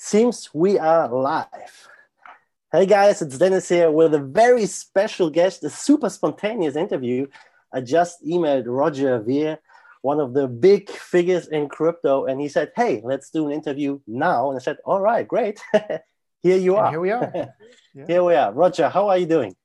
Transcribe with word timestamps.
Seems 0.00 0.48
we 0.54 0.78
are 0.78 1.12
live. 1.12 1.88
Hey 2.70 2.86
guys, 2.86 3.20
it's 3.20 3.36
Dennis 3.36 3.68
here 3.68 3.90
with 3.90 4.14
a 4.14 4.20
very 4.20 4.64
special 4.64 5.28
guest, 5.28 5.64
a 5.64 5.70
super 5.70 6.08
spontaneous 6.08 6.76
interview. 6.76 7.26
I 7.72 7.80
just 7.80 8.24
emailed 8.24 8.66
Roger 8.68 9.18
Ver, 9.18 9.58
one 10.02 10.20
of 10.20 10.34
the 10.34 10.46
big 10.46 10.88
figures 10.88 11.48
in 11.48 11.68
crypto, 11.68 12.26
and 12.26 12.40
he 12.40 12.48
said, 12.48 12.70
Hey, 12.76 13.02
let's 13.02 13.30
do 13.30 13.48
an 13.48 13.52
interview 13.52 13.98
now. 14.06 14.50
And 14.50 14.56
I 14.56 14.62
said, 14.62 14.76
All 14.84 15.00
right, 15.00 15.26
great. 15.26 15.60
here 16.42 16.56
you 16.56 16.76
are. 16.76 16.84
And 16.84 16.92
here 16.92 17.00
we 17.00 17.10
are. 17.10 17.54
Yeah. 17.94 18.04
here 18.06 18.22
we 18.22 18.34
are. 18.34 18.52
Roger, 18.52 18.88
how 18.88 19.08
are 19.08 19.18
you 19.18 19.26
doing? 19.26 19.56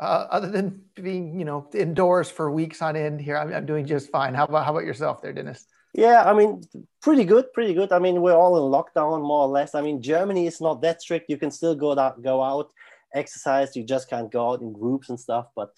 Uh, 0.00 0.26
other 0.28 0.50
than 0.50 0.82
being, 0.96 1.38
you 1.38 1.44
know, 1.44 1.68
indoors 1.72 2.28
for 2.28 2.50
weeks 2.50 2.82
on 2.82 2.96
end 2.96 3.20
here, 3.20 3.36
I'm, 3.36 3.52
I'm 3.52 3.66
doing 3.66 3.86
just 3.86 4.10
fine. 4.10 4.34
How 4.34 4.46
about 4.46 4.64
how 4.64 4.72
about 4.72 4.84
yourself 4.84 5.22
there, 5.22 5.32
Dennis? 5.32 5.64
Yeah, 5.94 6.24
I 6.24 6.32
mean, 6.32 6.62
pretty 7.02 7.24
good, 7.24 7.52
pretty 7.52 7.74
good. 7.74 7.92
I 7.92 7.98
mean, 7.98 8.22
we're 8.22 8.34
all 8.34 8.56
in 8.56 8.72
lockdown 8.72 9.20
more 9.20 9.42
or 9.42 9.48
less. 9.48 9.74
I 9.74 9.82
mean, 9.82 10.00
Germany 10.00 10.46
is 10.46 10.60
not 10.60 10.80
that 10.82 11.02
strict. 11.02 11.28
You 11.28 11.36
can 11.36 11.50
still 11.50 11.74
go 11.74 11.98
out, 11.98 12.22
go 12.22 12.42
out, 12.42 12.72
exercise. 13.14 13.76
You 13.76 13.84
just 13.84 14.08
can't 14.08 14.30
go 14.30 14.50
out 14.50 14.62
in 14.62 14.72
groups 14.72 15.10
and 15.10 15.20
stuff. 15.20 15.48
But 15.54 15.70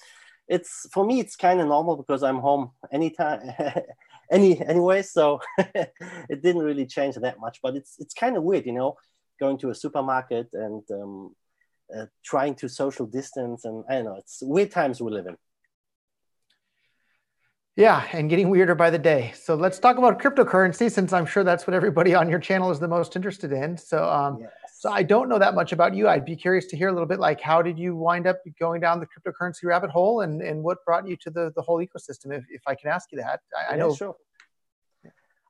it's 0.47 0.87
for 0.93 1.05
me, 1.05 1.19
it's 1.19 1.35
kind 1.35 1.61
of 1.61 1.67
normal 1.67 1.97
because 1.97 2.23
I'm 2.23 2.39
home 2.39 2.71
anytime, 2.93 3.41
any 4.31 4.61
anyway. 4.65 5.03
So 5.03 5.41
it 5.59 6.43
didn't 6.43 6.63
really 6.63 6.87
change 6.87 7.17
that 7.17 7.41
much. 7.41 7.59
But 7.61 7.75
it's 7.75 7.97
it's 7.99 8.15
kind 8.15 8.37
of 8.37 8.45
weird, 8.45 8.67
you 8.67 8.73
know, 8.73 8.97
going 9.41 9.59
to 9.59 9.71
a 9.71 9.75
supermarket 9.75 10.49
and 10.53 10.83
um, 10.93 11.35
uh, 11.95 12.07
trying 12.25 12.55
to 12.57 12.69
social 12.69 13.07
distance, 13.07 13.65
and 13.65 13.85
I 13.89 13.95
don't 13.95 14.05
know. 14.05 14.17
It's 14.17 14.39
weird 14.43 14.71
times 14.71 15.01
we 15.01 15.11
live 15.11 15.27
in. 15.27 15.37
Yeah, 17.77 18.07
and 18.13 18.31
getting 18.31 18.51
weirder 18.51 18.77
by 18.77 18.91
the 18.91 18.99
day. 18.99 19.33
So 19.35 19.57
let's 19.57 19.81
talk 19.81 19.99
about 19.99 20.21
cryptocurrency, 20.21 20.91
since 20.91 21.13
I'm 21.13 21.27
sure 21.27 21.43
that's 21.43 21.67
what 21.67 21.75
everybody 21.75 22.15
on 22.15 22.29
your 22.29 22.39
channel 22.39 22.71
is 22.71 22.79
the 22.79 22.87
most 22.87 23.17
interested 23.17 23.51
in. 23.51 23.77
So, 23.77 24.09
um, 24.09 24.39
yes. 24.41 24.51
so 24.79 24.93
I 24.93 25.03
don't 25.03 25.29
know 25.29 25.41
that 25.41 25.57
much 25.57 25.73
about 25.73 25.93
you. 25.93 26.09
I'd 26.09 26.25
be 26.25 26.37
curious 26.37 26.67
to 26.67 26.77
hear 26.77 26.89
a 26.89 26.93
little 26.93 27.09
bit, 27.09 27.19
like 27.19 27.41
how 27.41 27.63
did 27.63 27.77
you 27.77 27.97
wind 27.97 28.29
up 28.29 28.39
going 28.61 28.81
down 28.81 29.01
the 29.01 29.07
cryptocurrency 29.07 29.65
rabbit 29.65 29.91
hole, 29.91 30.21
and 30.21 30.41
and 30.41 30.63
what 30.63 30.85
brought 30.85 31.09
you 31.09 31.17
to 31.17 31.31
the 31.31 31.53
the 31.57 31.63
whole 31.63 31.85
ecosystem? 31.85 32.33
If 32.33 32.45
if 32.49 32.63
I 32.65 32.77
can 32.77 32.91
ask 32.91 33.11
you 33.11 33.19
that, 33.19 33.41
I, 33.59 33.75
I 33.75 33.77
know. 33.77 33.93
Sure. 33.93 34.15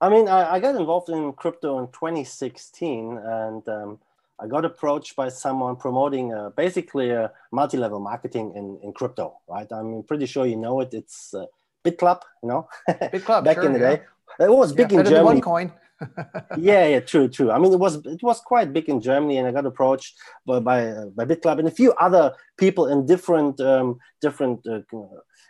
I 0.01 0.09
mean, 0.09 0.27
I, 0.29 0.55
I, 0.55 0.61
got 0.61 0.75
involved 0.75 1.09
in 1.09 1.33
crypto 1.33 1.79
in 1.79 1.87
2016, 1.87 3.17
and 3.17 3.69
um, 3.69 3.99
I 4.39 4.47
got 4.47 4.65
approached 4.65 5.15
by 5.15 5.29
someone 5.29 5.77
promoting 5.77 6.35
uh, 6.35 6.51
basically 6.51 7.11
a 7.11 7.31
multi-level 7.53 8.01
marketing 8.01 8.53
in, 8.55 8.79
in 8.83 8.93
crypto, 8.93 9.39
right? 9.49 9.71
I'm 9.71 10.03
pretty 10.03 10.27
sure 10.27 10.45
you 10.45 10.57
know 10.57 10.81
it. 10.81 10.93
It's 10.93 11.33
uh, 11.33 11.47
BitClub, 11.85 12.21
you 12.43 12.49
know, 12.49 12.69
BitClub 12.89 13.45
back 13.45 13.57
sure, 13.57 13.67
in 13.67 13.73
the 13.73 13.79
yeah. 13.79 13.97
day. 13.97 14.03
It 14.41 14.51
was 14.51 14.73
big 14.73 14.91
yeah, 14.91 15.01
in 15.01 15.07
Germany. 15.07 15.41
OneCoin. 15.41 15.73
yeah, 16.59 16.87
yeah, 16.87 17.01
true, 17.01 17.29
true. 17.29 17.51
I 17.51 17.59
mean, 17.59 17.73
it 17.73 17.79
was 17.79 17.97
it 18.05 18.23
was 18.23 18.41
quite 18.41 18.73
big 18.73 18.89
in 18.89 19.01
Germany, 19.01 19.39
and 19.39 19.47
I 19.47 19.53
got 19.53 19.67
approached 19.67 20.17
by 20.47 20.59
by, 20.59 20.93
by 21.15 21.25
BitClub 21.25 21.59
and 21.59 21.69
a 21.69 21.71
few 21.71 21.93
other 21.95 22.35
people 22.59 22.89
in 22.89 23.07
different 23.07 23.61
um, 23.61 23.99
different 24.21 24.67
uh, 24.67 24.81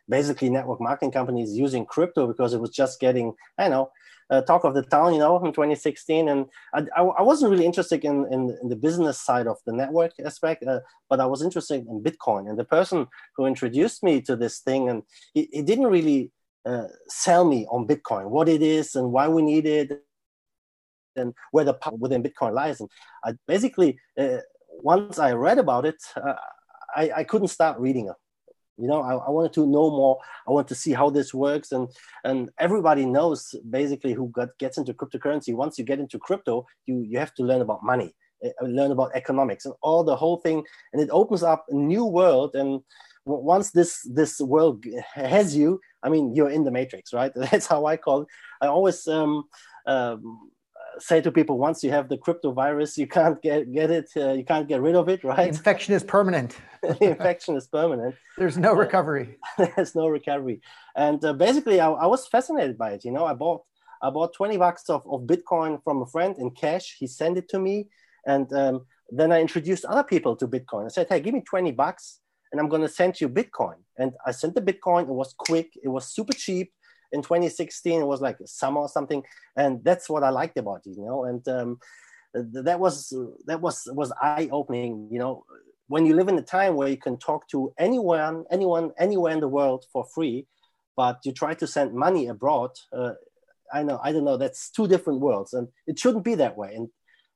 basically 0.08 0.50
network 0.50 0.80
marketing 0.80 1.12
companies 1.12 1.56
using 1.56 1.86
crypto 1.86 2.26
because 2.26 2.52
it 2.52 2.60
was 2.60 2.70
just 2.70 3.00
getting, 3.00 3.32
I 3.58 3.68
know, 3.68 3.90
uh, 4.30 4.42
talk 4.42 4.64
of 4.64 4.74
the 4.74 4.82
town, 4.82 5.12
you 5.12 5.18
know, 5.18 5.36
in 5.44 5.52
2016. 5.52 6.28
And 6.28 6.46
I, 6.72 6.84
I, 6.96 7.02
I 7.02 7.22
wasn't 7.22 7.50
really 7.50 7.66
interested 7.66 8.04
in, 8.04 8.26
in, 8.32 8.56
in, 8.62 8.68
the 8.68 8.76
business 8.76 9.20
side 9.20 9.46
of 9.46 9.58
the 9.66 9.72
network 9.72 10.12
aspect, 10.24 10.64
uh, 10.64 10.80
but 11.08 11.20
I 11.20 11.26
was 11.26 11.42
interested 11.42 11.86
in 11.86 12.02
Bitcoin. 12.02 12.48
And 12.48 12.58
the 12.58 12.64
person 12.64 13.06
who 13.36 13.46
introduced 13.46 14.02
me 14.02 14.20
to 14.22 14.36
this 14.36 14.60
thing, 14.60 14.88
and 14.88 15.02
he, 15.34 15.48
he 15.52 15.62
didn't 15.62 15.86
really 15.86 16.30
uh, 16.66 16.88
sell 17.08 17.44
me 17.44 17.66
on 17.70 17.86
Bitcoin, 17.86 18.30
what 18.30 18.48
it 18.48 18.62
is 18.62 18.94
and 18.94 19.12
why 19.12 19.28
we 19.28 19.42
need 19.42 19.66
it, 19.66 20.02
and 21.16 21.34
where 21.52 21.64
the 21.64 21.74
power 21.74 21.94
within 21.96 22.22
Bitcoin 22.22 22.52
lies. 22.52 22.80
And 22.80 22.90
I 23.24 23.34
basically, 23.46 23.98
uh, 24.18 24.38
once 24.70 25.18
I 25.18 25.32
read 25.32 25.58
about 25.58 25.86
it, 25.86 26.02
uh, 26.16 26.34
I, 26.96 27.10
I 27.16 27.24
couldn't 27.24 27.48
start 27.48 27.78
reading 27.78 28.08
it 28.08 28.16
you 28.76 28.88
know 28.88 29.02
I, 29.02 29.14
I, 29.14 29.30
wanted 29.30 29.52
to 29.54 29.66
know 29.66 29.90
more. 29.90 30.18
I 30.48 30.50
want 30.50 30.68
to 30.68 30.74
see 30.74 30.92
how 30.92 31.10
this 31.10 31.32
works. 31.32 31.72
And 31.72 31.88
and 32.24 32.50
everybody 32.58 33.06
knows 33.06 33.54
basically 33.70 34.12
who 34.12 34.28
got, 34.28 34.56
gets 34.58 34.78
into 34.78 34.94
cryptocurrency. 34.94 35.54
Once 35.54 35.78
you 35.78 35.84
get 35.84 36.00
into 36.00 36.18
crypto 36.18 36.66
you 36.86 37.00
you 37.00 37.18
have 37.18 37.34
to 37.34 37.42
learn 37.42 37.60
about 37.60 37.82
money 37.82 38.14
eh, 38.42 38.50
uh, 38.60 38.66
learn 38.66 38.90
about 38.90 39.14
economics 39.14 39.64
and 39.64 39.74
all 39.82 40.04
the 40.04 40.16
whole 40.16 40.38
thing. 40.38 40.64
And 40.92 41.00
it 41.00 41.08
opens 41.10 41.42
up 41.42 41.66
a 41.68 41.74
new 41.74 42.04
world. 42.04 42.54
And 42.54 42.80
once 43.26 43.70
this 43.70 44.06
this 44.12 44.40
world 44.40 44.84
has 45.14 45.56
you 45.56 45.80
i 46.02 46.10
mean 46.10 46.34
you're 46.34 46.50
in 46.50 46.62
the 46.62 46.70
matrix 46.70 47.12
right? 47.14 47.32
That's 47.36 47.66
how 47.66 47.86
i 47.86 47.96
call 47.96 48.22
it. 48.22 48.28
I 48.60 48.66
always 48.66 49.06
um, 49.08 49.44
um 49.86 50.50
say 50.98 51.20
to 51.20 51.32
people 51.32 51.58
once 51.58 51.82
you 51.82 51.90
have 51.90 52.08
the 52.08 52.16
crypto 52.16 52.52
virus 52.52 52.96
you 52.96 53.06
can't 53.06 53.40
get 53.42 53.72
get 53.72 53.90
it 53.90 54.10
uh, 54.16 54.32
you 54.32 54.44
can't 54.44 54.68
get 54.68 54.80
rid 54.80 54.94
of 54.94 55.08
it 55.08 55.24
right? 55.24 55.36
The 55.36 55.58
infection 55.58 55.94
is 55.94 56.02
permanent. 56.02 56.56
The 56.82 57.10
infection 57.10 57.56
is 57.56 57.66
permanent. 57.66 58.14
There's 58.38 58.58
no 58.58 58.74
recovery. 58.74 59.38
There's 59.76 59.94
no 59.94 60.08
recovery. 60.08 60.60
And 60.96 61.24
uh, 61.24 61.32
basically 61.32 61.80
I, 61.80 61.90
I, 61.90 62.06
was 62.06 62.26
fascinated 62.26 62.76
by 62.76 62.90
it 62.90 63.04
you 63.04 63.12
know? 63.12 63.24
I 63.24 63.34
bought 63.34 63.62
i 64.02 64.10
bought 64.10 64.34
20 64.34 64.58
bucks 64.58 64.90
of, 64.90 65.02
of 65.10 65.22
bitcoin 65.22 65.82
from 65.82 66.02
a 66.02 66.06
friend 66.06 66.36
in 66.38 66.50
cash. 66.50 66.96
He 66.98 67.06
sent 67.06 67.38
it 67.38 67.48
to 67.50 67.58
me 67.58 67.88
and 68.26 68.52
um, 68.52 68.86
then 69.10 69.32
i 69.32 69.40
introduced 69.40 69.84
other 69.86 70.04
people 70.04 70.36
to 70.36 70.46
bitcoin. 70.46 70.84
I 70.84 70.88
said 70.88 71.06
hey 71.08 71.20
give 71.20 71.34
me 71.34 71.42
20 71.42 71.72
bucks 71.72 72.20
and 72.52 72.60
i'm 72.60 72.68
going 72.68 72.82
to 72.82 72.88
send 72.88 73.20
you 73.20 73.28
bitcoin. 73.28 73.78
And 73.98 74.12
i 74.26 74.30
sent 74.30 74.54
the 74.54 74.62
bitcoin. 74.62 75.02
It 75.02 75.16
was 75.22 75.34
quick. 75.36 75.68
It 75.82 75.88
was 75.88 76.14
super 76.14 76.34
cheap 76.34 76.72
in 77.12 77.22
2016 77.22 78.00
it 78.00 78.06
was 78.06 78.20
like 78.20 78.38
summer 78.44 78.80
or 78.80 78.88
something 78.88 79.22
and 79.56 79.82
that's 79.84 80.08
what 80.08 80.22
i 80.22 80.30
liked 80.30 80.58
about 80.58 80.80
it 80.86 80.96
you 80.96 81.04
know 81.04 81.24
and 81.24 81.46
um, 81.48 81.78
that 82.34 82.80
was 82.80 83.12
that 83.46 83.60
was 83.60 83.88
was 83.92 84.12
eye 84.20 84.48
opening 84.50 85.08
you 85.10 85.18
know. 85.18 85.44
When 85.86 86.06
you 86.06 86.14
live 86.14 86.28
in 86.28 86.38
a 86.38 86.42
time 86.42 86.76
where 86.76 86.88
you 86.88 86.96
can 86.96 87.18
talk 87.18 87.46
to 87.48 87.74
anyone 87.78 88.44
anyone 88.50 88.92
anywhere 88.98 89.32
in 89.32 89.40
the 89.40 89.48
world 89.48 89.84
for 89.92 90.02
free 90.14 90.46
but 90.96 91.20
you 91.24 91.32
try 91.32 91.54
to 91.54 91.66
send 91.66 91.92
money 91.94 92.28
abroad 92.28 92.70
uh, 92.92 93.12
i 93.72 93.82
know 93.82 94.00
i 94.02 94.12
don't 94.12 94.24
know 94.24 94.36
that's 94.36 94.70
two 94.70 94.86
different 94.86 95.20
worlds 95.20 95.52
and 95.52 95.68
it 95.86 95.98
shouldn't 95.98 96.24
be 96.24 96.34
that 96.34 96.56
way 96.56 96.74
and 96.74 96.88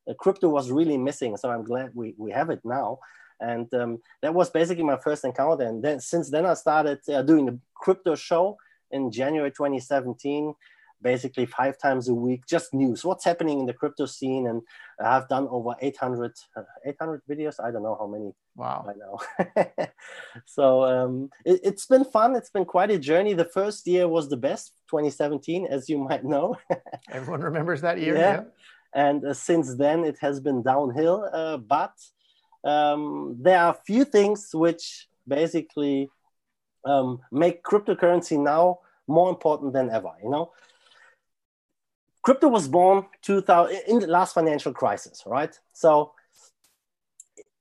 uh, 0.09 0.13
crypto 0.15 0.49
was 0.49 0.71
really 0.71 0.97
missing 0.97 1.35
so 1.37 1.49
i'm 1.49 1.63
glad 1.63 1.91
we, 1.93 2.15
we 2.17 2.31
have 2.31 2.49
it 2.49 2.59
now 2.63 2.97
and 3.39 3.73
um, 3.73 3.99
that 4.21 4.33
was 4.33 4.49
basically 4.49 4.83
my 4.83 4.97
first 4.97 5.23
encounter 5.23 5.63
and 5.63 5.83
then 5.83 5.99
since 5.99 6.29
then 6.29 6.45
i 6.45 6.53
started 6.53 6.99
uh, 7.09 7.21
doing 7.21 7.47
a 7.49 7.57
crypto 7.75 8.15
show 8.15 8.57
in 8.91 9.11
January 9.11 9.51
2017, 9.51 10.53
basically 11.01 11.45
five 11.45 11.77
times 11.77 12.09
a 12.09 12.13
week, 12.13 12.45
just 12.45 12.73
news, 12.73 13.05
what's 13.05 13.25
happening 13.25 13.59
in 13.59 13.65
the 13.65 13.73
crypto 13.73 14.05
scene. 14.05 14.47
And 14.47 14.61
I've 14.99 15.27
done 15.27 15.47
over 15.49 15.75
800, 15.79 16.33
uh, 16.55 16.63
800 16.85 17.21
videos. 17.29 17.63
I 17.63 17.71
don't 17.71 17.83
know 17.83 17.95
how 17.99 18.07
many. 18.07 18.33
Wow. 18.55 18.85
I 18.89 18.93
know. 18.97 19.87
so 20.45 20.83
um, 20.83 21.29
it, 21.45 21.63
has 21.65 21.85
been 21.85 22.05
fun. 22.05 22.35
It's 22.35 22.49
been 22.49 22.65
quite 22.65 22.91
a 22.91 22.99
journey. 22.99 23.33
The 23.33 23.45
first 23.45 23.87
year 23.87 24.07
was 24.07 24.29
the 24.29 24.37
best, 24.37 24.73
2017, 24.89 25.67
as 25.67 25.89
you 25.89 25.97
might 25.97 26.25
know. 26.25 26.57
Everyone 27.11 27.41
remembers 27.41 27.81
that 27.81 27.99
year. 27.99 28.15
Yeah. 28.15 28.33
yeah. 28.33 28.43
And 28.93 29.23
uh, 29.23 29.33
since 29.33 29.75
then, 29.75 30.03
it 30.03 30.17
has 30.19 30.39
been 30.39 30.63
downhill. 30.63 31.29
Uh, 31.31 31.57
but 31.57 31.93
um, 32.63 33.37
there 33.39 33.59
are 33.59 33.71
a 33.71 33.85
few 33.85 34.03
things 34.03 34.49
which 34.53 35.07
basically 35.27 36.09
um, 36.85 37.21
make 37.31 37.63
cryptocurrency 37.63 38.41
now 38.41 38.79
more 39.07 39.29
important 39.29 39.73
than 39.73 39.89
ever. 39.89 40.11
You 40.23 40.29
know, 40.29 40.51
crypto 42.21 42.47
was 42.47 42.67
born 42.67 43.05
2000 43.21 43.75
in 43.87 43.99
the 43.99 44.07
last 44.07 44.33
financial 44.33 44.73
crisis, 44.73 45.23
right? 45.25 45.57
So 45.73 46.13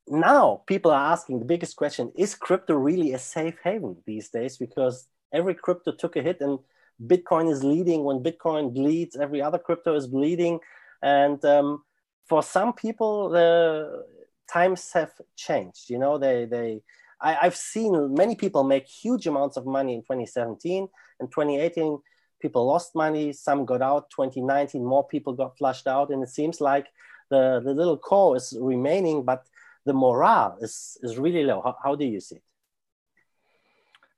now 0.07 0.63
people 0.67 0.91
are 0.91 1.13
asking 1.13 1.39
the 1.39 1.45
biggest 1.45 1.77
question: 1.77 2.13
Is 2.17 2.35
crypto 2.35 2.75
really 2.75 3.13
a 3.13 3.19
safe 3.19 3.57
haven 3.63 3.97
these 4.07 4.29
days? 4.29 4.57
Because 4.57 5.07
every 5.33 5.55
crypto 5.55 5.93
took 5.93 6.17
a 6.17 6.23
hit, 6.23 6.41
and 6.41 6.59
Bitcoin 7.07 7.51
is 7.51 7.65
leading. 7.65 8.05
When 8.05 8.23
Bitcoin 8.23 8.75
bleeds, 8.75 9.17
every 9.17 9.43
other 9.43 9.59
crypto 9.59 9.95
is 9.95 10.07
bleeding, 10.07 10.61
and 11.03 11.45
um, 11.45 11.83
for 12.27 12.43
some 12.43 12.73
people, 12.73 13.31
the 13.31 14.05
times 14.51 14.93
have 14.93 15.13
changed. 15.37 15.91
You 15.91 15.99
know, 15.99 16.19
they 16.19 16.45
they 16.45 16.83
I, 17.21 17.33
have 17.35 17.57
seen 17.57 18.15
many 18.15 18.35
people 18.35 18.65
make 18.65 18.87
huge 18.87 19.27
amounts 19.27 19.57
of 19.57 19.67
money 19.67 19.95
in 19.95 20.03
2017 20.03 20.89
and 21.21 21.31
2018. 21.31 21.99
People 22.41 22.67
lost 22.67 22.95
money, 22.95 23.33
some 23.33 23.65
got 23.65 23.83
out. 23.83 24.11
2019, 24.11 24.85
more 24.85 25.07
people 25.07 25.33
got 25.33 25.59
flushed 25.59 25.87
out, 25.87 26.11
and 26.11 26.23
it 26.23 26.29
seems 26.29 26.61
like 26.61 26.87
the, 27.31 27.61
the 27.65 27.75
little 27.75 27.99
core 27.99 28.37
is 28.37 28.57
remaining, 28.61 29.25
but 29.25 29.45
the 29.85 29.93
morale 29.93 30.57
is, 30.61 30.97
is 31.03 31.19
really 31.19 31.43
low. 31.43 31.61
How, 31.63 31.77
how 31.83 31.95
do 31.97 32.05
you 32.05 32.21
see 32.21 32.37
it? 32.37 32.43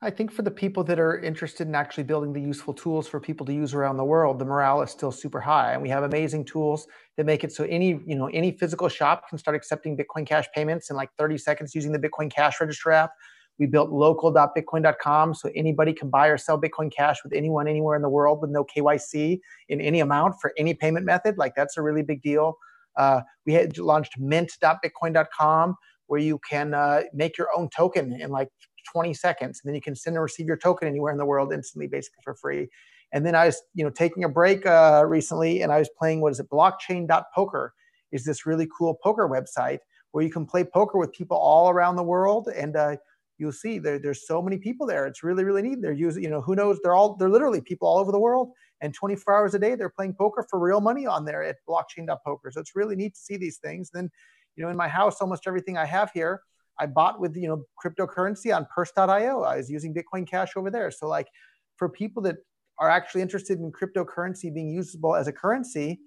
I 0.03 0.09
think 0.09 0.33
for 0.33 0.41
the 0.41 0.51
people 0.51 0.83
that 0.85 0.99
are 0.99 1.19
interested 1.19 1.69
in 1.69 1.75
actually 1.75 2.05
building 2.05 2.33
the 2.33 2.41
useful 2.41 2.73
tools 2.73 3.07
for 3.07 3.21
people 3.21 3.45
to 3.45 3.53
use 3.53 3.75
around 3.75 3.99
the 3.99 4.05
world, 4.05 4.39
the 4.39 4.47
morale 4.47 4.81
is 4.81 4.91
still 4.91 5.13
super 5.13 5.41
high. 5.41 5.75
And 5.75 5.83
we 5.83 5.91
have 5.91 6.05
amazing 6.05 6.47
tools 6.47 6.87
that 7.19 7.27
make 7.27 7.45
it 7.45 7.53
so 7.53 7.65
any, 7.65 8.01
you 8.07 8.15
know, 8.17 8.29
any 8.29 8.53
physical 8.53 8.89
shop 8.89 9.29
can 9.29 9.37
start 9.37 9.55
accepting 9.55 9.99
Bitcoin 9.99 10.27
Cash 10.27 10.47
payments 10.55 10.89
in 10.89 10.97
like 10.97 11.11
30 11.19 11.37
seconds 11.37 11.75
using 11.75 11.93
the 11.93 11.99
Bitcoin 11.99 12.33
Cash 12.33 12.63
Register 12.63 12.93
app. 12.93 13.11
We 13.59 13.67
built 13.67 13.91
local.bitcoin.com 13.91 15.35
so 15.35 15.51
anybody 15.55 15.93
can 15.93 16.09
buy 16.09 16.29
or 16.29 16.39
sell 16.39 16.59
Bitcoin 16.59 16.91
Cash 16.91 17.19
with 17.23 17.35
anyone 17.35 17.69
anywhere 17.69 17.95
in 17.95 18.01
the 18.01 18.09
world 18.09 18.41
with 18.41 18.51
no 18.51 18.65
KYC 18.65 19.39
in 19.69 19.83
any 19.83 20.01
amount 20.01 20.37
for 20.41 20.55
any 20.57 20.73
payment 20.73 21.05
method. 21.05 21.37
Like 21.37 21.53
that's 21.55 21.77
a 21.77 21.83
really 21.83 22.03
big 22.03 22.23
deal. 22.23 22.57
Uh, 22.97 23.21
we 23.45 23.53
had 23.53 23.77
launched 23.77 24.19
mint.bitcoin.com 24.19 25.77
where 26.07 26.21
you 26.21 26.41
can 26.49 26.75
uh, 26.75 27.03
make 27.15 27.39
your 27.39 27.49
own 27.55 27.69
token 27.69 28.19
in 28.21 28.31
like 28.31 28.49
20 28.85 29.15
seconds. 29.15 29.61
And 29.63 29.69
then 29.69 29.75
you 29.75 29.81
can 29.81 29.95
send 29.95 30.17
and 30.17 30.23
receive 30.23 30.47
your 30.47 30.57
token 30.57 30.89
anywhere 30.89 31.13
in 31.13 31.19
the 31.19 31.25
world 31.25 31.53
instantly, 31.53 31.87
basically 31.87 32.23
for 32.23 32.35
free. 32.35 32.69
And 33.13 33.27
then 33.27 33.35
I 33.35 33.47
was, 33.47 33.61
you 33.75 33.85
know, 33.85 33.91
taking 33.91 34.25
a 34.25 34.29
break 34.29 34.65
uh, 34.67 35.05
recently, 35.07 35.63
and 35.63 35.73
I 35.73 35.79
was 35.79 35.89
playing 35.99 36.21
what 36.21 36.33
is 36.33 36.41
it? 36.41 36.49
Blockchain.poker 36.49 37.75
is 38.13 38.25
this 38.25 38.47
really 38.47 38.69
cool 38.77 38.95
poker 39.03 39.29
website 39.29 39.79
where 40.13 40.25
you 40.25 40.31
can 40.31 40.47
play 40.47 40.65
poker 40.65 40.99
with 40.99 41.13
people 41.13 41.37
all 41.37 41.71
around 41.71 41.97
the 41.97 42.03
world, 42.03 42.49
and 42.49 42.77
uh, 42.77 42.97
you'll 43.39 43.53
see 43.53 43.79
there, 43.79 43.99
there's 43.99 44.27
so 44.27 44.43
many 44.43 44.59
people 44.59 44.87
there. 44.87 45.07
It's 45.07 45.23
really 45.23 45.45
really 45.45 45.63
neat. 45.63 45.83
They're 45.83 45.93
using, 45.93 46.23
you 46.23 46.31
know, 46.31 46.41
who 46.41 46.55
knows? 46.55 46.79
They're 46.83 46.95
all 46.95 47.17
they're 47.17 47.29
literally 47.29 47.61
people 47.61 47.89
all 47.89 47.99
over 47.99 48.13
the 48.13 48.19
world, 48.19 48.53
and 48.81 48.95
24 48.95 49.37
hours 49.37 49.55
a 49.55 49.59
day 49.59 49.75
they're 49.75 49.89
playing 49.89 50.15
poker 50.15 50.47
for 50.49 50.59
real 50.59 50.81
money 50.81 51.07
on 51.07 51.25
there 51.25 51.43
at 51.43 51.57
Blockchain.poker. 51.69 52.51
So 52.53 52.61
it's 52.61 52.77
really 52.77 52.97
neat 52.97 53.15
to 53.15 53.21
see 53.21 53.37
these 53.37 53.59
things. 53.59 53.91
Then, 53.91 54.11
you 54.57 54.65
know, 54.65 54.71
in 54.71 54.77
my 54.77 54.89
house, 54.89 55.21
almost 55.21 55.47
everything 55.47 55.77
I 55.77 55.87
have 55.87 56.11
here. 56.13 56.43
I 56.81 56.87
bought 56.87 57.21
with 57.21 57.37
you 57.37 57.47
know 57.47 57.65
cryptocurrency 57.83 58.55
on 58.55 58.67
Purse.io. 58.75 59.43
I 59.43 59.57
was 59.59 59.71
using 59.71 59.95
Bitcoin 59.95 60.27
Cash 60.27 60.57
over 60.57 60.71
there. 60.71 60.91
So 60.91 61.07
like 61.07 61.29
for 61.77 61.89
people 61.89 62.23
that 62.25 62.37
are 62.79 62.89
actually 62.89 63.21
interested 63.21 63.61
in 63.61 63.71
cryptocurrency 63.71 64.53
being 64.53 64.71
usable 64.71 65.15
as 65.15 65.29
a 65.29 65.33
currency, 65.33 66.01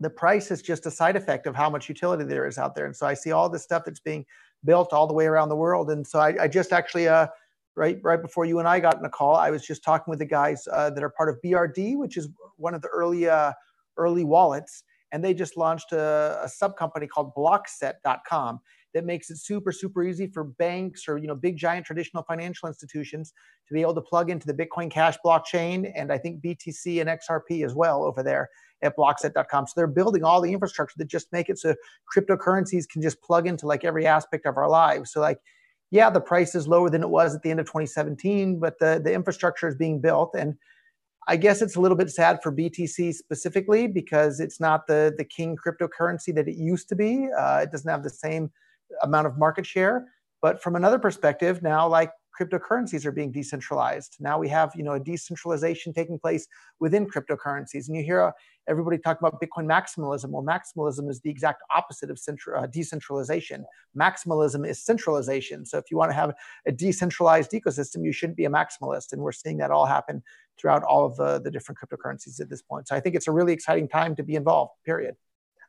the 0.00 0.10
price 0.10 0.50
is 0.50 0.62
just 0.62 0.86
a 0.86 0.90
side 0.90 1.16
effect 1.16 1.46
of 1.46 1.56
how 1.56 1.68
much 1.70 1.88
utility 1.88 2.24
there 2.24 2.46
is 2.46 2.58
out 2.58 2.74
there. 2.74 2.86
And 2.86 2.94
so 2.94 3.06
I 3.06 3.14
see 3.14 3.32
all 3.32 3.48
this 3.48 3.62
stuff 3.62 3.84
that's 3.86 4.00
being 4.00 4.24
built 4.64 4.92
all 4.92 5.06
the 5.06 5.14
way 5.14 5.26
around 5.26 5.48
the 5.48 5.56
world. 5.56 5.90
And 5.90 6.06
so 6.06 6.20
I, 6.20 6.34
I 6.42 6.48
just 6.48 6.72
actually, 6.72 7.08
uh, 7.08 7.28
right, 7.74 7.98
right 8.02 8.20
before 8.20 8.44
you 8.44 8.58
and 8.58 8.68
I 8.68 8.80
got 8.80 8.98
in 8.98 9.04
a 9.04 9.10
call, 9.10 9.36
I 9.36 9.50
was 9.50 9.66
just 9.66 9.82
talking 9.82 10.10
with 10.10 10.18
the 10.18 10.26
guys 10.26 10.68
uh, 10.72 10.90
that 10.90 11.02
are 11.02 11.10
part 11.10 11.30
of 11.30 11.38
BRD, 11.44 11.96
which 11.96 12.16
is 12.16 12.28
one 12.56 12.74
of 12.74 12.82
the 12.82 12.88
early, 12.88 13.28
uh, 13.28 13.52
early 13.96 14.24
wallets. 14.24 14.84
And 15.10 15.24
they 15.24 15.32
just 15.32 15.56
launched 15.56 15.92
a, 15.92 16.38
a 16.42 16.48
sub 16.48 16.76
company 16.76 17.06
called 17.06 17.32
Blockset.com 17.34 18.60
that 18.98 19.06
makes 19.06 19.30
it 19.30 19.38
super 19.38 19.70
super 19.70 20.02
easy 20.02 20.26
for 20.26 20.42
banks 20.44 21.08
or 21.08 21.18
you 21.18 21.28
know 21.28 21.34
big 21.36 21.56
giant 21.56 21.86
traditional 21.86 22.24
financial 22.24 22.66
institutions 22.66 23.32
to 23.68 23.72
be 23.72 23.80
able 23.80 23.94
to 23.94 24.00
plug 24.00 24.28
into 24.28 24.46
the 24.46 24.52
bitcoin 24.52 24.90
cash 24.90 25.16
blockchain 25.24 25.88
and 25.94 26.12
i 26.12 26.18
think 26.18 26.42
btc 26.42 27.00
and 27.00 27.08
xrp 27.08 27.64
as 27.64 27.74
well 27.74 28.02
over 28.02 28.22
there 28.22 28.48
at 28.82 28.96
blockset.com 28.96 29.66
so 29.66 29.72
they're 29.76 29.86
building 29.86 30.24
all 30.24 30.40
the 30.40 30.52
infrastructure 30.52 30.94
that 30.96 31.08
just 31.08 31.32
make 31.32 31.48
it 31.48 31.58
so 31.58 31.74
cryptocurrencies 32.14 32.88
can 32.88 33.02
just 33.02 33.20
plug 33.22 33.46
into 33.46 33.66
like 33.66 33.84
every 33.84 34.06
aspect 34.06 34.46
of 34.46 34.56
our 34.56 34.68
lives. 34.68 35.12
So 35.12 35.20
like 35.20 35.38
yeah 35.90 36.10
the 36.10 36.20
price 36.20 36.54
is 36.54 36.68
lower 36.68 36.90
than 36.90 37.02
it 37.02 37.08
was 37.08 37.34
at 37.34 37.42
the 37.42 37.50
end 37.50 37.60
of 37.60 37.66
2017 37.66 38.60
but 38.60 38.78
the 38.78 39.00
the 39.02 39.12
infrastructure 39.12 39.68
is 39.68 39.74
being 39.74 40.00
built. 40.00 40.34
And 40.34 40.54
I 41.26 41.36
guess 41.36 41.60
it's 41.60 41.76
a 41.76 41.80
little 41.80 41.96
bit 41.96 42.10
sad 42.10 42.38
for 42.42 42.50
BTC 42.50 43.14
specifically 43.14 43.86
because 43.86 44.40
it's 44.40 44.60
not 44.60 44.86
the 44.86 45.14
the 45.16 45.24
king 45.24 45.56
cryptocurrency 45.56 46.34
that 46.34 46.48
it 46.48 46.56
used 46.56 46.88
to 46.88 46.96
be. 46.96 47.28
Uh, 47.36 47.60
it 47.62 47.70
doesn't 47.70 47.90
have 47.90 48.02
the 48.02 48.10
same 48.10 48.50
amount 49.02 49.26
of 49.26 49.38
market 49.38 49.66
share. 49.66 50.06
But 50.40 50.62
from 50.62 50.76
another 50.76 50.98
perspective, 50.98 51.62
now 51.62 51.88
like 51.88 52.12
cryptocurrencies 52.38 53.04
are 53.04 53.12
being 53.12 53.32
decentralized. 53.32 54.16
Now 54.20 54.38
we 54.38 54.48
have 54.48 54.72
you 54.76 54.84
know 54.84 54.92
a 54.92 55.00
decentralization 55.00 55.92
taking 55.92 56.18
place 56.18 56.46
within 56.80 57.06
cryptocurrencies, 57.06 57.88
and 57.88 57.96
you 57.96 58.02
hear 58.02 58.22
uh, 58.22 58.30
everybody 58.68 58.98
talk 58.98 59.18
about 59.18 59.40
Bitcoin 59.40 59.66
maximalism. 59.66 60.30
Well, 60.30 60.44
maximalism 60.44 61.10
is 61.10 61.20
the 61.20 61.30
exact 61.30 61.62
opposite 61.74 62.10
of 62.10 62.20
uh, 62.54 62.66
decentralization. 62.66 63.64
Maximalism 63.98 64.68
is 64.68 64.84
centralization. 64.84 65.66
So 65.66 65.78
if 65.78 65.90
you 65.90 65.96
want 65.96 66.10
to 66.10 66.14
have 66.14 66.34
a 66.66 66.72
decentralized 66.72 67.50
ecosystem, 67.52 68.04
you 68.04 68.12
shouldn't 68.12 68.36
be 68.36 68.44
a 68.44 68.50
maximalist, 68.50 69.12
and 69.12 69.22
we're 69.22 69.32
seeing 69.32 69.58
that 69.58 69.70
all 69.70 69.86
happen 69.86 70.22
throughout 70.58 70.82
all 70.82 71.04
of 71.04 71.16
the, 71.16 71.40
the 71.40 71.50
different 71.50 71.78
cryptocurrencies 71.78 72.40
at 72.40 72.50
this 72.50 72.62
point. 72.62 72.88
So 72.88 72.96
I 72.96 73.00
think 73.00 73.14
it's 73.14 73.28
a 73.28 73.32
really 73.32 73.52
exciting 73.52 73.88
time 73.88 74.16
to 74.16 74.22
be 74.22 74.34
involved. 74.34 74.72
Period. 74.84 75.16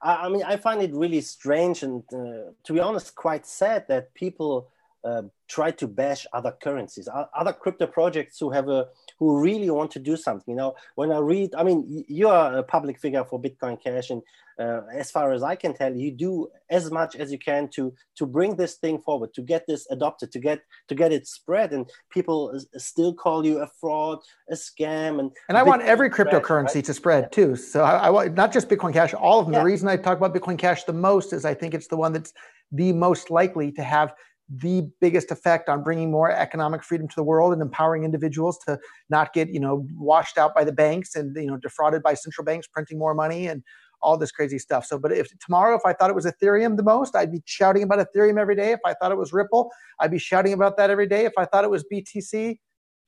I, 0.01 0.29
mean, 0.29 0.43
I 0.43 0.55
find 0.57 0.81
it 0.81 0.93
really 0.93 1.21
strange 1.21 1.83
and, 1.83 2.03
uh, 2.13 2.51
to 2.63 2.73
be 2.73 2.79
honest, 2.79 3.15
quite 3.15 3.45
sad 3.45 3.87
that 3.87 4.13
people 4.13 4.69
uh, 5.03 5.23
try 5.47 5.71
to 5.71 5.87
bash 5.87 6.25
other 6.33 6.53
currencies, 6.61 7.07
other 7.33 7.53
crypto 7.53 7.87
projects 7.87 8.37
who 8.39 8.51
have 8.51 8.69
a 8.69 8.87
who 9.17 9.39
really 9.39 9.69
want 9.69 9.91
to 9.91 9.99
do 9.99 10.15
something. 10.15 10.51
You 10.51 10.55
know, 10.55 10.75
when 10.95 11.11
I 11.11 11.19
read, 11.19 11.55
I 11.55 11.63
mean, 11.63 12.05
you 12.07 12.27
are 12.27 12.57
a 12.57 12.63
public 12.63 12.99
figure 12.99 13.23
for 13.23 13.41
Bitcoin 13.41 13.81
Cash, 13.81 14.09
and 14.09 14.21
uh, 14.59 14.81
as 14.93 15.09
far 15.09 15.31
as 15.31 15.41
I 15.41 15.55
can 15.55 15.73
tell, 15.73 15.95
you 15.95 16.11
do 16.11 16.49
as 16.69 16.91
much 16.91 17.15
as 17.15 17.31
you 17.31 17.39
can 17.39 17.69
to 17.69 17.93
to 18.17 18.25
bring 18.25 18.55
this 18.57 18.75
thing 18.75 18.99
forward, 18.99 19.33
to 19.35 19.41
get 19.41 19.65
this 19.67 19.87
adopted, 19.89 20.31
to 20.33 20.39
get 20.39 20.61
to 20.89 20.95
get 20.95 21.13
it 21.13 21.27
spread, 21.27 21.71
and 21.71 21.89
people 22.09 22.59
still 22.75 23.13
call 23.13 23.45
you 23.45 23.59
a 23.59 23.67
fraud, 23.79 24.19
a 24.51 24.55
scam, 24.55 25.19
and 25.19 25.31
and 25.47 25.57
I 25.57 25.63
want 25.63 25.81
every 25.83 26.09
cryptocurrency 26.09 26.75
right? 26.75 26.85
to 26.85 26.93
spread 26.93 27.23
yeah. 27.23 27.29
too. 27.29 27.55
So 27.55 27.83
I, 27.83 28.07
I, 28.07 28.09
want 28.09 28.33
not 28.35 28.51
just 28.51 28.67
Bitcoin 28.67 28.93
Cash, 28.93 29.13
all 29.13 29.39
of 29.39 29.45
them. 29.45 29.53
Yeah. 29.53 29.59
The 29.59 29.65
reason 29.65 29.87
I 29.87 29.95
talk 29.95 30.17
about 30.17 30.35
Bitcoin 30.35 30.57
Cash 30.57 30.83
the 30.83 30.93
most 30.93 31.31
is 31.31 31.45
I 31.45 31.53
think 31.53 31.73
it's 31.73 31.87
the 31.87 31.97
one 31.97 32.11
that's 32.11 32.33
the 32.71 32.91
most 32.93 33.31
likely 33.31 33.71
to 33.71 33.83
have 33.83 34.13
the 34.49 34.89
biggest 34.99 35.29
effect 35.29 35.69
on 35.69 35.83
bringing 35.83 36.09
more 36.09 36.31
economic 36.31 36.83
freedom 36.83 37.07
to 37.07 37.15
the 37.15 37.23
world 37.23 37.53
and 37.53 37.61
empowering 37.61 38.03
individuals 38.03 38.57
to 38.57 38.79
not 39.09 39.31
get 39.31 39.49
you 39.49 39.59
know 39.59 39.85
washed 39.95 40.37
out 40.37 40.55
by 40.55 40.63
the 40.63 40.71
banks 40.71 41.15
and 41.15 41.35
you 41.35 41.45
know 41.45 41.57
defrauded 41.57 42.01
by 42.01 42.15
central 42.15 42.43
banks 42.43 42.67
printing 42.67 42.97
more 42.97 43.13
money 43.13 43.47
and 43.47 43.63
all 44.01 44.17
this 44.17 44.31
crazy 44.31 44.57
stuff. 44.57 44.85
So 44.85 44.97
but 44.97 45.11
if 45.11 45.27
tomorrow 45.39 45.75
if 45.75 45.81
i 45.85 45.93
thought 45.93 46.09
it 46.09 46.15
was 46.15 46.25
ethereum 46.25 46.77
the 46.77 46.83
most 46.83 47.15
i'd 47.15 47.31
be 47.31 47.41
shouting 47.45 47.83
about 47.83 47.99
ethereum 47.99 48.39
every 48.39 48.55
day. 48.55 48.71
If 48.71 48.79
i 48.85 48.93
thought 48.93 49.11
it 49.11 49.17
was 49.17 49.33
ripple 49.33 49.71
i'd 49.99 50.11
be 50.11 50.19
shouting 50.19 50.53
about 50.53 50.77
that 50.77 50.89
every 50.89 51.07
day. 51.07 51.25
If 51.25 51.33
i 51.37 51.45
thought 51.45 51.63
it 51.63 51.69
was 51.69 51.85
btc 51.91 52.57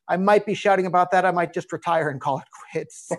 i 0.07 0.17
might 0.17 0.45
be 0.45 0.53
shouting 0.53 0.85
about 0.85 1.11
that. 1.11 1.25
I 1.25 1.31
might 1.31 1.53
just 1.53 1.71
retire 1.71 2.09
and 2.09 2.21
call 2.21 2.39
it 2.39 2.45
quits. 2.71 3.09
So, 3.09 3.17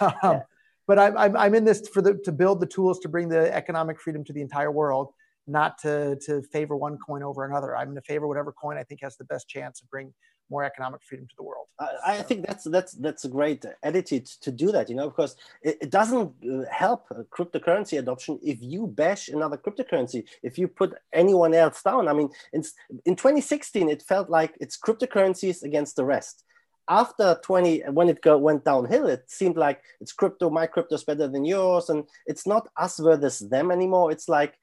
um, 0.00 0.14
yeah. 0.22 0.40
but 0.86 0.98
I'm, 0.98 1.16
I'm, 1.18 1.36
I'm 1.36 1.54
in 1.54 1.64
this 1.64 1.86
for 1.88 2.00
the 2.00 2.14
to 2.24 2.32
build 2.32 2.60
the 2.60 2.66
tools 2.66 2.98
to 3.00 3.08
bring 3.08 3.28
the 3.28 3.54
economic 3.54 4.00
freedom 4.00 4.24
to 4.24 4.32
the 4.32 4.40
entire 4.40 4.70
world 4.70 5.12
not 5.46 5.78
to 5.78 6.16
to 6.26 6.42
favor 6.42 6.76
one 6.76 6.98
coin 6.98 7.22
over 7.22 7.44
another. 7.44 7.76
I'm 7.76 7.86
going 7.86 7.96
to 7.96 8.02
favor 8.02 8.26
whatever 8.26 8.52
coin 8.52 8.76
I 8.76 8.84
think 8.84 9.00
has 9.02 9.16
the 9.16 9.24
best 9.24 9.48
chance 9.48 9.80
to 9.80 9.86
bring 9.86 10.12
more 10.50 10.64
economic 10.64 11.02
freedom 11.02 11.26
to 11.26 11.34
the 11.36 11.42
world. 11.42 11.66
I, 11.78 12.18
I 12.18 12.22
think 12.22 12.46
that's 12.46 12.64
that's 12.64 12.92
that's 12.94 13.24
a 13.24 13.28
great 13.28 13.64
attitude 13.82 14.26
to 14.42 14.50
do 14.50 14.72
that. 14.72 14.88
You 14.88 14.96
know, 14.96 15.08
because 15.08 15.36
it, 15.62 15.78
it 15.82 15.90
doesn't 15.90 16.32
uh, 16.44 16.64
help 16.70 17.08
cryptocurrency 17.30 17.98
adoption 17.98 18.38
if 18.42 18.58
you 18.60 18.86
bash 18.86 19.28
another 19.28 19.56
cryptocurrency. 19.56 20.24
If 20.42 20.58
you 20.58 20.68
put 20.68 20.94
anyone 21.12 21.54
else 21.54 21.82
down. 21.82 22.08
I 22.08 22.12
mean, 22.12 22.30
in, 22.52 22.62
in 23.04 23.16
2016, 23.16 23.88
it 23.88 24.02
felt 24.02 24.30
like 24.30 24.54
it's 24.60 24.78
cryptocurrencies 24.78 25.62
against 25.62 25.96
the 25.96 26.04
rest 26.04 26.44
after 26.88 27.38
20 27.42 27.82
when 27.90 28.08
it 28.08 28.22
go, 28.22 28.38
went 28.38 28.64
downhill 28.64 29.06
it 29.08 29.28
seemed 29.28 29.56
like 29.56 29.82
it's 30.00 30.12
crypto 30.12 30.48
my 30.48 30.66
crypto 30.66 30.94
is 30.94 31.02
better 31.02 31.26
than 31.26 31.44
yours 31.44 31.90
and 31.90 32.04
it's 32.26 32.46
not 32.46 32.68
us 32.76 32.98
versus 32.98 33.48
them 33.48 33.72
anymore 33.72 34.12
it's 34.12 34.28
like 34.28 34.54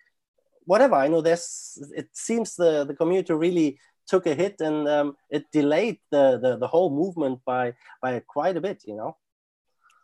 whatever. 0.66 0.96
I 0.96 1.08
know 1.08 1.22
there's. 1.22 1.78
It 1.96 2.10
seems 2.14 2.56
the 2.56 2.86
the 2.86 2.96
community 2.96 3.34
really 3.34 3.80
took 4.06 4.28
a 4.28 4.36
hit 4.36 4.60
and 4.60 4.88
um, 4.88 5.16
it 5.30 5.46
delayed 5.52 6.00
the, 6.12 6.38
the 6.38 6.58
the 6.58 6.68
whole 6.68 6.90
movement 6.90 7.40
by 7.46 7.74
by 8.02 8.20
quite 8.28 8.58
a 8.58 8.62
bit. 8.62 8.84
You 8.86 8.96
know. 8.96 9.18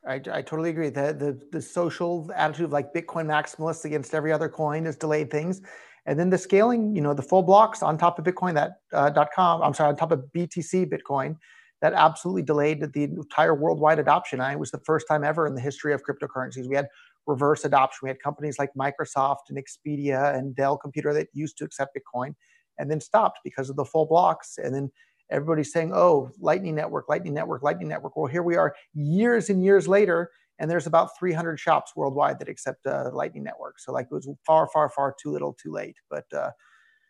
I, 0.07 0.15
I 0.31 0.41
totally 0.41 0.69
agree. 0.69 0.89
The, 0.89 1.13
the 1.13 1.39
the 1.51 1.61
social 1.61 2.31
attitude 2.33 2.65
of 2.65 2.71
like 2.71 2.93
Bitcoin 2.93 3.25
maximalists 3.25 3.83
against 3.83 4.13
every 4.13 4.31
other 4.31 4.47
coin 4.47 4.85
has 4.85 4.95
delayed 4.95 5.29
things, 5.29 5.61
and 6.05 6.17
then 6.17 6.29
the 6.29 6.37
scaling, 6.37 6.95
you 6.95 7.01
know, 7.01 7.13
the 7.13 7.21
full 7.21 7.43
blocks 7.43 7.83
on 7.83 7.97
top 7.97 8.17
of 8.17 8.25
Bitcoin 8.25 8.53
that 8.53 8.79
uh, 8.93 9.25
com. 9.35 9.61
I'm 9.61 9.73
sorry, 9.73 9.89
on 9.89 9.97
top 9.97 10.11
of 10.11 10.23
BTC 10.33 10.89
Bitcoin, 10.89 11.35
that 11.81 11.93
absolutely 11.93 12.43
delayed 12.43 12.81
the 12.93 13.03
entire 13.03 13.55
worldwide 13.55 13.99
adoption. 13.99 14.41
I 14.41 14.53
it 14.53 14.59
was 14.59 14.71
the 14.71 14.81
first 14.85 15.07
time 15.07 15.23
ever 15.23 15.47
in 15.47 15.55
the 15.55 15.61
history 15.61 15.93
of 15.93 16.01
cryptocurrencies. 16.03 16.67
We 16.67 16.75
had 16.75 16.87
reverse 17.25 17.63
adoption. 17.63 17.99
We 18.03 18.09
had 18.09 18.21
companies 18.21 18.57
like 18.59 18.71
Microsoft 18.77 19.49
and 19.49 19.57
Expedia 19.57 20.35
and 20.35 20.55
Dell 20.55 20.77
Computer 20.77 21.13
that 21.13 21.27
used 21.33 21.57
to 21.57 21.63
accept 21.63 21.97
Bitcoin 21.97 22.33
and 22.77 22.89
then 22.89 22.99
stopped 22.99 23.39
because 23.43 23.69
of 23.69 23.75
the 23.75 23.85
full 23.85 24.05
blocks. 24.05 24.57
And 24.57 24.73
then 24.73 24.89
everybody's 25.29 25.71
saying, 25.71 25.91
oh, 25.93 26.31
Lightning 26.39 26.75
Network, 26.75 27.07
Lightning 27.07 27.33
Network, 27.33 27.63
Lightning 27.63 27.87
Network. 27.87 28.15
Well, 28.15 28.25
here 28.25 28.43
we 28.43 28.55
are 28.55 28.75
years 28.93 29.49
and 29.49 29.63
years 29.63 29.87
later, 29.87 30.31
and 30.59 30.69
there's 30.69 30.87
about 30.87 31.17
300 31.17 31.59
shops 31.59 31.93
worldwide 31.95 32.39
that 32.39 32.49
accept 32.49 32.85
uh, 32.85 33.09
Lightning 33.13 33.43
Network. 33.43 33.79
So, 33.79 33.93
like, 33.93 34.07
it 34.11 34.13
was 34.13 34.29
far, 34.45 34.67
far, 34.73 34.89
far 34.89 35.15
too 35.21 35.31
little, 35.31 35.53
too 35.53 35.71
late. 35.71 35.95
But 36.09 36.25
uh, 36.35 36.51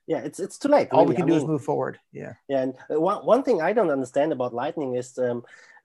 yeah, 0.09 0.21
it's 0.27 0.39
it's 0.39 0.57
too 0.57 0.69
late. 0.69 0.87
All 0.91 1.05
we 1.05 1.13
can 1.13 1.25
I 1.25 1.27
do 1.27 1.33
mean, 1.33 1.41
is 1.43 1.47
move 1.47 1.63
forward. 1.63 1.99
Yeah. 2.11 2.33
Yeah, 2.47 2.63
and 2.63 2.73
uh, 2.91 2.99
one, 2.99 3.23
one 3.23 3.43
thing 3.43 3.61
I 3.61 3.73
don't 3.73 3.91
understand 3.91 4.31
about 4.33 4.55
Lightning 4.55 4.95
is 4.95 5.15
um, 5.19 5.43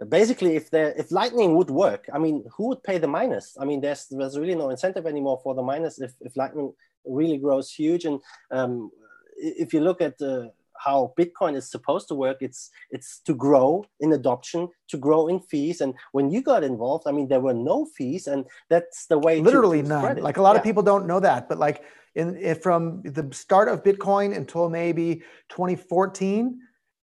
basically 0.08 0.56
if 0.56 0.70
there 0.70 0.94
if 0.96 1.12
Lightning 1.12 1.54
would 1.56 1.68
work, 1.68 2.08
I 2.10 2.18
mean, 2.18 2.42
who 2.56 2.68
would 2.68 2.82
pay 2.82 2.96
the 2.96 3.06
miners? 3.06 3.54
I 3.60 3.66
mean, 3.66 3.82
there's 3.82 4.06
there's 4.06 4.38
really 4.38 4.54
no 4.54 4.70
incentive 4.70 5.06
anymore 5.06 5.40
for 5.42 5.54
the 5.54 5.62
miners 5.62 5.98
if 5.98 6.14
if 6.22 6.38
Lightning 6.38 6.72
really 7.04 7.36
grows 7.36 7.70
huge. 7.70 8.06
And 8.06 8.18
um, 8.50 8.90
if 9.36 9.74
you 9.74 9.80
look 9.80 10.00
at 10.00 10.14
uh, 10.22 10.46
how 10.78 11.12
Bitcoin 11.18 11.54
is 11.54 11.70
supposed 11.70 12.08
to 12.08 12.14
work, 12.14 12.38
it's 12.40 12.70
it's 12.90 13.20
to 13.26 13.34
grow 13.34 13.84
in 14.00 14.14
adoption, 14.14 14.70
to 14.88 14.96
grow 14.96 15.28
in 15.28 15.38
fees. 15.38 15.82
And 15.82 15.92
when 16.12 16.30
you 16.30 16.40
got 16.40 16.64
involved, 16.64 17.04
I 17.06 17.12
mean, 17.12 17.28
there 17.28 17.40
were 17.40 17.52
no 17.52 17.84
fees, 17.84 18.26
and 18.26 18.46
that's 18.70 19.04
the 19.04 19.18
way. 19.18 19.42
Literally 19.42 19.82
to, 19.82 19.88
to 19.88 19.94
none. 19.94 20.16
Like 20.22 20.38
a 20.38 20.42
lot 20.42 20.52
yeah. 20.52 20.60
of 20.60 20.64
people 20.64 20.82
don't 20.82 21.06
know 21.06 21.20
that, 21.20 21.46
but 21.46 21.58
like 21.58 21.84
in, 22.14 22.54
from 22.56 23.02
the 23.02 23.28
start 23.32 23.68
of 23.68 23.82
Bitcoin 23.82 24.36
until 24.36 24.68
maybe 24.68 25.22
2014, 25.48 26.58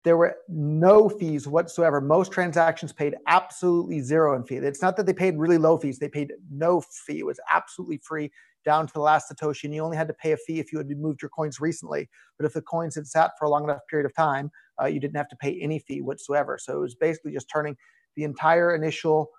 there 0.03 0.17
were 0.17 0.35
no 0.47 1.09
fees 1.09 1.47
whatsoever. 1.47 1.99
Most 1.99 2.31
transactions 2.31 2.93
paid 2.93 3.15
absolutely 3.27 4.01
zero 4.01 4.35
in 4.35 4.43
fee. 4.43 4.55
It's 4.55 4.81
not 4.81 4.95
that 4.97 5.05
they 5.05 5.13
paid 5.13 5.37
really 5.37 5.57
low 5.57 5.77
fees; 5.77 5.99
they 5.99 6.09
paid 6.09 6.33
no 6.51 6.81
fee. 6.81 7.19
It 7.19 7.25
was 7.25 7.39
absolutely 7.53 7.97
free 7.97 8.31
down 8.63 8.87
to 8.87 8.93
the 8.93 8.99
last 8.99 9.31
Satoshi, 9.31 9.65
and 9.65 9.73
you 9.73 9.81
only 9.81 9.97
had 9.97 10.07
to 10.07 10.13
pay 10.13 10.33
a 10.33 10.37
fee 10.37 10.59
if 10.59 10.71
you 10.71 10.77
had 10.77 10.89
moved 10.97 11.21
your 11.21 11.29
coins 11.29 11.59
recently. 11.59 12.09
But 12.37 12.45
if 12.45 12.53
the 12.53 12.61
coins 12.61 12.95
had 12.95 13.07
sat 13.07 13.31
for 13.37 13.45
a 13.45 13.49
long 13.49 13.63
enough 13.63 13.79
period 13.89 14.05
of 14.05 14.15
time, 14.15 14.51
uh, 14.81 14.85
you 14.85 14.99
didn't 14.99 15.17
have 15.17 15.29
to 15.29 15.35
pay 15.37 15.59
any 15.59 15.79
fee 15.79 16.01
whatsoever. 16.01 16.57
So 16.57 16.77
it 16.77 16.81
was 16.81 16.95
basically 16.95 17.31
just 17.31 17.49
turning 17.49 17.75
the 18.15 18.23
entire 18.23 18.75
initial 18.75 19.29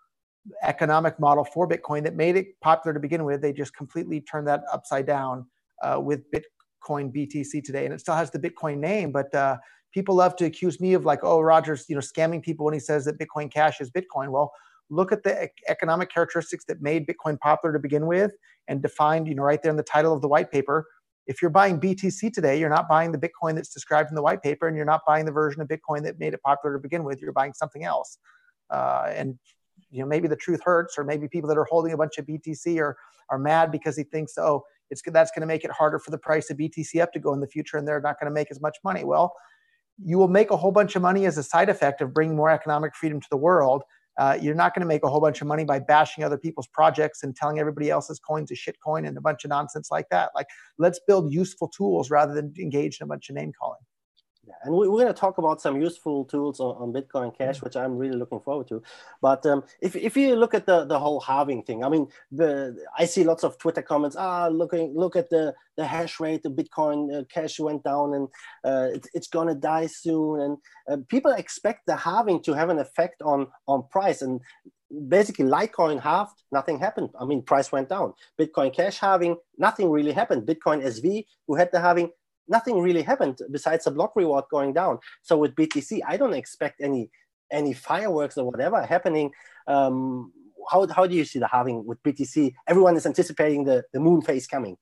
economic 0.62 1.18
model 1.20 1.44
for 1.44 1.68
Bitcoin 1.68 2.02
that 2.04 2.14
made 2.14 2.36
it 2.36 2.60
popular 2.60 2.94
to 2.94 3.00
begin 3.00 3.24
with. 3.24 3.42
They 3.42 3.52
just 3.52 3.76
completely 3.76 4.20
turned 4.20 4.46
that 4.48 4.62
upside 4.72 5.06
down 5.06 5.46
uh, 5.82 6.00
with 6.00 6.22
Bitcoin 6.30 7.12
BTC 7.12 7.62
today, 7.64 7.84
and 7.84 7.94
it 7.94 8.00
still 8.00 8.14
has 8.14 8.30
the 8.30 8.38
Bitcoin 8.38 8.78
name, 8.78 9.12
but 9.12 9.34
uh, 9.34 9.56
people 9.92 10.14
love 10.14 10.36
to 10.36 10.44
accuse 10.44 10.80
me 10.80 10.94
of 10.94 11.04
like, 11.04 11.20
oh, 11.22 11.40
Roger's, 11.40 11.86
you 11.88 11.94
know, 11.94 12.00
scamming 12.00 12.42
people 12.42 12.64
when 12.64 12.74
he 12.74 12.80
says 12.80 13.04
that 13.04 13.18
Bitcoin 13.18 13.52
Cash 13.52 13.80
is 13.80 13.90
Bitcoin. 13.90 14.30
Well, 14.30 14.52
look 14.90 15.12
at 15.12 15.22
the 15.22 15.48
economic 15.68 16.10
characteristics 16.10 16.64
that 16.66 16.80
made 16.80 17.06
Bitcoin 17.06 17.38
popular 17.38 17.72
to 17.72 17.78
begin 17.78 18.06
with 18.06 18.32
and 18.68 18.82
defined, 18.82 19.28
you 19.28 19.34
know, 19.34 19.42
right 19.42 19.62
there 19.62 19.70
in 19.70 19.76
the 19.76 19.82
title 19.82 20.12
of 20.12 20.22
the 20.22 20.28
white 20.28 20.50
paper. 20.50 20.86
If 21.26 21.42
you're 21.42 21.50
buying 21.50 21.78
BTC 21.78 22.32
today, 22.32 22.58
you're 22.58 22.70
not 22.70 22.88
buying 22.88 23.12
the 23.12 23.18
Bitcoin 23.18 23.54
that's 23.54 23.72
described 23.72 24.08
in 24.10 24.14
the 24.14 24.22
white 24.22 24.42
paper, 24.42 24.66
and 24.66 24.76
you're 24.76 24.86
not 24.86 25.02
buying 25.06 25.26
the 25.26 25.32
version 25.32 25.60
of 25.60 25.68
Bitcoin 25.68 26.02
that 26.04 26.18
made 26.18 26.32
it 26.32 26.40
popular 26.42 26.76
to 26.76 26.80
begin 26.80 27.04
with. 27.04 27.20
You're 27.20 27.32
buying 27.32 27.52
something 27.52 27.84
else. 27.84 28.18
Uh, 28.70 29.12
and 29.14 29.38
you 29.90 30.00
know, 30.00 30.06
maybe 30.06 30.26
the 30.28 30.36
truth 30.36 30.60
hurts, 30.64 30.96
or 30.98 31.04
maybe 31.04 31.28
people 31.28 31.48
that 31.48 31.58
are 31.58 31.66
holding 31.70 31.92
a 31.92 31.96
bunch 31.96 32.18
of 32.18 32.26
BTC 32.26 32.78
are 32.80 32.96
are 33.30 33.38
mad 33.38 33.70
because 33.70 33.94
he 33.94 34.04
thinks, 34.04 34.38
oh, 34.38 34.64
it's 34.90 35.02
that's 35.06 35.30
going 35.30 35.40
to 35.42 35.46
make 35.46 35.64
it 35.64 35.70
harder 35.70 35.98
for 35.98 36.10
the 36.10 36.18
price 36.18 36.50
of 36.50 36.56
BTC 36.56 37.00
up 37.00 37.12
to 37.12 37.18
go 37.18 37.32
in 37.32 37.40
the 37.40 37.46
future, 37.46 37.76
and 37.76 37.86
they're 37.86 38.00
not 38.00 38.18
going 38.20 38.30
to 38.30 38.34
make 38.34 38.50
as 38.50 38.60
much 38.60 38.76
money. 38.84 39.04
Well, 39.04 39.34
you 40.02 40.18
will 40.18 40.28
make 40.28 40.50
a 40.50 40.56
whole 40.56 40.72
bunch 40.72 40.96
of 40.96 41.02
money 41.02 41.26
as 41.26 41.38
a 41.38 41.42
side 41.42 41.68
effect 41.68 42.00
of 42.00 42.14
bringing 42.14 42.36
more 42.36 42.50
economic 42.50 42.94
freedom 42.94 43.20
to 43.20 43.26
the 43.30 43.36
world 43.36 43.82
uh, 44.18 44.36
you're 44.40 44.54
not 44.54 44.74
going 44.74 44.80
to 44.80 44.86
make 44.86 45.04
a 45.04 45.08
whole 45.08 45.20
bunch 45.20 45.40
of 45.40 45.46
money 45.46 45.64
by 45.64 45.78
bashing 45.78 46.24
other 46.24 46.36
people's 46.36 46.66
projects 46.66 47.22
and 47.22 47.36
telling 47.36 47.60
everybody 47.60 47.88
else's 47.88 48.18
coins 48.18 48.50
a 48.50 48.54
shit 48.54 48.76
coin 48.84 49.06
and 49.06 49.16
a 49.16 49.20
bunch 49.20 49.44
of 49.44 49.48
nonsense 49.48 49.90
like 49.92 50.08
that. 50.10 50.30
Like, 50.34 50.48
let's 50.76 50.98
build 51.06 51.32
useful 51.32 51.68
tools 51.68 52.10
rather 52.10 52.34
than 52.34 52.52
engage 52.58 53.00
in 53.00 53.04
a 53.04 53.06
bunch 53.06 53.28
of 53.30 53.36
name 53.36 53.52
calling. 53.58 53.78
Yeah, 54.48 54.54
and 54.64 54.74
we, 54.74 54.86
are 54.86 54.90
going 54.90 55.06
to 55.08 55.12
talk 55.12 55.36
about 55.36 55.60
some 55.60 55.78
useful 55.80 56.24
tools 56.24 56.58
on, 56.58 56.74
on 56.76 56.92
Bitcoin 56.92 57.36
Cash, 57.36 57.56
mm-hmm. 57.56 57.66
which 57.66 57.76
I'm 57.76 57.98
really 57.98 58.16
looking 58.16 58.40
forward 58.40 58.66
to. 58.68 58.82
But 59.20 59.44
um, 59.44 59.62
if, 59.82 59.94
if 59.94 60.16
you 60.16 60.36
look 60.36 60.54
at 60.54 60.64
the, 60.64 60.86
the 60.86 60.98
whole 60.98 61.20
halving 61.20 61.64
thing, 61.64 61.84
I 61.84 61.90
mean, 61.90 62.08
the 62.32 62.82
I 62.96 63.04
see 63.04 63.24
lots 63.24 63.44
of 63.44 63.58
Twitter 63.58 63.82
comments. 63.82 64.16
Ah, 64.18 64.48
looking 64.48 64.94
look 64.94 65.16
at 65.16 65.28
the 65.28 65.54
the 65.76 65.84
hash 65.84 66.18
rate, 66.18 66.42
the 66.42 66.50
Bitcoin 66.50 67.14
uh, 67.14 67.24
Cash 67.24 67.60
went 67.60 67.84
down, 67.84 68.14
and 68.14 68.28
uh, 68.64 68.88
it, 68.94 69.06
it's 69.12 69.28
going 69.28 69.48
to 69.48 69.54
die 69.54 69.86
soon. 69.86 70.40
And 70.40 70.56
uh, 70.90 71.04
people 71.08 71.32
expect 71.32 71.86
the 71.86 71.96
halving 71.96 72.42
to 72.44 72.54
have 72.54 72.70
an 72.70 72.78
effect 72.78 73.20
on 73.20 73.48
on 73.66 73.86
price. 73.90 74.22
And 74.22 74.40
basically, 75.08 75.44
Litecoin 75.44 76.00
halved, 76.00 76.42
nothing 76.50 76.78
happened. 76.78 77.10
I 77.20 77.26
mean, 77.26 77.42
price 77.42 77.70
went 77.70 77.90
down. 77.90 78.14
Bitcoin 78.40 78.74
Cash 78.74 78.98
halving, 78.98 79.36
nothing 79.58 79.90
really 79.90 80.12
happened. 80.12 80.46
Bitcoin 80.46 80.82
SV, 80.82 81.26
who 81.46 81.56
had 81.56 81.70
the 81.70 81.80
halving, 81.80 82.10
nothing 82.48 82.80
really 82.80 83.02
happened 83.02 83.38
besides 83.50 83.84
the 83.84 83.90
block 83.90 84.14
reward 84.16 84.44
going 84.50 84.72
down. 84.72 84.98
So 85.22 85.36
with 85.36 85.54
BTC, 85.54 86.00
I 86.06 86.16
don't 86.16 86.34
expect 86.34 86.80
any 86.80 87.10
any 87.50 87.72
fireworks 87.72 88.36
or 88.36 88.44
whatever 88.44 88.84
happening. 88.84 89.30
Um, 89.66 90.32
how, 90.70 90.86
how 90.88 91.06
do 91.06 91.14
you 91.14 91.24
see 91.24 91.38
the 91.38 91.48
halving 91.48 91.84
with 91.86 92.02
BTC? 92.02 92.52
Everyone 92.66 92.96
is 92.96 93.06
anticipating 93.06 93.64
the, 93.64 93.84
the 93.92 94.00
moon 94.00 94.20
phase 94.20 94.46
coming. 94.46 94.76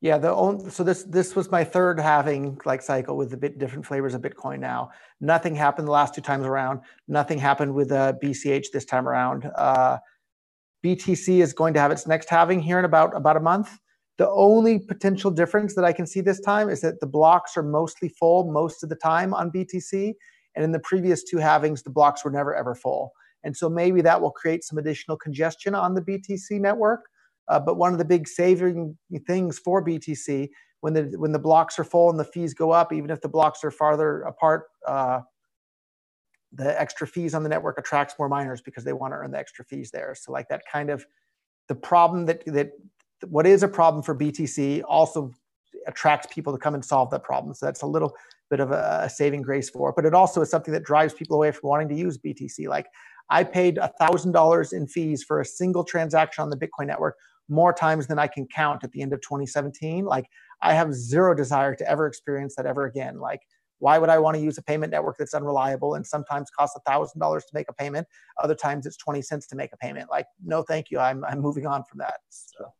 Yeah, 0.00 0.16
the 0.16 0.34
only, 0.34 0.70
so 0.70 0.82
this 0.82 1.02
this 1.02 1.36
was 1.36 1.50
my 1.50 1.62
third 1.62 2.00
halving 2.00 2.58
like 2.64 2.80
cycle 2.80 3.18
with 3.18 3.30
the 3.30 3.36
bit 3.36 3.58
different 3.58 3.84
flavors 3.84 4.14
of 4.14 4.22
Bitcoin. 4.22 4.58
Now, 4.58 4.90
nothing 5.20 5.54
happened 5.54 5.86
the 5.86 5.92
last 5.92 6.14
two 6.14 6.22
times 6.22 6.46
around. 6.46 6.80
Nothing 7.06 7.38
happened 7.38 7.74
with 7.74 7.92
uh, 7.92 8.14
BCH 8.22 8.68
this 8.72 8.86
time 8.86 9.06
around. 9.06 9.50
Uh, 9.54 9.98
BTC 10.82 11.42
is 11.42 11.52
going 11.52 11.74
to 11.74 11.80
have 11.80 11.90
its 11.90 12.06
next 12.06 12.30
halving 12.30 12.60
here 12.60 12.78
in 12.78 12.86
about 12.86 13.14
about 13.14 13.36
a 13.36 13.40
month. 13.40 13.78
The 14.20 14.28
only 14.28 14.78
potential 14.78 15.30
difference 15.30 15.74
that 15.76 15.84
I 15.86 15.94
can 15.94 16.06
see 16.06 16.20
this 16.20 16.40
time 16.40 16.68
is 16.68 16.82
that 16.82 17.00
the 17.00 17.06
blocks 17.06 17.56
are 17.56 17.62
mostly 17.62 18.10
full 18.10 18.52
most 18.52 18.82
of 18.82 18.90
the 18.90 18.94
time 18.94 19.32
on 19.32 19.50
BTC. 19.50 20.12
And 20.54 20.62
in 20.62 20.72
the 20.72 20.78
previous 20.80 21.24
two 21.24 21.38
halvings, 21.38 21.82
the 21.82 21.88
blocks 21.88 22.22
were 22.22 22.30
never 22.30 22.54
ever 22.54 22.74
full. 22.74 23.12
And 23.44 23.56
so 23.56 23.70
maybe 23.70 24.02
that 24.02 24.20
will 24.20 24.30
create 24.30 24.62
some 24.62 24.76
additional 24.76 25.16
congestion 25.16 25.74
on 25.74 25.94
the 25.94 26.02
BTC 26.02 26.60
network. 26.60 27.06
Uh, 27.48 27.60
but 27.60 27.78
one 27.78 27.92
of 27.92 27.98
the 27.98 28.04
big 28.04 28.28
saving 28.28 28.94
things 29.26 29.58
for 29.58 29.82
BTC 29.82 30.50
when 30.82 30.92
the 30.92 31.04
when 31.16 31.32
the 31.32 31.38
blocks 31.38 31.78
are 31.78 31.84
full 31.84 32.10
and 32.10 32.20
the 32.20 32.24
fees 32.24 32.52
go 32.52 32.72
up, 32.72 32.92
even 32.92 33.08
if 33.08 33.22
the 33.22 33.28
blocks 33.30 33.64
are 33.64 33.70
farther 33.70 34.20
apart, 34.24 34.64
uh, 34.86 35.20
the 36.52 36.78
extra 36.78 37.06
fees 37.06 37.32
on 37.32 37.42
the 37.42 37.48
network 37.48 37.78
attracts 37.78 38.16
more 38.18 38.28
miners 38.28 38.60
because 38.60 38.84
they 38.84 38.92
want 38.92 39.14
to 39.14 39.16
earn 39.16 39.30
the 39.30 39.38
extra 39.38 39.64
fees 39.64 39.90
there. 39.90 40.14
So 40.14 40.30
like 40.30 40.50
that 40.50 40.60
kind 40.70 40.90
of 40.90 41.06
the 41.68 41.74
problem 41.74 42.26
that 42.26 42.44
that 42.44 42.72
what 43.28 43.46
is 43.46 43.62
a 43.62 43.68
problem 43.68 44.02
for 44.02 44.14
BTC 44.14 44.82
also 44.86 45.32
attracts 45.86 46.26
people 46.32 46.52
to 46.52 46.58
come 46.58 46.74
and 46.74 46.84
solve 46.84 47.10
that 47.10 47.22
problem. 47.22 47.54
So 47.54 47.66
that's 47.66 47.82
a 47.82 47.86
little 47.86 48.14
bit 48.50 48.60
of 48.60 48.70
a, 48.70 49.08
saving 49.08 49.42
grace 49.42 49.70
for 49.70 49.90
it. 49.90 49.96
But 49.96 50.04
it 50.04 50.14
also 50.14 50.40
is 50.40 50.50
something 50.50 50.72
that 50.72 50.84
drives 50.84 51.14
people 51.14 51.36
away 51.36 51.52
from 51.52 51.68
wanting 51.68 51.88
to 51.88 51.94
use 51.94 52.18
BTC. 52.18 52.68
Like 52.68 52.86
I 53.30 53.44
paid 53.44 53.76
$1,000 53.76 54.72
in 54.72 54.86
fees 54.86 55.22
for 55.22 55.40
a 55.40 55.44
single 55.44 55.84
transaction 55.84 56.42
on 56.42 56.50
the 56.50 56.56
Bitcoin 56.56 56.86
network 56.86 57.16
more 57.48 57.72
times 57.72 58.06
than 58.06 58.18
I 58.18 58.26
can 58.26 58.46
count 58.46 58.84
at 58.84 58.92
the 58.92 59.02
end 59.02 59.12
of 59.12 59.20
2017. 59.22 60.04
Like 60.04 60.26
I 60.62 60.74
have 60.74 60.92
zero 60.94 61.34
desire 61.34 61.74
to 61.74 61.88
ever 61.88 62.06
experience 62.06 62.56
that 62.56 62.66
ever 62.66 62.86
again. 62.86 63.18
Like 63.18 63.40
why 63.80 63.98
would 63.98 64.10
I 64.10 64.18
want 64.18 64.36
to 64.36 64.42
use 64.42 64.58
a 64.58 64.62
payment 64.62 64.92
network 64.92 65.16
that's 65.18 65.34
unreliable 65.34 65.94
and 65.94 66.06
sometimes 66.06 66.50
costs 66.50 66.78
$1,000 66.86 67.40
to 67.40 67.46
make 67.54 67.66
a 67.68 67.72
payment? 67.72 68.06
Other 68.42 68.54
times 68.54 68.86
it's 68.86 68.98
20 68.98 69.22
cents 69.22 69.46
to 69.48 69.56
make 69.56 69.72
a 69.72 69.76
payment. 69.78 70.10
Like, 70.10 70.26
no, 70.44 70.62
thank 70.62 70.90
you. 70.90 70.98
I'm, 70.98 71.24
I'm 71.24 71.40
moving 71.40 71.66
on 71.66 71.84
from 71.84 71.98
that. 71.98 72.20
So. 72.28 72.72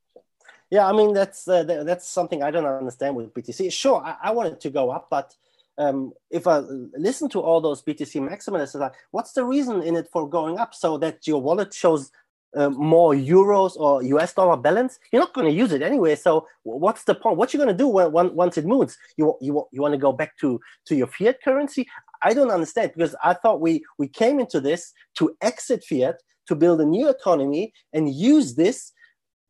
Yeah, 0.71 0.87
I 0.87 0.93
mean 0.93 1.13
that's 1.13 1.49
uh, 1.49 1.65
that's 1.65 2.09
something 2.09 2.43
I 2.43 2.51
don't 2.51 2.65
understand 2.65 3.17
with 3.17 3.35
BTC. 3.35 3.73
Sure, 3.73 4.03
I, 4.05 4.17
I 4.25 4.31
want 4.31 4.53
it 4.53 4.61
to 4.61 4.71
go 4.71 4.91
up, 4.91 5.09
but 5.11 5.35
um, 5.79 6.13
if 6.31 6.47
I 6.47 6.59
listen 6.97 7.29
to 7.31 7.41
all 7.41 7.61
those 7.61 7.83
BTC 7.83 8.21
maximalists, 8.21 8.79
like, 8.79 8.93
what's 9.11 9.33
the 9.33 9.45
reason 9.45 9.83
in 9.83 9.97
it 9.97 10.09
for 10.13 10.29
going 10.29 10.59
up 10.59 10.75
so 10.75 10.99
that 10.99 11.27
your 11.27 11.41
wallet 11.41 11.73
shows 11.73 12.13
uh, 12.55 12.69
more 12.69 13.15
euros 13.15 13.77
or 13.77 14.03
US 14.03 14.35
dollar 14.35 14.57
balance? 14.57 15.01
You're 15.11 15.23
not 15.23 15.35
going 15.35 15.47
to 15.47 15.53
use 15.53 15.73
it 15.73 15.83
anyway. 15.83 16.15
So 16.17 16.47
what's 16.63 17.05
the 17.05 17.15
point? 17.15 17.37
What 17.37 17.53
you 17.53 17.59
going 17.59 17.69
to 17.69 17.75
do 17.75 17.89
when, 17.89 18.13
when, 18.13 18.35
once 18.35 18.57
it 18.57 18.67
moves? 18.67 18.97
You 19.17 19.37
you 19.41 19.67
you 19.73 19.83
want 19.83 19.95
to 19.95 19.99
go 19.99 20.13
back 20.13 20.37
to 20.39 20.61
to 20.87 20.95
your 20.95 21.09
fiat 21.09 21.43
currency? 21.43 21.89
I 22.23 22.33
don't 22.33 22.51
understand 22.51 22.93
because 22.95 23.17
I 23.25 23.35
thought 23.35 23.61
we 23.61 23.83
we 23.99 24.07
came 24.07 24.39
into 24.39 24.61
this 24.61 24.93
to 25.17 25.35
exit 25.41 25.83
fiat 25.83 26.17
to 26.47 26.55
build 26.55 26.81
a 26.81 26.85
new 26.87 27.09
economy 27.09 27.73
and 27.93 28.13
use 28.15 28.55
this 28.55 28.93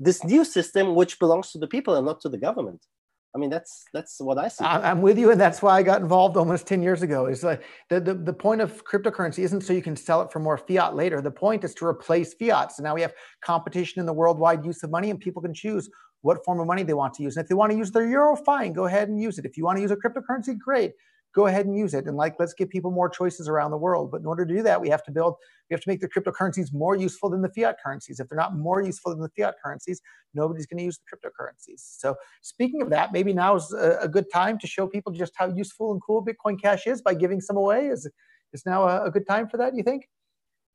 this 0.00 0.24
new 0.24 0.44
system 0.44 0.94
which 0.94 1.18
belongs 1.18 1.52
to 1.52 1.58
the 1.58 1.68
people 1.68 1.94
and 1.94 2.06
not 2.06 2.20
to 2.22 2.28
the 2.28 2.38
government. 2.38 2.84
I 3.32 3.38
mean 3.38 3.50
that's 3.50 3.84
that's 3.92 4.20
what 4.20 4.38
i 4.38 4.48
see. 4.48 4.64
I'm 4.64 5.02
with 5.02 5.16
you 5.16 5.30
and 5.30 5.40
that's 5.40 5.62
why 5.62 5.76
i 5.76 5.84
got 5.84 6.00
involved 6.00 6.36
almost 6.36 6.66
10 6.66 6.82
years 6.82 7.02
ago. 7.02 7.26
Is 7.26 7.44
like 7.44 7.62
the, 7.88 8.00
the, 8.00 8.14
the 8.14 8.32
point 8.32 8.60
of 8.60 8.84
cryptocurrency 8.84 9.40
isn't 9.40 9.60
so 9.60 9.72
you 9.72 9.82
can 9.82 9.94
sell 9.94 10.20
it 10.22 10.32
for 10.32 10.40
more 10.40 10.58
fiat 10.58 10.96
later. 10.96 11.20
The 11.20 11.30
point 11.30 11.62
is 11.62 11.72
to 11.74 11.86
replace 11.86 12.34
fiat. 12.34 12.72
So 12.72 12.82
now 12.82 12.94
we 12.94 13.02
have 13.02 13.12
competition 13.44 14.00
in 14.00 14.06
the 14.06 14.12
worldwide 14.12 14.64
use 14.64 14.82
of 14.82 14.90
money 14.90 15.10
and 15.10 15.20
people 15.20 15.42
can 15.42 15.54
choose 15.54 15.88
what 16.22 16.44
form 16.44 16.58
of 16.58 16.66
money 16.66 16.82
they 16.82 16.92
want 16.92 17.14
to 17.14 17.22
use. 17.22 17.36
And 17.36 17.44
if 17.44 17.48
they 17.48 17.54
want 17.54 17.70
to 17.70 17.78
use 17.78 17.92
their 17.92 18.08
euro 18.08 18.34
fine 18.36 18.72
go 18.72 18.86
ahead 18.86 19.08
and 19.08 19.20
use 19.20 19.38
it. 19.38 19.44
If 19.44 19.56
you 19.56 19.64
want 19.64 19.76
to 19.76 19.82
use 19.82 19.92
a 19.92 19.96
cryptocurrency 19.96 20.58
great 20.58 20.92
go 21.34 21.46
ahead 21.46 21.66
and 21.66 21.76
use 21.76 21.94
it. 21.94 22.06
And 22.06 22.16
like, 22.16 22.36
let's 22.38 22.54
give 22.54 22.70
people 22.70 22.90
more 22.90 23.08
choices 23.08 23.48
around 23.48 23.70
the 23.70 23.76
world. 23.76 24.10
But 24.10 24.20
in 24.20 24.26
order 24.26 24.44
to 24.44 24.54
do 24.54 24.62
that, 24.62 24.80
we 24.80 24.88
have 24.88 25.04
to 25.04 25.10
build, 25.10 25.36
we 25.68 25.74
have 25.74 25.80
to 25.82 25.88
make 25.88 26.00
the 26.00 26.08
cryptocurrencies 26.08 26.72
more 26.72 26.96
useful 26.96 27.30
than 27.30 27.42
the 27.42 27.48
fiat 27.48 27.76
currencies. 27.82 28.20
If 28.20 28.28
they're 28.28 28.36
not 28.36 28.56
more 28.56 28.82
useful 28.82 29.12
than 29.12 29.20
the 29.20 29.30
fiat 29.36 29.54
currencies, 29.62 30.00
nobody's 30.34 30.66
going 30.66 30.78
to 30.78 30.84
use 30.84 30.98
the 30.98 31.16
cryptocurrencies. 31.16 31.80
So 31.98 32.16
speaking 32.42 32.82
of 32.82 32.90
that, 32.90 33.12
maybe 33.12 33.32
now 33.32 33.56
is 33.56 33.72
a, 33.72 33.98
a, 34.02 34.08
good 34.08 34.26
time 34.32 34.58
to 34.58 34.66
show 34.66 34.86
people 34.86 35.12
just 35.12 35.32
how 35.36 35.48
useful 35.48 35.92
and 35.92 36.00
cool 36.02 36.24
Bitcoin 36.24 36.60
Cash 36.60 36.86
is 36.86 37.00
by 37.00 37.14
giving 37.14 37.40
some 37.40 37.56
away. 37.56 37.86
Is 37.86 38.08
is 38.52 38.66
now 38.66 38.88
a, 38.88 39.04
a 39.04 39.10
good 39.10 39.26
time 39.26 39.48
for 39.48 39.58
that? 39.58 39.76
You 39.76 39.84
think? 39.84 40.08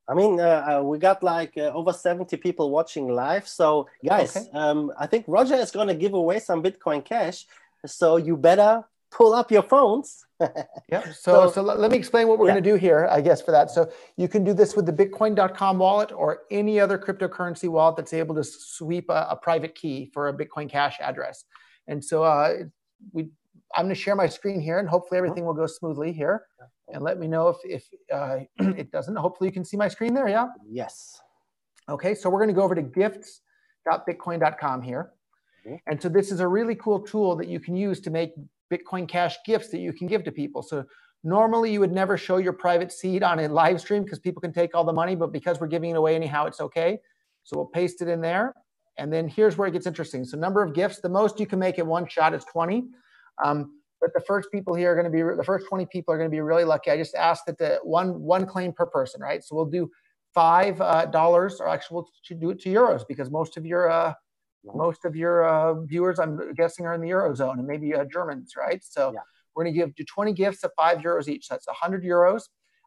I 0.08 0.14
mean, 0.14 0.40
uh, 0.40 0.80
uh, 0.80 0.84
we 0.84 1.00
got 1.00 1.24
like 1.24 1.54
uh, 1.58 1.72
over 1.74 1.92
70 1.92 2.38
people 2.38 2.70
watching 2.70 3.08
live. 3.08 3.48
So, 3.48 3.88
guys, 4.06 4.38
okay. 4.38 4.48
um, 4.54 4.92
I 5.00 5.08
think 5.08 5.26
Roger 5.28 5.56
is 5.56 5.72
going 5.72 5.88
to 5.88 5.96
give 5.96 6.14
away 6.14 6.40
some 6.40 6.62
Bitcoin 6.62 7.04
Cash. 7.04 7.46
So, 7.86 8.18
you 8.18 8.38
better 8.38 8.84
pull 9.16 9.34
up 9.34 9.52
your 9.52 9.64
phones. 9.64 10.26
yeah. 10.92 11.04
So, 11.14 11.16
so, 11.48 11.52
so, 11.52 11.62
let 11.62 11.90
me 11.90 11.98
explain 11.98 12.28
what 12.28 12.38
we're 12.38 12.48
yeah. 12.48 12.56
going 12.56 12.64
to 12.64 12.72
do 12.72 12.76
here, 12.76 13.08
I 13.10 13.22
guess, 13.22 13.42
for 13.42 13.52
that. 13.52 13.72
So 13.72 13.90
you 14.18 14.28
can 14.28 14.44
do 14.44 14.54
this 14.54 14.76
with 14.76 14.86
the 14.86 14.92
Bitcoin.com 14.92 15.80
wallet 15.80 16.12
or 16.12 16.42
any 16.52 16.80
other 16.80 16.98
cryptocurrency 16.98 17.70
wallet 17.70 17.96
that's 17.96 18.14
able 18.14 18.36
to 18.36 18.44
sweep 18.44 19.10
a, 19.10 19.28
a 19.30 19.38
private 19.38 19.74
key 19.74 20.12
for 20.14 20.28
a 20.28 20.34
Bitcoin 20.34 20.70
Cash 20.70 20.98
address. 21.00 21.46
And 21.88 22.04
so 22.04 22.24
uh, 22.24 22.56
we, 23.14 23.30
I'm 23.76 23.86
going 23.86 23.96
to 23.96 24.00
share 24.00 24.16
my 24.16 24.28
screen 24.28 24.60
here, 24.60 24.80
and 24.80 24.90
hopefully 24.90 25.20
uh-huh. 25.20 25.28
everything 25.28 25.46
will 25.46 25.54
go 25.54 25.68
smoothly 25.68 26.12
here. 26.12 26.44
And 26.90 27.02
let 27.02 27.18
me 27.18 27.28
know 27.28 27.48
if 27.48 27.58
if 27.64 27.88
uh, 28.14 28.40
it 28.78 28.92
doesn't. 28.92 29.16
Hopefully 29.16 29.48
you 29.48 29.54
can 29.54 29.64
see 29.64 29.78
my 29.78 29.88
screen 29.88 30.14
there. 30.14 30.28
Yeah. 30.28 30.48
Yes. 30.70 31.22
Okay. 31.88 32.14
So 32.14 32.30
we're 32.30 32.40
going 32.40 32.50
to 32.50 32.54
go 32.54 32.64
over 32.64 32.76
to 32.76 32.82
gifts.bitcoin.com 32.82 34.82
here. 34.82 35.12
Mm-hmm. 35.66 35.76
And 35.88 36.02
so 36.02 36.10
this 36.10 36.32
is 36.32 36.42
a 36.42 36.48
really 36.48 36.76
cool 36.76 37.00
tool 37.00 37.36
that 37.38 37.48
you 37.48 37.60
can 37.60 37.76
use 37.76 38.00
to 38.02 38.12
make 38.12 38.34
Bitcoin 38.72 39.08
Cash 39.08 39.38
gifts 39.46 39.70
that 39.70 39.80
you 39.80 39.94
can 39.94 40.08
give 40.08 40.24
to 40.24 40.32
people. 40.32 40.62
So 40.62 40.84
normally 41.24 41.72
you 41.72 41.80
would 41.80 41.92
never 41.92 42.18
show 42.18 42.38
your 42.38 42.54
private 42.54 42.92
seed 42.92 43.24
on 43.24 43.40
a 43.40 43.48
live 43.48 43.82
stream 43.82 44.04
because 44.04 44.20
people 44.20 44.42
can 44.42 44.54
take 44.54 44.76
all 44.76 44.84
the 44.84 44.94
money, 44.94 45.16
but 45.16 45.32
because 45.32 45.60
we're 45.60 45.68
giving 45.68 45.92
it 45.92 45.98
away 45.98 46.16
anyhow, 46.16 46.46
it's 46.46 46.62
okay. 46.62 47.00
So 47.44 47.58
we'll 47.58 47.68
paste 47.68 48.02
it 48.02 48.08
in 48.08 48.22
there. 48.22 48.54
And 48.98 49.12
then 49.12 49.28
here's 49.28 49.58
where 49.58 49.68
it 49.68 49.72
gets 49.72 49.88
interesting. 49.88 50.24
So 50.24 50.38
number 50.38 50.64
of 50.64 50.74
gifts, 50.74 51.00
the 51.02 51.10
most 51.10 51.40
you 51.40 51.46
can 51.46 51.60
make 51.60 51.80
in 51.80 51.88
one 51.88 52.08
shot 52.08 52.34
is 52.34 52.46
20. 52.46 52.86
Um, 53.44 53.80
but 54.02 54.14
the 54.14 54.22
first 54.22 54.52
people 54.52 54.76
here 54.76 54.92
are 54.92 54.96
going 54.96 55.06
to 55.06 55.12
be 55.12 55.22
the 55.36 55.44
first 55.44 55.68
20 55.68 55.86
people 55.88 56.14
are 56.14 56.18
going 56.18 56.30
to 56.30 56.36
be 56.36 56.42
really 56.42 56.64
lucky. 56.64 56.92
I 56.92 56.98
just 56.98 57.16
asked 57.16 57.46
that 57.48 57.58
the 57.58 57.80
one 57.84 58.22
one 58.22 58.46
claim 58.46 58.72
per 58.72 58.86
person, 58.86 59.22
right? 59.22 59.44
So 59.44 59.56
we'll 59.56 59.66
do 59.66 59.90
five 60.34 60.80
uh, 60.80 61.06
dollars, 61.08 61.60
or 61.60 61.68
actually 61.68 61.96
we'll 61.96 62.40
do 62.40 62.52
it 62.52 62.60
to 62.62 62.70
euros 62.70 63.02
because 63.08 63.32
most 63.32 63.58
of 63.58 63.66
your 63.66 63.90
uh, 63.90 64.14
most 64.74 65.06
of 65.06 65.16
your 65.16 65.48
uh, 65.48 65.82
viewers, 65.82 66.20
I'm 66.20 66.54
guessing, 66.54 66.86
are 66.86 66.94
in 66.94 67.02
the 67.02 67.10
eurozone 67.10 67.60
and 67.60 67.68
maybe 67.68 67.94
uh, 67.94 68.06
Germans, 68.06 68.54
right? 68.58 68.84
So 68.84 69.12
yeah. 69.14 69.20
we're 69.54 69.64
going 69.64 69.74
to 69.74 69.80
give 69.80 69.96
do 69.96 70.04
20 70.04 70.34
gifts 70.34 70.64
of 70.64 70.72
five 70.76 71.00
euros 71.00 71.28
each. 71.28 71.48
That's 71.48 71.68
100 71.68 72.04
euros. 72.04 72.44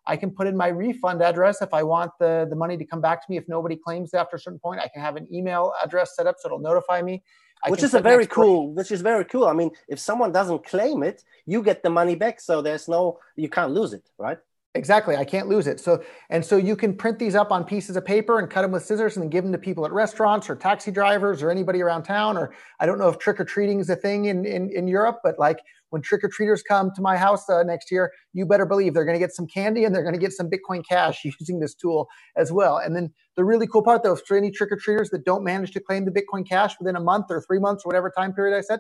I 0.07 0.17
can 0.17 0.31
put 0.31 0.47
in 0.47 0.57
my 0.57 0.69
refund 0.69 1.23
address 1.23 1.61
if 1.61 1.75
I 1.75 1.83
want 1.83 2.13
the, 2.19 2.47
the 2.49 2.57
money 2.57 2.79
to 2.79 2.85
come 2.85 3.03
back 3.03 3.25
to 3.25 3.31
me. 3.31 3.37
If 3.37 3.47
nobody 3.47 3.77
claims 3.77 4.15
after 4.15 4.37
a 4.37 4.41
certain 4.41 4.59
point, 4.59 4.81
I 4.81 4.89
can 4.89 5.03
have 5.03 5.17
an 5.17 5.29
email 5.33 5.73
address 5.85 6.17
set 6.17 6.27
up 6.27 6.37
so 6.39 6.49
it'll 6.49 6.61
notify 6.61 7.03
me. 7.03 7.23
I 7.65 7.71
which 7.71 7.83
is 7.83 7.95
a 7.95 8.01
very 8.01 8.27
cool, 8.27 8.73
which 8.73 8.91
is 8.91 9.01
very 9.03 9.25
cool. 9.25 9.47
I 9.47 9.53
mean, 9.53 9.71
if 9.89 9.99
someone 9.99 10.33
doesn't 10.33 10.65
claim 10.65 11.03
it, 11.03 11.25
you 11.45 11.63
get 11.63 11.83
the 11.83 11.91
money 11.91 12.15
back. 12.15 12.41
So 12.41 12.63
there's 12.63 12.89
no, 12.89 13.19
you 13.37 13.49
can't 13.49 13.73
lose 13.73 13.93
it, 13.93 14.09
right? 14.17 14.39
Exactly. 14.79 15.17
I 15.17 15.25
can't 15.25 15.49
lose 15.49 15.67
it. 15.67 15.81
So, 15.81 16.05
and 16.31 16.45
so 16.45 16.57
you 16.57 16.77
can 16.77 16.97
print 16.97 17.19
these 17.19 17.35
up 17.35 17.51
on 17.51 17.65
pieces 17.65 17.97
of 17.97 18.07
paper 18.07 18.39
and 18.39 18.49
cut 18.49 18.63
them 18.63 18.71
with 18.71 18.85
scissors 18.85 19.17
and 19.17 19.25
then 19.25 19.29
give 19.31 19.43
them 19.43 19.53
to 19.53 19.59
people 19.59 19.85
at 19.85 19.93
restaurants 19.93 20.49
or 20.49 20.55
taxi 20.55 20.93
drivers 20.93 21.43
or 21.43 21.51
anybody 21.51 21.83
around 21.83 22.05
town. 22.05 22.39
Or 22.39 22.55
I 22.79 22.87
don't 22.87 22.99
know 22.99 23.09
if 23.09 23.19
trick 23.19 23.41
or 23.41 23.45
treating 23.45 23.81
is 23.81 23.91
a 23.91 23.97
thing 23.97 24.27
in, 24.27 24.47
in, 24.47 24.71
in 24.71 24.87
Europe, 24.87 25.19
but 25.25 25.37
like 25.37 25.59
when 25.91 26.01
trick 26.01 26.23
or 26.23 26.29
treaters 26.29 26.63
come 26.63 26.93
to 26.95 27.03
my 27.03 27.17
house 27.17 27.51
uh, 27.51 27.65
next 27.65 27.91
year, 27.91 28.13
you 28.33 28.47
better 28.47 28.67
believe 28.67 28.95
they're 28.95 29.05
going 29.05 29.17
to 29.17 29.25
get 29.25 29.35
some 29.35 29.49
candy 29.49 29.85
and 29.85 29.93
they're 29.93 30.05
going 30.05 30.15
to 30.15 30.21
get 30.21 30.33
some 30.33 30.49
Bitcoin 30.49 30.85
Cash 30.89 31.25
using 31.41 31.59
this 31.59 31.75
tool 31.75 32.09
as 32.37 32.53
well. 32.53 32.79
And 32.79 32.95
then 32.95 33.13
the 33.37 33.45
really 33.45 33.67
cool 33.67 33.83
part 33.83 34.05
though, 34.05 34.15
for 34.15 34.37
any 34.37 34.53
trick 34.53 34.71
or 34.71 34.77
treaters 34.77 35.11
that 35.11 35.25
don't 35.25 35.43
manage 35.43 35.73
to 35.73 35.81
claim 35.81 36.05
the 36.05 36.13
Bitcoin 36.13 36.49
Cash 36.49 36.77
within 36.79 36.95
a 36.95 37.01
month 37.01 37.27
or 37.31 37.43
three 37.43 37.59
months 37.59 37.85
or 37.85 37.89
whatever 37.89 38.13
time 38.17 38.33
period 38.33 38.57
I 38.57 38.61
said, 38.61 38.79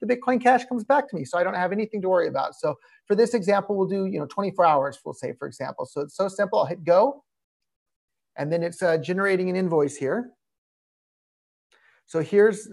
the 0.00 0.06
Bitcoin 0.06 0.42
Cash 0.42 0.64
comes 0.66 0.84
back 0.84 1.08
to 1.08 1.16
me. 1.16 1.24
So 1.24 1.38
I 1.38 1.44
don't 1.44 1.54
have 1.54 1.72
anything 1.72 2.00
to 2.02 2.08
worry 2.08 2.28
about. 2.28 2.54
So 2.54 2.76
for 3.06 3.14
this 3.14 3.34
example, 3.34 3.76
we'll 3.76 3.88
do, 3.88 4.06
you 4.06 4.18
know, 4.18 4.26
24 4.26 4.64
hours, 4.64 4.98
we'll 5.04 5.14
say, 5.14 5.32
for 5.38 5.46
example. 5.46 5.86
So 5.86 6.00
it's 6.00 6.16
so 6.16 6.28
simple. 6.28 6.58
I'll 6.58 6.66
hit 6.66 6.84
go. 6.84 7.24
And 8.36 8.52
then 8.52 8.62
it's 8.62 8.82
uh, 8.82 8.96
generating 8.96 9.50
an 9.50 9.56
invoice 9.56 9.96
here. 9.96 10.30
So 12.06 12.20
here's, 12.20 12.68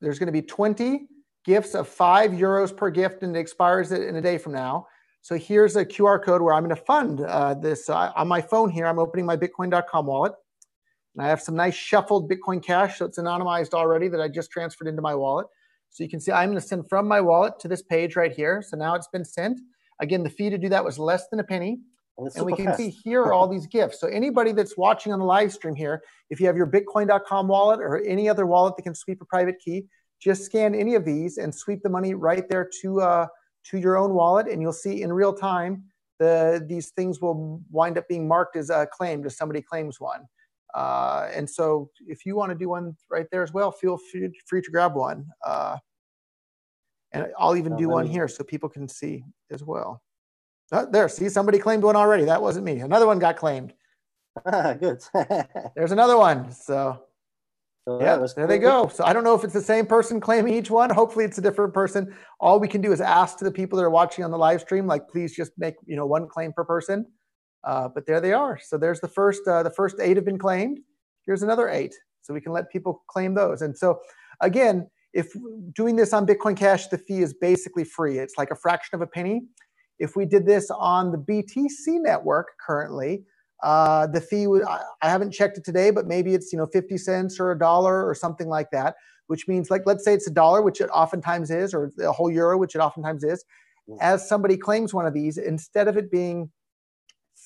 there's 0.00 0.18
going 0.18 0.26
to 0.26 0.32
be 0.32 0.42
20 0.42 1.06
gifts 1.44 1.74
of 1.74 1.88
five 1.88 2.32
euros 2.32 2.76
per 2.76 2.90
gift 2.90 3.22
and 3.22 3.36
it 3.36 3.38
expires 3.38 3.92
in 3.92 4.16
a 4.16 4.20
day 4.20 4.38
from 4.38 4.52
now. 4.52 4.86
So 5.22 5.36
here's 5.36 5.76
a 5.76 5.84
QR 5.84 6.22
code 6.22 6.40
where 6.40 6.54
I'm 6.54 6.64
going 6.64 6.74
to 6.74 6.82
fund 6.82 7.20
uh, 7.20 7.54
this. 7.54 7.90
On 7.90 8.26
my 8.26 8.40
phone 8.40 8.70
here, 8.70 8.86
I'm 8.86 8.98
opening 8.98 9.26
my 9.26 9.36
Bitcoin.com 9.36 10.06
wallet. 10.06 10.32
And 11.14 11.24
I 11.24 11.28
have 11.28 11.42
some 11.42 11.56
nice 11.56 11.74
shuffled 11.74 12.30
Bitcoin 12.30 12.62
Cash, 12.62 12.98
so 12.98 13.04
it's 13.04 13.18
anonymized 13.18 13.74
already 13.74 14.08
that 14.08 14.20
I 14.20 14.28
just 14.28 14.50
transferred 14.50 14.86
into 14.86 15.02
my 15.02 15.14
wallet. 15.14 15.46
So 15.90 16.02
you 16.04 16.10
can 16.10 16.20
see 16.20 16.32
I'm 16.32 16.48
going 16.48 16.60
to 16.60 16.66
send 16.66 16.88
from 16.88 17.06
my 17.06 17.20
wallet 17.20 17.58
to 17.60 17.68
this 17.68 17.82
page 17.82 18.16
right 18.16 18.32
here. 18.32 18.62
So 18.66 18.76
now 18.76 18.94
it's 18.94 19.08
been 19.08 19.24
sent. 19.24 19.60
Again, 20.00 20.22
the 20.22 20.30
fee 20.30 20.50
to 20.50 20.58
do 20.58 20.68
that 20.70 20.84
was 20.84 20.98
less 20.98 21.28
than 21.28 21.40
a 21.40 21.44
penny. 21.44 21.80
And 22.36 22.44
we 22.44 22.52
can 22.52 22.66
fast. 22.66 22.78
see 22.78 22.90
here 22.90 23.22
are 23.22 23.32
all 23.32 23.48
these 23.48 23.66
gifts. 23.66 23.98
So 23.98 24.06
anybody 24.06 24.52
that's 24.52 24.76
watching 24.76 25.12
on 25.12 25.18
the 25.18 25.24
live 25.24 25.52
stream 25.52 25.74
here, 25.74 26.02
if 26.28 26.38
you 26.38 26.46
have 26.46 26.56
your 26.56 26.66
Bitcoin.com 26.66 27.48
wallet 27.48 27.80
or 27.80 28.02
any 28.04 28.28
other 28.28 28.46
wallet 28.46 28.76
that 28.76 28.82
can 28.82 28.94
sweep 28.94 29.22
a 29.22 29.24
private 29.24 29.58
key, 29.58 29.86
just 30.20 30.44
scan 30.44 30.74
any 30.74 30.94
of 30.94 31.04
these 31.04 31.38
and 31.38 31.54
sweep 31.54 31.82
the 31.82 31.88
money 31.88 32.14
right 32.14 32.46
there 32.48 32.68
to 32.82 33.00
uh, 33.00 33.26
to 33.64 33.78
your 33.78 33.96
own 33.96 34.14
wallet, 34.14 34.48
and 34.48 34.60
you'll 34.60 34.72
see 34.72 35.02
in 35.02 35.12
real 35.12 35.32
time 35.32 35.84
the 36.18 36.64
these 36.68 36.90
things 36.90 37.20
will 37.20 37.62
wind 37.70 37.96
up 37.96 38.06
being 38.06 38.28
marked 38.28 38.56
as 38.56 38.70
uh, 38.70 38.86
claimed 38.86 39.26
if 39.26 39.32
somebody 39.32 39.62
claims 39.62 39.98
one. 39.98 40.26
Uh, 40.74 41.28
and 41.34 41.48
so 41.48 41.90
if 42.06 42.24
you 42.24 42.36
want 42.36 42.50
to 42.50 42.58
do 42.58 42.68
one 42.68 42.96
right 43.10 43.26
there 43.30 43.42
as 43.42 43.52
well, 43.52 43.70
feel 43.70 43.98
free, 44.10 44.30
free 44.46 44.62
to 44.62 44.70
grab 44.70 44.94
one. 44.94 45.26
Uh, 45.44 45.76
and 47.12 47.26
I'll 47.38 47.56
even 47.56 47.76
do 47.76 47.88
one 47.88 48.06
here 48.06 48.28
so 48.28 48.44
people 48.44 48.68
can 48.68 48.86
see 48.88 49.24
as 49.50 49.64
well. 49.64 50.02
Oh, 50.72 50.86
there, 50.90 51.08
see, 51.08 51.28
somebody 51.28 51.58
claimed 51.58 51.82
one 51.82 51.96
already. 51.96 52.24
That 52.24 52.40
wasn't 52.40 52.64
me. 52.64 52.78
Another 52.78 53.06
one 53.06 53.18
got 53.18 53.36
claimed. 53.36 53.74
Good. 54.50 55.02
There's 55.74 55.90
another 55.90 56.16
one. 56.16 56.52
So, 56.52 57.02
so 57.88 58.00
yeah, 58.00 58.24
there 58.36 58.46
they 58.46 58.58
go. 58.58 58.86
So 58.88 59.04
I 59.04 59.12
don't 59.12 59.24
know 59.24 59.34
if 59.34 59.42
it's 59.42 59.52
the 59.52 59.60
same 59.60 59.86
person 59.86 60.20
claiming 60.20 60.54
each 60.54 60.70
one. 60.70 60.90
Hopefully, 60.90 61.24
it's 61.24 61.38
a 61.38 61.42
different 61.42 61.74
person. 61.74 62.14
All 62.38 62.60
we 62.60 62.68
can 62.68 62.80
do 62.80 62.92
is 62.92 63.00
ask 63.00 63.38
to 63.38 63.44
the 63.44 63.50
people 63.50 63.76
that 63.78 63.84
are 63.84 63.90
watching 63.90 64.24
on 64.24 64.30
the 64.30 64.38
live 64.38 64.60
stream, 64.60 64.86
like, 64.86 65.08
please 65.08 65.34
just 65.34 65.50
make 65.58 65.74
you 65.86 65.96
know 65.96 66.06
one 66.06 66.28
claim 66.28 66.52
per 66.52 66.64
person. 66.64 67.06
Uh, 67.64 67.88
but 67.88 68.06
there 68.06 68.20
they 68.20 68.32
are. 68.32 68.58
So 68.62 68.78
there's 68.78 69.00
the 69.00 69.08
first. 69.08 69.46
Uh, 69.46 69.62
the 69.62 69.70
first 69.70 69.96
eight 70.00 70.16
have 70.16 70.24
been 70.24 70.38
claimed. 70.38 70.80
Here's 71.26 71.42
another 71.42 71.68
eight. 71.68 71.94
So 72.22 72.34
we 72.34 72.40
can 72.40 72.52
let 72.52 72.70
people 72.70 73.02
claim 73.08 73.34
those. 73.34 73.62
And 73.62 73.76
so 73.76 74.00
again, 74.40 74.88
if 75.12 75.32
doing 75.74 75.96
this 75.96 76.12
on 76.12 76.26
Bitcoin 76.26 76.56
Cash, 76.56 76.88
the 76.88 76.98
fee 76.98 77.20
is 77.20 77.34
basically 77.34 77.84
free. 77.84 78.18
It's 78.18 78.34
like 78.38 78.50
a 78.50 78.56
fraction 78.56 78.94
of 78.94 79.00
a 79.00 79.06
penny. 79.06 79.42
If 79.98 80.16
we 80.16 80.24
did 80.24 80.46
this 80.46 80.70
on 80.70 81.12
the 81.12 81.18
BTC 81.18 82.00
network 82.00 82.48
currently, 82.64 83.24
uh, 83.62 84.06
the 84.06 84.20
fee 84.20 84.46
would, 84.46 84.62
I 84.62 84.80
haven't 85.02 85.32
checked 85.32 85.58
it 85.58 85.64
today, 85.64 85.90
but 85.90 86.06
maybe 86.06 86.34
it's, 86.34 86.52
you 86.52 86.58
know, 86.58 86.66
50 86.66 86.96
cents 86.96 87.38
or 87.38 87.50
a 87.50 87.58
dollar 87.58 88.08
or 88.08 88.14
something 88.14 88.48
like 88.48 88.70
that, 88.70 88.94
which 89.26 89.48
means 89.48 89.70
like, 89.70 89.82
let's 89.84 90.04
say 90.04 90.14
it's 90.14 90.26
a 90.26 90.32
dollar, 90.32 90.62
which 90.62 90.80
it 90.80 90.88
oftentimes 90.90 91.50
is, 91.50 91.74
or 91.74 91.90
a 92.00 92.12
whole 92.12 92.30
euro, 92.30 92.56
which 92.56 92.74
it 92.74 92.78
oftentimes 92.78 93.22
is. 93.22 93.44
Mm. 93.88 93.98
As 94.00 94.26
somebody 94.26 94.56
claims 94.56 94.94
one 94.94 95.06
of 95.06 95.12
these, 95.12 95.36
instead 95.36 95.88
of 95.88 95.98
it 95.98 96.10
being 96.10 96.50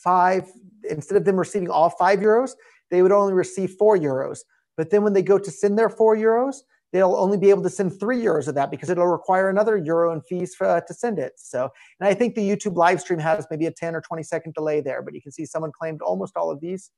five, 0.04 0.50
instead 0.88 1.16
of 1.16 1.24
them 1.24 1.36
receiving 1.36 1.70
all 1.70 1.90
five 1.90 2.20
euros, 2.20 2.52
they 2.90 3.02
would 3.02 3.12
only 3.12 3.32
receive 3.32 3.72
four 3.72 3.96
euros. 3.96 4.40
But 4.76 4.90
then 4.90 5.02
when 5.02 5.14
they 5.14 5.22
go 5.22 5.38
to 5.38 5.50
send 5.50 5.78
their 5.78 5.88
four 5.88 6.16
euros, 6.16 6.56
they'll 6.92 7.16
only 7.16 7.36
be 7.36 7.50
able 7.50 7.62
to 7.62 7.70
send 7.70 7.98
three 7.98 8.22
euros 8.22 8.46
of 8.46 8.54
that 8.54 8.70
because 8.70 8.88
it'll 8.88 9.08
require 9.08 9.50
another 9.50 9.76
euro 9.76 10.12
in 10.12 10.20
fees 10.20 10.54
for, 10.54 10.66
uh, 10.66 10.80
to 10.82 10.94
send 10.94 11.18
it. 11.18 11.32
So, 11.36 11.68
and 11.98 12.08
I 12.08 12.14
think 12.14 12.34
the 12.34 12.48
YouTube 12.48 12.76
live 12.76 13.00
stream 13.00 13.18
has 13.18 13.46
maybe 13.50 13.66
a 13.66 13.72
10 13.72 13.96
or 13.96 14.00
20 14.00 14.22
second 14.22 14.54
delay 14.54 14.80
there, 14.80 15.02
but 15.02 15.12
you 15.12 15.20
can 15.20 15.32
see 15.32 15.44
someone 15.44 15.72
claimed 15.72 16.02
almost 16.02 16.36
all 16.36 16.52
of 16.52 16.60
these 16.60 16.90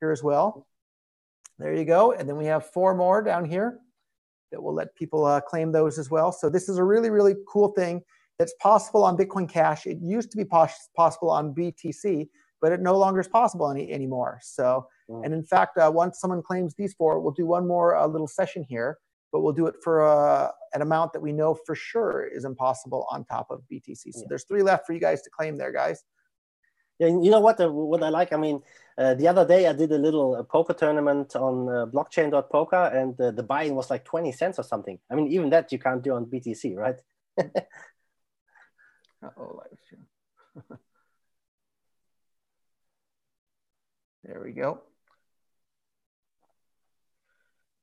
here 0.00 0.10
as 0.10 0.24
well. 0.24 0.66
There 1.58 1.72
you 1.72 1.84
go. 1.84 2.12
And 2.12 2.28
then 2.28 2.36
we 2.36 2.46
have 2.46 2.66
four 2.72 2.94
more 2.96 3.22
down 3.22 3.44
here 3.44 3.78
that 4.50 4.60
will 4.60 4.74
let 4.74 4.94
people 4.96 5.24
uh, 5.24 5.40
claim 5.40 5.70
those 5.70 5.98
as 5.98 6.10
well. 6.10 6.32
So 6.32 6.50
this 6.50 6.68
is 6.68 6.78
a 6.78 6.84
really, 6.84 7.10
really 7.10 7.34
cool 7.48 7.68
thing 7.68 8.02
that's 8.38 8.54
possible 8.60 9.04
on 9.04 9.16
Bitcoin 9.16 9.48
Cash. 9.48 9.86
It 9.86 9.98
used 10.02 10.30
to 10.32 10.36
be 10.36 10.44
pos- 10.44 10.88
possible 10.96 11.30
on 11.30 11.54
BTC, 11.54 12.28
but 12.64 12.72
it 12.72 12.80
no 12.80 12.96
longer 12.96 13.20
is 13.20 13.28
possible 13.28 13.70
any, 13.70 13.92
anymore. 13.92 14.40
So, 14.42 14.66
mm. 15.10 15.24
and 15.24 15.34
in 15.38 15.44
fact, 15.44 15.76
uh, 15.76 15.90
once 16.02 16.18
someone 16.20 16.42
claims 16.50 16.74
these 16.74 16.94
four, 16.94 17.20
we'll 17.20 17.38
do 17.42 17.46
one 17.56 17.66
more 17.74 17.88
uh, 17.94 18.06
little 18.14 18.30
session 18.40 18.64
here 18.74 18.98
but 19.34 19.40
we'll 19.40 19.52
do 19.52 19.66
it 19.66 19.74
for 19.82 20.06
uh, 20.06 20.48
an 20.74 20.80
amount 20.80 21.12
that 21.12 21.18
we 21.18 21.32
know 21.32 21.58
for 21.66 21.74
sure 21.74 22.24
is 22.24 22.44
impossible 22.44 23.04
on 23.10 23.24
top 23.24 23.48
of 23.50 23.62
BTC. 23.68 23.96
So 23.96 24.20
yeah. 24.20 24.26
there's 24.28 24.44
three 24.44 24.62
left 24.62 24.86
for 24.86 24.92
you 24.92 25.00
guys 25.00 25.22
to 25.22 25.30
claim 25.36 25.56
there, 25.56 25.72
guys. 25.72 26.04
Yeah, 27.00 27.08
you 27.08 27.32
know 27.32 27.40
what? 27.40 27.60
Uh, 27.60 27.68
what 27.72 28.00
I 28.04 28.10
like. 28.10 28.32
I 28.32 28.36
mean, 28.36 28.62
uh, 28.96 29.14
the 29.14 29.26
other 29.26 29.44
day 29.44 29.66
I 29.66 29.72
did 29.72 29.90
a 29.90 29.98
little 29.98 30.36
uh, 30.36 30.44
poker 30.44 30.72
tournament 30.72 31.34
on 31.34 31.68
uh, 31.68 31.86
blockchain.poker, 31.86 32.84
and 32.94 33.20
uh, 33.20 33.32
the 33.32 33.42
buy-in 33.42 33.74
was 33.74 33.90
like 33.90 34.04
twenty 34.04 34.30
cents 34.30 34.60
or 34.60 34.62
something. 34.62 35.00
I 35.10 35.16
mean, 35.16 35.26
even 35.32 35.50
that 35.50 35.72
you 35.72 35.80
can't 35.80 36.00
do 36.00 36.14
on 36.14 36.26
BTC, 36.26 36.76
right? 36.76 37.00
oh, 39.36 39.58
live 39.58 39.78
stream. 39.84 40.06
there 44.24 44.40
we 44.42 44.52
go. 44.52 44.82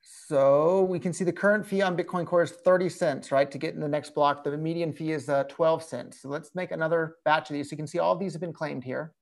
So 0.01 0.83
we 0.83 0.99
can 0.99 1.13
see 1.13 1.25
the 1.25 1.33
current 1.33 1.65
fee 1.65 1.81
on 1.81 1.97
Bitcoin 1.97 2.25
Core 2.25 2.43
is 2.43 2.51
30 2.51 2.89
cents, 2.89 3.31
right? 3.31 3.51
To 3.51 3.57
get 3.57 3.73
in 3.75 3.81
the 3.81 3.87
next 3.87 4.15
block, 4.15 4.43
the 4.43 4.57
median 4.57 4.93
fee 4.93 5.11
is 5.11 5.29
uh, 5.29 5.43
12 5.43 5.83
cents. 5.83 6.21
So 6.21 6.29
let's 6.29 6.55
make 6.55 6.71
another 6.71 7.17
batch 7.25 7.49
of 7.49 7.53
these. 7.53 7.69
So 7.69 7.73
you 7.73 7.77
can 7.77 7.87
see 7.87 7.99
all 7.99 8.15
these 8.15 8.33
have 8.33 8.41
been 8.41 8.53
claimed 8.53 8.83
here. 8.83 9.13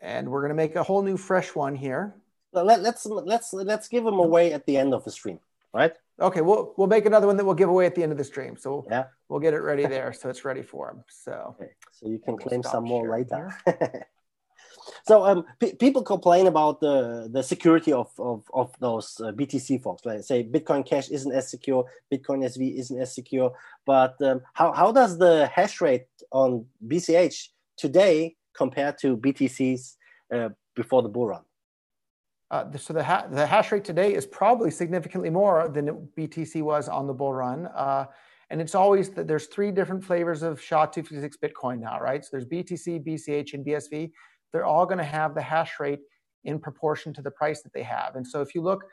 And 0.00 0.28
we're 0.28 0.40
going 0.40 0.50
to 0.50 0.56
make 0.56 0.74
a 0.74 0.82
whole 0.82 1.02
new 1.02 1.16
fresh 1.16 1.54
one 1.54 1.76
here. 1.76 2.16
Let, 2.52 2.82
let's 2.82 3.06
let's 3.06 3.52
let's 3.52 3.88
give 3.88 4.04
them 4.04 4.18
away 4.18 4.52
at 4.52 4.66
the 4.66 4.76
end 4.76 4.92
of 4.92 5.04
the 5.04 5.10
stream, 5.10 5.38
right? 5.72 5.92
Okay, 6.20 6.40
we'll 6.40 6.74
we'll 6.76 6.88
make 6.88 7.06
another 7.06 7.26
one 7.26 7.36
that 7.36 7.44
we'll 7.44 7.54
give 7.54 7.68
away 7.68 7.86
at 7.86 7.94
the 7.94 8.02
end 8.02 8.12
of 8.12 8.18
the 8.18 8.24
stream. 8.24 8.56
So 8.56 8.84
yeah, 8.88 9.04
we'll 9.28 9.40
get 9.40 9.54
it 9.54 9.60
ready 9.60 9.86
there, 9.94 10.12
so 10.12 10.28
it's 10.28 10.44
ready 10.44 10.62
for 10.62 10.88
them. 10.88 11.04
So 11.08 11.56
okay. 11.60 11.72
so 11.90 12.08
you 12.08 12.18
can 12.18 12.36
claim 12.36 12.62
some 12.62 12.84
more 12.84 13.08
later. 13.08 13.54
So 15.04 15.24
um, 15.24 15.44
people 15.78 16.02
complain 16.02 16.46
about 16.46 16.80
the 16.80 17.28
the 17.30 17.42
security 17.42 17.92
of 17.92 18.10
of, 18.18 18.44
of 18.52 18.72
those 18.80 19.20
uh, 19.20 19.32
BTC 19.32 19.82
forks. 19.82 20.04
Like 20.04 20.22
say 20.22 20.44
Bitcoin 20.44 20.86
Cash 20.86 21.08
isn't 21.08 21.32
as 21.32 21.50
secure, 21.50 21.84
Bitcoin 22.12 22.44
SV 22.44 22.78
isn't 22.78 23.00
as 23.00 23.14
secure. 23.14 23.52
But 23.86 24.20
um, 24.22 24.42
how 24.54 24.72
how 24.72 24.92
does 24.92 25.18
the 25.18 25.46
hash 25.46 25.80
rate 25.80 26.06
on 26.30 26.66
BCH 26.86 27.48
today 27.76 28.36
compare 28.54 28.92
to 29.00 29.16
BTC's 29.16 29.96
uh, 30.32 30.50
before 30.74 31.02
the 31.02 31.08
bull 31.08 31.28
run? 31.28 31.42
Uh, 32.52 32.70
so 32.76 32.92
the, 32.92 33.02
ha 33.02 33.26
the 33.30 33.46
hash 33.46 33.72
rate 33.72 33.82
today 33.82 34.14
is 34.14 34.26
probably 34.26 34.70
significantly 34.70 35.30
more 35.30 35.68
than 35.68 36.08
BTC 36.16 36.62
was 36.62 36.88
on 36.88 37.08
the 37.08 37.12
bull 37.14 37.32
run. 37.32 37.66
Uh, 37.74 38.04
and 38.50 38.60
it's 38.60 38.74
always 38.74 39.08
that 39.10 39.26
there's 39.26 39.46
three 39.46 39.72
different 39.72 40.04
flavors 40.04 40.42
of 40.42 40.60
SHA-256 40.60 41.32
Bitcoin 41.42 41.80
now, 41.80 41.98
right? 41.98 42.22
So 42.22 42.28
there's 42.32 42.44
BTC, 42.44 43.04
BCH, 43.04 43.54
and 43.54 43.64
BSV 43.66 44.12
they're 44.52 44.64
all 44.64 44.86
going 44.86 44.98
to 44.98 45.04
have 45.04 45.34
the 45.34 45.42
hash 45.42 45.80
rate 45.80 46.00
in 46.44 46.58
proportion 46.58 47.12
to 47.14 47.22
the 47.22 47.30
price 47.30 47.62
that 47.62 47.72
they 47.72 47.82
have. 47.82 48.16
And 48.16 48.26
so 48.26 48.40
if 48.40 48.54
you 48.54 48.62
look, 48.62 48.84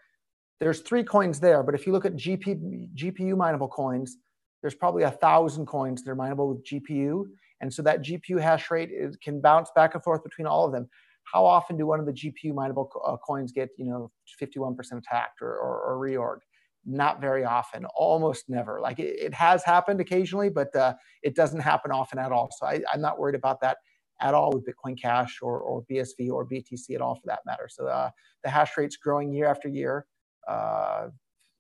there's 0.60 0.82
three 0.82 1.04
coins 1.04 1.40
there, 1.40 1.64
but 1.64 1.76
if 1.76 1.86
you 1.86 1.94
look 1.94 2.06
at 2.06 2.16
GP, 2.16 2.90
GPU 2.96 3.38
mineable 3.38 3.68
coins, 3.68 4.18
there's 4.62 4.76
probably 4.76 5.04
a 5.04 5.12
thousand 5.12 5.66
coins 5.66 6.04
that 6.04 6.12
are 6.12 6.16
mineable 6.16 6.50
with 6.50 6.66
GPU. 6.66 7.26
And 7.62 7.74
so 7.74 7.82
that 7.84 8.04
GPU 8.04 8.42
hash 8.42 8.72
rate 8.72 8.90
is, 8.92 9.16
can 9.18 9.42
bounce 9.42 9.70
back 9.76 9.94
and 9.96 10.04
forth 10.04 10.24
between 10.24 10.48
all 10.48 10.66
of 10.66 10.72
them. 10.72 10.90
How 11.24 11.46
often 11.46 11.78
do 11.78 11.86
one 11.86 12.00
of 12.00 12.06
the 12.06 12.14
GPU 12.14 12.54
mineable 12.54 12.90
uh, 13.06 13.18
coins 13.18 13.52
get, 13.52 13.70
you 13.78 13.86
know, 13.86 14.12
51% 14.42 14.76
attacked 14.98 15.42
or, 15.42 15.56
or, 15.56 15.82
or 15.82 16.00
reorg? 16.00 16.38
Not 16.86 17.22
very 17.22 17.46
often, 17.46 17.86
almost 17.96 18.46
never. 18.50 18.80
Like 18.82 19.00
it, 19.00 19.16
it 19.20 19.34
has 19.34 19.64
happened 19.64 20.02
occasionally, 20.02 20.50
but 20.50 20.76
uh, 20.76 20.96
it 21.22 21.36
doesn't 21.36 21.60
happen 21.60 21.92
often 21.92 22.20
at 22.20 22.32
all. 22.32 22.50
So 22.58 22.66
I, 22.66 22.82
I'm 22.92 23.02
not 23.02 23.20
worried 23.20 23.36
about 23.36 23.62
that 23.62 23.78
at 24.22 24.34
all 24.34 24.52
with 24.52 24.66
Bitcoin 24.66 25.00
Cash 25.00 25.40
or, 25.42 25.60
or 25.60 25.84
BSV 25.92 26.32
or 26.32 26.48
BTC 26.48 26.96
at 26.96 27.02
all 27.02 27.16
for 27.16 27.28
that 27.28 27.40
matter. 27.46 27.68
So 27.70 27.88
uh, 27.88 28.10
the 28.44 28.50
hash 28.50 28.78
rate's 28.78 28.98
growing 28.98 29.34
year 29.34 29.48
after 29.48 29.68
year. 29.70 30.06
Uh, 30.48 31.08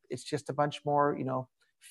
it's 0.10 0.24
just 0.24 0.50
a 0.50 0.54
bunch 0.54 0.82
more, 0.86 1.16
you 1.18 1.26
know, 1.26 1.48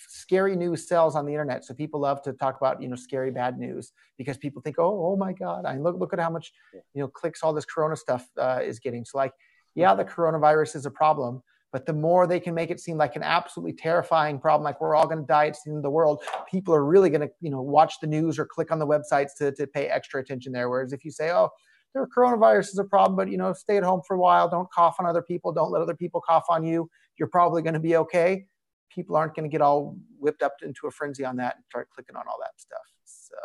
scary 0.09 0.57
news 0.57 0.89
sells 0.89 1.17
on 1.17 1.27
the 1.27 1.33
internet. 1.33 1.65
So 1.65 1.75
people 1.75 2.01
love 2.01 2.23
to 2.23 2.33
talk 2.33 2.57
about, 2.57 2.81
you 2.83 2.89
know, 2.89 2.97
scary 2.97 3.31
bad 3.31 3.59
news 3.59 3.93
because 4.17 4.37
people 4.37 4.63
think, 4.63 4.79
oh, 4.79 5.13
oh 5.13 5.17
my 5.17 5.33
God, 5.33 5.65
I 5.65 5.79
look 5.79 5.99
look 5.99 6.13
at 6.13 6.21
how 6.21 6.31
much, 6.31 6.53
you 6.73 7.03
know, 7.03 7.09
clicks 7.09 7.43
all 7.43 7.53
this 7.53 7.65
Corona 7.65 7.97
stuff 7.97 8.27
uh, 8.39 8.61
is 8.63 8.79
getting. 8.79 9.05
So 9.05 9.19
like, 9.19 9.33
yeah, 9.75 9.95
the 9.95 10.05
coronavirus 10.05 10.77
is 10.77 10.87
a 10.87 10.91
problem, 10.91 11.43
but 11.73 11.87
the 11.87 11.93
more 11.93 12.27
they 12.27 12.41
can 12.41 12.55
make 12.55 12.71
it 12.71 12.81
seem 12.81 12.97
like 12.97 13.17
an 13.17 13.23
absolutely 13.23 13.75
terrifying 13.75 14.39
problem, 14.39 14.65
like 14.65 14.81
we're 14.81 14.97
all 14.97 15.07
going 15.07 15.21
to 15.21 15.27
die, 15.27 15.45
it's 15.45 15.63
the 15.63 15.71
end 15.71 15.79
of 15.79 15.83
the 15.83 15.91
world, 15.91 16.23
people 16.51 16.75
are 16.75 16.85
really 16.85 17.11
going 17.11 17.21
to, 17.21 17.31
you 17.41 17.51
know, 17.51 17.63
watch 17.63 18.01
the 18.01 18.07
news 18.07 18.39
or 18.39 18.47
click 18.47 18.71
on 18.71 18.79
the 18.79 18.87
websites 18.87 19.31
to, 19.39 19.53
to 19.53 19.67
pay 19.67 19.87
extra 19.87 20.21
attention 20.21 20.53
there. 20.53 20.69
Whereas 20.71 20.93
if 20.93 21.05
you 21.05 21.11
say, 21.11 21.31
oh, 21.31 21.51
the 21.95 22.07
coronavirus 22.15 22.69
is 22.69 22.79
a 22.79 22.85
problem, 22.85 23.17
but 23.17 23.31
you 23.31 23.39
know, 23.39 23.53
stay 23.53 23.77
at 23.77 23.83
home 23.83 24.03
for 24.07 24.15
a 24.15 24.21
while, 24.21 24.49
don't 24.49 24.71
cough 24.71 24.97
on 24.99 25.07
other 25.07 25.23
people, 25.23 25.53
don't 25.53 25.71
let 25.71 25.83
other 25.83 25.97
people 25.97 26.21
cough 26.21 26.45
on 26.49 26.65
you, 26.65 26.89
you're 27.19 27.29
probably 27.29 27.63
going 27.63 27.75
to 27.75 27.81
be 27.81 27.97
okay. 27.97 28.47
People 28.91 29.17
aren't 29.17 29.35
going 29.35 29.49
to 29.49 29.53
get 29.53 29.61
all 29.61 29.97
whipped 30.19 30.43
up 30.43 30.57
into 30.63 30.87
a 30.87 30.91
frenzy 30.91 31.25
on 31.25 31.37
that 31.37 31.57
and 31.57 31.65
start 31.65 31.89
clicking 31.91 32.17
on 32.17 32.25
all 32.29 32.39
that 32.41 32.59
stuff. 32.61 32.87
So 33.05 33.37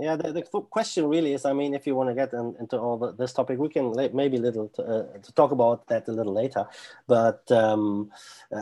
yeah, 0.00 0.14
the, 0.14 0.32
the 0.32 0.42
question 0.42 1.08
really 1.08 1.32
is, 1.32 1.44
I 1.44 1.52
mean, 1.52 1.74
if 1.74 1.86
you 1.86 1.96
want 1.96 2.08
to 2.08 2.14
get 2.14 2.32
in, 2.32 2.54
into 2.60 2.78
all 2.78 2.96
the, 2.96 3.12
this 3.12 3.32
topic, 3.32 3.58
we 3.58 3.68
can 3.68 3.92
maybe 4.12 4.38
little 4.38 4.68
to, 4.68 4.82
uh, 4.82 5.18
to, 5.18 5.32
talk 5.32 5.50
about 5.50 5.88
that 5.88 6.06
a 6.06 6.12
little 6.12 6.32
later. 6.32 6.66
But 7.08 7.50
um, 7.50 8.10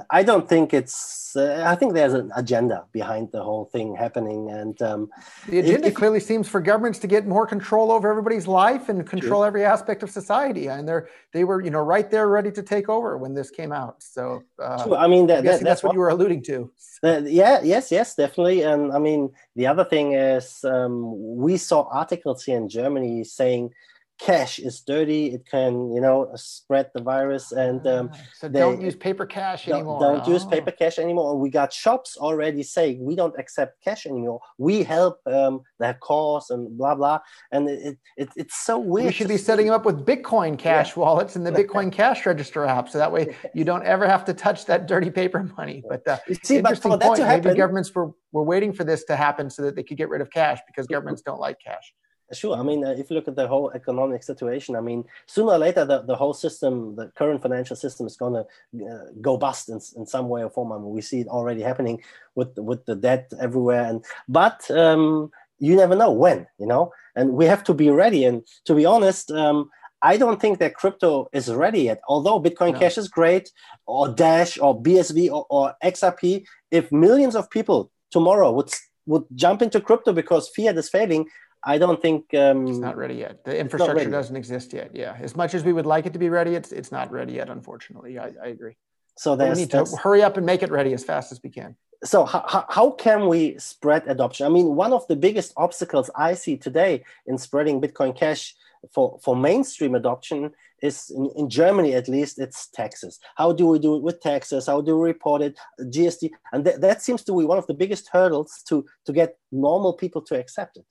I 0.08 0.22
don't 0.22 0.48
think 0.48 0.72
it's. 0.72 1.36
Uh, 1.36 1.64
I 1.66 1.74
think 1.74 1.92
there's 1.92 2.14
an 2.14 2.32
agenda 2.34 2.86
behind 2.92 3.32
the 3.32 3.42
whole 3.42 3.66
thing 3.66 3.94
happening, 3.94 4.50
and 4.50 4.80
um, 4.80 5.10
the 5.48 5.58
agenda 5.58 5.88
if, 5.88 5.94
clearly 5.94 6.20
seems 6.20 6.48
for 6.48 6.62
governments 6.62 6.98
to 7.00 7.06
get 7.06 7.26
more 7.26 7.46
control 7.46 7.92
over 7.92 8.10
everybody's 8.10 8.46
life 8.46 8.88
and 8.88 9.06
control 9.06 9.40
true. 9.40 9.46
every 9.46 9.64
aspect 9.64 10.02
of 10.02 10.10
society. 10.10 10.68
And 10.68 10.88
they're 10.88 11.08
they 11.32 11.44
were 11.44 11.60
you 11.62 11.70
know 11.70 11.80
right 11.80 12.10
there 12.10 12.28
ready 12.28 12.50
to 12.52 12.62
take 12.62 12.88
over 12.88 13.18
when 13.18 13.34
this 13.34 13.50
came 13.50 13.72
out. 13.72 14.02
So 14.02 14.42
uh, 14.58 14.96
I 14.96 15.06
mean, 15.06 15.26
that, 15.26 15.44
that, 15.44 15.44
that's, 15.44 15.62
that's 15.62 15.82
what, 15.82 15.90
what 15.90 15.94
you 15.94 16.00
were 16.00 16.08
alluding 16.08 16.42
to. 16.44 16.70
yeah. 17.02 17.60
Yes. 17.62 17.92
Yes. 17.92 18.14
Definitely. 18.14 18.62
And 18.62 18.92
I 18.92 18.98
mean, 18.98 19.30
the 19.54 19.66
other 19.66 19.84
thing 19.84 20.14
is. 20.14 20.64
Um, 20.64 21.25
we 21.26 21.56
saw 21.56 21.88
articles 21.90 22.44
here 22.44 22.56
in 22.56 22.68
Germany 22.68 23.24
saying 23.24 23.74
cash 24.18 24.58
is 24.58 24.80
dirty 24.80 25.26
it 25.26 25.46
can 25.50 25.92
you 25.92 26.00
know 26.00 26.30
spread 26.34 26.90
the 26.94 27.02
virus 27.02 27.52
and 27.52 27.86
um, 27.86 28.10
ah, 28.12 28.18
so 28.34 28.48
don't 28.48 28.80
use 28.80 28.96
paper 28.96 29.26
cash 29.26 29.68
anymore 29.68 30.00
don't, 30.00 30.16
don't 30.16 30.28
oh. 30.28 30.32
use 30.32 30.44
paper 30.44 30.70
cash 30.70 30.98
anymore. 30.98 31.38
We 31.38 31.50
got 31.50 31.72
shops 31.72 32.16
already 32.16 32.62
saying 32.62 33.04
we 33.04 33.16
don't 33.16 33.34
accept 33.38 33.82
cash 33.82 34.06
anymore. 34.06 34.40
We 34.58 34.82
help 34.82 35.20
um, 35.26 35.62
their 35.78 35.94
cause 35.94 36.50
and 36.50 36.76
blah 36.76 36.94
blah. 36.94 37.20
And 37.52 37.68
it, 37.68 37.98
it 38.16 38.28
it's 38.36 38.56
so 38.56 38.78
weird 38.78 39.06
we 39.06 39.12
should 39.12 39.28
be 39.28 39.36
setting 39.36 39.70
up 39.70 39.84
with 39.84 40.06
bitcoin 40.06 40.58
cash 40.58 40.96
yeah. 40.96 41.02
wallets 41.02 41.36
and 41.36 41.46
the 41.46 41.52
bitcoin 41.60 41.92
cash 41.92 42.26
register 42.26 42.64
app 42.64 42.88
so 42.88 42.98
that 42.98 43.12
way 43.12 43.34
you 43.54 43.64
don't 43.64 43.84
ever 43.84 44.06
have 44.06 44.24
to 44.26 44.34
touch 44.34 44.66
that 44.66 44.86
dirty 44.86 45.10
paper 45.10 45.42
money. 45.56 45.82
But 45.88 46.06
uh, 46.06 46.18
see, 46.42 46.56
interesting 46.56 46.90
but 46.90 47.02
point. 47.02 47.20
maybe 47.20 47.54
governments 47.54 47.94
were, 47.94 48.10
were 48.32 48.44
waiting 48.44 48.72
for 48.72 48.84
this 48.84 49.04
to 49.04 49.16
happen 49.16 49.50
so 49.50 49.62
that 49.62 49.76
they 49.76 49.82
could 49.82 49.96
get 49.96 50.08
rid 50.08 50.20
of 50.20 50.30
cash 50.30 50.58
because 50.66 50.86
governments 50.86 51.22
don't 51.22 51.40
like 51.40 51.58
cash 51.64 51.92
Sure. 52.32 52.56
I 52.56 52.62
mean, 52.62 52.84
uh, 52.84 52.90
if 52.90 53.08
you 53.08 53.14
look 53.14 53.28
at 53.28 53.36
the 53.36 53.46
whole 53.46 53.70
economic 53.70 54.22
situation, 54.24 54.74
I 54.74 54.80
mean, 54.80 55.04
sooner 55.26 55.52
or 55.52 55.58
later, 55.58 55.84
the, 55.84 56.02
the 56.02 56.16
whole 56.16 56.34
system, 56.34 56.96
the 56.96 57.12
current 57.14 57.40
financial 57.40 57.76
system 57.76 58.06
is 58.06 58.16
going 58.16 58.34
to 58.34 58.84
uh, 58.84 59.04
go 59.20 59.36
bust 59.36 59.68
in, 59.68 59.80
in 59.96 60.06
some 60.06 60.28
way 60.28 60.42
or 60.42 60.50
form. 60.50 60.72
I 60.72 60.76
mean, 60.76 60.90
we 60.90 61.02
see 61.02 61.20
it 61.20 61.28
already 61.28 61.62
happening 61.62 62.02
with, 62.34 62.58
with 62.58 62.84
the 62.84 62.96
debt 62.96 63.32
everywhere. 63.40 63.84
And 63.84 64.04
But 64.28 64.68
um, 64.72 65.30
you 65.60 65.76
never 65.76 65.94
know 65.94 66.10
when, 66.10 66.48
you 66.58 66.66
know, 66.66 66.92
and 67.14 67.32
we 67.32 67.46
have 67.46 67.62
to 67.64 67.74
be 67.74 67.90
ready. 67.90 68.24
And 68.24 68.42
to 68.64 68.74
be 68.74 68.84
honest, 68.84 69.30
um, 69.30 69.70
I 70.02 70.16
don't 70.16 70.40
think 70.40 70.58
that 70.58 70.74
crypto 70.74 71.28
is 71.32 71.52
ready 71.52 71.82
yet. 71.82 72.00
Although 72.08 72.42
Bitcoin 72.42 72.72
no. 72.72 72.78
Cash 72.80 72.98
is 72.98 73.08
great, 73.08 73.50
or 73.86 74.08
Dash, 74.08 74.58
or 74.58 74.80
BSV, 74.80 75.30
or, 75.30 75.46
or 75.48 75.74
XRP, 75.82 76.44
if 76.70 76.90
millions 76.90 77.34
of 77.36 77.48
people 77.50 77.90
tomorrow 78.10 78.50
would 78.52 78.70
would 79.06 79.24
jump 79.34 79.62
into 79.62 79.80
crypto 79.80 80.12
because 80.12 80.48
fiat 80.48 80.76
is 80.76 80.88
failing, 80.88 81.26
I 81.64 81.78
don't 81.78 82.00
think 82.00 82.32
um, 82.34 82.68
it's 82.68 82.78
not 82.78 82.96
ready 82.96 83.14
yet. 83.14 83.44
The 83.44 83.58
infrastructure 83.58 84.10
doesn't 84.10 84.36
exist 84.36 84.72
yet. 84.72 84.90
Yeah, 84.94 85.16
as 85.20 85.34
much 85.34 85.54
as 85.54 85.64
we 85.64 85.72
would 85.72 85.86
like 85.86 86.06
it 86.06 86.12
to 86.12 86.18
be 86.18 86.28
ready, 86.28 86.54
it's 86.54 86.72
it's 86.72 86.92
not 86.92 87.10
ready 87.10 87.34
yet. 87.34 87.50
Unfortunately, 87.50 88.18
I, 88.18 88.32
I 88.42 88.48
agree. 88.48 88.76
So 89.18 89.34
we 89.34 89.50
need 89.52 89.70
to 89.70 89.84
hurry 90.02 90.22
up 90.22 90.36
and 90.36 90.44
make 90.44 90.62
it 90.62 90.70
ready 90.70 90.92
as 90.92 91.02
fast 91.02 91.32
as 91.32 91.40
we 91.42 91.50
can. 91.50 91.76
So 92.04 92.26
how, 92.26 92.66
how 92.68 92.90
can 92.90 93.28
we 93.28 93.58
spread 93.58 94.06
adoption? 94.06 94.46
I 94.46 94.50
mean, 94.50 94.76
one 94.76 94.92
of 94.92 95.06
the 95.08 95.16
biggest 95.16 95.54
obstacles 95.56 96.10
I 96.14 96.34
see 96.34 96.58
today 96.58 97.02
in 97.26 97.38
spreading 97.38 97.80
Bitcoin 97.80 98.14
Cash 98.14 98.54
for, 98.92 99.18
for 99.24 99.34
mainstream 99.34 99.94
adoption 99.94 100.52
is 100.82 101.10
in, 101.10 101.30
in, 101.36 101.48
Germany 101.48 101.94
at 101.94 102.06
least 102.06 102.38
it's 102.38 102.68
taxes. 102.68 103.18
How 103.36 103.52
do 103.52 103.66
we 103.66 103.78
do 103.78 103.96
it 103.96 104.02
with 104.02 104.20
taxes? 104.20 104.66
How 104.66 104.82
do 104.82 104.98
we 104.98 105.04
report 105.08 105.40
it? 105.40 105.58
GST, 105.80 106.30
and 106.52 106.66
th- 106.66 106.76
that 106.80 107.00
seems 107.00 107.24
to 107.24 107.36
be 107.36 107.46
one 107.46 107.56
of 107.56 107.66
the 107.66 107.74
biggest 107.74 108.10
hurdles 108.12 108.62
to 108.68 108.84
to 109.06 109.12
get 109.12 109.38
normal 109.50 109.94
people 109.94 110.20
to 110.22 110.38
accept 110.38 110.76
it 110.76 110.84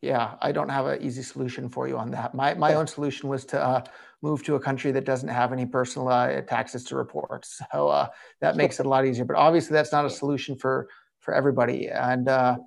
yeah, 0.00 0.34
I 0.40 0.52
don't 0.52 0.68
have 0.68 0.86
an 0.86 1.02
easy 1.02 1.22
solution 1.22 1.68
for 1.68 1.88
you 1.88 1.98
on 1.98 2.10
that. 2.12 2.34
My 2.34 2.54
my 2.54 2.74
own 2.74 2.86
solution 2.86 3.28
was 3.28 3.44
to 3.46 3.60
uh, 3.60 3.82
move 4.22 4.44
to 4.44 4.54
a 4.54 4.60
country 4.60 4.92
that 4.92 5.04
doesn't 5.04 5.28
have 5.28 5.52
any 5.52 5.66
personal 5.66 6.08
uh, 6.08 6.40
taxes 6.42 6.84
to 6.84 6.96
report. 6.96 7.46
So 7.72 7.88
uh, 7.88 8.08
that 8.40 8.56
makes 8.56 8.80
it 8.80 8.86
a 8.86 8.88
lot 8.88 9.06
easier. 9.06 9.24
But 9.24 9.36
obviously, 9.36 9.74
that's 9.74 9.92
not 9.92 10.04
a 10.04 10.10
solution 10.10 10.56
for 10.56 10.88
for 11.20 11.34
everybody. 11.34 11.88
And 11.88 12.28
uh, 12.28 12.58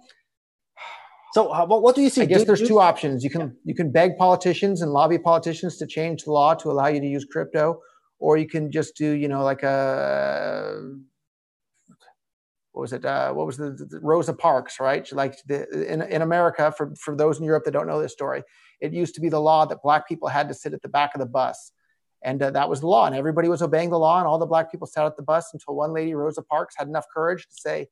so, 1.34 1.44
what 1.66 1.96
do 1.96 2.02
you 2.02 2.10
see? 2.10 2.24
I 2.24 2.26
guess 2.26 2.42
do, 2.42 2.46
there's 2.46 2.60
do, 2.60 2.68
two 2.68 2.80
options. 2.82 3.24
You 3.24 3.30
can 3.30 3.42
yeah. 3.42 3.48
you 3.64 3.76
can 3.76 3.92
beg 3.92 4.18
politicians 4.18 4.82
and 4.82 4.92
lobby 4.92 5.18
politicians 5.18 5.78
to 5.78 5.88
change 5.88 6.24
the 6.26 6.32
law 6.32 6.54
to 6.56 6.70
allow 6.70 6.88
you 6.88 7.00
to 7.00 7.08
use 7.08 7.24
crypto, 7.24 7.80
or 8.20 8.38
you 8.38 8.48
can 8.48 8.70
just 8.70 8.98
do 8.98 9.12
you 9.12 9.30
know 9.30 9.44
like 9.44 9.64
a 9.64 10.82
what 12.72 12.82
was 12.82 12.94
it? 12.94 13.04
Uh, 13.04 13.34
what 13.34 13.46
was 13.46 13.58
the, 13.58 13.72
the, 13.72 14.00
Rosa 14.02 14.34
Parks, 14.34 14.80
right? 14.80 15.10
Like 15.12 15.36
the, 15.46 15.92
in 15.92 16.02
in 16.02 16.22
America, 16.22 16.74
for 16.76 16.94
for 16.96 17.16
those 17.16 17.40
in 17.40 17.46
Europe 17.46 17.66
that 17.66 17.72
don't 17.72 17.88
know 17.88 18.02
this 18.02 18.14
story, 18.14 18.44
it 18.80 18.94
used 18.94 19.16
to 19.16 19.22
be 19.22 19.30
the 19.30 19.42
law 19.42 19.66
that 19.66 19.82
black 19.84 20.08
people 20.08 20.30
had 20.30 20.48
to 20.48 20.54
sit 20.54 20.74
at 20.74 20.82
the 20.82 20.90
back 20.90 21.14
of 21.14 21.20
the 21.20 21.26
bus, 21.26 21.74
and 22.22 22.42
uh, 22.42 22.52
that 22.52 22.70
was 22.70 22.80
the 22.80 22.88
law, 22.88 23.06
and 23.06 23.16
everybody 23.16 23.50
was 23.50 23.62
obeying 23.62 23.90
the 23.90 24.00
law, 24.00 24.20
and 24.20 24.28
all 24.28 24.40
the 24.40 24.46
black 24.46 24.72
people 24.72 24.88
sat 24.88 25.06
at 25.06 25.18
the 25.18 25.24
bus 25.24 25.50
until 25.54 25.76
one 25.76 25.94
lady, 25.94 26.14
Rosa 26.14 26.42
Parks, 26.42 26.76
had 26.78 26.88
enough 26.88 27.06
courage 27.14 27.46
to 27.48 27.56
say, 27.56 27.88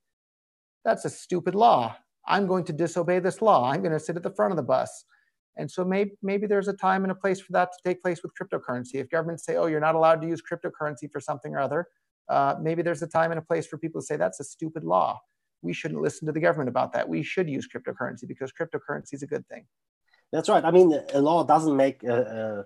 "That's 0.85 1.03
a 1.03 1.09
stupid 1.09 1.55
law. 1.55 1.95
I'm 2.25 2.47
going 2.47 2.63
to 2.65 2.73
disobey 2.73 3.19
this 3.19 3.41
law. 3.41 3.69
I'm 3.69 3.81
going 3.81 3.91
to 3.91 3.99
sit 3.99 4.15
at 4.15 4.23
the 4.23 4.33
front 4.33 4.51
of 4.51 4.57
the 4.57 4.63
bus." 4.63 5.03
And 5.57 5.69
so 5.69 5.83
maybe 5.83 6.11
maybe 6.21 6.47
there's 6.47 6.69
a 6.69 6.73
time 6.73 7.03
and 7.03 7.11
a 7.11 7.15
place 7.15 7.41
for 7.41 7.51
that 7.51 7.71
to 7.73 7.77
take 7.83 8.01
place 8.01 8.21
with 8.23 8.31
cryptocurrency. 8.39 8.95
If 8.95 9.09
governments 9.09 9.43
say, 9.43 9.57
"Oh, 9.57 9.65
you're 9.65 9.81
not 9.81 9.95
allowed 9.95 10.21
to 10.21 10.27
use 10.27 10.41
cryptocurrency 10.41 11.11
for 11.11 11.19
something 11.19 11.53
or 11.53 11.59
other," 11.59 11.87
uh, 12.29 12.55
maybe 12.61 12.81
there's 12.81 13.01
a 13.01 13.07
time 13.07 13.31
and 13.31 13.39
a 13.39 13.41
place 13.41 13.65
for 13.67 13.77
people 13.77 14.01
to 14.01 14.05
say 14.05 14.15
that's 14.15 14.39
a 14.39 14.43
stupid 14.43 14.83
law. 14.83 15.19
We 15.61 15.73
shouldn't 15.73 16.01
listen 16.01 16.25
to 16.27 16.31
the 16.31 16.39
government 16.39 16.69
about 16.69 16.93
that. 16.93 17.09
We 17.09 17.23
should 17.23 17.49
use 17.49 17.67
cryptocurrency 17.67 18.27
because 18.27 18.51
cryptocurrency 18.51 19.13
is 19.13 19.23
a 19.23 19.27
good 19.27 19.45
thing. 19.47 19.65
That's 20.31 20.47
right. 20.47 20.63
I 20.63 20.71
mean, 20.71 20.97
a 21.13 21.21
law 21.21 21.43
doesn't 21.43 21.75
make 21.75 22.01
uh, 22.07 22.13
uh, 22.13 22.63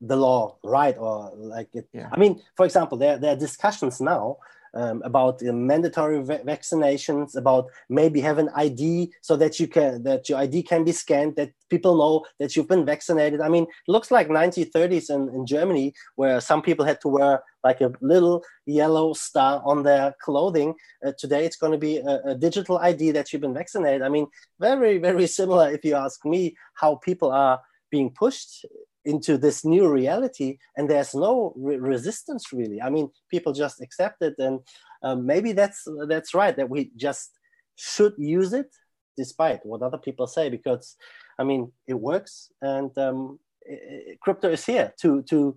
the 0.00 0.16
law 0.16 0.58
right 0.64 0.96
or 0.98 1.32
like 1.36 1.68
it. 1.74 1.88
Yeah. 1.92 2.08
I 2.12 2.18
mean, 2.18 2.42
for 2.56 2.66
example, 2.66 2.98
there, 2.98 3.16
there 3.18 3.32
are 3.32 3.36
discussions 3.36 4.00
now 4.00 4.38
um, 4.74 5.02
about 5.04 5.40
uh, 5.46 5.52
mandatory 5.52 6.22
va- 6.22 6.40
vaccinations, 6.44 7.36
about 7.36 7.66
maybe 7.88 8.20
have 8.20 8.38
an 8.38 8.50
ID 8.54 9.12
so 9.20 9.36
that 9.36 9.58
you 9.60 9.68
can 9.68 10.02
that 10.04 10.28
your 10.28 10.38
ID 10.38 10.62
can 10.62 10.84
be 10.84 10.92
scanned, 10.92 11.36
that 11.36 11.52
people 11.70 11.96
know 11.96 12.24
that 12.40 12.54
you've 12.54 12.68
been 12.68 12.84
vaccinated. 12.84 13.40
I 13.40 13.48
mean, 13.48 13.64
it 13.64 13.90
looks 13.90 14.10
like 14.10 14.28
1930s 14.28 15.10
in, 15.10 15.28
in 15.34 15.46
Germany, 15.46 15.94
where 16.16 16.40
some 16.40 16.62
people 16.62 16.84
had 16.84 17.00
to 17.02 17.08
wear 17.08 17.42
like 17.62 17.80
a 17.80 17.92
little 18.00 18.44
yellow 18.66 19.14
star 19.14 19.62
on 19.64 19.82
their 19.82 20.14
clothing. 20.22 20.74
Uh, 21.04 21.12
today, 21.18 21.44
it's 21.44 21.56
going 21.56 21.72
to 21.72 21.78
be 21.78 21.98
a, 21.98 22.20
a, 22.26 22.34
digital 22.34 22.78
ID 22.78 23.10
that 23.12 23.32
you've 23.32 23.42
been 23.42 23.54
vaccinated. 23.54 24.02
I 24.02 24.10
mean, 24.10 24.26
very, 24.60 24.98
very 24.98 25.26
similar, 25.26 25.72
if 25.72 25.84
you 25.84 25.94
ask 25.94 26.24
me, 26.24 26.56
how 26.74 26.96
people 26.96 27.32
are 27.32 27.60
being 27.90 28.10
pushed 28.10 28.66
into 29.04 29.36
this 29.36 29.64
new 29.64 29.88
reality 29.88 30.58
and 30.76 30.88
there's 30.88 31.14
no 31.14 31.52
re- 31.56 31.76
resistance 31.76 32.52
really 32.52 32.80
i 32.80 32.88
mean 32.88 33.08
people 33.30 33.52
just 33.52 33.80
accept 33.80 34.22
it 34.22 34.34
and 34.38 34.60
um, 35.02 35.26
maybe 35.26 35.52
that's 35.52 35.86
that's 36.08 36.34
right 36.34 36.56
that 36.56 36.70
we 36.70 36.90
just 36.96 37.38
should 37.76 38.14
use 38.18 38.52
it 38.52 38.70
despite 39.16 39.60
what 39.64 39.82
other 39.82 39.98
people 39.98 40.26
say 40.26 40.48
because 40.48 40.96
i 41.38 41.44
mean 41.44 41.70
it 41.86 41.94
works 41.94 42.50
and 42.62 42.96
um, 42.98 43.38
it, 43.62 44.18
crypto 44.20 44.50
is 44.50 44.64
here 44.64 44.92
to 45.00 45.22
to 45.22 45.54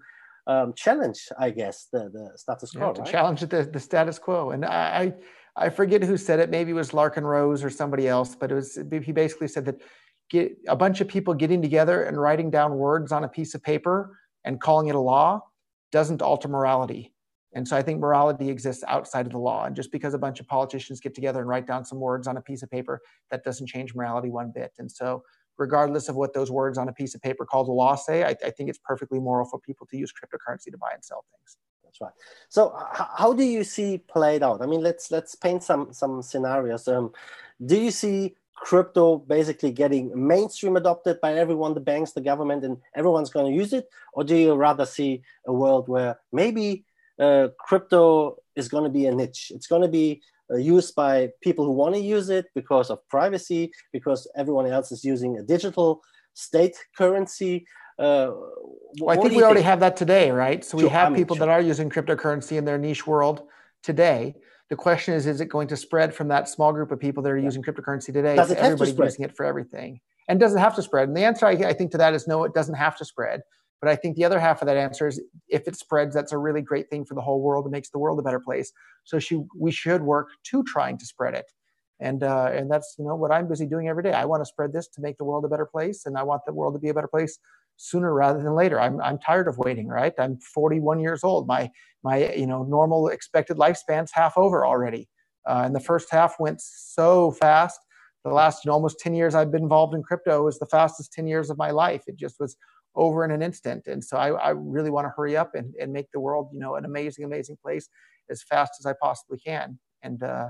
um, 0.48 0.74
challenge, 0.76 1.28
I 1.38 1.50
guess, 1.50 1.88
the, 1.92 2.10
the 2.10 2.32
status 2.38 2.72
quo. 2.72 2.88
Yeah, 2.88 2.94
to 2.94 3.02
right? 3.02 3.12
challenge 3.12 3.42
the, 3.42 3.64
the 3.64 3.80
status 3.80 4.18
quo. 4.18 4.52
And 4.52 4.66
I, 4.66 5.14
I 5.56 5.70
forget 5.70 6.04
who 6.04 6.18
said 6.18 6.40
it. 6.40 6.50
Maybe 6.50 6.72
it 6.72 6.76
was 6.76 6.92
Larken 6.92 7.24
Rose 7.24 7.64
or 7.64 7.70
somebody 7.70 8.08
else, 8.08 8.36
but 8.36 8.52
it 8.52 8.56
was 8.56 8.80
he 8.90 9.12
basically 9.12 9.50
said 9.50 9.66
that 9.66 9.82
get 10.30 10.58
a 10.68 10.76
bunch 10.76 11.02
of 11.02 11.08
people 11.08 11.34
getting 11.34 11.62
together 11.62 12.04
and 12.04 12.20
writing 12.20 12.50
down 12.50 12.78
words 12.78 13.12
on 13.12 13.24
a 13.24 13.28
piece 13.28 13.56
of 13.56 13.64
paper 13.64 14.18
and 14.44 14.60
calling 14.60 14.88
it 14.88 14.96
a 14.96 15.00
law 15.00 15.42
doesn't 15.92 16.22
alter 16.22 16.48
morality. 16.48 17.14
And 17.54 17.68
so 17.68 17.78
I 17.78 17.82
think 17.82 18.00
morality 18.00 18.50
exists 18.50 18.84
outside 18.88 19.26
of 19.26 19.32
the 19.32 19.40
law. 19.40 19.66
And 19.66 19.76
just 19.76 19.92
because 19.92 20.14
a 20.14 20.18
bunch 20.18 20.40
of 20.40 20.48
politicians 20.48 21.00
get 21.00 21.16
together 21.16 21.40
and 21.40 21.48
write 21.48 21.66
down 21.66 21.86
some 21.86 22.00
words 22.00 22.28
on 22.28 22.38
a 22.38 22.42
piece 22.42 22.62
of 22.62 22.70
paper, 22.70 23.02
that 23.32 23.44
doesn't 23.44 23.68
change 23.68 23.96
morality 23.96 24.30
one 24.30 24.52
bit. 24.54 24.74
And 24.80 24.92
so 24.92 25.24
regardless 25.58 26.10
of 26.10 26.16
what 26.16 26.34
those 26.34 26.52
words 26.52 26.78
on 26.78 26.90
a 26.90 26.94
piece 26.94 27.16
of 27.16 27.22
paper 27.22 27.46
called 27.46 27.68
a 27.68 27.72
law 27.72 27.96
say, 27.96 28.24
I, 28.24 28.36
I 28.46 28.52
think 28.52 28.70
it's 28.70 28.80
perfectly 28.84 29.20
moral 29.20 29.48
for 29.48 29.60
people 29.60 29.88
to 29.88 29.98
use 29.98 30.12
cryptocurrency 30.12 30.72
to 30.72 30.78
buy 30.78 30.92
and 30.94 31.04
sell 31.04 31.26
things. 31.32 31.58
That's 31.84 32.02
right. 32.02 32.12
So 32.50 32.76
how 32.94 33.34
do 33.34 33.44
you 33.44 33.64
see 33.64 33.98
played 33.98 34.44
out? 34.44 34.62
I 34.62 34.66
mean, 34.66 34.82
let's 34.82 35.10
let's 35.10 35.36
paint 35.36 35.64
some 35.64 35.94
some 35.94 36.22
scenarios. 36.22 36.88
Um, 36.88 37.14
do 37.66 37.80
you 37.80 37.92
see 37.92 38.36
crypto 38.58 39.18
basically 39.18 39.72
getting 39.72 40.12
mainstream 40.28 40.76
adopted 40.76 41.22
by 41.22 41.34
everyone, 41.36 41.74
the 41.74 41.80
banks, 41.80 42.12
the 42.12 42.22
government, 42.22 42.64
and 42.66 42.78
everyone's 42.96 43.30
going 43.30 43.50
to 43.50 43.58
use 43.58 43.72
it? 43.72 43.88
Or 44.14 44.24
do 44.24 44.36
you 44.36 44.54
rather 44.56 44.86
see 44.86 45.22
a 45.46 45.54
world 45.54 45.88
where 45.88 46.20
maybe 46.32 46.84
uh, 47.20 47.50
crypto 47.60 48.38
is 48.56 48.68
going 48.68 48.84
to 48.84 48.90
be 48.90 49.06
a 49.06 49.14
niche? 49.14 49.52
It's 49.56 49.68
going 49.68 49.84
to 49.84 49.88
be 49.88 50.22
uh, 50.52 50.58
used 50.58 50.96
by 50.96 51.30
people 51.42 51.66
who 51.66 51.72
want 51.72 51.96
to 51.96 52.02
use 52.02 52.30
it 52.30 52.48
because 52.56 52.90
of 52.90 53.08
privacy, 53.10 53.72
because 53.94 54.28
everyone 54.36 54.68
else 54.68 54.92
is 54.92 55.04
using 55.06 55.38
a 55.38 55.44
digital 55.44 56.02
state 56.34 56.76
currency. 56.98 57.66
Uh, 58.00 58.32
well, 59.00 59.18
I 59.18 59.22
think 59.22 59.36
we 59.36 59.44
already 59.44 59.60
think? 59.60 59.66
have 59.66 59.80
that 59.82 59.98
today, 59.98 60.32
right? 60.32 60.64
So 60.64 60.78
we 60.78 60.84
sure, 60.84 60.90
have 60.92 61.14
people 61.16 61.36
sure. 61.36 61.46
that 61.46 61.52
are 61.52 61.62
using 61.62 61.90
cryptocurrency 61.90 62.58
in 62.58 62.66
their 62.66 62.78
niche 62.78 63.06
world 63.08 63.44
today. 63.84 64.36
The 64.70 64.76
question 64.76 65.14
is, 65.14 65.28
is 65.28 65.40
it 65.40 65.46
going 65.46 65.68
to 65.70 65.78
spread 65.78 66.14
from 66.14 66.28
that 66.28 66.50
small 66.50 66.74
group 66.74 66.92
of 66.92 67.00
people 67.00 67.24
that 67.24 67.30
are 67.30 67.38
using 67.38 67.64
cryptocurrency 67.64 68.12
today 68.12 68.36
does 68.36 68.50
to 68.50 68.60
everybody 68.60 68.94
to 68.94 69.04
using 69.04 69.24
it 69.24 69.36
for 69.36 69.46
everything? 69.46 70.02
And 70.28 70.40
does 70.40 70.54
it 70.54 70.60
have 70.60 70.76
to 70.76 70.82
spread? 70.82 71.08
And 71.08 71.16
the 71.16 71.24
answer 71.24 71.46
I, 71.46 71.52
I 71.52 71.74
think 71.74 71.92
to 71.92 71.98
that 72.00 72.14
is 72.14 72.28
no, 72.28 72.44
it 72.44 72.54
doesn't 72.54 72.76
have 72.76 72.98
to 72.98 73.06
spread. 73.06 73.42
But 73.80 73.90
I 73.90 73.96
think 73.96 74.16
the 74.16 74.26
other 74.26 74.40
half 74.40 74.62
of 74.62 74.66
that 74.66 74.76
answer 74.76 75.08
is 75.08 75.22
if 75.48 75.68
it 75.68 75.76
spreads, 75.76 76.14
that's 76.14 76.32
a 76.32 76.38
really 76.38 76.62
great 76.62 76.90
thing 76.90 77.06
for 77.06 77.14
the 77.14 77.22
whole 77.22 77.42
world. 77.42 77.66
It 77.66 77.70
makes 77.70 77.90
the 77.90 78.00
world 78.00 78.20
a 78.20 78.24
better 78.24 78.40
place. 78.40 78.74
So 79.04 79.20
she, 79.20 79.44
we 79.58 79.72
should 79.72 80.02
work 80.02 80.28
to 80.46 80.64
trying 80.64 80.98
to 80.98 81.06
spread 81.06 81.36
it. 81.36 81.46
And 82.00 82.22
uh, 82.22 82.52
and 82.54 82.70
that's 82.70 82.96
you 83.00 83.06
know 83.06 83.16
what 83.16 83.32
I'm 83.32 83.48
busy 83.48 83.66
doing 83.66 83.88
every 83.88 84.04
day. 84.04 84.12
I 84.12 84.26
want 84.26 84.42
to 84.42 84.46
spread 84.46 84.72
this 84.72 84.88
to 84.90 85.02
make 85.02 85.18
the 85.18 85.24
world 85.24 85.46
a 85.46 85.48
better 85.48 85.66
place, 85.66 86.06
and 86.06 86.16
I 86.16 86.22
want 86.22 86.44
the 86.46 86.54
world 86.54 86.76
to 86.76 86.80
be 86.80 86.90
a 86.90 86.94
better 86.94 87.08
place 87.08 87.40
sooner 87.78 88.14
rather 88.14 88.42
than 88.44 88.54
later. 88.54 88.80
I'm 88.80 89.00
I'm 89.02 89.18
tired 89.20 89.48
of 89.48 89.58
waiting. 89.58 89.88
Right? 89.88 90.14
I'm 90.20 90.38
41 90.40 91.00
years 91.00 91.24
old. 91.24 91.48
My 91.48 91.72
my 92.04 92.32
you 92.34 92.48
know 92.48 92.64
normal 92.64 93.08
expected 93.08 93.58
lifespan's 93.58 94.12
half 94.12 94.38
over 94.38 94.66
already. 94.66 95.08
Uh, 95.48 95.64
and 95.66 95.74
the 95.74 95.80
first 95.80 96.12
half 96.12 96.36
went 96.40 96.60
so 96.62 97.32
fast. 97.32 97.80
The 98.26 98.32
last 98.32 98.66
you 98.66 98.70
know, 98.70 98.74
almost 98.74 99.00
10 99.00 99.14
years 99.14 99.34
I've 99.34 99.52
been 99.52 99.64
involved 99.64 99.96
in 99.96 100.04
crypto 100.04 100.44
was 100.44 100.60
the 100.60 100.66
fastest 100.66 101.14
10 101.14 101.26
years 101.26 101.50
of 101.50 101.58
my 101.58 101.72
life. 101.72 102.04
It 102.08 102.18
just 102.18 102.36
was 102.38 102.58
over 102.96 103.24
in 103.24 103.32
an 103.32 103.42
instant. 103.42 103.88
And 103.88 104.04
so 104.04 104.18
I, 104.18 104.32
I 104.32 104.50
really 104.50 104.90
want 104.90 105.06
to 105.06 105.14
hurry 105.16 105.38
up 105.38 105.56
and, 105.56 105.74
and 105.80 105.94
make 105.94 106.12
the 106.12 106.20
world, 106.20 106.50
you 106.52 106.60
know, 106.60 106.76
an 106.76 106.84
amazing, 106.84 107.24
amazing 107.24 107.58
place 107.64 107.88
as 108.30 108.44
fast 108.44 108.74
as 108.80 108.86
I 108.86 108.94
possibly 109.02 109.38
can. 109.38 109.80
And 110.02 110.22
uh, 110.24 110.48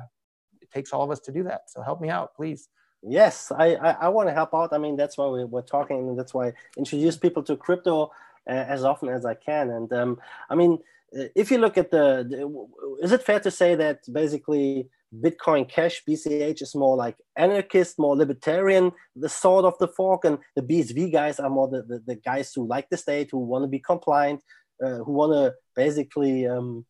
it 0.61 0.71
takes 0.71 0.93
all 0.93 1.03
of 1.03 1.11
us 1.11 1.19
to 1.21 1.31
do 1.31 1.43
that. 1.43 1.61
So 1.67 1.81
help 1.81 2.01
me 2.01 2.09
out, 2.09 2.33
please. 2.35 2.69
Yes, 3.03 3.51
I, 3.51 3.75
I, 3.75 3.91
I 3.91 4.09
want 4.09 4.29
to 4.29 4.33
help 4.33 4.53
out. 4.53 4.73
I 4.73 4.77
mean, 4.77 4.95
that's 4.95 5.17
why 5.17 5.27
we, 5.27 5.43
we're 5.43 5.61
talking. 5.61 6.09
And 6.09 6.19
that's 6.19 6.33
why 6.33 6.47
I 6.47 6.53
introduce 6.77 7.17
people 7.17 7.43
to 7.43 7.55
crypto 7.55 8.11
uh, 8.49 8.53
as 8.53 8.83
often 8.83 9.09
as 9.09 9.25
I 9.25 9.35
can. 9.35 9.69
And 9.69 9.91
um, 9.93 10.19
I 10.49 10.55
mean, 10.55 10.79
uh, 11.17 11.25
if 11.35 11.51
you 11.51 11.57
look 11.57 11.77
at 11.77 11.91
the, 11.91 12.25
the, 12.27 13.05
is 13.05 13.11
it 13.11 13.23
fair 13.23 13.39
to 13.41 13.51
say 13.51 13.75
that 13.75 13.99
basically 14.11 14.89
Bitcoin 15.15 15.69
Cash, 15.69 16.03
BCH 16.07 16.61
is 16.61 16.75
more 16.75 16.95
like 16.95 17.17
anarchist, 17.35 17.97
more 17.99 18.15
libertarian, 18.15 18.91
the 19.15 19.29
sword 19.29 19.65
of 19.65 19.77
the 19.79 19.87
fork, 19.87 20.25
and 20.25 20.39
the 20.55 20.61
BSV 20.61 21.11
guys 21.11 21.39
are 21.39 21.49
more 21.49 21.67
the, 21.67 21.83
the, 21.83 22.03
the 22.05 22.15
guys 22.15 22.51
who 22.53 22.67
like 22.67 22.89
the 22.89 22.97
state, 22.97 23.29
who 23.31 23.39
want 23.39 23.63
to 23.63 23.67
be 23.67 23.79
compliant, 23.79 24.41
uh, 24.83 24.97
who 24.97 25.13
want 25.13 25.33
to 25.33 25.53
basically, 25.75 26.45
um, 26.45 26.85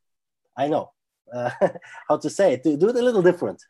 I 0.57 0.67
know 0.67 0.91
uh, 1.33 1.51
how 2.07 2.17
to 2.17 2.29
say 2.29 2.53
it, 2.53 2.63
do, 2.63 2.75
do 2.77 2.89
it 2.89 2.95
a 2.95 3.01
little 3.01 3.21
different. 3.21 3.61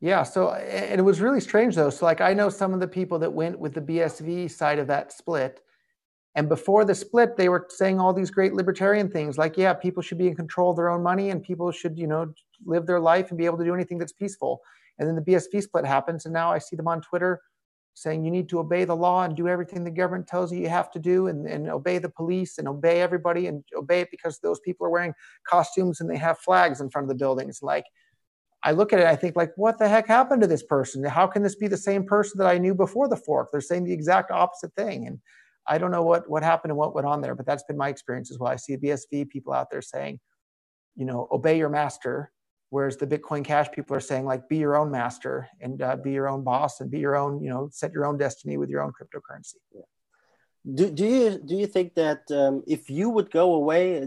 Yeah. 0.00 0.22
So, 0.22 0.50
it 0.50 1.04
was 1.04 1.20
really 1.20 1.40
strange 1.40 1.74
though. 1.74 1.90
So, 1.90 2.04
like, 2.04 2.20
I 2.20 2.32
know 2.32 2.48
some 2.50 2.72
of 2.72 2.80
the 2.80 2.88
people 2.88 3.18
that 3.18 3.32
went 3.32 3.58
with 3.58 3.74
the 3.74 3.80
BSV 3.80 4.50
side 4.50 4.78
of 4.78 4.86
that 4.86 5.12
split, 5.12 5.60
and 6.38 6.48
before 6.48 6.84
the 6.84 6.94
split, 6.94 7.36
they 7.36 7.48
were 7.48 7.66
saying 7.68 7.98
all 7.98 8.12
these 8.12 8.30
great 8.30 8.54
libertarian 8.54 9.10
things 9.10 9.38
like, 9.38 9.56
yeah, 9.56 9.72
people 9.74 10.02
should 10.02 10.18
be 10.18 10.28
in 10.28 10.36
control 10.36 10.70
of 10.70 10.76
their 10.76 10.88
own 10.88 11.02
money 11.02 11.30
and 11.30 11.42
people 11.42 11.72
should, 11.72 11.98
you 11.98 12.06
know, 12.06 12.32
live 12.64 12.86
their 12.86 13.00
life 13.00 13.30
and 13.30 13.38
be 13.38 13.44
able 13.44 13.58
to 13.58 13.64
do 13.64 13.74
anything 13.74 13.98
that's 13.98 14.12
peaceful. 14.12 14.60
And 14.98 15.08
then 15.08 15.16
the 15.16 15.22
BSV 15.22 15.62
split 15.64 15.84
happens. 15.84 16.26
And 16.26 16.32
now 16.32 16.52
I 16.52 16.58
see 16.58 16.76
them 16.76 16.86
on 16.86 17.00
Twitter 17.00 17.40
saying 17.94 18.24
you 18.24 18.30
need 18.30 18.48
to 18.50 18.60
obey 18.60 18.84
the 18.84 18.94
law 18.94 19.24
and 19.24 19.34
do 19.36 19.48
everything 19.48 19.82
the 19.82 19.90
government 19.90 20.28
tells 20.28 20.52
you 20.52 20.60
you 20.60 20.68
have 20.68 20.92
to 20.92 21.00
do 21.00 21.26
and, 21.26 21.44
and 21.48 21.68
obey 21.68 21.98
the 21.98 22.08
police 22.08 22.58
and 22.58 22.68
obey 22.68 23.00
everybody 23.00 23.48
and 23.48 23.64
obey 23.76 24.02
it 24.02 24.08
because 24.12 24.38
those 24.38 24.60
people 24.60 24.86
are 24.86 24.90
wearing 24.90 25.14
costumes 25.42 26.00
and 26.00 26.08
they 26.08 26.16
have 26.16 26.38
flags 26.38 26.80
in 26.80 26.88
front 26.88 27.04
of 27.04 27.08
the 27.08 27.16
buildings. 27.16 27.60
Like, 27.62 27.86
I 28.62 28.72
look 28.72 28.92
at 28.92 28.98
it, 28.98 29.06
I 29.06 29.14
think, 29.14 29.36
like, 29.36 29.52
what 29.56 29.78
the 29.78 29.88
heck 29.88 30.08
happened 30.08 30.42
to 30.42 30.48
this 30.48 30.64
person? 30.64 31.04
How 31.04 31.26
can 31.26 31.42
this 31.42 31.54
be 31.54 31.68
the 31.68 31.76
same 31.76 32.04
person 32.04 32.38
that 32.38 32.48
I 32.48 32.58
knew 32.58 32.74
before 32.74 33.08
the 33.08 33.16
fork? 33.16 33.50
They're 33.52 33.60
saying 33.60 33.84
the 33.84 33.92
exact 33.92 34.30
opposite 34.30 34.74
thing. 34.74 35.06
And 35.06 35.20
I 35.68 35.78
don't 35.78 35.90
know 35.90 36.02
what 36.02 36.28
what 36.28 36.42
happened 36.42 36.72
and 36.72 36.78
what 36.78 36.94
went 36.94 37.06
on 37.06 37.20
there, 37.20 37.34
but 37.34 37.46
that's 37.46 37.62
been 37.64 37.76
my 37.76 37.88
experience 37.88 38.30
as 38.30 38.38
well. 38.38 38.50
I 38.50 38.56
see 38.56 38.76
BSV 38.76 39.28
people 39.28 39.52
out 39.52 39.70
there 39.70 39.82
saying, 39.82 40.18
you 40.96 41.04
know, 41.04 41.28
obey 41.30 41.58
your 41.58 41.68
master, 41.68 42.32
whereas 42.70 42.96
the 42.96 43.06
Bitcoin 43.06 43.44
Cash 43.44 43.70
people 43.70 43.94
are 43.94 44.00
saying 44.00 44.24
like, 44.24 44.48
be 44.48 44.56
your 44.56 44.76
own 44.76 44.90
master 44.90 45.48
and 45.60 45.80
uh, 45.80 45.96
be 45.96 46.12
your 46.12 46.28
own 46.28 46.42
boss 46.42 46.80
and 46.80 46.90
be 46.90 46.98
your 46.98 47.16
own, 47.16 47.42
you 47.42 47.50
know, 47.50 47.68
set 47.70 47.92
your 47.92 48.06
own 48.06 48.18
destiny 48.18 48.56
with 48.56 48.70
your 48.70 48.82
own 48.82 48.92
cryptocurrency. 48.92 49.56
Yeah. 49.74 49.82
Do, 50.74 50.90
do 50.90 51.06
you 51.06 51.38
do 51.38 51.54
you 51.54 51.66
think 51.66 51.94
that 51.94 52.22
um, 52.30 52.62
if 52.66 52.90
you 52.90 53.08
would 53.10 53.30
go 53.30 53.54
away, 53.54 54.04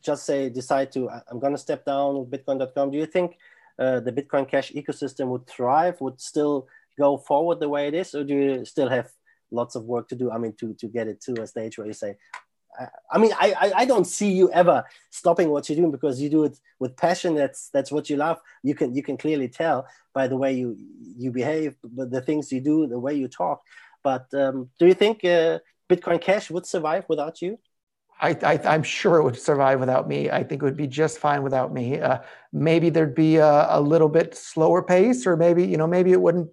just 0.00 0.26
say 0.26 0.48
decide 0.48 0.92
to 0.92 1.08
I'm 1.30 1.38
going 1.38 1.54
to 1.54 1.58
step 1.58 1.84
down 1.84 2.18
with 2.18 2.30
Bitcoin.com, 2.30 2.90
do 2.90 2.98
you 2.98 3.06
think 3.06 3.38
uh, 3.78 4.00
the 4.00 4.12
Bitcoin 4.12 4.48
Cash 4.48 4.72
ecosystem 4.72 5.28
would 5.28 5.46
thrive, 5.46 6.00
would 6.00 6.20
still 6.20 6.68
go 6.98 7.18
forward 7.18 7.60
the 7.60 7.68
way 7.68 7.88
it 7.88 7.94
is, 7.94 8.14
or 8.14 8.24
do 8.24 8.34
you 8.34 8.64
still 8.64 8.88
have 8.88 9.10
lots 9.50 9.74
of 9.74 9.84
work 9.84 10.08
to 10.08 10.16
do. 10.16 10.30
I 10.30 10.38
mean, 10.38 10.54
to 10.60 10.74
to 10.74 10.86
get 10.88 11.08
it 11.08 11.20
to 11.22 11.42
a 11.42 11.46
stage 11.46 11.78
where 11.78 11.86
you 11.86 11.92
say, 11.92 12.16
I, 12.78 12.86
I 13.12 13.18
mean, 13.18 13.32
I, 13.38 13.72
I 13.76 13.84
don't 13.84 14.06
see 14.06 14.30
you 14.32 14.50
ever 14.52 14.84
stopping 15.10 15.50
what 15.50 15.68
you're 15.68 15.76
doing 15.76 15.90
because 15.90 16.20
you 16.20 16.28
do 16.28 16.44
it 16.44 16.58
with 16.78 16.96
passion. 16.96 17.34
That's 17.34 17.68
that's 17.70 17.92
what 17.92 18.10
you 18.10 18.16
love. 18.16 18.40
You 18.62 18.74
can 18.74 18.94
you 18.94 19.02
can 19.02 19.16
clearly 19.16 19.48
tell 19.48 19.86
by 20.14 20.28
the 20.28 20.36
way 20.36 20.52
you 20.52 20.76
you 21.16 21.30
behave, 21.30 21.76
but 21.82 22.10
the 22.10 22.20
things 22.20 22.52
you 22.52 22.60
do, 22.60 22.86
the 22.86 22.98
way 22.98 23.14
you 23.14 23.28
talk. 23.28 23.62
But 24.02 24.32
um, 24.34 24.70
do 24.78 24.86
you 24.86 24.94
think 24.94 25.24
uh, 25.24 25.58
Bitcoin 25.90 26.20
Cash 26.20 26.50
would 26.50 26.66
survive 26.66 27.04
without 27.08 27.42
you? 27.42 27.58
I, 28.20 28.58
am 28.64 28.82
sure 28.82 29.18
it 29.18 29.24
would 29.24 29.38
survive 29.38 29.78
without 29.80 30.08
me. 30.08 30.30
I 30.30 30.42
think 30.42 30.62
it 30.62 30.64
would 30.64 30.76
be 30.76 30.86
just 30.86 31.18
fine 31.18 31.42
without 31.42 31.72
me. 31.72 32.00
Uh, 32.00 32.18
maybe 32.52 32.88
there'd 32.88 33.14
be 33.14 33.36
a, 33.36 33.66
a, 33.68 33.80
little 33.80 34.08
bit 34.08 34.34
slower 34.34 34.82
pace, 34.82 35.26
or 35.26 35.36
maybe 35.36 35.64
you 35.64 35.76
know, 35.76 35.86
maybe 35.86 36.12
it 36.12 36.20
wouldn't 36.20 36.48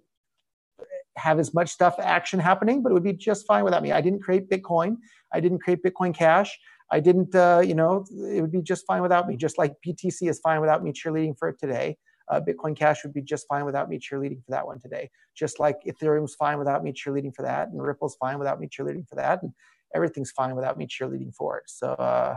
have 1.16 1.38
as 1.38 1.54
much 1.54 1.70
stuff 1.70 1.96
action 1.98 2.38
happening, 2.38 2.82
but 2.82 2.90
it 2.90 2.92
would 2.92 3.04
be 3.04 3.12
just 3.12 3.46
fine 3.46 3.64
without 3.64 3.82
me. 3.82 3.92
I 3.92 4.00
didn't 4.00 4.20
create 4.20 4.50
Bitcoin. 4.50 4.96
I 5.32 5.40
didn't 5.40 5.60
create 5.60 5.82
Bitcoin 5.82 6.14
Cash. 6.14 6.58
I 6.90 7.00
didn't, 7.00 7.34
uh, 7.34 7.62
you 7.64 7.74
know, 7.74 8.04
it 8.10 8.40
would 8.40 8.52
be 8.52 8.62
just 8.62 8.84
fine 8.86 9.00
without 9.00 9.26
me. 9.26 9.36
Just 9.36 9.56
like 9.56 9.74
BTC 9.86 10.28
is 10.28 10.40
fine 10.40 10.60
without 10.60 10.82
me 10.82 10.92
cheerleading 10.92 11.38
for 11.38 11.48
it 11.48 11.58
today. 11.58 11.96
Uh, 12.28 12.40
Bitcoin 12.40 12.76
Cash 12.76 13.04
would 13.04 13.12
be 13.12 13.22
just 13.22 13.46
fine 13.48 13.64
without 13.64 13.88
me 13.88 13.98
cheerleading 13.98 14.42
for 14.44 14.50
that 14.50 14.66
one 14.66 14.78
today. 14.78 15.10
Just 15.34 15.60
like 15.60 15.76
Ethereum's 15.86 16.34
fine 16.34 16.58
without 16.58 16.82
me 16.82 16.92
cheerleading 16.92 17.34
for 17.34 17.42
that, 17.42 17.68
and 17.68 17.82
Ripple's 17.82 18.16
fine 18.16 18.38
without 18.38 18.60
me 18.60 18.68
cheerleading 18.68 19.08
for 19.08 19.16
that, 19.16 19.42
and 19.42 19.52
everything's 19.94 20.30
fine 20.30 20.54
without 20.54 20.76
me 20.76 20.86
cheerleading 20.86 21.34
for 21.34 21.58
it. 21.58 21.64
So 21.66 21.92
uh, 21.92 22.36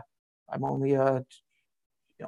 I'm 0.50 0.63
only 0.63 0.93
a 0.93 1.26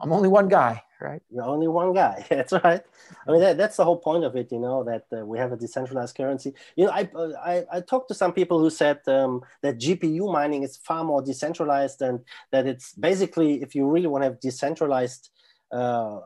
I'm 0.02 0.12
only 0.12 0.30
one 0.30 0.48
guy, 0.48 0.84
right? 1.02 1.22
You're 1.32 1.44
only 1.44 1.68
one 1.68 1.94
guy. 1.94 2.26
That's 2.30 2.54
right. 2.54 2.82
I 3.28 3.32
mean, 3.32 3.42
that, 3.42 3.58
that's 3.58 3.78
the 3.78 3.84
whole 3.84 3.98
point 3.98 4.24
of 4.24 4.36
it, 4.36 4.52
you 4.52 4.60
know, 4.60 4.84
that 4.84 5.06
uh, 5.12 5.26
we 5.26 5.38
have 5.39 5.52
a 5.52 5.58
decentralized 5.58 6.15
currency. 6.15 6.54
You 6.76 6.86
know, 6.86 6.92
I, 6.92 7.10
I, 7.44 7.65
I 7.72 7.82
talked 7.82 8.10
to 8.10 8.13
some 8.13 8.34
people 8.34 8.60
who 8.60 8.70
said 8.70 9.00
um, 9.08 9.42
that 9.63 9.80
GPU 9.80 10.32
mining 10.32 10.63
is 10.63 10.78
far 10.78 11.04
more 11.04 11.22
decentralized 11.22 12.02
and 12.02 12.20
that 12.52 12.68
it's 12.68 12.94
basically, 12.94 13.62
if 13.63 13.74
you 13.74 13.88
really 13.88 14.08
want 14.08 14.24
to 14.24 14.30
have 14.30 14.39
decentralized 14.39 15.30
uh, 15.72 16.20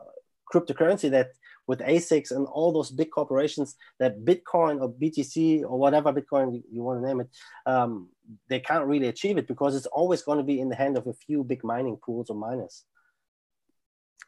cryptocurrency, 0.52 1.10
that 1.10 1.30
with 1.66 1.80
ASICs 1.80 2.30
and 2.30 2.46
all 2.46 2.72
those 2.72 2.90
big 2.90 3.10
corporations, 3.10 3.76
that 3.98 4.24
Bitcoin 4.24 4.80
or 4.82 4.92
BTC 4.92 5.62
or 5.62 5.78
whatever 5.78 6.12
Bitcoin 6.12 6.54
you, 6.54 6.62
you 6.70 6.82
want 6.82 7.00
to 7.00 7.06
name 7.06 7.20
it, 7.20 7.28
um, 7.64 8.08
they 8.48 8.60
can't 8.60 8.86
really 8.86 9.08
achieve 9.08 9.38
it 9.38 9.46
because 9.46 9.76
it's 9.76 9.86
always 9.86 10.22
going 10.22 10.38
to 10.38 10.44
be 10.44 10.60
in 10.60 10.68
the 10.68 10.76
hand 10.76 10.96
of 10.96 11.06
a 11.06 11.12
few 11.12 11.44
big 11.44 11.62
mining 11.64 11.98
pools 12.04 12.30
or 12.30 12.36
miners. 12.36 12.84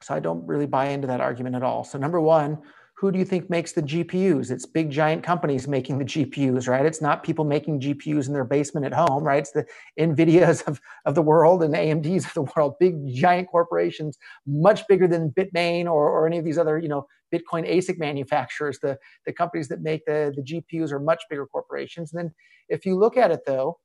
So 0.03 0.15
I 0.15 0.21
don't 0.21 0.47
really 0.47 0.67
buy 0.67 0.89
into 0.89 1.07
that 1.07 1.21
argument 1.21 1.57
at 1.57 1.63
all. 1.63 1.85
So 1.85 1.99
number 1.99 2.21
one, 2.21 2.59
who 2.97 3.13
do 3.13 3.19
you 3.19 3.27
think 3.27 3.51
makes 3.51 3.73
the 3.73 3.83
GPUs? 3.83 4.51
It's 4.51 4.65
big 4.65 4.91
giant 4.91 5.23
companies 5.23 5.69
making 5.69 5.99
the 5.99 6.05
GPUs, 6.05 6.67
right? 6.67 6.87
It's 6.87 7.03
not 7.03 7.23
people 7.23 7.45
making 7.45 7.81
GPUs 7.81 8.27
in 8.27 8.33
their 8.33 8.45
basement 8.45 8.87
at 8.87 8.95
home, 8.95 9.23
right? 9.23 9.41
It's 9.41 9.51
the 9.51 9.67
NVIDIAs 10.01 10.67
of, 10.67 10.81
of 11.05 11.15
the 11.15 11.21
world 11.21 11.63
and 11.63 11.75
the 11.75 11.79
AMDs 11.79 12.27
of 12.27 12.33
the 12.33 12.51
world, 12.57 12.75
big 12.81 13.07
giant 13.07 13.49
corporations, 13.51 14.17
much 14.47 14.87
bigger 14.89 15.07
than 15.07 15.31
Bitmain 15.31 15.85
or, 15.85 16.09
or 16.11 16.27
any 16.27 16.39
of 16.39 16.45
these 16.45 16.57
other, 16.57 16.79
you 16.79 16.89
know, 16.89 17.07
Bitcoin 17.35 17.71
ASIC 17.71 17.99
manufacturers. 17.99 18.79
The, 18.79 18.99
the 19.27 19.33
companies 19.33 19.69
that 19.69 19.83
make 19.83 20.07
the, 20.07 20.33
the 20.35 20.43
GPUs 20.43 20.91
are 20.91 21.01
much 21.01 21.23
bigger 21.29 21.45
corporations. 21.47 22.15
And 22.15 22.25
then 22.25 22.35
if 22.71 22.87
you 22.87 22.99
look 22.99 23.19
at 23.19 23.31
it 23.31 23.41
though, 23.47 23.79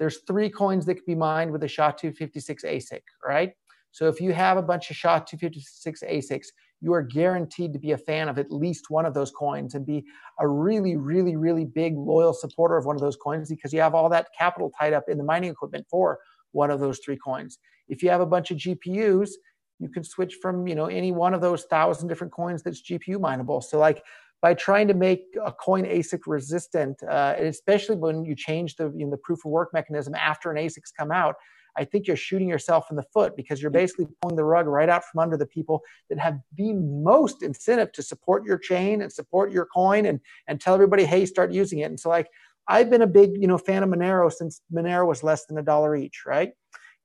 there's 0.00 0.22
three 0.26 0.48
coins 0.48 0.86
that 0.86 0.94
can 0.94 1.04
be 1.06 1.14
mined 1.14 1.52
with 1.52 1.62
a 1.62 1.68
SHA-256 1.68 2.64
ASIC, 2.64 3.02
right? 3.24 3.52
So 3.92 4.08
if 4.08 4.18
you 4.18 4.32
have 4.32 4.56
a 4.56 4.62
bunch 4.62 4.90
of 4.90 4.96
SHA-256 4.96 6.02
ASICs, 6.02 6.46
you 6.80 6.94
are 6.94 7.02
guaranteed 7.02 7.74
to 7.74 7.78
be 7.78 7.92
a 7.92 7.98
fan 7.98 8.30
of 8.30 8.38
at 8.38 8.50
least 8.50 8.86
one 8.88 9.04
of 9.04 9.12
those 9.12 9.30
coins 9.30 9.74
and 9.74 9.84
be 9.84 10.02
a 10.38 10.48
really, 10.48 10.96
really, 10.96 11.36
really 11.36 11.66
big 11.66 11.98
loyal 11.98 12.32
supporter 12.32 12.78
of 12.78 12.86
one 12.86 12.96
of 12.96 13.02
those 13.02 13.16
coins 13.16 13.50
because 13.50 13.74
you 13.74 13.80
have 13.80 13.94
all 13.94 14.08
that 14.08 14.28
capital 14.36 14.72
tied 14.80 14.94
up 14.94 15.04
in 15.06 15.18
the 15.18 15.24
mining 15.24 15.50
equipment 15.50 15.86
for 15.90 16.18
one 16.52 16.70
of 16.70 16.80
those 16.80 16.98
three 17.04 17.18
coins. 17.18 17.58
If 17.88 18.02
you 18.02 18.08
have 18.08 18.22
a 18.22 18.26
bunch 18.26 18.50
of 18.50 18.56
GPUs, 18.56 19.32
you 19.80 19.90
can 19.90 20.02
switch 20.02 20.36
from 20.40 20.66
you 20.66 20.74
know 20.74 20.86
any 20.86 21.12
one 21.12 21.34
of 21.34 21.40
those 21.40 21.64
thousand 21.64 22.08
different 22.08 22.32
coins 22.32 22.62
that's 22.62 22.82
GPU 22.82 23.18
mineable. 23.20 23.60
So 23.60 23.78
like 23.78 24.02
by 24.42 24.54
trying 24.54 24.88
to 24.88 24.94
make 24.94 25.24
a 25.44 25.52
coin 25.52 25.84
ASIC 25.84 26.20
resistant, 26.26 27.02
uh, 27.02 27.34
especially 27.38 27.96
when 27.96 28.24
you 28.24 28.34
change 28.34 28.76
the 28.76 28.92
you 28.96 29.04
know, 29.04 29.10
the 29.10 29.18
proof 29.18 29.44
of 29.44 29.50
work 29.50 29.70
mechanism 29.72 30.14
after 30.14 30.50
an 30.50 30.56
ASIC's 30.56 30.92
come 30.92 31.12
out, 31.12 31.36
I 31.76 31.84
think 31.84 32.06
you're 32.06 32.16
shooting 32.16 32.48
yourself 32.48 32.90
in 32.90 32.96
the 32.96 33.02
foot 33.02 33.36
because 33.36 33.62
you're 33.62 33.70
basically 33.70 34.06
pulling 34.20 34.36
the 34.36 34.44
rug 34.44 34.66
right 34.66 34.88
out 34.88 35.04
from 35.04 35.20
under 35.20 35.36
the 35.36 35.46
people 35.46 35.82
that 36.08 36.18
have 36.18 36.38
the 36.56 36.72
most 36.72 37.42
incentive 37.42 37.92
to 37.92 38.02
support 38.02 38.44
your 38.44 38.58
chain 38.58 39.02
and 39.02 39.12
support 39.12 39.52
your 39.52 39.66
coin 39.66 40.06
and 40.06 40.20
and 40.48 40.60
tell 40.60 40.74
everybody, 40.74 41.04
hey, 41.04 41.26
start 41.26 41.52
using 41.52 41.80
it. 41.80 41.84
And 41.84 42.00
so 42.00 42.08
like 42.08 42.28
I've 42.68 42.90
been 42.90 43.02
a 43.02 43.06
big 43.06 43.32
you 43.36 43.46
know 43.46 43.58
fan 43.58 43.82
of 43.82 43.90
Monero 43.90 44.32
since 44.32 44.62
Monero 44.72 45.06
was 45.06 45.22
less 45.22 45.46
than 45.46 45.58
a 45.58 45.62
dollar 45.62 45.96
each, 45.96 46.22
right? 46.26 46.52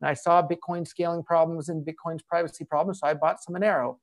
And 0.02 0.10
I 0.10 0.14
saw 0.14 0.46
Bitcoin 0.46 0.88
scaling 0.88 1.24
problems 1.24 1.70
and 1.70 1.86
Bitcoin's 1.86 2.24
privacy 2.24 2.66
problems, 2.66 3.00
so 3.00 3.08
I 3.08 3.14
bought 3.14 3.44
some 3.44 3.56
Monero. 3.56 3.98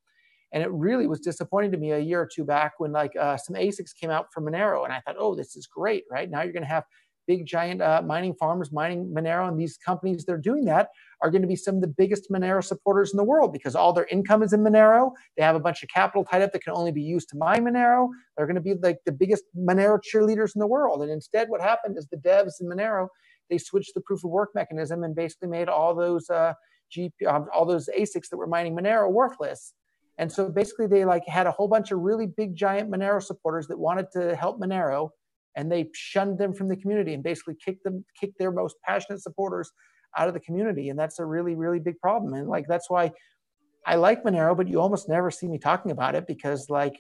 And 0.53 0.63
it 0.63 0.71
really 0.71 1.07
was 1.07 1.21
disappointing 1.21 1.73
to 1.73 1.79
me 1.79 1.93
a 1.93 1.99
year 1.99 2.21
or 2.21 2.29
two 2.33 2.45
back 2.45 2.75
when 2.79 2.93
like 2.93 3.13
uh, 3.17 3.37
some 3.37 3.57
ASICs 3.57 3.95
came 3.99 4.11
out 4.11 4.33
from 4.33 4.45
Monero, 4.45 4.85
and 4.85 4.93
I 4.93 5.01
thought, 5.01 5.17
oh, 5.19 5.35
this 5.35 5.57
is 5.57 5.67
great, 5.67 6.05
right? 6.11 6.31
Now 6.31 6.43
you're 6.43 6.53
going 6.53 6.65
to 6.65 6.69
have 6.69 6.85
big 7.29 7.47
giant 7.47 7.81
uh, 7.81 8.03
mining 8.05 8.35
farmers 8.35 8.73
mining 8.73 9.13
Monero, 9.17 9.49
and 9.49 9.59
these 9.59 9.79
companies 9.79 10.25
that 10.25 10.33
are 10.33 10.39
doing 10.39 10.65
that 10.65 10.89
are 11.23 11.31
going 11.31 11.43
to 11.43 11.49
be 11.49 11.57
some 11.57 11.77
of 11.77 11.81
the 11.81 11.89
biggest 11.89 12.31
Monero 12.31 12.63
supporters 12.63 13.13
in 13.13 13.17
the 13.17 13.25
world 13.25 13.53
because 13.53 13.77
all 13.77 13.93
their 13.93 14.07
income 14.11 14.43
is 14.43 14.53
in 14.53 14.61
Monero. 14.61 15.13
They 15.37 15.43
have 15.45 15.55
a 15.55 15.61
bunch 15.61 15.83
of 15.83 15.89
capital 15.89 16.25
tied 16.25 16.43
up 16.43 16.53
that 16.53 16.65
can 16.65 16.75
only 16.75 16.93
be 16.93 17.03
used 17.03 17.29
to 17.31 17.37
mine 17.37 17.65
Monero. 17.65 18.09
They're 18.37 18.47
going 18.47 18.57
to 18.57 18.61
be 18.61 18.75
like 18.83 18.99
the 19.07 19.13
biggest 19.13 19.45
Monero 19.57 19.99
cheerleaders 20.01 20.55
in 20.55 20.59
the 20.59 20.67
world. 20.67 21.03
And 21.03 21.11
instead, 21.11 21.49
what 21.49 21.61
happened 21.61 21.97
is 21.97 22.09
the 22.09 22.17
devs 22.17 22.61
in 22.61 22.69
Monero 22.69 23.09
they 23.53 23.59
switched 23.59 23.93
the 23.95 24.01
proof 24.01 24.25
of 24.25 24.31
work 24.31 24.51
mechanism 24.55 25.05
and 25.05 25.15
basically 25.15 25.49
made 25.49 25.69
all 25.69 25.95
those 25.95 26.29
uh, 26.31 26.55
GP, 26.97 27.13
um, 27.27 27.47
all 27.55 27.67
those 27.67 27.89
ASICs 27.97 28.29
that 28.31 28.37
were 28.37 28.47
mining 28.47 28.75
Monero 28.75 29.11
worthless. 29.11 29.75
And 30.19 30.31
so 30.31 30.49
basically, 30.51 30.87
they 30.87 31.05
like 31.05 31.27
had 31.27 31.47
a 31.47 31.51
whole 31.51 31.69
bunch 31.69 31.91
of 31.91 32.01
really 32.01 32.27
big 32.27 32.55
giant 32.55 32.91
Monero 32.91 33.23
supporters 33.23 33.67
that 33.69 33.79
wanted 33.79 34.07
to 34.13 34.37
help 34.37 34.61
Monero 34.61 35.11
and 35.57 35.71
they 35.71 35.91
shunned 35.95 36.39
them 36.39 36.55
from 36.55 36.69
the 36.69 36.77
community 36.77 37.15
and 37.15 37.23
basically 37.23 37.55
kicked 37.63 37.85
them 37.85 38.05
kicked 38.19 38.39
their 38.39 38.53
most 38.53 38.77
passionate 38.85 39.23
supporters 39.23 39.71
out 40.17 40.29
of 40.29 40.35
the 40.35 40.41
community. 40.41 40.89
And 40.89 40.99
that's 40.99 41.19
a 41.19 41.25
really 41.25 41.55
really 41.55 41.79
big 41.79 41.99
problem. 42.01 42.35
And 42.35 42.49
like 42.49 42.67
that's 42.69 42.91
why 42.91 43.13
i 43.85 43.97
like 43.97 44.23
monero 44.23 44.57
but 44.57 44.69
you 44.69 44.81
almost 44.81 45.09
never 45.09 45.29
see 45.29 45.49
me 45.49 45.59
talking 45.59 45.91
about 45.91 46.15
it 46.15 46.25
because 46.29 46.71
like 46.71 46.97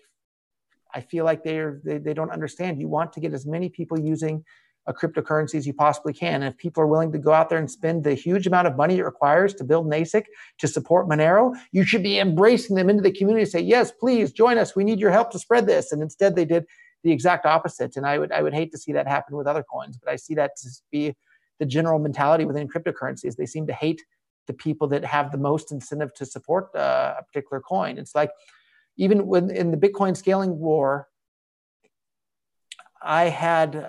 i 0.97 1.01
feel 1.01 1.25
like 1.25 1.45
they're 1.45 1.81
they, 1.85 1.99
they 1.99 2.15
don't 2.15 2.33
understand. 2.33 2.81
You 2.81 2.89
want 2.89 3.13
to 3.13 3.21
get 3.21 3.33
as 3.33 3.47
many 3.47 3.69
people 3.69 3.99
using 4.01 4.45
cryptocurrency 4.89 5.55
as 5.55 5.67
you 5.67 5.73
possibly 5.73 6.13
can. 6.13 6.43
And 6.43 6.53
if 6.53 6.57
people 6.59 6.83
are 6.83 6.87
willing 6.87 7.13
to 7.13 7.19
go 7.19 7.33
out 7.33 7.49
there 7.49 7.59
and 7.59 7.71
spend 7.71 8.03
the 8.03 8.15
huge 8.15 8.47
amount 8.47 8.67
of 8.67 8.77
money 8.77 8.99
it 8.99 9.05
requires 9.05 9.55
to 9.55 9.65
build 9.65 9.87
an 9.87 9.93
ASIC 9.93 10.25
to 10.59 10.67
support 10.67 11.09
Monero, 11.09 11.55
you 11.71 11.85
should 11.85 12.03
be 12.03 12.19
embracing 12.19 12.75
them 12.75 12.91
into 12.91 13.03
the 13.03 13.13
community 13.13 13.45
say, 13.45 13.61
yes, 13.61 13.93
please 13.93 14.33
join 14.33 14.59
us. 14.59 14.75
We 14.75 14.85
need 14.85 14.99
your 14.99 15.13
help 15.13 15.31
to 15.33 15.39
spread 15.39 15.67
this. 15.67 15.93
And 15.93 16.03
instead 16.03 16.35
they 16.35 16.45
did 16.45 16.67
the 17.05 17.13
exact 17.13 17.47
opposite. 17.47 17.97
And 17.97 18.07
I 18.07 18.19
would 18.19 18.33
I 18.33 18.43
would 18.43 18.55
hate 18.55 18.73
to 18.73 18.79
see 18.79 18.93
that 18.93 19.07
happen 19.07 19.37
with 19.37 19.47
other 19.47 19.63
coins, 19.63 19.99
but 19.99 20.11
I 20.11 20.17
see 20.17 20.35
that 20.35 20.57
to 20.57 20.69
be 20.91 21.15
the 21.59 21.67
general 21.67 21.99
mentality 21.99 22.45
within 22.45 22.69
cryptocurrencies. 22.69 23.37
They 23.37 23.47
seem 23.47 23.67
to 23.69 23.73
hate 23.73 24.03
the 24.47 24.53
people 24.53 24.89
that 24.89 25.05
have 25.05 25.31
the 25.31 25.39
most 25.39 25.71
incentive 25.71 26.13
to 26.15 26.27
support 26.27 26.75
uh, 26.75 27.15
a 27.19 27.23
particular 27.23 27.61
coin. 27.61 27.99
It's 27.99 28.15
like 28.15 28.31
even 28.97 29.27
when 29.27 29.51
in 29.51 29.71
the 29.71 29.77
Bitcoin 29.77 30.17
scaling 30.17 30.59
war, 30.59 31.09
I 33.01 33.25
had 33.25 33.89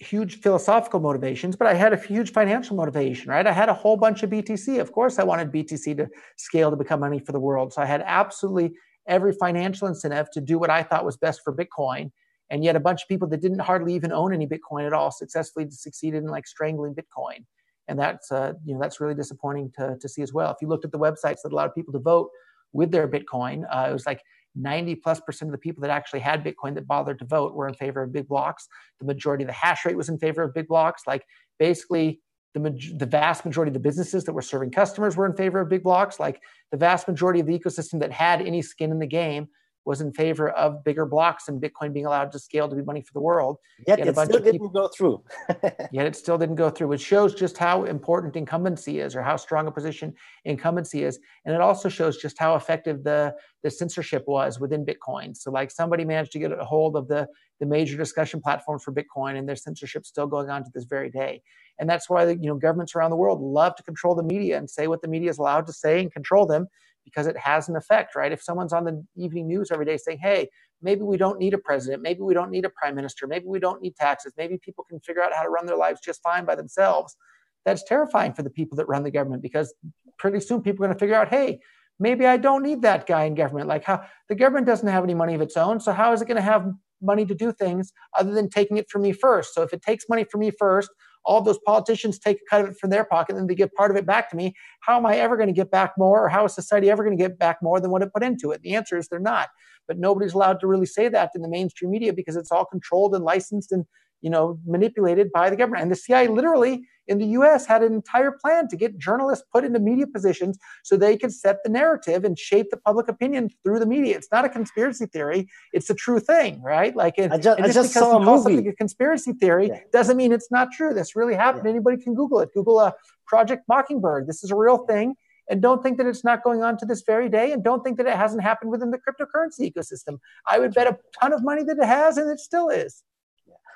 huge 0.00 0.40
philosophical 0.40 1.00
motivations, 1.00 1.56
but 1.56 1.66
I 1.66 1.74
had 1.74 1.92
a 1.92 1.96
huge 1.96 2.32
financial 2.32 2.76
motivation, 2.76 3.30
right? 3.30 3.46
I 3.46 3.52
had 3.52 3.68
a 3.68 3.74
whole 3.74 3.96
bunch 3.96 4.22
of 4.22 4.30
BTC. 4.30 4.80
Of 4.80 4.92
course, 4.92 5.18
I 5.18 5.24
wanted 5.24 5.50
BTC 5.50 5.96
to 5.96 6.08
scale 6.36 6.70
to 6.70 6.76
become 6.76 7.00
money 7.00 7.18
for 7.18 7.32
the 7.32 7.40
world. 7.40 7.72
So 7.72 7.82
I 7.82 7.86
had 7.86 8.02
absolutely 8.06 8.74
every 9.08 9.32
financial 9.32 9.88
incentive 9.88 10.30
to 10.32 10.40
do 10.40 10.58
what 10.58 10.70
I 10.70 10.82
thought 10.82 11.04
was 11.04 11.16
best 11.16 11.40
for 11.42 11.54
Bitcoin. 11.54 12.12
And 12.50 12.62
yet 12.62 12.76
a 12.76 12.80
bunch 12.80 13.02
of 13.02 13.08
people 13.08 13.28
that 13.28 13.40
didn't 13.40 13.58
hardly 13.58 13.94
even 13.94 14.12
own 14.12 14.32
any 14.32 14.46
Bitcoin 14.46 14.86
at 14.86 14.92
all 14.92 15.10
successfully 15.10 15.68
succeeded 15.70 16.22
in 16.22 16.28
like 16.28 16.46
strangling 16.46 16.94
Bitcoin. 16.94 17.44
And 17.88 17.98
that's 17.98 18.30
uh, 18.30 18.52
you 18.64 18.74
know 18.74 18.80
that's 18.80 19.00
really 19.00 19.14
disappointing 19.14 19.72
to, 19.78 19.96
to 20.00 20.08
see 20.08 20.22
as 20.22 20.32
well. 20.32 20.50
If 20.50 20.58
you 20.60 20.68
looked 20.68 20.84
at 20.84 20.92
the 20.92 20.98
websites 20.98 21.38
that 21.42 21.52
allowed 21.52 21.74
people 21.74 21.92
to 21.94 21.98
vote 21.98 22.30
with 22.72 22.90
their 22.90 23.08
Bitcoin, 23.08 23.64
uh, 23.70 23.88
it 23.88 23.92
was 23.92 24.06
like 24.06 24.22
90 24.58 24.96
plus 24.96 25.20
percent 25.20 25.48
of 25.48 25.52
the 25.52 25.58
people 25.58 25.82
that 25.82 25.90
actually 25.90 26.20
had 26.20 26.44
Bitcoin 26.44 26.74
that 26.74 26.86
bothered 26.86 27.18
to 27.20 27.24
vote 27.24 27.54
were 27.54 27.68
in 27.68 27.74
favor 27.74 28.02
of 28.02 28.12
big 28.12 28.28
blocks. 28.28 28.68
The 28.98 29.06
majority 29.06 29.44
of 29.44 29.48
the 29.48 29.54
hash 29.54 29.84
rate 29.84 29.96
was 29.96 30.08
in 30.08 30.18
favor 30.18 30.42
of 30.42 30.54
big 30.54 30.68
blocks. 30.68 31.02
Like 31.06 31.24
basically 31.58 32.20
the, 32.54 32.94
the 32.96 33.06
vast 33.06 33.44
majority 33.44 33.70
of 33.70 33.74
the 33.74 33.80
businesses 33.80 34.24
that 34.24 34.32
were 34.32 34.42
serving 34.42 34.70
customers 34.70 35.16
were 35.16 35.26
in 35.26 35.34
favor 35.34 35.60
of 35.60 35.68
big 35.68 35.82
blocks. 35.82 36.18
Like 36.18 36.40
the 36.70 36.76
vast 36.76 37.08
majority 37.08 37.40
of 37.40 37.46
the 37.46 37.58
ecosystem 37.58 38.00
that 38.00 38.12
had 38.12 38.42
any 38.42 38.62
skin 38.62 38.90
in 38.90 38.98
the 38.98 39.06
game 39.06 39.48
was 39.88 40.02
in 40.02 40.12
favor 40.12 40.50
of 40.50 40.84
bigger 40.84 41.06
blocks 41.06 41.48
and 41.48 41.62
Bitcoin 41.62 41.94
being 41.94 42.04
allowed 42.04 42.30
to 42.30 42.38
scale 42.38 42.68
to 42.68 42.76
be 42.76 42.82
money 42.82 43.00
for 43.00 43.14
the 43.14 43.22
world. 43.22 43.56
Yet, 43.86 43.98
it 43.98 44.14
still 44.14 44.26
didn't 44.26 44.52
people, 44.52 44.68
go 44.68 44.88
through. 44.88 45.24
yet 45.92 46.04
it 46.04 46.14
still 46.14 46.36
didn't 46.36 46.56
go 46.56 46.68
through, 46.68 46.88
which 46.88 47.00
shows 47.00 47.34
just 47.34 47.56
how 47.56 47.84
important 47.84 48.36
incumbency 48.36 49.00
is 49.00 49.16
or 49.16 49.22
how 49.22 49.36
strong 49.36 49.66
a 49.66 49.72
position 49.72 50.12
incumbency 50.44 51.04
is. 51.04 51.18
And 51.46 51.54
it 51.54 51.62
also 51.62 51.88
shows 51.88 52.18
just 52.18 52.38
how 52.38 52.54
effective 52.54 53.02
the, 53.02 53.34
the 53.62 53.70
censorship 53.70 54.24
was 54.26 54.60
within 54.60 54.84
Bitcoin. 54.84 55.34
So 55.34 55.50
like 55.50 55.70
somebody 55.70 56.04
managed 56.04 56.32
to 56.32 56.38
get 56.38 56.52
a 56.52 56.62
hold 56.62 56.94
of 56.94 57.08
the, 57.08 57.26
the 57.58 57.64
major 57.64 57.96
discussion 57.96 58.42
platform 58.42 58.78
for 58.78 58.92
Bitcoin 58.92 59.38
and 59.38 59.48
their 59.48 59.56
censorship 59.56 60.04
still 60.04 60.26
going 60.26 60.50
on 60.50 60.64
to 60.64 60.70
this 60.74 60.84
very 60.84 61.10
day. 61.10 61.40
And 61.78 61.88
that's 61.88 62.10
why 62.10 62.28
you 62.28 62.36
know 62.50 62.56
governments 62.56 62.94
around 62.94 63.08
the 63.08 63.16
world 63.16 63.40
love 63.40 63.74
to 63.76 63.82
control 63.82 64.14
the 64.14 64.22
media 64.22 64.58
and 64.58 64.68
say 64.68 64.86
what 64.86 65.00
the 65.00 65.08
media 65.08 65.30
is 65.30 65.38
allowed 65.38 65.66
to 65.66 65.72
say 65.72 66.00
and 66.00 66.12
control 66.12 66.44
them 66.44 66.68
because 67.08 67.26
it 67.26 67.36
has 67.36 67.68
an 67.68 67.76
effect, 67.76 68.14
right? 68.14 68.32
If 68.32 68.42
someone's 68.42 68.72
on 68.72 68.84
the 68.84 69.04
evening 69.16 69.48
news 69.48 69.70
every 69.70 69.86
day 69.86 69.96
saying, 69.96 70.18
hey, 70.22 70.48
maybe 70.82 71.02
we 71.02 71.16
don't 71.16 71.38
need 71.38 71.54
a 71.54 71.58
president, 71.58 72.02
maybe 72.02 72.20
we 72.20 72.34
don't 72.34 72.50
need 72.50 72.64
a 72.64 72.70
prime 72.70 72.94
minister, 72.94 73.26
maybe 73.26 73.46
we 73.46 73.58
don't 73.58 73.82
need 73.82 73.96
taxes, 73.96 74.32
maybe 74.36 74.58
people 74.58 74.84
can 74.88 75.00
figure 75.00 75.22
out 75.22 75.32
how 75.32 75.42
to 75.42 75.48
run 75.48 75.66
their 75.66 75.76
lives 75.76 76.00
just 76.04 76.22
fine 76.22 76.44
by 76.44 76.54
themselves, 76.54 77.16
that's 77.64 77.82
terrifying 77.84 78.32
for 78.32 78.42
the 78.42 78.50
people 78.50 78.76
that 78.76 78.86
run 78.86 79.02
the 79.02 79.10
government 79.10 79.42
because 79.42 79.74
pretty 80.18 80.40
soon 80.40 80.62
people 80.62 80.84
are 80.84 80.88
going 80.88 80.96
to 80.96 81.00
figure 81.00 81.16
out, 81.16 81.28
hey, 81.28 81.60
maybe 81.98 82.26
I 82.26 82.36
don't 82.36 82.62
need 82.62 82.82
that 82.82 83.06
guy 83.06 83.24
in 83.24 83.34
government. 83.34 83.68
Like 83.68 83.84
how 83.84 84.02
the 84.28 84.34
government 84.34 84.66
doesn't 84.66 84.88
have 84.88 85.04
any 85.04 85.14
money 85.14 85.34
of 85.34 85.40
its 85.40 85.56
own, 85.56 85.80
so 85.80 85.92
how 85.92 86.12
is 86.12 86.22
it 86.22 86.28
going 86.28 86.36
to 86.36 86.42
have 86.42 86.66
money 87.00 87.24
to 87.26 87.34
do 87.34 87.52
things 87.52 87.92
other 88.18 88.32
than 88.32 88.48
taking 88.48 88.76
it 88.76 88.90
from 88.90 89.02
me 89.02 89.12
first? 89.12 89.54
So 89.54 89.62
if 89.62 89.72
it 89.72 89.82
takes 89.82 90.08
money 90.08 90.24
from 90.30 90.40
me 90.40 90.50
first, 90.50 90.90
all 91.24 91.42
those 91.42 91.58
politicians 91.64 92.18
take 92.18 92.38
a 92.38 92.50
cut 92.50 92.62
of 92.62 92.70
it 92.70 92.76
from 92.78 92.90
their 92.90 93.04
pocket 93.04 93.32
and 93.32 93.40
then 93.40 93.46
they 93.46 93.54
give 93.54 93.72
part 93.74 93.90
of 93.90 93.96
it 93.96 94.06
back 94.06 94.30
to 94.30 94.36
me. 94.36 94.54
How 94.80 94.96
am 94.96 95.06
I 95.06 95.16
ever 95.16 95.36
going 95.36 95.48
to 95.48 95.52
get 95.54 95.70
back 95.70 95.92
more, 95.98 96.24
or 96.24 96.28
how 96.28 96.44
is 96.44 96.54
society 96.54 96.90
ever 96.90 97.04
going 97.04 97.16
to 97.16 97.22
get 97.22 97.38
back 97.38 97.58
more 97.62 97.80
than 97.80 97.90
what 97.90 98.02
it 98.02 98.12
put 98.12 98.22
into 98.22 98.50
it? 98.50 98.62
The 98.62 98.74
answer 98.74 98.96
is 98.96 99.08
they're 99.08 99.20
not. 99.20 99.48
But 99.86 99.98
nobody's 99.98 100.34
allowed 100.34 100.60
to 100.60 100.66
really 100.66 100.86
say 100.86 101.08
that 101.08 101.30
in 101.34 101.42
the 101.42 101.48
mainstream 101.48 101.90
media 101.90 102.12
because 102.12 102.36
it's 102.36 102.52
all 102.52 102.64
controlled 102.64 103.14
and 103.14 103.24
licensed 103.24 103.72
and 103.72 103.84
you 104.20 104.30
know 104.30 104.58
manipulated 104.66 105.30
by 105.32 105.50
the 105.50 105.56
government. 105.56 105.82
And 105.82 105.90
the 105.90 105.96
CIA 105.96 106.28
literally 106.28 106.82
in 107.08 107.18
the 107.18 107.26
US 107.38 107.66
had 107.66 107.82
an 107.82 107.92
entire 107.92 108.30
plan 108.30 108.68
to 108.68 108.76
get 108.76 108.98
journalists 108.98 109.44
put 109.52 109.64
into 109.64 109.78
media 109.78 110.06
positions 110.06 110.58
so 110.84 110.96
they 110.96 111.16
could 111.16 111.32
set 111.32 111.62
the 111.64 111.70
narrative 111.70 112.24
and 112.24 112.38
shape 112.38 112.70
the 112.70 112.76
public 112.76 113.08
opinion 113.08 113.50
through 113.62 113.78
the 113.78 113.86
media. 113.86 114.16
It's 114.16 114.28
not 114.30 114.44
a 114.44 114.48
conspiracy 114.48 115.06
theory, 115.06 115.48
it's 115.72 115.90
a 115.90 115.94
true 115.94 116.20
thing, 116.20 116.62
right? 116.62 116.94
Like 116.94 117.18
it, 117.18 117.32
I 117.32 117.38
just, 117.38 117.60
I 117.60 117.72
just 117.72 117.92
saw 117.92 118.18
a 118.18 118.24
movie. 118.24 118.68
a 118.68 118.72
conspiracy 118.72 119.32
theory 119.32 119.68
yeah. 119.68 119.80
doesn't 119.92 120.16
mean 120.16 120.32
it's 120.32 120.50
not 120.50 120.70
true. 120.72 120.94
This 120.94 121.16
really 121.16 121.34
happened. 121.34 121.64
Yeah. 121.64 121.72
Anybody 121.72 122.02
can 122.02 122.14
Google 122.14 122.40
it. 122.40 122.50
Google 122.54 122.80
a 122.80 122.94
Project 123.26 123.64
Mockingbird. 123.68 124.26
This 124.26 124.44
is 124.44 124.50
a 124.50 124.56
real 124.56 124.78
thing. 124.78 125.14
And 125.50 125.62
don't 125.62 125.82
think 125.82 125.96
that 125.96 126.06
it's 126.06 126.24
not 126.24 126.44
going 126.44 126.62
on 126.62 126.76
to 126.78 126.86
this 126.86 127.02
very 127.06 127.28
day. 127.28 127.52
And 127.52 127.64
don't 127.64 127.82
think 127.82 127.96
that 127.96 128.06
it 128.06 128.14
hasn't 128.14 128.42
happened 128.42 128.70
within 128.70 128.90
the 128.90 128.98
cryptocurrency 128.98 129.72
ecosystem. 129.72 130.18
I 130.46 130.58
would 130.58 130.74
bet 130.74 130.86
a 130.86 130.98
ton 131.20 131.32
of 131.32 131.42
money 131.42 131.64
that 131.64 131.78
it 131.78 131.84
has, 131.84 132.18
and 132.18 132.30
it 132.30 132.38
still 132.38 132.68
is. 132.68 133.02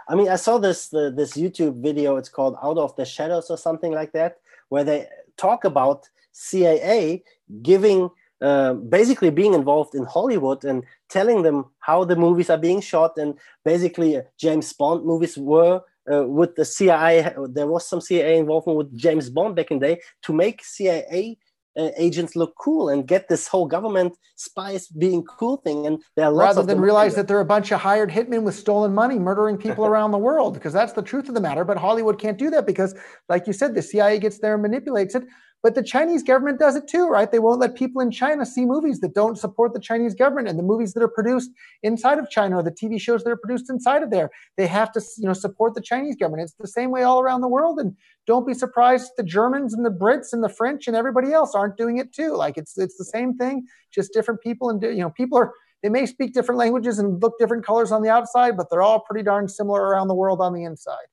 I 0.08 0.14
mean, 0.14 0.28
I 0.28 0.36
saw 0.36 0.58
this 0.58 0.88
the, 0.88 1.10
this 1.10 1.34
YouTube 1.34 1.82
video. 1.82 2.16
It's 2.16 2.28
called 2.28 2.56
"Out 2.62 2.78
of 2.78 2.94
the 2.96 3.04
Shadows" 3.04 3.50
or 3.50 3.58
something 3.58 3.92
like 3.92 4.12
that, 4.12 4.38
where 4.68 4.84
they 4.84 5.06
talk 5.36 5.64
about 5.64 6.08
CIA 6.32 7.22
giving 7.62 8.10
uh, 8.40 8.74
basically 8.74 9.30
being 9.30 9.54
involved 9.54 9.94
in 9.94 10.04
Hollywood 10.04 10.64
and 10.64 10.84
telling 11.08 11.42
them 11.42 11.66
how 11.78 12.04
the 12.04 12.16
movies 12.16 12.50
are 12.50 12.58
being 12.58 12.80
shot. 12.80 13.16
And 13.16 13.38
basically, 13.64 14.16
uh, 14.16 14.22
James 14.36 14.72
Bond 14.72 15.04
movies 15.04 15.38
were 15.38 15.80
uh, 16.12 16.26
with 16.26 16.56
the 16.56 16.64
CIA. 16.64 17.34
There 17.48 17.68
was 17.68 17.88
some 17.88 18.00
CIA 18.00 18.38
involvement 18.38 18.78
with 18.78 18.98
James 18.98 19.30
Bond 19.30 19.54
back 19.54 19.70
in 19.70 19.78
the 19.78 19.94
day 19.94 20.00
to 20.22 20.32
make 20.32 20.64
CIA 20.64 21.38
uh, 21.76 21.90
agents 21.96 22.36
look 22.36 22.54
cool 22.58 22.88
and 22.88 23.06
get 23.06 23.28
this 23.28 23.48
whole 23.48 23.66
government 23.66 24.16
spies 24.36 24.88
being 24.88 25.22
cool 25.24 25.56
thing. 25.58 25.86
And 25.86 26.02
there 26.16 26.26
are 26.26 26.34
rather 26.34 26.62
than 26.62 26.80
realize 26.80 27.14
that 27.14 27.28
they're 27.28 27.40
a 27.40 27.44
bunch 27.44 27.72
of 27.72 27.80
hired 27.80 28.10
hitmen 28.10 28.42
with 28.42 28.54
stolen 28.54 28.94
money 28.94 29.18
murdering 29.18 29.56
people 29.56 29.86
around 29.90 30.10
the 30.10 30.18
world, 30.18 30.54
because 30.54 30.72
that's 30.72 30.92
the 30.92 31.02
truth 31.02 31.28
of 31.28 31.34
the 31.34 31.40
matter. 31.40 31.64
But 31.64 31.78
Hollywood 31.78 32.18
can't 32.18 32.38
do 32.38 32.50
that 32.50 32.66
because, 32.66 32.94
like 33.28 33.46
you 33.46 33.52
said, 33.52 33.74
the 33.74 33.82
CIA 33.82 34.18
gets 34.18 34.38
there 34.38 34.54
and 34.54 34.62
manipulates 34.62 35.14
it. 35.14 35.24
But 35.62 35.76
the 35.76 35.82
Chinese 35.82 36.24
government 36.24 36.58
does 36.58 36.74
it 36.74 36.88
too, 36.88 37.06
right? 37.06 37.30
They 37.30 37.38
won't 37.38 37.60
let 37.60 37.76
people 37.76 38.02
in 38.02 38.10
China 38.10 38.44
see 38.44 38.64
movies 38.64 38.98
that 39.00 39.14
don't 39.14 39.38
support 39.38 39.72
the 39.72 39.80
Chinese 39.80 40.14
government 40.14 40.48
and 40.48 40.58
the 40.58 40.62
movies 40.64 40.92
that 40.94 41.02
are 41.02 41.08
produced 41.08 41.50
inside 41.84 42.18
of 42.18 42.28
China 42.30 42.56
or 42.56 42.62
the 42.64 42.72
TV 42.72 43.00
shows 43.00 43.22
that 43.22 43.30
are 43.30 43.36
produced 43.36 43.70
inside 43.70 44.02
of 44.02 44.10
there. 44.10 44.30
They 44.56 44.66
have 44.66 44.90
to, 44.92 45.02
you 45.18 45.26
know, 45.26 45.32
support 45.32 45.74
the 45.74 45.80
Chinese 45.80 46.16
government. 46.16 46.42
It's 46.42 46.54
the 46.54 46.66
same 46.66 46.90
way 46.90 47.04
all 47.04 47.20
around 47.20 47.42
the 47.42 47.48
world. 47.48 47.78
And 47.78 47.96
don't 48.26 48.46
be 48.46 48.54
surprised 48.54 49.12
the 49.16 49.22
Germans 49.22 49.72
and 49.72 49.86
the 49.86 49.90
Brits 49.90 50.32
and 50.32 50.42
the 50.42 50.48
French 50.48 50.88
and 50.88 50.96
everybody 50.96 51.32
else 51.32 51.54
aren't 51.54 51.76
doing 51.76 51.98
it 51.98 52.12
too. 52.12 52.34
Like 52.34 52.58
it's 52.58 52.76
it's 52.76 52.96
the 52.96 53.04
same 53.04 53.36
thing, 53.36 53.64
just 53.92 54.12
different 54.12 54.40
people 54.40 54.68
and 54.68 54.82
you 54.82 54.96
know, 54.96 55.10
people 55.10 55.38
are 55.38 55.52
they 55.82 55.88
may 55.88 56.06
speak 56.06 56.32
different 56.32 56.58
languages 56.58 56.98
and 56.98 57.20
look 57.22 57.38
different 57.38 57.64
colors 57.64 57.90
on 57.90 58.02
the 58.02 58.08
outside, 58.08 58.56
but 58.56 58.68
they're 58.70 58.82
all 58.82 59.00
pretty 59.00 59.24
darn 59.24 59.48
similar 59.48 59.82
around 59.82 60.08
the 60.08 60.14
world 60.14 60.40
on 60.40 60.54
the 60.54 60.64
inside. 60.64 61.06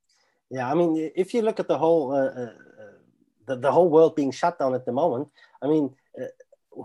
Yeah, 0.51 0.69
I 0.69 0.73
mean, 0.73 1.11
if 1.15 1.33
you 1.33 1.41
look 1.41 1.59
at 1.59 1.67
the 1.67 1.77
whole 1.77 2.11
uh, 2.11 2.29
uh 2.41 2.53
the, 3.49 3.57
the 3.57 3.71
whole 3.71 3.89
world 3.89 4.15
being 4.15 4.31
shut 4.31 4.57
down 4.57 4.73
at 4.73 4.85
the 4.85 4.91
moment. 4.91 5.27
I 5.61 5.67
mean, 5.67 5.89
uh, 6.19 6.25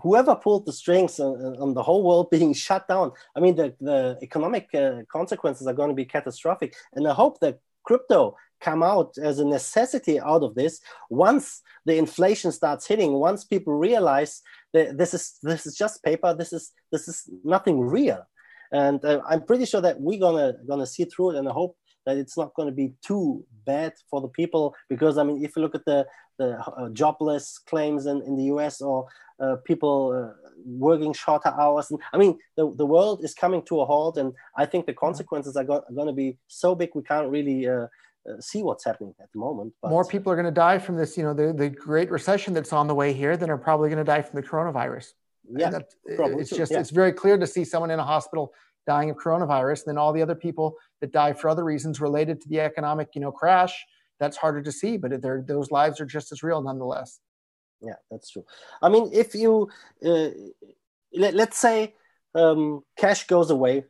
whoever 0.01 0.35
pulled 0.35 0.65
the 0.65 0.73
strings 0.73 1.19
on, 1.19 1.55
on, 1.61 1.73
the 1.73 1.83
whole 1.83 2.03
world 2.03 2.29
being 2.37 2.53
shut 2.53 2.87
down, 2.87 3.11
I 3.35 3.39
mean, 3.39 3.55
the, 3.55 3.73
the 3.79 4.17
economic 4.21 4.73
uh, 4.75 5.03
consequences 5.07 5.67
are 5.67 5.73
going 5.73 5.89
to 5.89 5.95
be 5.95 6.05
catastrophic. 6.05 6.75
And 6.93 7.07
I 7.07 7.13
hope 7.13 7.39
that 7.39 7.59
crypto 7.83 8.35
come 8.61 8.81
out 8.81 9.17
as 9.21 9.39
a 9.39 9.45
necessity 9.45 10.19
out 10.19 10.43
of 10.43 10.55
this 10.55 10.81
once 11.09 11.61
the 11.85 11.97
inflation 11.97 12.51
starts 12.51 12.87
hitting 12.87 13.13
once 13.13 13.43
people 13.43 13.73
realize 13.73 14.41
that 14.73 14.97
this 14.97 15.13
is 15.13 15.37
this 15.43 15.65
is 15.65 15.75
just 15.75 16.03
paper 16.03 16.33
this 16.33 16.53
is 16.53 16.71
this 16.91 17.07
is 17.07 17.29
nothing 17.43 17.79
real 17.79 18.25
and 18.71 19.03
uh, 19.03 19.21
i'm 19.29 19.43
pretty 19.43 19.65
sure 19.65 19.81
that 19.81 19.99
we're 19.99 20.19
gonna 20.19 20.53
gonna 20.67 20.87
see 20.87 21.03
through 21.03 21.31
it 21.31 21.37
and 21.37 21.49
i 21.49 21.51
hope 21.51 21.77
that 22.05 22.17
it's 22.17 22.37
not 22.37 22.53
going 22.53 22.67
to 22.67 22.75
be 22.75 22.93
too 23.01 23.43
bad 23.65 23.93
for 24.09 24.21
the 24.21 24.27
people 24.27 24.75
because 24.89 25.17
i 25.17 25.23
mean 25.23 25.43
if 25.43 25.55
you 25.55 25.61
look 25.61 25.75
at 25.75 25.85
the 25.85 26.05
the 26.37 26.59
uh, 26.59 26.89
jobless 26.89 27.57
claims 27.59 28.05
in, 28.05 28.21
in 28.23 28.35
the 28.35 28.43
us 28.43 28.81
or 28.81 29.07
uh, 29.39 29.55
people 29.65 30.11
uh, 30.11 30.49
working 30.65 31.13
shorter 31.13 31.53
hours 31.59 31.91
and 31.91 31.99
i 32.13 32.17
mean 32.17 32.37
the, 32.57 32.73
the 32.75 32.85
world 32.85 33.23
is 33.23 33.33
coming 33.33 33.61
to 33.63 33.81
a 33.81 33.85
halt 33.85 34.17
and 34.17 34.33
i 34.57 34.65
think 34.65 34.85
the 34.85 34.91
mm-hmm. 34.91 35.05
consequences 35.05 35.55
are, 35.55 35.63
go- 35.63 35.83
are 35.87 35.93
going 35.93 36.07
to 36.07 36.13
be 36.13 36.37
so 36.47 36.75
big 36.75 36.89
we 36.93 37.03
can't 37.03 37.29
really 37.29 37.67
uh, 37.67 37.87
uh, 38.27 38.39
see 38.39 38.63
what's 38.63 38.83
happening 38.83 39.13
at 39.21 39.31
the 39.33 39.39
moment. 39.39 39.71
But... 39.81 39.91
More 39.91 40.03
people 40.03 40.31
are 40.31 40.35
going 40.35 40.47
to 40.47 40.51
die 40.51 40.79
from 40.79 40.95
this, 40.97 41.15
you 41.15 41.23
know, 41.23 41.35
the, 41.35 41.53
the 41.53 41.69
great 41.69 42.09
recession 42.09 42.55
that's 42.55 42.73
on 42.73 42.87
the 42.87 42.95
way 42.95 43.13
here 43.13 43.37
than 43.37 43.51
are 43.51 43.57
probably 43.57 43.89
going 43.89 44.03
to 44.03 44.03
die 44.03 44.23
from 44.23 44.41
the 44.41 44.47
coronavirus. 44.47 45.13
Yeah, 45.47 45.79
it's 46.07 46.49
just 46.49 46.71
yeah. 46.71 46.79
it's 46.79 46.89
very 46.89 47.13
clear 47.13 47.37
to 47.37 47.45
see 47.45 47.63
someone 47.63 47.91
in 47.91 47.99
a 47.99 48.03
hospital 48.03 48.51
dying 48.87 49.11
of 49.11 49.17
coronavirus 49.17 49.85
than 49.85 49.95
all 49.95 50.11
the 50.11 50.21
other 50.21 50.33
people 50.33 50.75
that 51.05 51.13
die 51.13 51.33
for 51.33 51.49
other 51.49 51.63
reasons 51.63 52.01
related 52.01 52.41
to 52.41 52.49
the 52.49 52.59
economic, 52.59 53.09
you 53.13 53.21
know, 53.21 53.31
crash. 53.31 53.85
That's 54.19 54.37
harder 54.37 54.61
to 54.61 54.71
see, 54.71 54.97
but 54.97 55.21
those 55.21 55.71
lives 55.71 55.99
are 56.01 56.05
just 56.05 56.31
as 56.31 56.41
real 56.41 56.61
nonetheless. 56.61 57.19
Yeah, 57.81 57.99
that's 58.09 58.31
true. 58.31 58.45
I 58.81 58.89
mean, 58.89 59.09
if 59.13 59.35
you 59.35 59.69
uh, 60.05 60.29
let, 61.13 61.35
us 61.35 61.57
say 61.57 61.93
um, 62.33 62.81
cash 62.97 63.27
goes 63.27 63.51
away 63.51 63.85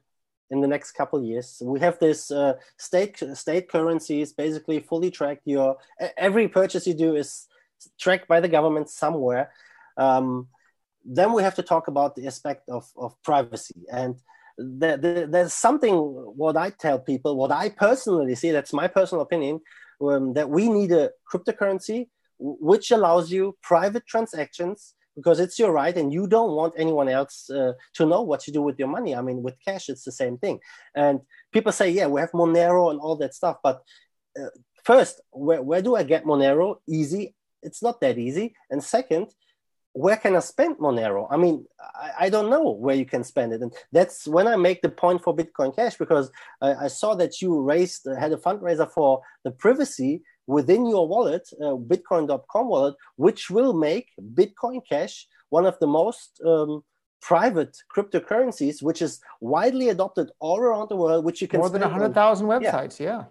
in 0.50 0.62
the 0.62 0.68
next 0.68 0.92
couple 0.92 1.24
years, 1.24 1.62
we 1.64 1.80
have 1.80 2.00
this 2.00 2.32
uh, 2.32 2.54
state 2.78 3.22
state 3.34 3.70
currencies 3.70 4.34
basically 4.34 4.80
fully 4.80 5.12
tracked. 5.12 5.44
Your 5.46 5.78
every 6.18 6.48
purchase 6.48 6.88
you 6.88 6.96
do 6.96 7.16
is 7.16 7.48
tracked 8.00 8.28
by 8.28 8.40
the 8.40 8.50
government 8.50 8.90
somewhere. 8.90 9.52
Um, 9.98 10.48
then 11.06 11.34
we 11.34 11.44
have 11.44 11.56
to 11.56 11.64
talk 11.64 11.88
about 11.88 12.16
the 12.16 12.26
aspect 12.26 12.68
of, 12.68 12.92
of 12.98 13.16
privacy 13.22 13.86
and 13.92 14.16
there, 14.58 14.98
there, 14.98 15.28
there's 15.28 15.54
something 15.54 15.96
what 15.96 16.58
I 16.58 16.70
tell 16.70 17.00
people, 17.00 17.36
what 17.36 17.52
I 17.52 17.70
personally 17.70 18.36
see, 18.36 18.52
that's 18.52 18.74
my 18.74 18.88
personal 18.88 19.22
opinion, 19.22 19.60
um, 20.02 20.34
that 20.34 20.50
we 20.50 20.70
need 20.70 20.92
a 20.92 21.12
cryptocurrency 21.32 22.08
which 22.38 22.92
allows 22.92 23.32
you 23.32 23.58
private 23.62 24.06
transactions 24.06 24.94
because 25.16 25.40
it's 25.40 25.58
your 25.58 25.72
right 25.72 25.96
and 25.96 26.14
you 26.14 26.28
don't 26.28 26.52
want 26.52 26.74
anyone 26.78 27.08
else 27.08 27.50
uh, 27.50 27.72
to 27.94 28.06
know 28.06 28.22
what 28.22 28.46
you 28.46 28.54
do 28.54 28.62
with 28.62 28.78
your 28.78 28.90
money. 28.90 29.16
I 29.16 29.22
mean, 29.22 29.42
with 29.42 29.56
cash, 29.64 29.88
it's 29.88 30.04
the 30.04 30.12
same 30.12 30.38
thing. 30.38 30.60
And 30.94 31.22
people 31.54 31.72
say, 31.72 31.90
yeah, 31.90 32.08
we 32.08 32.20
have 32.20 32.32
Monero 32.32 32.92
and 32.92 33.00
all 33.00 33.16
that 33.18 33.34
stuff. 33.34 33.58
But 33.64 33.82
uh, 34.38 34.50
first, 34.84 35.22
where, 35.32 35.62
where 35.62 35.82
do 35.82 35.96
I 35.96 36.04
get 36.04 36.26
Monero? 36.26 36.78
Easy. 36.88 37.34
It's 37.64 37.82
not 37.82 38.02
that 38.02 38.18
easy. 38.18 38.56
And 38.70 38.84
second, 38.84 39.28
where 39.96 40.18
can 40.18 40.36
I 40.36 40.40
spend 40.40 40.78
Monero? 40.78 41.26
I 41.32 41.38
mean, 41.38 41.66
I, 41.80 42.26
I, 42.26 42.30
don't 42.30 42.50
know 42.50 42.70
where 42.70 42.98
you 42.98 43.06
can 43.06 43.24
spend 43.24 43.54
it. 43.54 43.62
And 43.62 43.74
that's 43.94 44.28
when 44.28 44.46
I 44.46 44.58
make 44.58 44.82
the 44.82 44.90
point 44.90 45.24
for 45.24 45.34
Bitcoin 45.34 45.74
Cash 45.74 45.96
because 45.96 46.30
I, 46.62 46.74
I 46.86 46.88
saw 46.90 47.16
that 47.16 47.42
you 47.42 47.62
raised, 47.62 48.06
had 48.20 48.34
a 48.34 48.38
fundraiser 48.38 48.92
for 48.92 49.22
the 49.46 49.52
privacy 49.52 50.22
within 50.48 50.86
your 50.86 51.08
wallet, 51.08 51.48
uh, 51.62 51.78
Bitcoin.com 51.92 52.68
wallet, 52.68 52.96
which 53.16 53.50
will 53.50 53.72
make 53.72 54.10
Bitcoin 54.34 54.82
Cash 54.88 55.28
one 55.50 55.66
of 55.66 55.80
the 55.80 55.88
most 55.88 56.42
um, 56.46 56.84
private 57.22 57.78
cryptocurrencies, 57.96 58.84
which 58.84 59.02
is 59.02 59.22
widely 59.40 59.88
adopted 59.88 60.30
all 60.40 60.60
around 60.60 60.90
the 60.90 60.98
world, 60.98 61.24
which 61.24 61.42
you 61.42 61.48
can 61.48 61.60
more 61.60 61.70
than 61.70 61.82
100,000 61.82 62.48
websites. 62.48 63.00
Yeah. 63.00 63.06
yeah. 63.06 63.24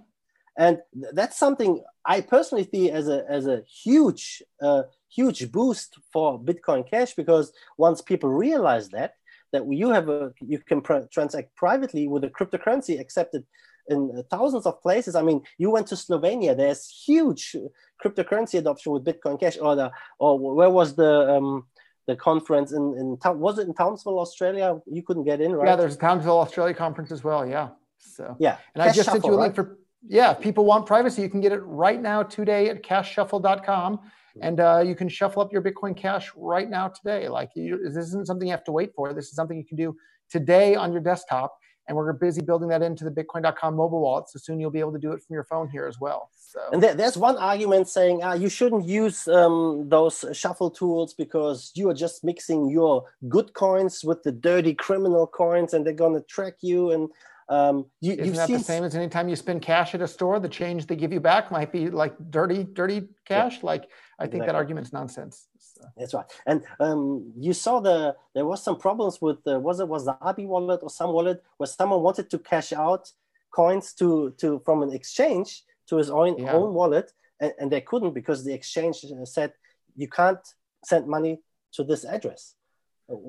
And 0.56 0.78
that's 1.12 1.38
something 1.38 1.82
I 2.06 2.20
personally 2.20 2.68
see 2.72 2.90
as 2.90 3.08
a, 3.08 3.24
as 3.28 3.46
a 3.46 3.62
huge, 3.62 4.42
uh, 4.62 4.82
huge 5.14 5.50
boost 5.50 5.98
for 6.12 6.38
Bitcoin 6.38 6.88
Cash 6.88 7.14
because 7.14 7.52
once 7.76 8.00
people 8.00 8.30
realize 8.30 8.88
that 8.90 9.14
that 9.54 9.72
you 9.72 9.90
have 9.90 10.08
a 10.08 10.32
you 10.40 10.58
can 10.58 10.80
pr- 10.80 11.06
transact 11.12 11.54
privately 11.54 12.08
with 12.08 12.24
a 12.24 12.28
cryptocurrency 12.28 12.98
accepted 12.98 13.44
in 13.88 14.22
thousands 14.30 14.66
of 14.66 14.82
places. 14.82 15.14
I 15.14 15.22
mean, 15.22 15.42
you 15.58 15.70
went 15.70 15.86
to 15.88 15.94
Slovenia. 15.94 16.56
There's 16.56 16.88
huge 17.06 17.54
cryptocurrency 18.02 18.58
adoption 18.58 18.92
with 18.92 19.04
Bitcoin 19.04 19.38
Cash. 19.38 19.58
Or 19.60 19.76
the 19.76 19.92
or 20.18 20.38
where 20.38 20.70
was 20.70 20.96
the 20.96 21.36
um, 21.36 21.66
the 22.06 22.16
conference 22.16 22.72
in 22.72 22.84
in 22.98 23.38
was 23.38 23.58
it 23.58 23.68
in 23.68 23.74
Townsville, 23.74 24.18
Australia? 24.18 24.80
You 24.86 25.02
couldn't 25.02 25.24
get 25.24 25.40
in, 25.40 25.52
right? 25.54 25.68
Yeah, 25.68 25.76
there's 25.76 25.94
a 25.94 25.98
Townsville, 25.98 26.40
Australia 26.40 26.74
conference 26.74 27.12
as 27.12 27.22
well. 27.22 27.46
Yeah. 27.46 27.68
So 27.98 28.36
yeah, 28.40 28.58
and 28.74 28.82
Cash 28.82 28.92
I 28.92 28.96
just 28.96 29.06
Shuffle, 29.06 29.20
sent 29.20 29.32
you 29.32 29.38
a 29.38 29.40
link 29.40 29.56
right? 29.56 29.66
for 29.68 29.78
yeah. 30.06 30.32
If 30.32 30.40
people 30.40 30.64
want 30.64 30.86
privacy, 30.86 31.22
you 31.22 31.28
can 31.28 31.40
get 31.40 31.52
it 31.52 31.60
right 31.60 32.00
now 32.00 32.22
today 32.22 32.68
at 32.68 32.82
cashshuffle.com 32.82 34.00
and 34.40 34.60
uh, 34.60 34.82
you 34.84 34.94
can 34.94 35.08
shuffle 35.08 35.42
up 35.42 35.52
your 35.52 35.62
Bitcoin 35.62 35.96
Cash 35.96 36.32
right 36.36 36.68
now 36.68 36.88
today. 36.88 37.28
Like 37.28 37.50
you, 37.54 37.78
this 37.84 38.08
isn't 38.08 38.26
something 38.26 38.48
you 38.48 38.52
have 38.52 38.64
to 38.64 38.72
wait 38.72 38.92
for. 38.94 39.12
This 39.12 39.26
is 39.26 39.34
something 39.34 39.56
you 39.56 39.64
can 39.64 39.76
do 39.76 39.96
today 40.28 40.74
on 40.74 40.92
your 40.92 41.00
desktop. 41.00 41.56
And 41.86 41.96
we're 41.96 42.10
busy 42.14 42.40
building 42.40 42.68
that 42.70 42.80
into 42.80 43.04
the 43.04 43.10
Bitcoin.com 43.10 43.76
mobile 43.76 44.00
wallet. 44.00 44.30
So 44.30 44.38
soon 44.38 44.58
you'll 44.58 44.70
be 44.70 44.80
able 44.80 44.92
to 44.92 44.98
do 44.98 45.12
it 45.12 45.22
from 45.22 45.34
your 45.34 45.44
phone 45.44 45.68
here 45.68 45.86
as 45.86 46.00
well. 46.00 46.30
So. 46.34 46.60
And 46.72 46.82
there, 46.82 46.94
there's 46.94 47.18
one 47.18 47.36
argument 47.36 47.88
saying 47.88 48.22
uh, 48.22 48.32
you 48.32 48.48
shouldn't 48.48 48.86
use 48.86 49.28
um, 49.28 49.86
those 49.88 50.24
shuffle 50.32 50.70
tools 50.70 51.12
because 51.12 51.72
you 51.74 51.90
are 51.90 51.94
just 51.94 52.24
mixing 52.24 52.70
your 52.70 53.04
good 53.28 53.52
coins 53.52 54.02
with 54.02 54.22
the 54.22 54.32
dirty 54.32 54.72
criminal 54.72 55.26
coins, 55.26 55.74
and 55.74 55.84
they're 55.84 55.92
going 55.92 56.14
to 56.14 56.26
track 56.26 56.54
you. 56.62 56.92
And 56.92 57.10
um, 57.48 57.86
you, 58.00 58.14
Isn't 58.14 58.34
that 58.36 58.46
seen... 58.46 58.58
the 58.58 58.64
same 58.64 58.84
as 58.84 58.94
anytime 58.94 59.28
you 59.28 59.36
spend 59.36 59.62
cash 59.62 59.94
at 59.94 60.00
a 60.00 60.08
store? 60.08 60.40
The 60.40 60.48
change 60.48 60.86
they 60.86 60.96
give 60.96 61.12
you 61.12 61.20
back 61.20 61.50
might 61.50 61.72
be 61.72 61.90
like 61.90 62.14
dirty, 62.30 62.64
dirty 62.64 63.08
cash. 63.26 63.56
Yeah. 63.56 63.66
Like 63.66 63.90
I 64.18 64.24
think 64.24 64.34
exactly. 64.34 64.46
that 64.46 64.54
argument's 64.54 64.92
nonsense. 64.92 65.46
So. 65.58 65.84
That's 65.96 66.14
right. 66.14 66.24
And 66.46 66.62
um, 66.80 67.32
you 67.36 67.52
saw 67.52 67.80
the 67.80 68.16
there 68.34 68.46
was 68.46 68.62
some 68.62 68.78
problems 68.78 69.20
with 69.20 69.42
the, 69.44 69.58
was 69.58 69.80
it 69.80 69.88
was 69.88 70.06
the 70.06 70.16
Abi 70.20 70.46
wallet 70.46 70.80
or 70.82 70.90
some 70.90 71.12
wallet 71.12 71.42
where 71.58 71.66
someone 71.66 72.00
wanted 72.00 72.30
to 72.30 72.38
cash 72.38 72.72
out 72.72 73.10
coins 73.50 73.92
to 73.94 74.34
to 74.38 74.60
from 74.64 74.82
an 74.82 74.92
exchange 74.92 75.62
to 75.88 75.96
his 75.96 76.10
own 76.10 76.38
yeah. 76.38 76.52
own 76.52 76.72
wallet 76.72 77.12
and, 77.40 77.52
and 77.58 77.70
they 77.70 77.80
couldn't 77.80 78.14
because 78.14 78.44
the 78.44 78.54
exchange 78.54 79.04
said 79.24 79.52
you 79.96 80.08
can't 80.08 80.44
send 80.84 81.06
money 81.06 81.40
to 81.72 81.84
this 81.84 82.04
address. 82.04 82.54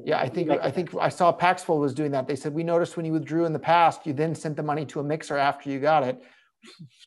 Yeah, 0.06 0.20
I 0.20 0.30
think 0.30 0.50
I 0.50 0.72
think 0.72 0.96
I 0.96 1.10
saw 1.10 1.34
Paxful 1.34 1.80
was 1.80 1.94
doing 1.94 2.12
that. 2.12 2.28
They 2.28 2.38
said 2.38 2.54
we 2.54 2.64
noticed 2.64 2.96
when 2.96 3.06
you 3.06 3.12
withdrew 3.12 3.46
in 3.46 3.52
the 3.52 3.60
past, 3.60 4.06
you 4.06 4.14
then 4.14 4.34
sent 4.34 4.56
the 4.56 4.64
money 4.64 4.86
to 4.86 5.02
a 5.02 5.04
mixer 5.04 5.38
after 5.38 5.70
you 5.70 5.80
got 5.80 6.04
it 6.04 6.24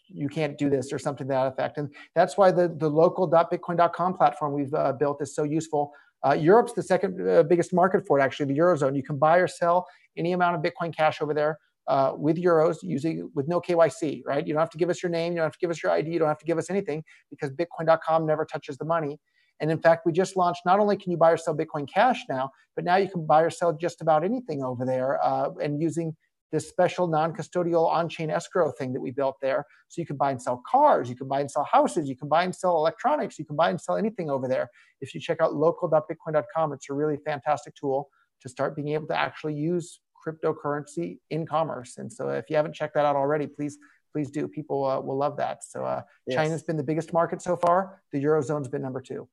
you 0.09 0.29
can't 0.29 0.57
do 0.59 0.71
this 0.71 0.93
or 0.93 0.99
something 0.99 1.27
to 1.27 1.33
that 1.33 1.47
effect. 1.47 1.79
And 1.79 1.93
that's 2.14 2.37
why 2.37 2.51
the, 2.51 2.69
the 2.69 2.89
local.bitcoin.com 2.89 4.14
platform 4.14 4.53
we've 4.53 4.73
uh, 4.75 4.93
built 4.93 5.23
is 5.23 5.35
so 5.35 5.43
useful. 5.43 5.93
Uh, 6.27 6.33
Europe's 6.33 6.73
the 6.73 6.83
second 6.83 7.29
uh, 7.29 7.43
biggest 7.45 7.73
market 7.73 8.07
for 8.07 8.19
it, 8.19 8.23
actually, 8.23 8.47
the 8.53 8.59
Eurozone. 8.59 8.97
You 8.97 9.03
can 9.03 9.19
buy 9.19 9.39
or 9.39 9.47
sell 9.47 9.87
any 10.16 10.33
amount 10.33 10.57
of 10.57 10.62
Bitcoin 10.62 10.95
Cash 10.95 11.21
over 11.23 11.33
there 11.33 11.59
uh, 11.87 12.12
with 12.16 12.37
euros 12.37 12.79
using 12.83 13.31
with 13.35 13.47
no 13.49 13.61
KYC, 13.61 14.23
right? 14.27 14.47
You 14.47 14.53
don't 14.53 14.61
have 14.61 14.71
to 14.71 14.79
give 14.79 14.91
us 14.91 15.03
your 15.03 15.11
name, 15.11 15.33
you 15.33 15.37
don't 15.37 15.47
have 15.47 15.53
to 15.53 15.59
give 15.59 15.71
us 15.71 15.83
your 15.83 15.93
ID, 15.93 16.11
you 16.11 16.19
don't 16.19 16.29
have 16.29 16.39
to 16.39 16.45
give 16.45 16.59
us 16.59 16.71
anything 16.71 17.05
because 17.31 17.51
Bitcoin.com 17.51 18.27
never 18.27 18.45
touches 18.45 18.77
the 18.79 18.85
money. 18.85 19.19
And 19.61 19.71
in 19.71 19.79
fact, 19.79 20.07
we 20.07 20.13
just 20.13 20.37
launched. 20.37 20.63
Not 20.65 20.81
only 20.81 20.97
can 20.97 21.11
you 21.11 21.17
buy 21.17 21.33
or 21.33 21.37
sell 21.37 21.57
Bitcoin 21.57 21.89
Cash 21.89 22.25
now, 22.29 22.51
but 22.77 22.85
now 22.85 22.97
you 22.97 23.09
can 23.09 23.27
buy 23.27 23.43
or 23.43 23.51
sell 23.51 23.73
just 23.73 24.01
about 24.01 24.25
anything 24.25 24.63
over 24.63 24.85
there, 24.85 25.25
uh, 25.25 25.51
and 25.61 25.81
using 25.81 26.17
this 26.51 26.69
special 26.69 27.07
non-custodial 27.07 27.87
on-chain 27.89 28.31
escrow 28.31 28.71
thing 28.71 28.93
that 28.93 29.01
we 29.01 29.11
built 29.11 29.37
there. 29.43 29.67
So 29.89 30.01
you 30.01 30.07
can 30.07 30.17
buy 30.17 30.31
and 30.31 30.41
sell 30.41 30.63
cars, 30.67 31.09
you 31.09 31.17
can 31.17 31.29
buy 31.29 31.41
and 31.41 31.51
sell 31.51 31.65
houses, 31.65 32.09
you 32.09 32.17
can 32.17 32.29
buy 32.29 32.45
and 32.45 32.55
sell 32.55 32.77
electronics, 32.77 33.39
you 33.39 33.45
can 33.45 33.57
buy 33.57 33.71
and 33.71 33.81
sell 33.81 33.97
anything 33.97 34.31
over 34.31 34.49
there. 34.49 34.71
If 35.01 35.15
you 35.15 35.21
check 35.21 35.41
out 35.41 35.55
local.bitcoin.com, 35.55 36.73
it's 36.73 36.89
a 36.89 36.95
really 36.95 37.19
fantastic 37.25 37.75
tool 37.75 38.09
to 38.41 38.49
start 38.49 38.77
being 38.77 38.89
able 38.89 39.09
to 39.09 39.19
actually 39.19 39.55
use 39.55 40.01
cryptocurrency 40.27 41.19
in 41.31 41.47
commerce. 41.47 41.99
And 41.99 42.13
so 42.13 42.31
if 42.31 42.49
you 42.49 42.57
haven't 42.57 42.75
checked 42.75 42.95
that 42.95 43.05
out 43.05 43.17
already, 43.17 43.47
please 43.47 43.79
please 44.13 44.31
do. 44.31 44.49
People 44.49 44.85
uh, 44.85 45.01
will 45.01 45.19
love 45.19 45.37
that. 45.37 45.63
So 45.63 45.85
uh, 45.85 46.03
yes. 46.27 46.37
China's 46.37 46.63
been 46.63 46.79
the 46.79 46.83
biggest 46.83 47.13
market 47.13 47.43
so 47.43 47.57
far. 47.57 48.01
The 48.13 48.23
eurozone's 48.23 48.69
been 48.69 48.83
number 48.83 49.03
two. 49.03 49.29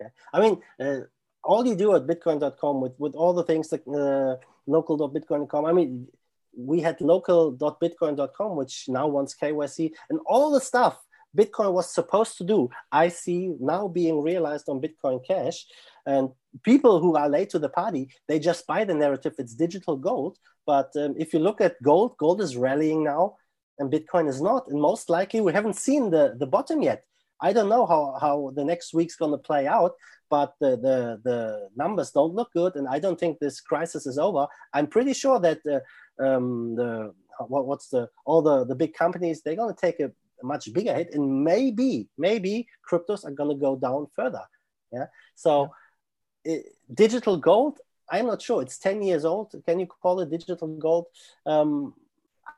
Okay, 0.00 0.10
I 0.32 0.40
mean. 0.40 0.62
Uh, 0.80 1.00
all 1.48 1.64
you 1.64 1.76
do 1.76 1.94
at 1.94 2.08
bitcoin.com 2.08 2.80
with, 2.80 2.98
with 2.98 3.14
all 3.14 3.32
the 3.32 3.44
things 3.44 3.70
like 3.70 3.84
uh, 3.86 4.34
local.bitcoin.com, 4.66 5.64
I 5.64 5.72
mean, 5.72 6.08
we 6.58 6.80
had 6.80 6.98
LocalBitcoins.com, 6.98 8.56
which 8.56 8.86
now 8.88 9.06
wants 9.06 9.36
KYC 9.40 9.92
and 10.10 10.18
all 10.26 10.50
the 10.50 10.60
stuff 10.60 10.98
Bitcoin 11.36 11.72
was 11.72 11.92
supposed 11.92 12.38
to 12.38 12.44
do, 12.44 12.70
I 12.90 13.08
see 13.08 13.54
now 13.60 13.88
being 13.88 14.22
realized 14.22 14.68
on 14.68 14.80
Bitcoin 14.80 15.24
Cash. 15.24 15.66
And 16.06 16.30
people 16.62 17.00
who 17.00 17.16
are 17.16 17.28
late 17.28 17.50
to 17.50 17.58
the 17.58 17.68
party, 17.68 18.10
they 18.26 18.38
just 18.38 18.66
buy 18.66 18.84
the 18.84 18.94
narrative. 18.94 19.34
It's 19.38 19.54
digital 19.54 19.96
gold. 19.96 20.38
But 20.66 20.90
um, 20.96 21.14
if 21.18 21.32
you 21.32 21.40
look 21.40 21.60
at 21.60 21.80
gold, 21.82 22.16
gold 22.16 22.40
is 22.40 22.56
rallying 22.56 23.04
now 23.04 23.36
and 23.78 23.92
Bitcoin 23.92 24.28
is 24.28 24.40
not. 24.40 24.68
And 24.68 24.80
most 24.80 25.10
likely, 25.10 25.40
we 25.40 25.52
haven't 25.52 25.76
seen 25.76 26.10
the, 26.10 26.34
the 26.38 26.46
bottom 26.46 26.82
yet. 26.82 27.04
I 27.40 27.52
don't 27.52 27.68
know 27.68 27.86
how, 27.86 28.16
how 28.20 28.52
the 28.54 28.64
next 28.64 28.94
week's 28.94 29.16
going 29.16 29.32
to 29.32 29.38
play 29.38 29.66
out, 29.66 29.92
but 30.30 30.54
the, 30.60 30.70
the, 30.70 31.20
the 31.22 31.68
numbers 31.76 32.10
don't 32.10 32.34
look 32.34 32.52
good. 32.52 32.76
And 32.76 32.88
I 32.88 32.98
don't 32.98 33.18
think 33.18 33.38
this 33.38 33.60
crisis 33.60 34.06
is 34.06 34.18
over. 34.18 34.46
I'm 34.72 34.86
pretty 34.86 35.12
sure 35.12 35.38
that 35.40 35.60
uh, 35.66 36.22
um, 36.22 36.76
the 36.76 37.14
what, 37.48 37.66
what's 37.66 37.88
the 37.88 38.08
all 38.24 38.42
the, 38.42 38.64
the 38.64 38.74
big 38.74 38.94
companies, 38.94 39.42
they're 39.42 39.56
going 39.56 39.74
to 39.74 39.80
take 39.80 40.00
a, 40.00 40.10
much 40.42 40.70
bigger 40.72 40.94
hit. 40.94 41.14
And 41.14 41.44
maybe, 41.44 42.08
maybe 42.18 42.68
cryptos 42.88 43.24
are 43.24 43.30
going 43.30 43.48
to 43.48 43.60
go 43.60 43.74
down 43.74 44.06
further. 44.14 44.42
Yeah. 44.92 45.06
So 45.34 45.70
yeah. 46.44 46.56
It, 46.56 46.66
digital 46.92 47.38
gold, 47.38 47.80
I'm 48.08 48.26
not 48.26 48.42
sure. 48.42 48.62
It's 48.62 48.78
10 48.78 49.02
years 49.02 49.24
old. 49.24 49.54
Can 49.66 49.80
you 49.80 49.86
call 49.86 50.20
it 50.20 50.30
digital 50.30 50.68
gold? 50.68 51.06
Um, 51.44 51.94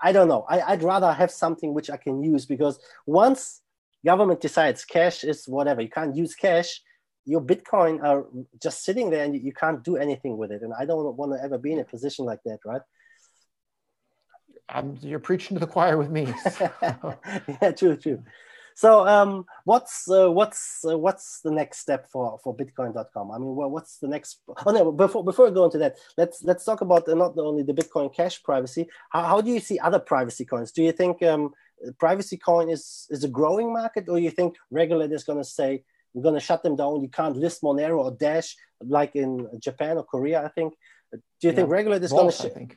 I 0.01 0.13
don't 0.13 0.29
know. 0.29 0.45
I, 0.49 0.75
would 0.75 0.83
rather 0.83 1.13
have 1.13 1.31
something 1.31 1.73
which 1.73 1.91
I 1.91 1.97
can 1.97 2.23
use 2.23 2.47
because 2.47 2.79
once 3.07 3.63
government 4.05 4.41
decides 4.41 4.85
cash 4.85 5.25
is 5.25 5.47
whatever, 5.47 5.81
you 5.81 5.91
can't 5.91 6.17
use 6.17 6.35
cash, 6.35 6.81
your 7.29 7.43
Bitcoin 7.43 8.03
are 8.03 8.27
just 8.61 8.85
sitting 8.85 9.11
there 9.11 9.25
and 9.25 9.37
you, 9.37 9.53
can't 9.53 9.85
do 9.85 9.97
anything 9.97 10.39
with 10.39 10.51
it. 10.51 10.63
And 10.63 10.73
I 10.73 10.87
don't 10.87 11.15
want 11.17 11.33
to 11.33 11.45
ever 11.45 11.59
be 11.59 11.73
in 11.73 11.79
a 11.79 11.85
position 11.85 12.25
like 12.25 12.41
that, 12.45 12.59
right? 12.65 12.81
I'm, 14.71 14.99
you're 15.03 15.19
preaching 15.19 15.57
to 15.57 15.61
the 15.61 15.67
choir 15.67 15.99
with 15.99 16.11
me. 16.11 16.33
So. 16.51 16.71
yeah, 17.63 17.73
true, 17.73 17.97
true. 17.97 18.23
So, 18.79 19.09
um, 19.09 19.45
what's 19.65 20.09
uh, 20.09 20.31
what's 20.31 20.85
uh, 20.89 20.97
what's 20.97 21.41
the 21.41 21.51
next 21.51 21.79
step 21.81 22.09
for 22.13 22.39
for 22.45 22.57
Bitcoin.com? 22.57 23.33
I 23.33 23.39
mean, 23.39 23.57
well, 23.57 23.69
what's 23.69 23.99
the 23.99 24.07
next? 24.07 24.41
Oh 24.65 24.71
no, 24.71 24.93
before 24.93 25.25
before 25.25 25.47
we 25.47 25.51
go 25.51 25.65
into 25.65 25.79
that, 25.79 25.97
let's 26.17 26.45
let's 26.45 26.65
talk 26.65 26.81
about 26.81 27.09
not 27.09 27.37
only 27.39 27.65
the 27.65 27.75
Bitcoin 27.75 28.15
Cash 28.15 28.41
privacy. 28.45 28.89
How, 29.11 29.23
how 29.23 29.41
do 29.41 29.51
you 29.51 29.59
see 29.59 29.81
other 29.81 29.99
privacy 29.99 30.45
coins? 30.45 30.71
Do 30.71 30.85
you 30.85 30.93
think 30.93 31.25
um, 31.25 31.55
privacy 31.99 32.37
coin 32.37 32.71
is 32.71 33.07
is 33.11 33.25
a 33.25 33.29
growing 33.29 33.73
market, 33.73 34.09
or 34.09 34.19
you 34.19 34.31
think 34.31 34.57
regulators 34.71 35.25
going 35.25 35.39
to 35.39 35.45
say 35.45 35.85
we're 36.13 36.23
going 36.23 36.35
to 36.35 36.41
shut 36.41 36.63
them 36.63 36.77
down? 36.77 37.03
You 37.03 37.09
can't 37.09 37.37
list 37.37 37.63
Monero 37.63 37.99
or 37.99 38.11
Dash 38.13 38.57
like 38.81 39.17
in 39.17 39.49
Japan 39.59 39.97
or 39.97 40.05
Korea. 40.05 40.45
I 40.45 40.49
think. 40.49 40.75
Do 41.11 41.19
you 41.43 41.51
yeah, 41.51 41.57
think 41.57 41.71
regulators 41.71 42.11
going 42.11 42.31
to? 42.31 42.47
I 42.47 42.51
think 42.51 42.77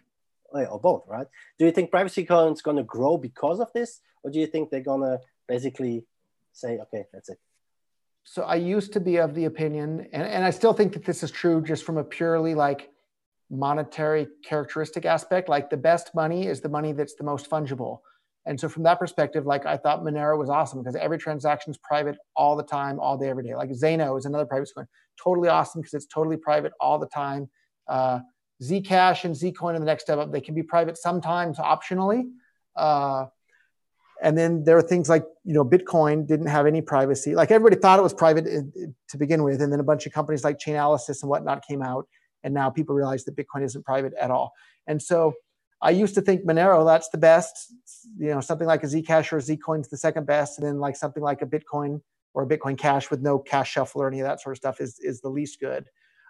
or 0.54 0.80
both, 0.80 1.04
right? 1.08 1.28
Do 1.58 1.66
you 1.66 1.72
think 1.72 1.92
privacy 1.92 2.26
coins 2.26 2.62
going 2.62 2.78
to 2.78 2.84
grow 2.84 3.18
because 3.18 3.60
of 3.60 3.72
this, 3.74 4.02
or 4.24 4.32
do 4.32 4.40
you 4.40 4.48
think 4.48 4.70
they're 4.70 4.82
going 4.82 5.02
to 5.02 5.20
basically 5.48 6.06
say, 6.54 6.80
okay, 6.80 7.06
that's 7.14 7.30
it? 7.30 7.40
So 8.24 8.44
I 8.44 8.56
used 8.56 8.94
to 8.94 9.00
be 9.00 9.18
of 9.18 9.34
the 9.34 9.46
opinion, 9.46 10.08
and, 10.14 10.24
and 10.24 10.44
I 10.44 10.52
still 10.52 10.74
think 10.74 10.94
that 10.94 11.06
this 11.06 11.24
is 11.24 11.32
true 11.32 11.62
just 11.62 11.84
from 11.84 11.98
a 11.98 12.04
purely 12.04 12.54
like 12.54 12.90
monetary 13.50 14.28
characteristic 14.44 15.06
aspect. 15.06 15.50
Like 15.50 15.70
the 15.70 15.78
best 15.78 16.14
money 16.14 16.48
is 16.48 16.62
the 16.62 16.70
money 16.70 16.92
that's 16.92 17.16
the 17.16 17.24
most 17.24 17.50
fungible. 17.50 18.00
And 18.46 18.60
so 18.60 18.68
from 18.68 18.84
that 18.84 19.00
perspective, 19.00 19.46
like 19.46 19.66
I 19.66 19.78
thought 19.78 20.02
Monero 20.02 20.38
was 20.38 20.50
awesome 20.50 20.80
because 20.80 20.96
every 20.96 21.18
transaction 21.18 21.72
is 21.72 21.78
private 21.78 22.18
all 22.36 22.56
the 22.56 22.64
time, 22.64 23.00
all 23.00 23.18
day, 23.18 23.30
every 23.30 23.44
day. 23.44 23.56
Like 23.56 23.70
Zano 23.70 24.18
is 24.18 24.26
another 24.26 24.46
private 24.46 24.70
coin, 24.76 24.88
totally 25.24 25.48
awesome 25.48 25.82
because 25.82 25.94
it's 25.94 26.08
totally 26.08 26.38
private 26.38 26.72
all 26.80 26.98
the 26.98 27.08
time. 27.08 27.50
Uh, 27.88 28.20
Zcash 28.62 29.26
and 29.26 29.36
Zcoin 29.36 29.76
are 29.76 29.80
the 29.80 29.86
next 29.86 30.04
step 30.04 30.18
up. 30.18 30.32
They 30.32 30.42
can 30.42 30.56
be 30.56 30.64
private 30.64 30.98
sometimes 30.98 31.58
optionally. 31.58 32.24
Uh, 32.76 33.26
and 34.24 34.38
then 34.38 34.64
there 34.64 34.78
are 34.78 34.84
things 34.84 35.10
like, 35.10 35.26
you 35.44 35.54
know, 35.54 35.66
Bitcoin 35.66 36.28
didn't 36.28 36.46
have 36.46 36.68
any 36.68 36.82
privacy. 36.82 37.34
Like 37.34 37.50
everybody 37.50 37.80
thought 37.80 37.98
it 37.98 38.04
was 38.04 38.14
private 38.14 38.46
to 38.46 39.18
begin 39.18 39.44
with. 39.44 39.62
And 39.62 39.74
then 39.74 39.80
a 39.80 39.84
bunch 39.84 40.06
of 40.06 40.14
companies 40.14 40.44
like 40.44 40.60
Chainalysis 40.60 41.24
and 41.24 41.30
whatnot 41.30 41.66
came 41.68 41.82
out. 41.82 42.08
And 42.44 42.54
now 42.54 42.70
people 42.70 42.96
realize 42.96 43.24
that 43.26 43.36
Bitcoin 43.36 43.64
isn't 43.64 43.84
private 43.84 44.14
at 44.20 44.30
all. 44.30 44.54
And 44.88 45.02
so 45.02 45.34
I 45.82 45.92
used 45.92 46.16
to 46.16 46.22
think 46.22 46.46
Monero, 46.46 46.86
that's 46.86 47.10
the 47.10 47.18
best. 47.18 47.74
You 48.18 48.30
know, 48.30 48.42
something 48.42 48.68
like 48.68 48.84
a 48.84 48.88
Zcash 48.88 49.32
or 49.32 49.38
a 49.38 49.80
is 49.80 49.88
the 49.90 49.98
second 49.98 50.28
best. 50.28 50.60
And 50.60 50.68
then 50.68 50.80
like 50.80 50.96
something 50.96 51.24
like 51.24 51.42
a 51.42 51.46
Bitcoin 51.46 52.02
or 52.34 52.44
a 52.44 52.48
Bitcoin 52.48 52.78
Cash 52.78 53.10
with 53.10 53.22
no 53.22 53.40
cash 53.40 53.72
shuffle 53.72 54.02
or 54.02 54.08
any 54.08 54.20
of 54.20 54.28
that 54.28 54.42
sort 54.42 54.54
of 54.54 54.58
stuff 54.58 54.80
is, 54.80 55.00
is 55.00 55.22
the 55.22 55.30
least 55.30 55.60
good. 55.60 55.88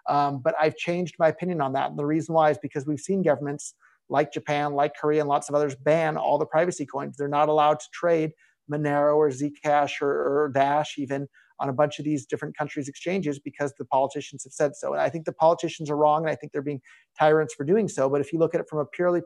Um, 0.08 0.40
but 0.42 0.54
I've 0.60 0.76
changed 0.76 1.16
my 1.18 1.28
opinion 1.28 1.60
on 1.60 1.74
that. 1.74 1.90
And 1.90 1.98
the 1.98 2.06
reason 2.06 2.34
why 2.34 2.50
is 2.50 2.58
because 2.58 2.86
we've 2.86 2.98
seen 2.98 3.22
governments 3.22 3.74
like 4.08 4.32
Japan, 4.32 4.74
like 4.74 4.96
Korea, 4.96 5.20
and 5.20 5.28
lots 5.28 5.48
of 5.48 5.54
others 5.54 5.74
ban 5.76 6.16
all 6.16 6.38
the 6.38 6.46
privacy 6.46 6.86
coins. 6.86 7.16
They're 7.16 7.28
not 7.28 7.48
allowed 7.48 7.80
to 7.80 7.86
trade 7.92 8.32
Monero 8.70 9.16
or 9.16 9.30
Zcash 9.30 10.00
or, 10.00 10.44
or 10.44 10.50
Dash 10.52 10.98
even 10.98 11.28
on 11.60 11.68
a 11.68 11.72
bunch 11.72 11.98
of 11.98 12.04
these 12.04 12.26
different 12.26 12.56
countries' 12.56 12.88
exchanges 12.88 13.38
because 13.38 13.72
the 13.78 13.84
politicians 13.84 14.42
have 14.44 14.52
said 14.52 14.74
so. 14.74 14.92
And 14.92 15.00
I 15.00 15.08
think 15.08 15.24
the 15.24 15.32
politicians 15.32 15.90
are 15.90 15.96
wrong, 15.96 16.22
and 16.22 16.30
I 16.30 16.34
think 16.34 16.52
they're 16.52 16.62
being 16.62 16.80
tyrants 17.18 17.54
for 17.54 17.64
doing 17.64 17.88
so. 17.88 18.08
But 18.08 18.20
if 18.20 18.32
you 18.32 18.38
look 18.38 18.54
at 18.54 18.60
it 18.60 18.68
from 18.68 18.80
a 18.80 18.84
purely 18.84 19.20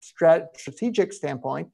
strategic 0.00 1.12
standpoint, 1.12 1.68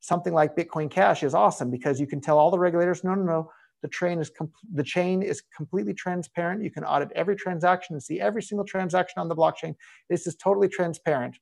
something 0.00 0.32
like 0.32 0.56
Bitcoin 0.56 0.90
Cash 0.90 1.22
is 1.22 1.34
awesome 1.34 1.70
because 1.70 2.00
you 2.00 2.06
can 2.06 2.20
tell 2.20 2.38
all 2.38 2.50
the 2.50 2.58
regulators, 2.58 3.04
no, 3.04 3.14
no, 3.14 3.22
no, 3.22 3.50
the 3.82 3.88
train 3.88 4.20
is 4.20 4.30
com- 4.30 4.52
the 4.74 4.82
chain 4.84 5.22
is 5.22 5.42
completely 5.56 5.94
transparent. 5.94 6.62
You 6.62 6.70
can 6.70 6.84
audit 6.84 7.10
every 7.14 7.36
transaction 7.36 7.94
and 7.94 8.02
see 8.02 8.20
every 8.20 8.42
single 8.42 8.64
transaction 8.64 9.20
on 9.20 9.28
the 9.28 9.36
blockchain. 9.36 9.74
This 10.08 10.26
is 10.26 10.34
totally 10.36 10.68
transparent. 10.68 11.38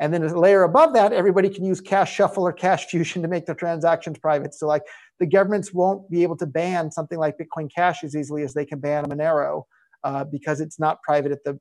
And 0.00 0.12
then 0.12 0.22
a 0.24 0.38
layer 0.38 0.64
above 0.64 0.94
that, 0.94 1.12
everybody 1.12 1.48
can 1.48 1.64
use 1.64 1.80
Cash 1.80 2.12
Shuffle 2.12 2.44
or 2.44 2.52
Cash 2.52 2.86
Fusion 2.86 3.22
to 3.22 3.28
make 3.28 3.46
their 3.46 3.54
transactions 3.54 4.18
private. 4.18 4.54
So, 4.54 4.66
like 4.66 4.82
the 5.20 5.26
governments 5.26 5.72
won't 5.72 6.08
be 6.10 6.22
able 6.22 6.36
to 6.38 6.46
ban 6.46 6.90
something 6.90 7.18
like 7.18 7.36
Bitcoin 7.38 7.68
Cash 7.72 8.02
as 8.04 8.16
easily 8.16 8.42
as 8.42 8.54
they 8.54 8.64
can 8.64 8.80
ban 8.80 9.04
Monero 9.06 9.62
uh, 10.04 10.24
because 10.24 10.60
it's 10.60 10.80
not 10.80 11.02
private 11.02 11.32
at 11.32 11.44
the 11.44 11.58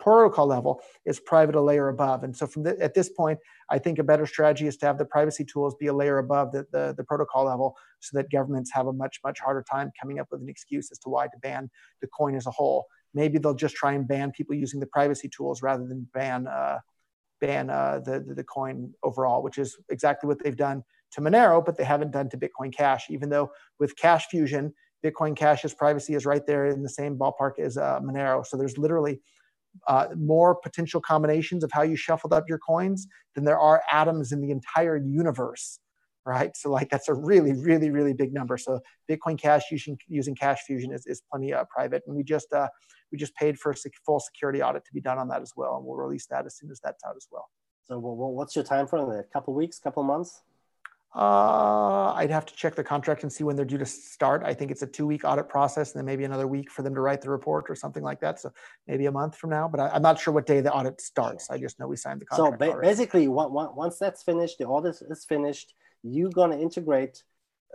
protocol 0.00 0.46
level 0.46 0.80
is 1.04 1.20
private 1.20 1.54
a 1.54 1.60
layer 1.60 1.88
above. 1.88 2.24
And 2.24 2.36
so 2.36 2.46
from 2.46 2.64
the, 2.64 2.80
at 2.80 2.94
this 2.94 3.10
point, 3.10 3.38
I 3.70 3.78
think 3.78 3.98
a 3.98 4.04
better 4.04 4.26
strategy 4.26 4.66
is 4.66 4.76
to 4.78 4.86
have 4.86 4.98
the 4.98 5.04
privacy 5.04 5.44
tools 5.44 5.74
be 5.76 5.86
a 5.86 5.92
layer 5.92 6.18
above 6.18 6.50
the, 6.52 6.66
the, 6.72 6.94
the, 6.96 7.04
protocol 7.04 7.44
level 7.44 7.76
so 8.00 8.16
that 8.16 8.30
governments 8.30 8.70
have 8.72 8.86
a 8.86 8.92
much, 8.92 9.20
much 9.22 9.38
harder 9.38 9.64
time 9.70 9.92
coming 10.00 10.18
up 10.18 10.28
with 10.30 10.40
an 10.40 10.48
excuse 10.48 10.90
as 10.90 10.98
to 11.00 11.08
why 11.08 11.26
to 11.26 11.38
ban 11.42 11.70
the 12.00 12.08
coin 12.08 12.34
as 12.34 12.46
a 12.46 12.50
whole. 12.50 12.86
Maybe 13.14 13.38
they'll 13.38 13.54
just 13.54 13.76
try 13.76 13.92
and 13.92 14.08
ban 14.08 14.32
people 14.32 14.56
using 14.56 14.80
the 14.80 14.86
privacy 14.86 15.28
tools 15.28 15.62
rather 15.62 15.86
than 15.86 16.08
ban, 16.14 16.46
uh, 16.46 16.78
ban 17.40 17.70
uh, 17.70 18.00
the, 18.04 18.20
the, 18.34 18.44
coin 18.44 18.92
overall, 19.02 19.42
which 19.42 19.58
is 19.58 19.76
exactly 19.90 20.28
what 20.28 20.42
they've 20.42 20.56
done 20.56 20.82
to 21.12 21.20
Monero, 21.20 21.64
but 21.64 21.76
they 21.76 21.84
haven't 21.84 22.12
done 22.12 22.28
to 22.30 22.38
Bitcoin 22.38 22.72
Cash, 22.72 23.06
even 23.10 23.28
though 23.28 23.50
with 23.78 23.96
Cash 23.96 24.26
Fusion, 24.28 24.72
Bitcoin 25.04 25.36
Cash's 25.36 25.74
privacy 25.74 26.14
is 26.14 26.26
right 26.26 26.46
there 26.46 26.66
in 26.66 26.82
the 26.82 26.88
same 26.88 27.16
ballpark 27.16 27.58
as 27.58 27.76
uh, 27.76 27.98
Monero. 28.00 28.46
So 28.46 28.56
there's 28.56 28.78
literally 28.78 29.20
uh, 29.86 30.08
more 30.16 30.54
potential 30.54 31.00
combinations 31.00 31.64
of 31.64 31.70
how 31.72 31.82
you 31.82 31.96
shuffled 31.96 32.32
up 32.32 32.44
your 32.48 32.58
coins 32.58 33.06
than 33.34 33.44
there 33.44 33.58
are 33.58 33.82
atoms 33.90 34.32
in 34.32 34.40
the 34.40 34.50
entire 34.50 34.96
universe 34.96 35.78
right? 36.24 36.56
So 36.56 36.70
like 36.70 36.90
that's 36.90 37.08
a 37.08 37.14
really 37.14 37.52
really 37.52 37.90
really 37.90 38.12
big 38.12 38.32
number. 38.32 38.56
So 38.56 38.80
bitcoin 39.10 39.38
cash 39.38 39.62
using 39.70 39.98
using 40.06 40.34
cash 40.34 40.60
fusion 40.66 40.92
is, 40.92 41.06
is 41.06 41.22
plenty 41.30 41.52
uh, 41.52 41.64
private. 41.70 42.02
And 42.06 42.16
we 42.16 42.22
just 42.22 42.52
uh, 42.52 42.68
we 43.10 43.18
just 43.18 43.34
paid 43.34 43.58
for 43.58 43.72
a 43.72 43.76
full 44.04 44.20
security 44.20 44.62
audit 44.62 44.84
to 44.84 44.92
be 44.92 45.00
done 45.00 45.18
on 45.18 45.28
that 45.28 45.42
as 45.42 45.52
well. 45.56 45.76
And 45.76 45.84
we'll 45.84 45.96
release 45.96 46.26
that 46.26 46.46
as 46.46 46.56
soon 46.56 46.70
as 46.70 46.80
that's 46.80 47.02
out 47.04 47.16
as 47.16 47.26
well. 47.30 47.48
So 47.84 47.98
well, 47.98 48.32
what's 48.32 48.54
your 48.54 48.64
time 48.64 48.86
frame? 48.86 49.08
A 49.10 49.24
couple 49.32 49.54
weeks 49.54 49.78
couple 49.78 50.02
months 50.02 50.42
uh, 51.14 52.12
I'd 52.14 52.30
have 52.30 52.46
to 52.46 52.54
check 52.54 52.76
the 52.76 52.84
contract 52.84 53.24
and 53.24 53.32
see 53.32 53.42
when 53.42 53.56
they're 53.56 53.64
due 53.64 53.78
to 53.78 53.86
start. 53.86 54.42
I 54.44 54.54
think 54.54 54.70
it's 54.70 54.82
a 54.82 54.86
two 54.86 55.06
week 55.06 55.24
audit 55.24 55.48
process 55.48 55.92
and 55.92 55.98
then 55.98 56.06
maybe 56.06 56.22
another 56.24 56.46
week 56.46 56.70
for 56.70 56.82
them 56.82 56.94
to 56.94 57.00
write 57.00 57.20
the 57.20 57.30
report 57.30 57.68
or 57.68 57.74
something 57.74 58.04
like 58.04 58.20
that. 58.20 58.38
So 58.38 58.52
maybe 58.86 59.06
a 59.06 59.12
month 59.12 59.36
from 59.36 59.50
now, 59.50 59.66
but 59.66 59.80
I, 59.80 59.96
am 59.96 60.02
not 60.02 60.20
sure 60.20 60.32
what 60.32 60.46
day 60.46 60.60
the 60.60 60.72
audit 60.72 61.00
starts. 61.00 61.50
I 61.50 61.58
just 61.58 61.80
know 61.80 61.88
we 61.88 61.96
signed 61.96 62.20
the 62.20 62.26
contract. 62.26 62.62
So 62.62 62.72
ba- 62.72 62.80
basically, 62.80 63.26
once 63.26 63.98
that's 63.98 64.22
finished, 64.22 64.58
the 64.58 64.66
audit 64.66 64.98
is 65.08 65.24
finished, 65.24 65.74
you're 66.04 66.30
going 66.30 66.52
to 66.52 66.60
integrate 66.60 67.24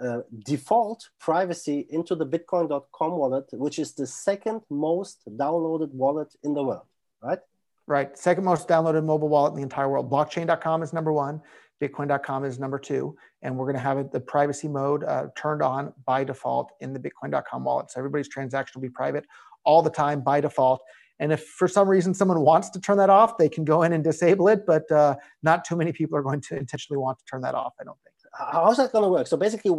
uh, 0.01 0.19
default 0.45 1.09
privacy 1.19 1.87
into 1.89 2.15
the 2.15 2.25
bitcoin.com 2.25 3.11
wallet, 3.11 3.45
which 3.51 3.79
is 3.79 3.93
the 3.93 4.07
second 4.07 4.61
most 4.69 5.23
downloaded 5.29 5.91
wallet 5.91 6.33
in 6.43 6.53
the 6.53 6.63
world, 6.63 6.87
right? 7.21 7.39
Right. 7.87 8.17
Second 8.17 8.43
most 8.43 8.67
downloaded 8.67 9.05
mobile 9.05 9.29
wallet 9.29 9.51
in 9.51 9.57
the 9.57 9.63
entire 9.63 9.87
world. 9.89 10.09
Blockchain.com 10.09 10.81
is 10.81 10.91
number 10.91 11.13
one. 11.13 11.41
Bitcoin.com 11.81 12.45
is 12.45 12.57
number 12.57 12.79
two. 12.79 13.15
And 13.41 13.55
we're 13.55 13.65
going 13.65 13.75
to 13.75 13.81
have 13.81 13.97
it, 13.99 14.11
the 14.11 14.19
privacy 14.19 14.67
mode 14.67 15.03
uh, 15.03 15.27
turned 15.35 15.61
on 15.61 15.93
by 16.05 16.23
default 16.23 16.71
in 16.79 16.93
the 16.93 16.99
Bitcoin.com 16.99 17.63
wallet. 17.63 17.91
So 17.91 17.99
everybody's 17.99 18.27
transaction 18.27 18.81
will 18.81 18.87
be 18.87 18.91
private 18.91 19.25
all 19.65 19.81
the 19.81 19.89
time 19.89 20.21
by 20.21 20.41
default. 20.41 20.81
And 21.19 21.31
if 21.31 21.45
for 21.45 21.67
some 21.67 21.87
reason 21.87 22.13
someone 22.13 22.41
wants 22.41 22.69
to 22.71 22.81
turn 22.81 22.97
that 22.97 23.09
off, 23.09 23.37
they 23.37 23.49
can 23.49 23.63
go 23.63 23.83
in 23.83 23.93
and 23.93 24.03
disable 24.03 24.47
it. 24.47 24.65
But 24.65 24.91
uh, 24.91 25.15
not 25.43 25.63
too 25.63 25.75
many 25.75 25.91
people 25.91 26.17
are 26.17 26.23
going 26.23 26.41
to 26.41 26.57
intentionally 26.57 26.97
want 26.97 27.19
to 27.19 27.25
turn 27.25 27.41
that 27.41 27.55
off, 27.55 27.73
I 27.79 27.83
don't 27.83 27.97
think 28.03 28.15
how's 28.37 28.77
that 28.77 28.91
going 28.91 29.03
to 29.03 29.09
work? 29.09 29.27
So 29.27 29.37
basically, 29.37 29.71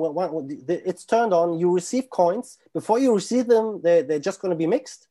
it's 0.68 1.04
turned 1.04 1.32
on. 1.32 1.58
You 1.58 1.72
receive 1.72 2.08
coins 2.10 2.58
before 2.72 2.98
you 2.98 3.14
receive 3.14 3.46
them. 3.46 3.80
They're, 3.82 4.02
they're 4.02 4.18
just 4.18 4.40
going 4.40 4.50
to 4.50 4.56
be 4.56 4.66
mixed. 4.66 5.08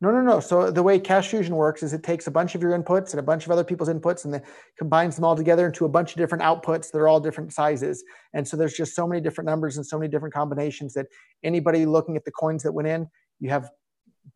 No, 0.00 0.12
no, 0.12 0.22
no. 0.22 0.38
So 0.38 0.70
the 0.70 0.82
way 0.82 1.00
Cash 1.00 1.28
Fusion 1.28 1.56
works 1.56 1.82
is 1.82 1.92
it 1.92 2.04
takes 2.04 2.28
a 2.28 2.30
bunch 2.30 2.54
of 2.54 2.62
your 2.62 2.78
inputs 2.78 3.10
and 3.10 3.18
a 3.18 3.22
bunch 3.22 3.46
of 3.46 3.50
other 3.50 3.64
people's 3.64 3.88
inputs 3.88 4.24
and 4.24 4.32
then 4.32 4.42
combines 4.78 5.16
them 5.16 5.24
all 5.24 5.34
together 5.34 5.66
into 5.66 5.84
a 5.86 5.88
bunch 5.88 6.12
of 6.12 6.18
different 6.18 6.44
outputs 6.44 6.92
that 6.92 6.98
are 6.98 7.08
all 7.08 7.18
different 7.18 7.52
sizes. 7.52 8.04
And 8.32 8.46
so 8.46 8.56
there's 8.56 8.74
just 8.74 8.94
so 8.94 9.08
many 9.08 9.20
different 9.20 9.46
numbers 9.46 9.76
and 9.76 9.84
so 9.84 9.98
many 9.98 10.08
different 10.08 10.34
combinations 10.34 10.94
that 10.94 11.06
anybody 11.42 11.84
looking 11.84 12.16
at 12.16 12.24
the 12.24 12.30
coins 12.30 12.62
that 12.62 12.72
went 12.72 12.86
in, 12.86 13.08
you 13.40 13.50
have 13.50 13.70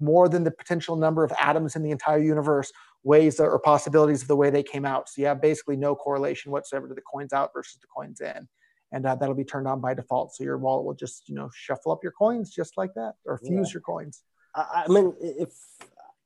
more 0.00 0.28
than 0.28 0.42
the 0.42 0.50
potential 0.50 0.96
number 0.96 1.22
of 1.22 1.32
atoms 1.38 1.76
in 1.76 1.82
the 1.84 1.92
entire 1.92 2.18
universe 2.18 2.72
ways 3.04 3.38
or 3.38 3.56
possibilities 3.60 4.22
of 4.22 4.28
the 4.28 4.36
way 4.36 4.50
they 4.50 4.64
came 4.64 4.84
out. 4.84 5.08
So 5.08 5.20
you 5.20 5.28
have 5.28 5.40
basically 5.40 5.76
no 5.76 5.94
correlation 5.94 6.50
whatsoever 6.50 6.88
to 6.88 6.94
the 6.94 7.02
coins 7.02 7.32
out 7.32 7.50
versus 7.54 7.78
the 7.80 7.86
coins 7.86 8.20
in. 8.20 8.48
And 8.90 9.06
uh, 9.06 9.14
that'll 9.14 9.36
be 9.36 9.44
turned 9.44 9.68
on 9.68 9.80
by 9.80 9.94
default. 9.94 10.34
So 10.34 10.42
your 10.42 10.58
wallet 10.58 10.84
will 10.84 10.94
just, 10.94 11.28
you 11.28 11.36
know, 11.36 11.50
shuffle 11.54 11.92
up 11.92 12.00
your 12.02 12.12
coins 12.12 12.50
just 12.50 12.76
like 12.76 12.94
that 12.94 13.12
or 13.24 13.38
fuse 13.38 13.68
yeah. 13.68 13.74
your 13.74 13.80
coins. 13.80 14.22
I, 14.54 14.84
I, 14.86 14.88
mean, 14.88 15.14
if 15.20 15.50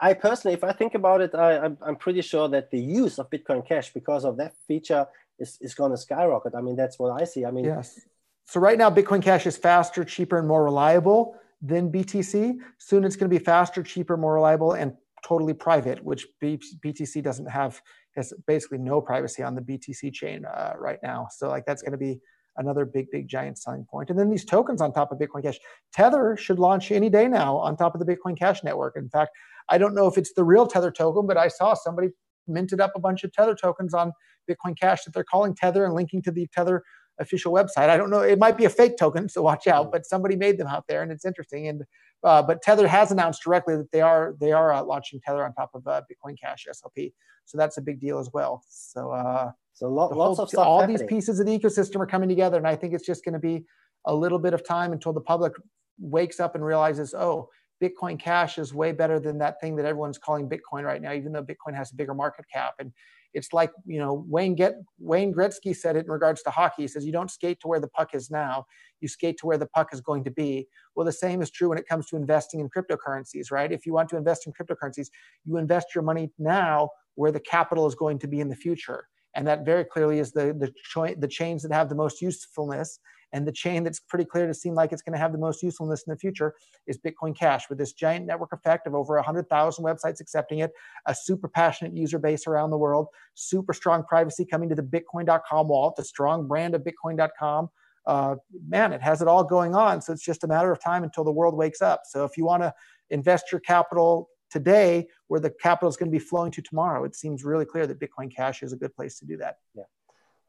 I 0.01 0.15
personally, 0.15 0.55
if 0.55 0.65
I 0.65 0.73
think 0.73 0.95
about 0.95 1.21
it, 1.21 1.35
I, 1.35 1.59
I'm, 1.59 1.79
I'm 1.81 1.97
pretty 1.97 2.23
sure 2.23 2.49
that 2.49 2.71
the 2.71 2.79
use 2.79 3.19
of 3.19 3.31
Bitcoin 3.31 3.67
Cash 3.67 3.93
because 3.93 4.25
of 4.25 4.37
that 4.39 4.55
feature 4.67 5.07
is, 5.39 5.59
is 5.61 5.75
going 5.75 5.91
to 5.91 5.97
skyrocket. 5.97 6.55
I 6.55 6.61
mean, 6.61 6.77
that's 6.77 6.99
what 6.99 7.21
I 7.21 7.25
see. 7.25 7.45
I 7.45 7.51
mean, 7.51 7.65
yes. 7.65 8.01
So 8.47 8.61
right 8.61 8.79
now, 8.79 8.91
Bitcoin 8.91 9.23
Cash 9.23 9.47
is 9.47 9.57
faster, 9.57 10.05
cheaper, 10.05 10.39
and 10.39 10.47
more 10.47 10.65
reliable 10.65 11.37
than 11.61 11.91
BTC. 11.91 12.59
Soon 12.79 13.05
it's 13.05 13.17
going 13.17 13.31
to 13.31 13.39
be 13.39 13.45
faster, 13.45 13.83
cheaper, 13.83 14.17
more 14.17 14.35
reliable, 14.35 14.73
and 14.73 14.95
totally 15.25 15.55
private, 15.55 16.03
which 16.05 16.27
BTC 16.43 17.23
doesn't 17.23 17.47
have. 17.47 17.81
Has 18.15 18.33
basically 18.47 18.79
no 18.79 19.03
privacy 19.03 19.43
on 19.43 19.55
the 19.55 19.61
BTC 19.61 20.11
chain 20.11 20.47
uh, 20.47 20.73
right 20.79 20.99
now. 21.03 21.29
So 21.31 21.51
like 21.51 21.67
that's 21.67 21.83
going 21.83 21.93
to 21.93 21.99
be 21.99 22.19
another 22.59 22.85
big, 22.85 23.11
big, 23.11 23.29
giant 23.29 23.59
selling 23.59 23.85
point. 23.91 24.11
And 24.11 24.19
then 24.19 24.31
these 24.31 24.45
tokens 24.45 24.81
on 24.81 24.93
top 24.93 25.13
of 25.13 25.19
Bitcoin 25.19 25.43
Cash. 25.43 25.59
Tether 25.93 26.37
should 26.37 26.59
launch 26.59 26.91
any 26.91 27.09
day 27.09 27.29
now 27.29 27.57
on 27.57 27.77
top 27.77 27.95
of 27.95 28.05
the 28.05 28.17
Bitcoin 28.17 28.39
Cash 28.39 28.65
network. 28.65 28.97
In 28.97 29.09
fact, 29.09 29.31
I 29.69 29.79
don't 29.79 29.95
know 29.95 30.07
if 30.07 30.17
it's 30.17 30.33
the 30.35 30.45
real 30.45 30.67
Tether 30.67 30.91
token, 30.91 31.27
but 31.27 31.37
I 31.37 31.49
saw 31.49 31.75
somebody 31.75 32.09
minted 32.47 32.81
up 32.81 32.93
a 32.95 33.01
bunch 33.01 33.25
of 33.25 33.33
Tether 33.33 33.55
tokens 33.55 33.95
on 33.95 34.13
Bitcoin 34.49 34.79
Cash 34.79 35.05
that 35.05 35.15
they're 35.15 35.25
calling 35.25 35.55
Tether 35.55 35.85
and 35.85 35.95
linking 35.95 36.23
to 36.23 36.31
the 36.31 36.47
Tether 36.55 36.83
official 37.19 37.53
website. 37.53 37.89
I 37.89 37.97
don't 37.97 38.11
know. 38.11 38.21
It 38.21 38.39
might 38.39 38.57
be 38.57 38.65
a 38.65 38.71
fake 38.71 38.97
token, 38.99 39.29
so 39.29 39.43
watch 39.43 39.67
out. 39.67 39.91
But 39.91 40.07
somebody 40.07 40.37
made 40.37 40.59
them 40.59 40.69
out 40.69 40.85
there, 40.89 41.03
and 41.03 41.11
it's 41.11 41.25
interesting. 41.25 41.69
And 41.69 41.83
uh, 42.23 42.43
but 42.43 42.63
Tether 42.63 42.89
has 42.89 43.11
announced 43.11 43.43
directly 43.43 43.77
that 43.77 43.91
they 43.93 44.01
are 44.01 44.35
they 44.41 44.53
are 44.53 44.73
uh, 44.73 44.83
launching 44.83 45.21
Tether 45.25 45.45
on 45.45 45.53
top 45.55 45.71
of 45.75 45.87
uh, 45.87 46.03
Bitcoin 46.11 46.37
Cash 46.41 46.67
SLP. 46.71 47.13
So 47.45 47.59
that's 47.59 47.79
a 47.79 47.83
big 47.83 48.01
deal 48.01 48.19
as 48.19 48.31
well. 48.33 48.63
So 48.69 49.13
uh, 49.13 49.53
so 49.77 49.89
lo- 49.89 50.09
lots 50.09 50.39
whole, 50.39 50.45
of 50.45 50.49
stuff. 50.49 50.67
All 50.67 50.81
happening. 50.81 50.99
these 50.99 51.07
pieces 51.07 51.39
of 51.39 51.47
the 51.47 51.57
ecosystem 51.57 52.01
are 52.01 52.07
coming 52.07 52.29
together, 52.29 52.57
and 52.57 52.67
I 52.67 52.75
think 52.75 52.95
it's 52.95 53.07
just 53.07 53.25
going 53.25 53.35
to 53.35 53.39
be 53.39 53.65
a 54.07 54.15
little 54.15 54.39
bit 54.39 54.55
of 54.55 54.67
time 54.67 54.93
until 54.93 55.13
the 55.13 55.21
public 55.21 55.53
wakes 55.99 56.41
up 56.41 56.55
and 56.55 56.65
realizes, 56.65 57.15
oh. 57.15 57.49
Bitcoin 57.83 58.19
Cash 58.19 58.57
is 58.57 58.73
way 58.73 58.93
better 58.93 59.21
than 59.21 59.37
that 59.37 59.61
thing 59.61 59.77
that 59.77 59.85
everyone's 59.85 60.17
calling 60.17 60.49
Bitcoin 60.49 60.85
right 60.85 61.03
now, 61.03 61.13
even 61.13 61.31
though 61.31 61.45
Bitcoin 61.45 61.75
has 61.75 61.93
a 61.93 61.95
bigger 61.95 62.15
market 62.15 62.47
cap. 62.51 62.73
And 62.79 62.91
it's 63.35 63.53
like 63.53 63.71
you 63.85 63.99
know 63.99 64.25
Wayne 64.27 64.55
get 64.55 64.77
Wayne 64.99 65.33
Gretzky 65.33 65.77
said 65.77 65.95
it 65.95 66.07
in 66.07 66.11
regards 66.11 66.43
to 66.45 66.51
hockey. 66.51 66.83
He 66.83 66.89
says 66.89 67.05
you 67.05 67.13
don't 67.13 67.31
skate 67.31 67.61
to 67.61 67.69
where 67.69 67.79
the 67.79 67.89
puck 67.89 68.15
is 68.15 68.31
now, 68.31 68.65
you 69.01 69.09
skate 69.09 69.37
to 69.41 69.47
where 69.47 69.59
the 69.59 69.67
puck 69.67 69.93
is 69.93 70.01
going 70.01 70.25
to 70.25 70.31
be. 70.31 70.67
Well, 70.95 71.05
the 71.05 71.13
same 71.13 71.43
is 71.43 71.51
true 71.51 71.69
when 71.69 71.77
it 71.77 71.87
comes 71.87 72.07
to 72.07 72.17
investing 72.17 72.61
in 72.61 72.71
cryptocurrencies, 72.71 73.51
right? 73.51 73.71
If 73.71 73.85
you 73.85 73.93
want 73.93 74.09
to 74.09 74.17
invest 74.17 74.47
in 74.47 74.55
cryptocurrencies, 74.55 75.09
you 75.45 75.59
invest 75.59 75.95
your 75.95 76.03
money 76.03 76.31
now 76.39 76.89
where 77.17 77.31
the 77.31 77.41
capital 77.41 77.87
is 77.87 77.95
going 77.95 78.19
to 78.21 78.27
be 78.27 78.41
in 78.41 78.49
the 78.49 78.57
future. 78.57 79.07
And 79.37 79.47
that 79.47 79.65
very 79.65 79.85
clearly 79.85 80.19
is 80.19 80.33
the 80.33 80.55
the, 80.59 80.73
cho- 80.91 81.15
the 81.15 81.29
chains 81.29 81.63
that 81.63 81.73
have 81.73 81.89
the 81.89 81.95
most 81.95 82.21
usefulness 82.21 82.99
and 83.33 83.47
the 83.47 83.53
chain 83.53 83.85
that's 83.85 84.01
pretty 84.01 84.25
clear 84.25 84.47
to 84.47 84.55
seem 84.55 84.75
like 84.75 84.93
it's 84.93 85.03
going 85.03 85.13
to 85.13 85.19
have 85.19 85.33
the 85.33 85.39
most 85.39 85.63
usefulness 85.63 86.05
in 86.07 86.13
the 86.13 86.19
future 86.19 86.55
is 86.87 86.99
Bitcoin 86.99 87.37
Cash 87.37 87.69
with 87.69 87.79
this 87.79 87.93
giant 87.93 88.27
network 88.27 88.53
effect 88.53 88.87
of 88.87 88.95
over 88.95 89.15
100,000 89.17 89.85
websites 89.85 90.21
accepting 90.21 90.61
it, 90.61 90.73
a 91.07 91.15
super 91.15 91.49
passionate 91.49 91.95
user 91.95 92.19
base 92.19 92.47
around 92.47 92.71
the 92.71 92.79
world, 92.79 93.09
super 93.35 93.73
strong 93.73 94.05
privacy 94.05 94.45
coming 94.45 94.69
to 94.69 94.75
the 94.75 94.83
Bitcoin.com 94.83 95.69
wallet, 95.69 95.97
the 95.97 96.05
strong 96.05 96.47
brand 96.47 96.75
of 96.75 96.83
Bitcoin.com. 96.83 97.69
Uh, 98.07 98.37
man, 98.69 98.93
it 98.93 99.03
has 99.03 99.21
it 99.21 99.27
all 99.27 99.43
going 99.43 99.75
on. 99.75 100.01
So 100.01 100.13
it's 100.13 100.25
just 100.25 100.45
a 100.45 100.47
matter 100.47 100.71
of 100.71 100.81
time 100.81 101.03
until 101.03 101.25
the 101.25 101.33
world 101.33 101.57
wakes 101.57 101.83
up. 101.83 102.03
So 102.05 102.25
if 102.25 102.37
you 102.37 102.45
want 102.45 102.63
to 102.63 102.73
invest 103.11 103.51
your 103.51 103.61
capital 103.61 104.29
today 104.51 105.09
where 105.29 105.41
the 105.41 105.51
capital 105.51 105.89
is 105.89 105.97
going 105.97 106.11
to 106.11 106.19
be 106.19 106.25
flowing 106.25 106.53
to 106.53 106.63
tomorrow, 106.63 107.05
it 107.05 107.17
seems 107.17 107.45
really 107.45 107.65
clear 107.65 107.87
that 107.87 108.01
Bitcoin 108.01 108.35
Cash 108.35 108.63
is 108.63 108.73
a 108.73 108.77
good 108.77 108.95
place 108.95 109.19
to 109.19 109.27
do 109.27 109.37
that. 109.39 109.59
Yeah. 109.75 109.85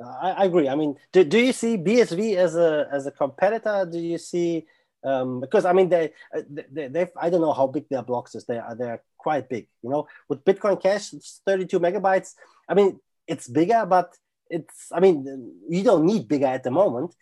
I, 0.04 0.32
I, 0.32 0.46
agree. 0.46 0.70
I 0.70 0.76
mean, 0.76 0.96
do, 1.12 1.24
do 1.24 1.40
you 1.40 1.52
see 1.52 1.76
BSV 1.76 2.36
as 2.36 2.56
a 2.56 2.88
as 2.92 3.08
a 3.08 3.12
competitor? 3.12 3.88
Do 3.92 3.98
you 3.98 4.20
see 4.20 4.68
um, 5.04 5.40
because 5.40 5.66
I 5.66 5.74
mean 5.74 5.90
they, 5.90 6.12
they 6.50 6.88
they 6.88 7.08
I 7.20 7.30
don't 7.30 7.42
know 7.42 7.54
how 7.54 7.68
big 7.68 7.88
their 7.90 8.04
blocks 8.04 8.36
is. 8.36 8.46
They 8.46 8.58
are 8.58 8.76
they're 8.76 9.02
quite 9.18 9.50
big. 9.50 9.68
You 9.82 9.90
know, 9.90 10.08
with 10.30 10.44
Bitcoin 10.44 10.82
Cash, 10.82 11.14
it's 11.14 11.42
32 11.46 11.80
megabytes. 11.80 12.34
I 12.68 12.74
mean, 12.74 13.00
it's 13.28 13.48
bigger, 13.48 13.86
but 13.88 14.14
it's 14.50 14.92
I 14.92 15.00
mean 15.00 15.54
you 15.70 15.84
don't 15.84 16.06
need 16.06 16.28
bigger 16.28 16.48
at 16.48 16.64
the 16.64 16.72
moment, 16.72 17.16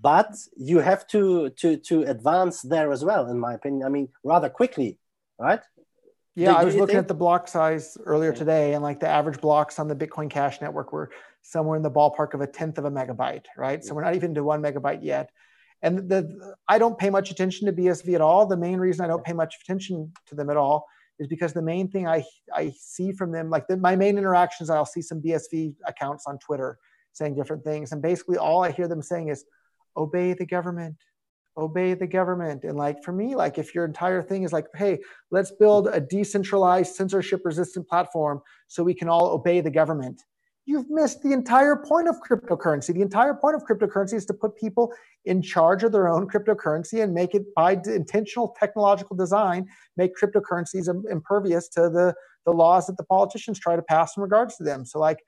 but 0.00 0.34
you 0.56 0.78
have 0.78 1.06
to 1.08 1.50
to 1.50 1.76
to 1.76 2.02
advance 2.04 2.62
there 2.62 2.92
as 2.92 3.04
well. 3.04 3.28
In 3.28 3.38
my 3.38 3.54
opinion, 3.54 3.84
I 3.84 3.88
mean 3.88 4.08
rather 4.24 4.48
quickly, 4.48 4.98
right? 5.38 5.60
Yeah, 6.36 6.52
I 6.52 6.64
was 6.64 6.74
looking 6.74 6.88
think? 6.88 7.04
at 7.04 7.08
the 7.08 7.14
block 7.14 7.48
size 7.48 7.96
earlier 8.04 8.30
today, 8.30 8.74
and 8.74 8.82
like 8.82 9.00
the 9.00 9.08
average 9.08 9.40
blocks 9.40 9.78
on 9.78 9.88
the 9.88 9.96
Bitcoin 9.96 10.28
Cash 10.28 10.60
network 10.60 10.92
were 10.92 11.10
somewhere 11.40 11.76
in 11.76 11.82
the 11.82 11.90
ballpark 11.90 12.34
of 12.34 12.42
a 12.42 12.46
tenth 12.46 12.76
of 12.76 12.84
a 12.84 12.90
megabyte, 12.90 13.46
right? 13.56 13.82
So 13.82 13.94
we're 13.94 14.04
not 14.04 14.14
even 14.14 14.34
to 14.34 14.44
one 14.44 14.60
megabyte 14.62 15.02
yet. 15.02 15.30
And 15.80 16.10
the 16.10 16.54
I 16.68 16.78
don't 16.78 16.98
pay 16.98 17.08
much 17.08 17.30
attention 17.30 17.66
to 17.66 17.72
BSV 17.72 18.14
at 18.14 18.20
all. 18.20 18.46
The 18.46 18.56
main 18.56 18.78
reason 18.78 19.02
I 19.02 19.08
don't 19.08 19.24
pay 19.24 19.32
much 19.32 19.54
attention 19.62 20.12
to 20.26 20.34
them 20.34 20.50
at 20.50 20.58
all 20.58 20.86
is 21.18 21.26
because 21.26 21.54
the 21.54 21.62
main 21.62 21.88
thing 21.88 22.06
I 22.06 22.22
I 22.54 22.74
see 22.78 23.12
from 23.12 23.32
them, 23.32 23.48
like 23.48 23.66
the, 23.66 23.78
my 23.78 23.96
main 23.96 24.18
interactions, 24.18 24.68
I'll 24.68 24.84
see 24.84 25.02
some 25.02 25.22
BSV 25.22 25.74
accounts 25.86 26.26
on 26.26 26.38
Twitter 26.38 26.78
saying 27.12 27.34
different 27.34 27.64
things, 27.64 27.92
and 27.92 28.02
basically 28.02 28.36
all 28.36 28.62
I 28.62 28.72
hear 28.72 28.88
them 28.88 29.00
saying 29.00 29.28
is, 29.28 29.46
"Obey 29.96 30.34
the 30.34 30.44
government, 30.44 30.96
obey 31.56 31.94
the 31.94 32.06
government." 32.06 32.64
And 32.64 32.76
like 32.76 33.02
for 33.02 33.12
me, 33.12 33.34
like 33.34 33.58
if 33.58 33.74
your 33.74 33.84
entire 33.84 34.22
thing 34.22 34.42
is 34.42 34.52
like, 34.52 34.66
"Hey, 34.74 35.00
let's 35.30 35.52
build 35.52 35.88
a 35.88 36.00
decentralized, 36.00 36.94
censorship-resistant 36.94 37.88
platform 37.88 38.42
so 38.66 38.82
we 38.82 38.94
can 38.94 39.08
all 39.08 39.26
obey 39.30 39.60
the 39.60 39.70
government," 39.70 40.22
you've 40.68 40.90
missed 40.90 41.22
the 41.22 41.32
entire 41.32 41.76
point 41.76 42.08
of 42.08 42.16
cryptocurrency. 42.28 42.92
The 42.92 43.02
entire 43.02 43.34
point 43.34 43.54
of 43.54 43.62
cryptocurrency 43.64 44.14
is 44.14 44.26
to 44.26 44.34
put 44.34 44.56
people 44.56 44.92
in 45.24 45.40
charge 45.40 45.84
of 45.84 45.92
their 45.92 46.08
own 46.08 46.28
cryptocurrency 46.28 47.02
and 47.02 47.14
make 47.14 47.34
it 47.34 47.54
by 47.54 47.80
intentional 47.86 48.54
technological 48.58 49.16
design, 49.16 49.68
make 49.96 50.12
cryptocurrencies 50.20 50.88
impervious 51.10 51.68
to 51.68 51.82
the, 51.82 52.14
the 52.44 52.52
laws 52.52 52.86
that 52.86 52.96
the 52.96 53.04
politicians 53.04 53.58
try 53.60 53.76
to 53.76 53.82
pass 53.82 54.16
in 54.16 54.22
regards 54.22 54.56
to 54.56 54.64
them. 54.64 54.84
So, 54.84 54.98
like, 54.98 55.18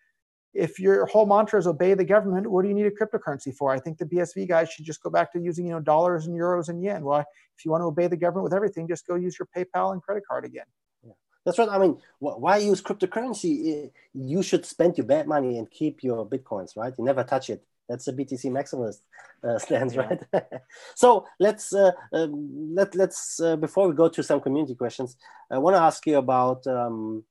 if 0.54 0.78
your 0.78 1.06
whole 1.06 1.26
mantra 1.26 1.58
is 1.58 1.66
obey 1.66 1.94
the 1.94 2.04
government, 2.04 2.50
what 2.50 2.62
do 2.62 2.68
you 2.68 2.74
need 2.74 2.86
a 2.86 2.90
cryptocurrency 2.90 3.54
for? 3.54 3.72
I 3.72 3.78
think 3.78 3.98
the 3.98 4.06
BSV 4.06 4.48
guys 4.48 4.70
should 4.70 4.84
just 4.84 5.02
go 5.02 5.10
back 5.10 5.32
to 5.32 5.40
using, 5.40 5.66
you 5.66 5.72
know, 5.72 5.80
dollars 5.80 6.26
and 6.26 6.38
euros 6.38 6.68
and 6.68 6.82
yen. 6.82 7.04
Well, 7.04 7.20
if 7.20 7.64
you 7.64 7.70
want 7.70 7.82
to 7.82 7.86
obey 7.86 8.06
the 8.06 8.16
government 8.16 8.44
with 8.44 8.54
everything, 8.54 8.88
just 8.88 9.06
go 9.06 9.14
use 9.14 9.38
your 9.38 9.48
PayPal 9.56 9.92
and 9.92 10.02
credit 10.02 10.24
card 10.28 10.44
again. 10.44 10.64
Yeah. 11.04 11.12
That's 11.44 11.58
right. 11.58 11.68
I 11.68 11.78
mean, 11.78 11.98
why 12.18 12.58
use 12.58 12.80
cryptocurrency? 12.80 13.90
You 14.14 14.42
should 14.42 14.64
spend 14.64 14.96
your 14.96 15.06
bad 15.06 15.26
money 15.26 15.58
and 15.58 15.70
keep 15.70 16.02
your 16.02 16.26
bitcoins, 16.26 16.76
right? 16.76 16.94
You 16.96 17.04
never 17.04 17.24
touch 17.24 17.50
it. 17.50 17.64
That's 17.88 18.04
the 18.04 18.12
BTC 18.12 18.50
maximalist 18.50 19.00
uh, 19.42 19.58
stance, 19.64 19.94
yeah. 19.94 20.00
right? 20.00 20.44
so 20.94 21.26
let's 21.38 21.74
uh, 21.74 21.92
um, 22.12 22.74
let 22.74 22.94
let's 22.94 23.40
uh, 23.40 23.56
before 23.56 23.88
we 23.88 23.94
go 23.94 24.08
to 24.08 24.22
some 24.22 24.40
community 24.40 24.74
questions, 24.74 25.16
I 25.50 25.58
want 25.58 25.76
to 25.76 25.80
ask 25.80 26.06
you 26.06 26.18
about 26.18 26.66
um, 26.66 27.24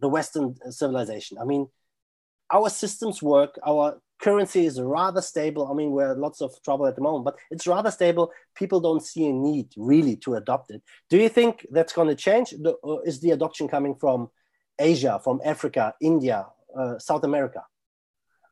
the 0.00 0.08
Western 0.08 0.56
civilization. 0.70 1.38
I 1.40 1.44
mean, 1.44 1.68
our 2.52 2.68
systems 2.68 3.22
work. 3.22 3.58
Our 3.66 4.00
currency 4.20 4.66
is 4.66 4.80
rather 4.80 5.20
stable. 5.20 5.68
I 5.70 5.74
mean, 5.74 5.92
we're 5.92 6.14
lots 6.14 6.40
of 6.40 6.52
trouble 6.62 6.86
at 6.86 6.96
the 6.96 7.02
moment, 7.02 7.24
but 7.24 7.36
it's 7.50 7.66
rather 7.66 7.90
stable. 7.90 8.32
People 8.54 8.80
don't 8.80 9.02
see 9.02 9.26
a 9.26 9.32
need 9.32 9.68
really 9.76 10.16
to 10.16 10.34
adopt 10.34 10.70
it. 10.70 10.82
Do 11.08 11.18
you 11.18 11.28
think 11.28 11.66
that's 11.70 11.92
going 11.92 12.08
to 12.08 12.14
change? 12.14 12.54
is 13.04 13.20
the 13.20 13.30
adoption 13.30 13.68
coming 13.68 13.94
from 13.94 14.30
Asia, 14.78 15.20
from 15.22 15.40
Africa, 15.44 15.94
India, 16.00 16.46
uh, 16.76 16.98
South 16.98 17.24
America? 17.24 17.62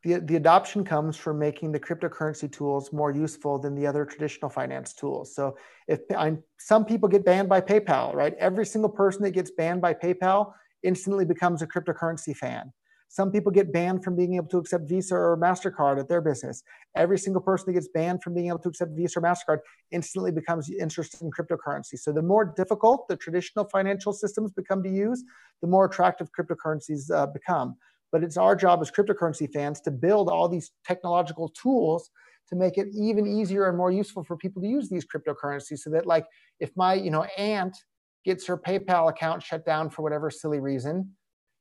the, 0.06 0.20
the 0.20 0.36
adoption 0.36 0.84
comes 0.84 1.16
from 1.16 1.38
making 1.38 1.72
the 1.72 1.80
cryptocurrency 1.80 2.50
tools 2.50 2.92
more 2.92 3.10
useful 3.10 3.58
than 3.58 3.74
the 3.74 3.88
other 3.88 4.04
traditional 4.04 4.48
finance 4.48 4.92
tools. 4.92 5.34
So 5.34 5.56
if 5.88 6.00
I'm, 6.16 6.44
some 6.58 6.84
people 6.84 7.08
get 7.08 7.24
banned 7.24 7.48
by 7.48 7.60
PayPal, 7.60 8.14
right? 8.14 8.34
Every 8.38 8.66
single 8.66 8.88
person 8.88 9.22
that 9.24 9.32
gets 9.32 9.50
banned 9.50 9.80
by 9.80 9.94
PayPal 9.94 10.52
instantly 10.84 11.24
becomes 11.24 11.60
a 11.60 11.66
cryptocurrency 11.66 12.36
fan. 12.36 12.72
Some 13.08 13.30
people 13.30 13.52
get 13.52 13.72
banned 13.72 14.02
from 14.02 14.16
being 14.16 14.34
able 14.34 14.48
to 14.48 14.58
accept 14.58 14.88
Visa 14.88 15.14
or 15.14 15.38
MasterCard 15.38 15.98
at 15.98 16.08
their 16.08 16.20
business. 16.20 16.62
Every 16.94 17.18
single 17.18 17.40
person 17.40 17.66
that 17.66 17.74
gets 17.74 17.88
banned 17.88 18.22
from 18.22 18.34
being 18.34 18.48
able 18.48 18.58
to 18.58 18.68
accept 18.68 18.92
Visa 18.96 19.20
or 19.20 19.22
MasterCard 19.22 19.58
instantly 19.90 20.32
becomes 20.32 20.68
interested 20.70 21.22
in 21.22 21.30
cryptocurrency. 21.30 21.98
So 21.98 22.12
the 22.12 22.22
more 22.22 22.44
difficult 22.44 23.06
the 23.08 23.16
traditional 23.16 23.64
financial 23.66 24.12
systems 24.12 24.52
become 24.52 24.82
to 24.82 24.90
use, 24.90 25.22
the 25.62 25.68
more 25.68 25.84
attractive 25.86 26.28
cryptocurrencies 26.38 27.10
uh, 27.10 27.26
become. 27.26 27.76
But 28.12 28.22
it's 28.22 28.36
our 28.36 28.56
job 28.56 28.80
as 28.80 28.90
cryptocurrency 28.90 29.50
fans 29.52 29.80
to 29.82 29.90
build 29.90 30.28
all 30.28 30.48
these 30.48 30.72
technological 30.84 31.48
tools 31.50 32.10
to 32.48 32.56
make 32.56 32.78
it 32.78 32.88
even 32.94 33.26
easier 33.26 33.68
and 33.68 33.76
more 33.76 33.90
useful 33.90 34.22
for 34.22 34.36
people 34.36 34.62
to 34.62 34.68
use 34.68 34.88
these 34.88 35.04
cryptocurrencies 35.04 35.78
so 35.78 35.90
that 35.90 36.06
like 36.06 36.26
if 36.60 36.70
my 36.76 36.94
you 36.94 37.10
know 37.10 37.24
aunt 37.36 37.76
gets 38.24 38.46
her 38.46 38.56
PayPal 38.56 39.08
account 39.08 39.42
shut 39.42 39.64
down 39.64 39.90
for 39.90 40.02
whatever 40.02 40.30
silly 40.30 40.60
reason, 40.60 41.12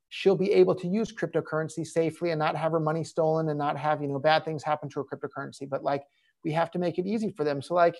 she'll 0.10 0.36
be 0.36 0.52
able 0.52 0.76
to 0.76 0.88
use 0.88 1.12
cryptocurrency 1.12 1.86
safely 1.86 2.32
and 2.32 2.40
not 2.40 2.56
have 2.56 2.72
her 2.72 2.80
money 2.80 3.04
stolen 3.04 3.50
and 3.50 3.58
not 3.58 3.78
have 3.78 4.02
you 4.02 4.08
know 4.08 4.20
bad 4.20 4.46
things 4.46 4.64
happen 4.64 4.90
to 4.90 5.00
her 5.00 5.06
cryptocurrency. 5.06 5.70
But 5.70 5.84
like 5.84 6.04
we 6.44 6.52
have 6.52 6.72
to 6.72 6.80
make 6.80 6.98
it 6.98 7.06
easy 7.06 7.32
for 7.32 7.44
them. 7.44 7.62
So 7.62 7.74
like 7.74 7.96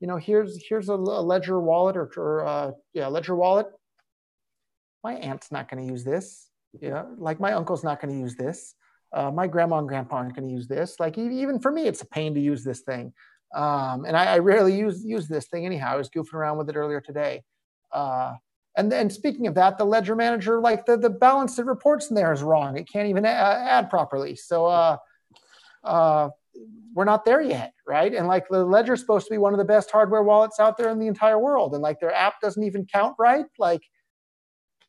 you 0.00 0.06
know 0.06 0.16
here's 0.16 0.62
here's 0.68 0.88
a, 0.88 0.94
ledger 0.94 1.60
wallet 1.60 1.96
or, 1.96 2.10
or 2.16 2.46
uh, 2.46 2.70
yeah 2.92 3.06
ledger 3.06 3.34
wallet. 3.34 3.66
My 5.02 5.14
aunt's 5.14 5.52
not 5.52 5.70
going 5.70 5.86
to 5.86 5.92
use 5.92 6.04
this. 6.04 6.48
Yeah 6.80 7.04
like 7.16 7.40
my 7.40 7.52
uncle's 7.52 7.84
not 7.84 8.00
going 8.00 8.14
to 8.14 8.20
use 8.20 8.34
this. 8.34 8.74
Uh, 9.12 9.30
my 9.30 9.46
grandma 9.46 9.78
and 9.78 9.86
grandpa 9.86 10.16
aren't 10.16 10.34
going 10.34 10.48
to 10.48 10.52
use 10.52 10.66
this. 10.66 10.98
Like 10.98 11.16
even 11.18 11.60
for 11.60 11.70
me 11.70 11.86
it's 11.86 12.02
a 12.02 12.06
pain 12.06 12.34
to 12.34 12.40
use 12.40 12.64
this 12.64 12.80
thing. 12.80 13.12
Um, 13.54 14.04
and 14.04 14.16
I, 14.16 14.34
I, 14.34 14.38
rarely 14.38 14.76
use 14.76 15.04
use 15.04 15.28
this 15.28 15.46
thing 15.46 15.64
anyhow. 15.64 15.92
I 15.92 15.96
was 15.96 16.10
goofing 16.10 16.34
around 16.34 16.58
with 16.58 16.68
it 16.68 16.74
earlier 16.74 17.00
today. 17.00 17.44
Uh, 17.92 18.34
and 18.76 18.90
then 18.90 19.08
speaking 19.10 19.46
of 19.46 19.54
that, 19.54 19.78
the 19.78 19.84
ledger 19.84 20.16
manager, 20.16 20.60
like 20.60 20.84
the, 20.84 20.96
the 20.96 21.10
balance 21.10 21.56
that 21.56 21.64
reports 21.64 22.08
in 22.08 22.16
there 22.16 22.32
is 22.32 22.42
wrong. 22.42 22.76
It 22.76 22.88
can't 22.90 23.08
even 23.08 23.24
add 23.24 23.88
properly. 23.88 24.34
So 24.34 24.66
uh, 24.66 24.96
uh, 25.84 26.30
we're 26.92 27.04
not 27.04 27.24
there 27.24 27.40
yet, 27.40 27.72
right? 27.86 28.12
And 28.12 28.26
like 28.26 28.48
the 28.48 28.64
ledger 28.64 28.94
is 28.94 29.00
supposed 29.00 29.26
to 29.26 29.30
be 29.30 29.38
one 29.38 29.52
of 29.52 29.58
the 29.58 29.64
best 29.64 29.90
hardware 29.90 30.22
wallets 30.22 30.58
out 30.58 30.76
there 30.76 30.90
in 30.90 30.98
the 30.98 31.06
entire 31.06 31.38
world. 31.38 31.74
And 31.74 31.82
like 31.82 32.00
their 32.00 32.12
app 32.12 32.40
doesn't 32.40 32.62
even 32.62 32.86
count 32.86 33.14
right. 33.18 33.46
Like 33.58 33.82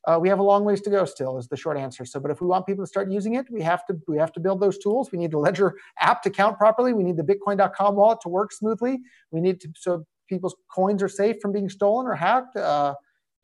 uh, 0.06 0.18
we 0.20 0.28
have 0.28 0.38
a 0.38 0.42
long 0.42 0.64
ways 0.64 0.80
to 0.80 0.90
go 0.90 1.04
still 1.04 1.38
is 1.38 1.48
the 1.48 1.56
short 1.56 1.76
answer. 1.76 2.04
So, 2.04 2.20
but 2.20 2.30
if 2.30 2.40
we 2.40 2.46
want 2.46 2.66
people 2.66 2.84
to 2.84 2.88
start 2.88 3.10
using 3.10 3.34
it, 3.34 3.46
we 3.50 3.60
have 3.62 3.84
to 3.86 4.00
we 4.06 4.18
have 4.18 4.32
to 4.34 4.40
build 4.40 4.60
those 4.60 4.78
tools. 4.78 5.10
We 5.10 5.18
need 5.18 5.32
the 5.32 5.38
ledger 5.38 5.74
app 6.00 6.22
to 6.22 6.30
count 6.30 6.58
properly. 6.58 6.92
We 6.92 7.02
need 7.02 7.16
the 7.16 7.24
Bitcoin.com 7.24 7.96
wallet 7.96 8.20
to 8.22 8.28
work 8.28 8.52
smoothly. 8.52 9.00
We 9.32 9.40
need 9.40 9.60
to 9.60 9.68
so 9.76 10.06
people's 10.28 10.54
coins 10.72 11.02
are 11.02 11.08
safe 11.08 11.36
from 11.40 11.52
being 11.52 11.68
stolen 11.68 12.06
or 12.06 12.14
hacked. 12.14 12.56
Uh, 12.56 12.94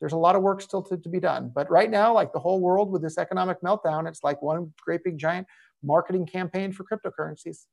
there's 0.03 0.11
a 0.11 0.17
lot 0.17 0.35
of 0.35 0.41
work 0.41 0.59
still 0.59 0.81
to, 0.81 0.97
to 0.97 1.07
be 1.07 1.21
done. 1.21 1.49
But 1.55 1.71
right 1.71 1.89
now, 1.89 2.13
like 2.13 2.33
the 2.33 2.39
whole 2.39 2.59
world 2.59 2.91
with 2.91 3.01
this 3.01 3.17
economic 3.17 3.61
meltdown, 3.61 4.05
it's 4.05 4.21
like 4.21 4.41
one 4.41 4.73
great 4.83 5.01
big 5.01 5.17
giant 5.17 5.47
marketing 5.81 6.25
campaign 6.25 6.73
for 6.73 6.83
cryptocurrencies. 6.83 7.67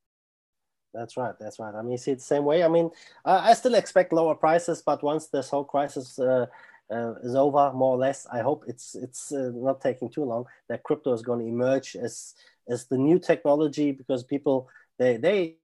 That's 0.95 1.17
right. 1.17 1.35
That's 1.41 1.59
right. 1.59 1.75
I 1.75 1.83
mean, 1.83 1.91
you 1.91 1.99
see 1.99 2.13
it 2.13 2.19
the 2.19 2.21
same 2.21 2.45
way. 2.45 2.63
I 2.63 2.69
mean, 2.69 2.93
I 3.25 3.53
still 3.55 3.75
expect 3.75 4.13
lower 4.13 4.37
prices, 4.37 4.81
but 4.81 5.03
once 5.03 5.27
this 5.27 5.51
whole 5.51 5.65
crisis 5.65 6.21
uh, 6.21 6.47
uh, 6.89 7.15
is 7.25 7.35
over, 7.35 7.73
more 7.73 7.95
or 7.97 7.99
less, 7.99 8.29
I 8.33 8.43
hope 8.43 8.63
it's 8.69 8.95
it's 8.95 9.33
uh, 9.33 9.51
not 9.53 9.81
taking 9.81 10.09
too 10.09 10.23
long. 10.23 10.45
That 10.69 10.85
crypto 10.85 11.13
is 11.13 11.23
going 11.23 11.41
to 11.41 11.47
emerge 11.47 11.97
as 11.97 12.37
as 12.69 12.87
the 12.87 12.97
new 12.97 13.19
technology 13.19 13.91
because 13.91 14.23
people 14.23 14.69
they 15.01 15.17
they 15.17 15.57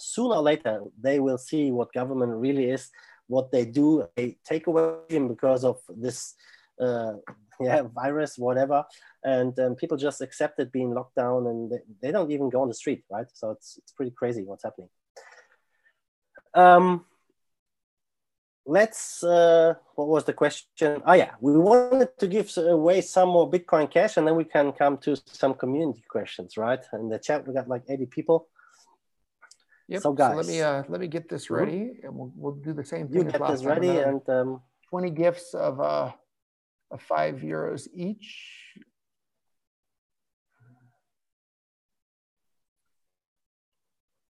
sooner 0.00 0.34
or 0.34 0.42
later 0.42 0.80
they 1.00 1.20
will 1.20 1.38
see 1.38 1.70
what 1.70 1.92
government 1.92 2.32
really 2.32 2.68
is 2.68 2.90
what 3.28 3.52
they 3.52 3.64
do, 3.64 4.06
they 4.16 4.38
take 4.44 4.66
away 4.66 4.94
him 5.08 5.28
because 5.28 5.64
of 5.64 5.80
this 5.88 6.34
uh, 6.80 7.12
yeah, 7.60 7.82
virus, 7.94 8.38
whatever. 8.38 8.84
And 9.22 9.58
um, 9.60 9.74
people 9.74 9.96
just 9.96 10.20
accept 10.20 10.58
it 10.60 10.72
being 10.72 10.92
locked 10.92 11.16
down 11.16 11.46
and 11.46 11.70
they, 11.70 11.78
they, 12.02 12.12
don't 12.12 12.30
even 12.30 12.50
go 12.50 12.62
on 12.62 12.68
the 12.68 12.74
street, 12.74 13.04
right? 13.10 13.26
So 13.32 13.50
it's, 13.50 13.78
it's 13.78 13.92
pretty 13.92 14.12
crazy 14.12 14.42
what's 14.42 14.64
happening. 14.64 14.88
Um, 16.54 17.04
let's, 18.64 19.22
uh, 19.24 19.74
what 19.96 20.08
was 20.08 20.24
the 20.24 20.32
question? 20.32 21.02
Oh 21.04 21.12
yeah, 21.12 21.32
we 21.40 21.56
wanted 21.58 22.16
to 22.18 22.26
give 22.26 22.56
away 22.56 23.00
some 23.00 23.30
more 23.30 23.50
Bitcoin 23.50 23.90
Cash 23.90 24.16
and 24.16 24.26
then 24.26 24.36
we 24.36 24.44
can 24.44 24.72
come 24.72 24.98
to 24.98 25.16
some 25.26 25.54
community 25.54 26.04
questions, 26.08 26.56
right? 26.56 26.80
In 26.92 27.08
the 27.08 27.18
chat, 27.18 27.46
we 27.46 27.54
got 27.54 27.68
like 27.68 27.82
80 27.88 28.06
people. 28.06 28.48
Yep. 29.88 30.02
So 30.02 30.12
guys, 30.12 30.32
so 30.32 30.36
let 30.36 30.46
me 30.46 30.60
uh, 30.60 30.82
let 30.88 31.00
me 31.00 31.08
get 31.08 31.28
this 31.28 31.46
mm-hmm. 31.46 31.54
ready, 31.54 31.78
mm-hmm. 31.78 32.06
and 32.06 32.14
we'll, 32.14 32.32
we'll 32.36 32.54
do 32.54 32.72
the 32.74 32.84
same 32.84 33.08
thing. 33.08 33.24
You 33.24 33.30
get 33.30 33.40
this 33.48 33.64
ready, 33.64 33.88
and 33.88 34.20
um, 34.28 34.60
twenty 34.88 35.10
gifts 35.10 35.54
of 35.54 35.80
uh, 35.80 36.12
of 36.90 37.00
five 37.02 37.36
euros 37.36 37.88
each. 37.94 38.76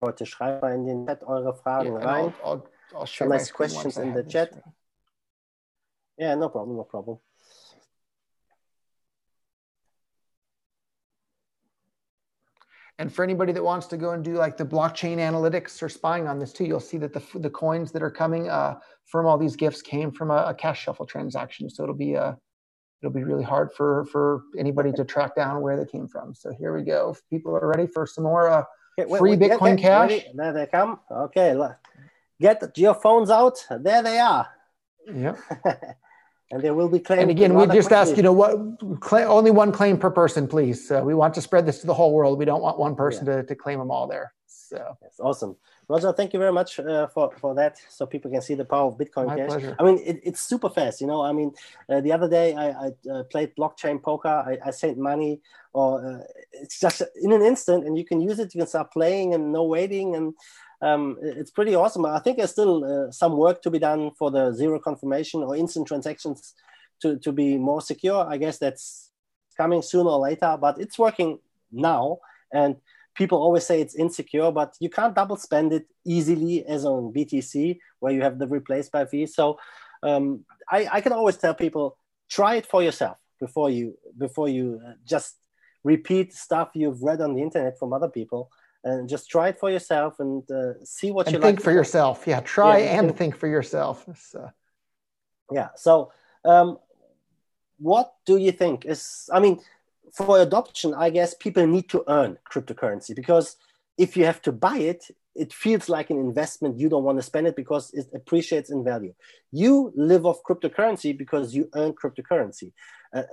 Leute, 0.01 0.26
schreibt 0.26 0.62
mal 0.62 0.74
in 0.74 0.86
den 0.86 1.06
Chat 1.08 1.24
eure 1.24 1.53
Fragen 1.53 1.99
yeah, 1.99 2.06
rein. 2.06 2.26
I'll, 2.26 2.34
I'll, 2.43 2.68
I'll 2.93 3.06
share 3.06 3.28
nice 3.28 3.49
questions 3.49 3.97
in 3.97 4.14
the 4.14 4.24
chat. 4.24 4.51
Yeah, 6.18 6.36
no 6.36 6.49
problem, 6.49 6.78
no 6.78 6.84
problem. 6.84 7.18
And 12.97 13.13
for 13.13 13.23
anybody 13.23 13.51
that 13.51 13.63
wants 13.63 13.87
to 13.87 13.97
go 13.97 14.11
and 14.11 14.23
do 14.23 14.35
like 14.35 14.55
the 14.55 14.65
blockchain 14.65 15.17
analytics 15.17 15.83
or 15.83 15.89
spying 15.89 16.27
on 16.27 16.39
this 16.39 16.53
too, 16.53 16.63
you'll 16.65 16.79
see 16.79 16.97
that 16.99 17.11
the, 17.11 17.21
the 17.39 17.49
coins 17.49 17.91
that 17.91 18.01
are 18.01 18.11
coming 18.11 18.49
uh, 18.49 18.79
from 19.05 19.25
all 19.25 19.37
these 19.37 19.57
gifts 19.57 19.81
came 19.81 20.11
from 20.11 20.31
a, 20.31 20.45
a 20.47 20.53
cash 20.53 20.83
shuffle 20.83 21.05
transaction. 21.05 21.69
So 21.69 21.83
it'll 21.83 21.95
be 21.95 22.15
uh, 22.15 22.33
it'll 23.01 23.13
be 23.13 23.23
really 23.23 23.43
hard 23.43 23.73
for 23.73 24.05
for 24.05 24.43
anybody 24.57 24.93
to 24.93 25.03
track 25.03 25.35
down 25.35 25.61
where 25.61 25.77
they 25.77 25.85
came 25.85 26.07
from. 26.07 26.33
So 26.33 26.53
here 26.57 26.75
we 26.75 26.83
go. 26.83 27.11
If 27.11 27.21
people 27.29 27.53
are 27.55 27.67
ready 27.67 27.87
for 27.87 28.07
some 28.07 28.23
more 28.23 28.49
uh, 28.49 28.63
free 29.17 29.35
wait, 29.35 29.39
Bitcoin 29.51 29.77
cash. 29.77 30.11
Ready? 30.11 30.25
There 30.33 30.53
they 30.53 30.65
come. 30.67 30.99
Okay, 31.11 31.53
look. 31.53 31.75
get 32.39 32.77
your 32.77 32.93
phones 32.93 33.29
out. 33.29 33.57
There 33.69 34.03
they 34.03 34.19
are. 34.19 34.47
Yeah. 35.13 35.35
and 36.51 36.61
there 36.61 36.73
will 36.73 36.89
be 36.89 36.99
claims. 36.99 37.21
And 37.21 37.31
again, 37.31 37.53
we 37.55 37.65
just 37.67 37.91
ask, 37.91 38.15
you 38.17 38.23
know, 38.23 38.33
what 38.33 39.01
claim, 39.01 39.27
only 39.27 39.51
one 39.51 39.71
claim 39.71 39.97
per 39.97 40.11
person, 40.11 40.47
please. 40.47 40.91
Uh, 40.91 41.01
we 41.03 41.13
want 41.13 41.33
to 41.33 41.41
spread 41.41 41.65
this 41.65 41.79
to 41.81 41.87
the 41.87 41.93
whole 41.93 42.13
world. 42.13 42.37
We 42.37 42.45
don't 42.45 42.61
want 42.61 42.77
one 42.77 42.95
person 42.95 43.25
yeah. 43.25 43.37
to, 43.37 43.43
to 43.43 43.55
claim 43.55 43.79
them 43.79 43.91
all 43.91 44.07
there. 44.07 44.33
So 44.47 44.97
that's 45.01 45.19
awesome, 45.19 45.55
Roger. 45.87 46.11
Thank 46.11 46.33
you 46.33 46.39
very 46.39 46.51
much 46.51 46.79
uh, 46.79 47.07
for 47.07 47.31
for 47.37 47.53
that, 47.55 47.77
so 47.89 48.05
people 48.05 48.31
can 48.31 48.41
see 48.41 48.55
the 48.55 48.65
power 48.65 48.87
of 48.87 48.97
Bitcoin 48.97 49.27
My 49.27 49.35
Cash. 49.37 49.49
Pleasure. 49.49 49.75
I 49.79 49.83
mean, 49.83 49.99
it, 50.03 50.19
it's 50.23 50.41
super 50.41 50.69
fast. 50.69 51.01
You 51.01 51.07
know, 51.07 51.21
I 51.21 51.33
mean, 51.33 51.51
uh, 51.87 52.01
the 52.01 52.11
other 52.11 52.27
day 52.27 52.55
I, 52.55 52.67
I 52.69 52.91
uh, 53.11 53.23
played 53.23 53.55
blockchain 53.55 54.01
poker. 54.01 54.27
I, 54.29 54.57
I 54.65 54.71
sent 54.71 54.97
money, 54.97 55.39
or 55.73 55.89
uh, 56.03 56.23
it's 56.51 56.79
just 56.79 57.03
in 57.21 57.31
an 57.31 57.43
instant, 57.43 57.85
and 57.85 57.95
you 57.97 58.05
can 58.05 58.21
use 58.21 58.39
it. 58.39 58.55
You 58.55 58.61
can 58.61 58.67
start 58.67 58.91
playing 58.91 59.33
and 59.35 59.51
no 59.51 59.63
waiting 59.63 60.15
and 60.15 60.33
um, 60.86 61.17
it's 61.21 61.49
pretty 61.49 61.73
awesome. 61.73 62.05
I 62.05 62.19
think 62.19 62.38
there's 62.38 62.51
still 62.51 62.86
uh, 62.86 63.11
some 63.11 63.36
work 63.38 63.61
to 63.63 63.71
be 63.71 63.79
done 63.79 64.11
for 64.11 64.29
the 64.29 64.53
zero 64.53 64.79
confirmation 64.79 65.41
or 65.41 65.55
instant 65.55 65.88
transactions 65.88 66.53
to, 67.01 67.17
to 67.17 67.31
be 67.31 67.57
more 67.57 67.81
secure. 67.81 68.23
I 68.27 68.38
guess 68.38 68.59
that's 68.59 69.09
coming 69.57 69.81
sooner 69.81 70.11
or 70.11 70.19
later, 70.19 70.57
but 70.61 70.79
it's 70.79 70.99
working 70.99 71.39
now. 71.71 72.19
And 72.53 72.75
people 73.15 73.39
always 73.39 73.65
say 73.65 73.81
it's 73.81 73.95
insecure, 73.95 74.51
but 74.51 74.75
you 74.79 74.89
can't 74.91 75.15
double 75.15 75.38
spend 75.38 75.73
it 75.73 75.88
easily 76.05 76.63
as 76.67 76.86
on 76.86 77.11
BTC, 77.11 77.79
where 77.99 78.13
you 78.13 78.21
have 78.21 78.38
the 78.38 78.47
replace 78.47 78.88
by 78.88 79.05
fee. 79.05 79.25
So 79.25 79.57
um, 80.03 80.45
I, 80.69 80.88
I 80.91 81.01
can 81.01 81.13
always 81.13 81.38
tell 81.38 81.55
people 81.55 81.97
try 82.29 82.55
it 82.55 82.65
for 82.67 82.83
yourself 82.83 83.17
before 83.39 83.71
you 83.71 83.97
before 84.17 84.49
you 84.49 84.79
uh, 84.88 84.93
just 85.03 85.36
repeat 85.83 86.33
stuff 86.33 86.69
you've 86.73 87.01
read 87.01 87.21
on 87.21 87.33
the 87.33 87.41
internet 87.41 87.77
from 87.77 87.91
other 87.91 88.09
people 88.09 88.49
and 88.86 89.09
just 89.09 89.29
try 89.29 89.49
it 89.49 89.59
for 89.59 89.69
yourself 89.69 90.19
and 90.19 90.49
uh, 90.51 90.73
see 90.83 91.11
what 91.11 91.25
and 91.27 91.36
you 91.36 91.41
think 91.41 91.57
like. 91.57 91.63
for 91.63 91.71
yourself. 91.71 92.25
Yeah, 92.25 92.39
try 92.41 92.77
yeah, 92.77 92.99
and 92.99 93.07
think. 93.07 93.17
think 93.17 93.36
for 93.36 93.47
yourself. 93.47 94.05
So. 94.15 94.49
Yeah. 95.51 95.69
So, 95.75 96.11
um, 96.45 96.77
what 97.77 98.13
do 98.25 98.38
you 98.38 98.51
think 98.51 98.86
is? 98.86 99.29
I 99.33 99.39
mean, 99.39 99.59
for 100.13 100.39
adoption, 100.39 100.93
I 100.93 101.09
guess 101.09 101.33
people 101.33 101.65
need 101.67 101.89
to 101.89 102.03
earn 102.07 102.38
cryptocurrency 102.51 103.15
because 103.15 103.57
if 103.97 104.15
you 104.15 104.25
have 104.25 104.41
to 104.43 104.51
buy 104.51 104.77
it, 104.77 105.05
it 105.36 105.51
feels 105.51 105.89
like 105.89 106.09
an 106.09 106.19
investment. 106.19 106.79
You 106.79 106.88
don't 106.88 107.03
want 107.03 107.17
to 107.17 107.23
spend 107.23 107.47
it 107.47 107.55
because 107.55 107.91
it 107.93 108.07
appreciates 108.13 108.69
in 108.69 108.83
value. 108.83 109.13
You 109.51 109.91
live 109.95 110.25
off 110.25 110.43
cryptocurrency 110.47 111.17
because 111.17 111.53
you 111.53 111.69
earn 111.75 111.93
cryptocurrency. 111.93 112.71
Uh, 113.13 113.23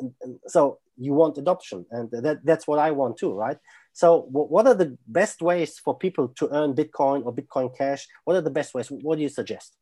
so 0.47 0.79
you 0.97 1.13
want 1.15 1.39
adoption, 1.39 1.87
and 1.91 2.11
that, 2.11 2.45
that's 2.45 2.67
what 2.67 2.79
I 2.79 2.91
want 2.91 3.17
too, 3.19 3.33
right? 3.33 3.59
So, 3.93 4.27
what 4.31 4.67
are 4.67 4.75
the 4.75 4.97
best 5.07 5.43
ways 5.43 5.79
for 5.79 5.97
people 5.97 6.29
to 6.29 6.49
earn 6.51 6.75
Bitcoin 6.75 7.25
or 7.27 7.35
Bitcoin 7.35 7.77
Cash? 7.77 8.09
What 8.25 8.37
are 8.37 8.41
the 8.41 8.51
best 8.51 8.75
ways? 8.75 8.89
What 8.91 9.17
do 9.17 9.23
you 9.23 9.29
suggest? 9.29 9.77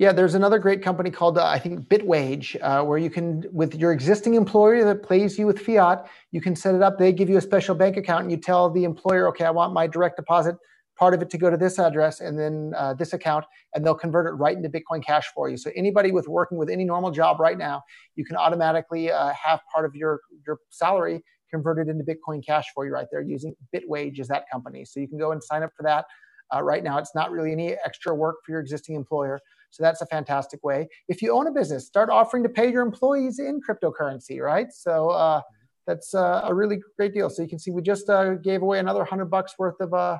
Yeah, 0.00 0.12
there's 0.12 0.34
another 0.34 0.58
great 0.58 0.82
company 0.82 1.10
called 1.12 1.38
uh, 1.38 1.46
I 1.46 1.60
think 1.60 1.88
Bitwage, 1.88 2.60
uh, 2.60 2.82
where 2.82 2.98
you 2.98 3.10
can, 3.10 3.44
with 3.52 3.76
your 3.76 3.92
existing 3.92 4.34
employer 4.34 4.84
that 4.84 5.08
pays 5.08 5.38
you 5.38 5.46
with 5.46 5.60
fiat, 5.60 6.08
you 6.32 6.40
can 6.40 6.56
set 6.56 6.74
it 6.74 6.82
up. 6.82 6.98
They 6.98 7.12
give 7.12 7.30
you 7.30 7.36
a 7.36 7.40
special 7.40 7.76
bank 7.76 7.96
account, 7.96 8.22
and 8.22 8.30
you 8.30 8.36
tell 8.36 8.70
the 8.70 8.82
employer, 8.82 9.28
okay, 9.28 9.44
I 9.44 9.50
want 9.50 9.72
my 9.72 9.86
direct 9.86 10.16
deposit 10.16 10.56
part 10.96 11.14
of 11.14 11.22
it 11.22 11.30
to 11.30 11.38
go 11.38 11.50
to 11.50 11.56
this 11.56 11.78
address 11.78 12.20
and 12.20 12.38
then 12.38 12.72
uh, 12.76 12.94
this 12.94 13.12
account, 13.12 13.44
and 13.74 13.84
they'll 13.84 13.94
convert 13.94 14.26
it 14.26 14.32
right 14.32 14.56
into 14.56 14.68
Bitcoin 14.68 15.04
Cash 15.04 15.26
for 15.34 15.48
you. 15.48 15.56
So 15.56 15.70
anybody 15.76 16.10
with 16.10 16.26
working 16.28 16.58
with 16.58 16.70
any 16.70 16.84
normal 16.84 17.10
job 17.10 17.38
right 17.38 17.58
now, 17.58 17.82
you 18.16 18.24
can 18.24 18.36
automatically 18.36 19.10
uh, 19.12 19.32
have 19.32 19.60
part 19.72 19.84
of 19.84 19.94
your 19.94 20.20
your 20.46 20.58
salary 20.70 21.22
converted 21.50 21.88
into 21.88 22.04
Bitcoin 22.04 22.44
Cash 22.44 22.66
for 22.74 22.86
you 22.86 22.92
right 22.92 23.06
there 23.10 23.22
using 23.22 23.54
Bitwage 23.74 24.18
as 24.18 24.28
that 24.28 24.44
company. 24.50 24.84
So 24.84 25.00
you 25.00 25.08
can 25.08 25.18
go 25.18 25.32
and 25.32 25.42
sign 25.42 25.62
up 25.62 25.70
for 25.76 25.82
that. 25.84 26.06
Uh, 26.54 26.62
right 26.62 26.84
now, 26.84 26.98
it's 26.98 27.14
not 27.14 27.30
really 27.30 27.52
any 27.52 27.72
extra 27.84 28.14
work 28.14 28.36
for 28.44 28.52
your 28.52 28.60
existing 28.60 28.94
employer. 28.94 29.40
So 29.70 29.82
that's 29.82 30.02
a 30.02 30.06
fantastic 30.06 30.62
way. 30.62 30.88
If 31.08 31.20
you 31.22 31.32
own 31.32 31.46
a 31.46 31.52
business, 31.52 31.86
start 31.86 32.10
offering 32.10 32.42
to 32.44 32.48
pay 32.48 32.70
your 32.70 32.82
employees 32.82 33.38
in 33.38 33.60
cryptocurrency, 33.60 34.40
right? 34.40 34.72
So 34.72 35.10
uh, 35.10 35.40
that's 35.86 36.14
uh, 36.14 36.42
a 36.44 36.54
really 36.54 36.78
great 36.96 37.12
deal. 37.12 37.28
So 37.28 37.42
you 37.42 37.48
can 37.48 37.58
see 37.58 37.70
we 37.70 37.82
just 37.82 38.08
uh, 38.08 38.34
gave 38.34 38.62
away 38.62 38.78
another 38.78 39.04
hundred 39.04 39.26
bucks 39.26 39.54
worth 39.58 39.80
of 39.80 39.92
uh, 39.92 40.18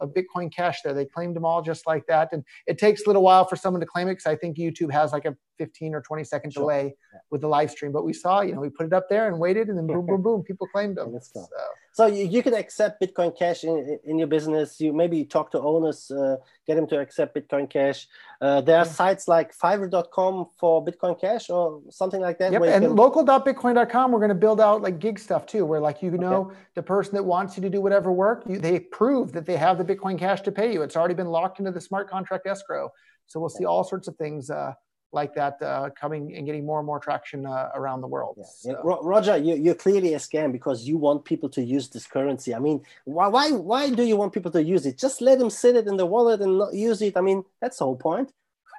of 0.00 0.12
Bitcoin 0.12 0.52
Cash 0.52 0.82
there. 0.82 0.92
They 0.92 1.06
claimed 1.06 1.36
them 1.36 1.44
all 1.44 1.62
just 1.62 1.86
like 1.86 2.06
that. 2.06 2.28
And 2.32 2.44
it 2.66 2.78
takes 2.78 3.04
a 3.04 3.06
little 3.08 3.22
while 3.22 3.44
for 3.46 3.56
someone 3.56 3.80
to 3.80 3.86
claim 3.86 4.08
it 4.08 4.12
because 4.12 4.26
I 4.26 4.36
think 4.36 4.56
YouTube 4.56 4.92
has 4.92 5.12
like 5.12 5.24
a 5.24 5.36
15 5.58 5.94
or 5.94 6.00
20 6.00 6.24
second 6.24 6.52
sure. 6.52 6.62
delay 6.62 6.94
yeah. 7.12 7.20
with 7.30 7.40
the 7.40 7.48
live 7.48 7.70
stream. 7.70 7.92
But 7.92 8.04
we 8.04 8.12
saw, 8.12 8.40
you 8.40 8.54
know, 8.54 8.60
we 8.60 8.68
put 8.68 8.86
it 8.86 8.92
up 8.92 9.08
there 9.08 9.28
and 9.28 9.38
waited 9.38 9.68
and 9.68 9.76
then 9.76 9.86
boom, 9.86 10.06
boom, 10.06 10.22
boom, 10.22 10.42
people 10.42 10.66
claimed 10.68 10.96
them. 10.96 11.16
So, 11.36 11.46
so 11.92 12.06
you, 12.06 12.26
you, 12.26 12.42
can 12.42 12.52
accept 12.54 13.00
Bitcoin 13.00 13.36
Cash 13.36 13.64
in, 13.64 13.98
in 14.04 14.18
your 14.18 14.26
business. 14.26 14.80
You 14.80 14.92
maybe 14.92 15.24
talk 15.24 15.50
to 15.52 15.60
owners, 15.60 16.10
uh, 16.10 16.36
get 16.66 16.74
them 16.74 16.86
to 16.88 17.00
accept 17.00 17.34
Bitcoin 17.34 17.70
Cash. 17.70 18.06
Uh, 18.40 18.60
there 18.60 18.76
are 18.76 18.84
yeah. 18.84 18.92
sites 18.92 19.28
like 19.28 19.56
fiverr.com 19.56 20.46
for 20.58 20.84
Bitcoin 20.84 21.18
Cash 21.18 21.48
or 21.48 21.80
something 21.90 22.20
like 22.20 22.38
that. 22.38 22.52
Yep. 22.52 22.62
And 22.62 22.84
can... 22.84 22.96
local.bitcoin.com, 22.96 24.12
we're 24.12 24.18
going 24.18 24.28
to 24.28 24.34
build 24.34 24.60
out 24.60 24.82
like 24.82 24.98
gig 24.98 25.18
stuff 25.18 25.46
too, 25.46 25.64
where 25.64 25.80
like, 25.80 26.02
you 26.02 26.10
know, 26.10 26.46
okay. 26.46 26.56
the 26.74 26.82
person 26.82 27.14
that 27.14 27.24
wants 27.24 27.56
you 27.56 27.62
to 27.62 27.70
do 27.70 27.80
whatever 27.80 28.12
work, 28.12 28.44
you, 28.46 28.58
they 28.58 28.78
prove 28.78 29.32
that 29.32 29.46
they 29.46 29.56
have 29.56 29.78
the 29.78 29.84
Bitcoin 29.84 30.18
Cash 30.18 30.42
to 30.42 30.52
pay 30.52 30.72
you. 30.72 30.82
It's 30.82 30.96
already 30.96 31.14
been 31.14 31.28
locked 31.28 31.60
into 31.60 31.70
the 31.70 31.80
smart 31.80 32.10
contract 32.10 32.46
escrow. 32.46 32.90
So 33.26 33.40
we'll 33.40 33.48
see 33.48 33.64
all 33.64 33.84
sorts 33.84 34.08
of 34.08 34.16
things 34.16 34.50
uh, 34.50 34.74
like 35.12 35.34
that 35.34 35.60
uh, 35.62 35.90
coming 35.98 36.34
and 36.36 36.46
getting 36.46 36.66
more 36.66 36.78
and 36.78 36.86
more 36.86 36.98
traction 36.98 37.46
uh, 37.46 37.70
around 37.74 38.00
the 38.00 38.06
world. 38.06 38.36
Yeah. 38.38 38.44
So. 38.74 39.00
Roger, 39.02 39.36
you, 39.36 39.70
are 39.70 39.74
clearly 39.74 40.14
a 40.14 40.18
scam 40.18 40.52
because 40.52 40.86
you 40.86 40.96
want 40.96 41.24
people 41.24 41.48
to 41.50 41.62
use 41.62 41.88
this 41.88 42.06
currency. 42.06 42.54
I 42.54 42.58
mean, 42.58 42.82
why, 43.04 43.28
why, 43.28 43.50
why 43.52 43.90
do 43.90 44.02
you 44.02 44.16
want 44.16 44.32
people 44.32 44.50
to 44.52 44.62
use 44.62 44.84
it? 44.86 44.98
Just 44.98 45.20
let 45.20 45.38
them 45.38 45.50
sit 45.50 45.76
it 45.76 45.86
in 45.86 45.96
the 45.96 46.06
wallet 46.06 46.40
and 46.40 46.58
not 46.58 46.74
use 46.74 47.00
it. 47.02 47.16
I 47.16 47.20
mean, 47.20 47.44
that's 47.60 47.78
the 47.78 47.84
whole 47.84 47.96
point. 47.96 48.32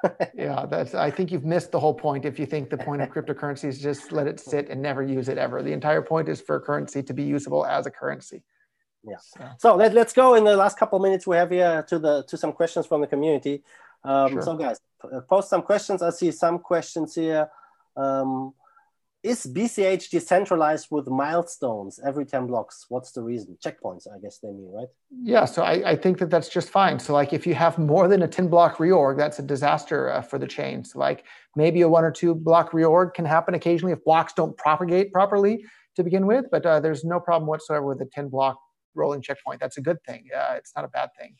yeah, 0.35 0.65
that's. 0.69 0.93
I 0.93 1.09
think 1.09 1.31
you've 1.31 1.45
missed 1.45 1.71
the 1.71 1.79
whole 1.79 1.93
point. 1.93 2.23
If 2.25 2.37
you 2.37 2.45
think 2.45 2.69
the 2.69 2.77
point 2.77 3.01
of 3.01 3.09
cryptocurrency 3.09 3.65
is 3.65 3.79
just 3.79 4.11
let 4.11 4.27
it 4.27 4.39
sit 4.39 4.69
and 4.69 4.79
never 4.81 5.01
use 5.01 5.27
it 5.27 5.39
ever, 5.39 5.63
the 5.63 5.73
entire 5.73 6.03
point 6.03 6.29
is 6.29 6.39
for 6.39 6.59
currency 6.59 7.01
to 7.01 7.13
be 7.13 7.23
usable 7.23 7.65
as 7.65 7.87
a 7.87 7.91
currency. 7.91 8.43
Yeah. 9.03 9.17
So, 9.19 9.49
so 9.57 9.75
let, 9.75 9.93
let's 9.93 10.13
go 10.13 10.35
in 10.35 10.43
the 10.43 10.55
last 10.55 10.77
couple 10.77 10.97
of 10.97 11.01
minutes 11.01 11.25
we 11.25 11.37
have 11.37 11.49
here 11.49 11.83
to 11.89 11.97
the 11.97 12.23
to 12.23 12.37
some 12.37 12.51
questions 12.51 12.85
from 12.85 13.01
the 13.01 13.07
community. 13.07 13.63
Um, 14.03 14.33
sure. 14.33 14.41
So, 14.41 14.55
guys, 14.55 14.79
post 15.29 15.49
some 15.49 15.61
questions. 15.61 16.01
I 16.01 16.09
see 16.11 16.31
some 16.31 16.59
questions 16.59 17.15
here. 17.15 17.49
Um, 17.95 18.53
is 19.23 19.45
BCH 19.45 20.09
decentralized 20.09 20.87
with 20.91 21.07
milestones 21.07 21.99
every 22.05 22.25
10 22.25 22.47
blocks? 22.47 22.85
What's 22.87 23.11
the 23.11 23.21
reason? 23.21 23.57
Checkpoints, 23.65 24.07
I 24.07 24.19
guess 24.19 24.37
they 24.37 24.49
mean, 24.49 24.71
right? 24.71 24.87
Yeah, 25.23 25.45
so 25.45 25.63
I, 25.63 25.91
I 25.91 25.95
think 25.95 26.19
that 26.19 26.29
that's 26.29 26.47
just 26.47 26.69
fine. 26.69 26.99
So, 26.99 27.13
like, 27.13 27.33
if 27.33 27.47
you 27.47 27.55
have 27.55 27.77
more 27.77 28.07
than 28.07 28.21
a 28.21 28.27
10 28.27 28.47
block 28.47 28.77
reorg, 28.77 29.17
that's 29.17 29.39
a 29.39 29.41
disaster 29.41 30.11
uh, 30.11 30.21
for 30.21 30.37
the 30.37 30.47
chain. 30.47 30.83
So, 30.85 30.99
like, 30.99 31.25
maybe 31.55 31.81
a 31.81 31.89
one 31.89 32.05
or 32.05 32.11
two 32.11 32.35
block 32.35 32.71
reorg 32.71 33.15
can 33.15 33.25
happen 33.25 33.55
occasionally 33.55 33.91
if 33.91 34.03
blocks 34.03 34.33
don't 34.33 34.55
propagate 34.55 35.11
properly 35.11 35.65
to 35.95 36.03
begin 36.03 36.27
with, 36.27 36.45
but 36.51 36.65
uh, 36.65 36.79
there's 36.79 37.03
no 37.03 37.19
problem 37.19 37.47
whatsoever 37.47 37.85
with 37.85 38.01
a 38.01 38.05
10 38.05 38.29
block 38.29 38.57
rolling 38.93 39.21
checkpoint. 39.21 39.59
That's 39.59 39.77
a 39.77 39.81
good 39.81 40.01
thing. 40.05 40.27
Uh, 40.33 40.53
it's 40.57 40.73
not 40.75 40.85
a 40.85 40.89
bad 40.89 41.09
thing. 41.19 41.35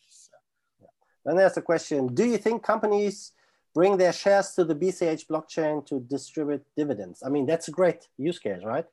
Then 1.26 1.36
there's 1.36 1.58
a 1.58 1.62
question 1.62 2.08
Do 2.14 2.24
you 2.24 2.38
think 2.38 2.64
companies 2.64 3.34
bring 3.78 3.96
their 3.96 4.16
shares 4.24 4.48
to 4.56 4.64
the 4.70 4.74
BCH 4.82 5.24
blockchain 5.32 5.86
to 5.90 5.96
distribute 6.16 6.64
dividends? 6.76 7.22
I 7.26 7.30
mean, 7.30 7.46
that's 7.46 7.68
a 7.68 7.72
great 7.80 8.02
use 8.18 8.40
case, 8.40 8.64
right? 8.74 8.88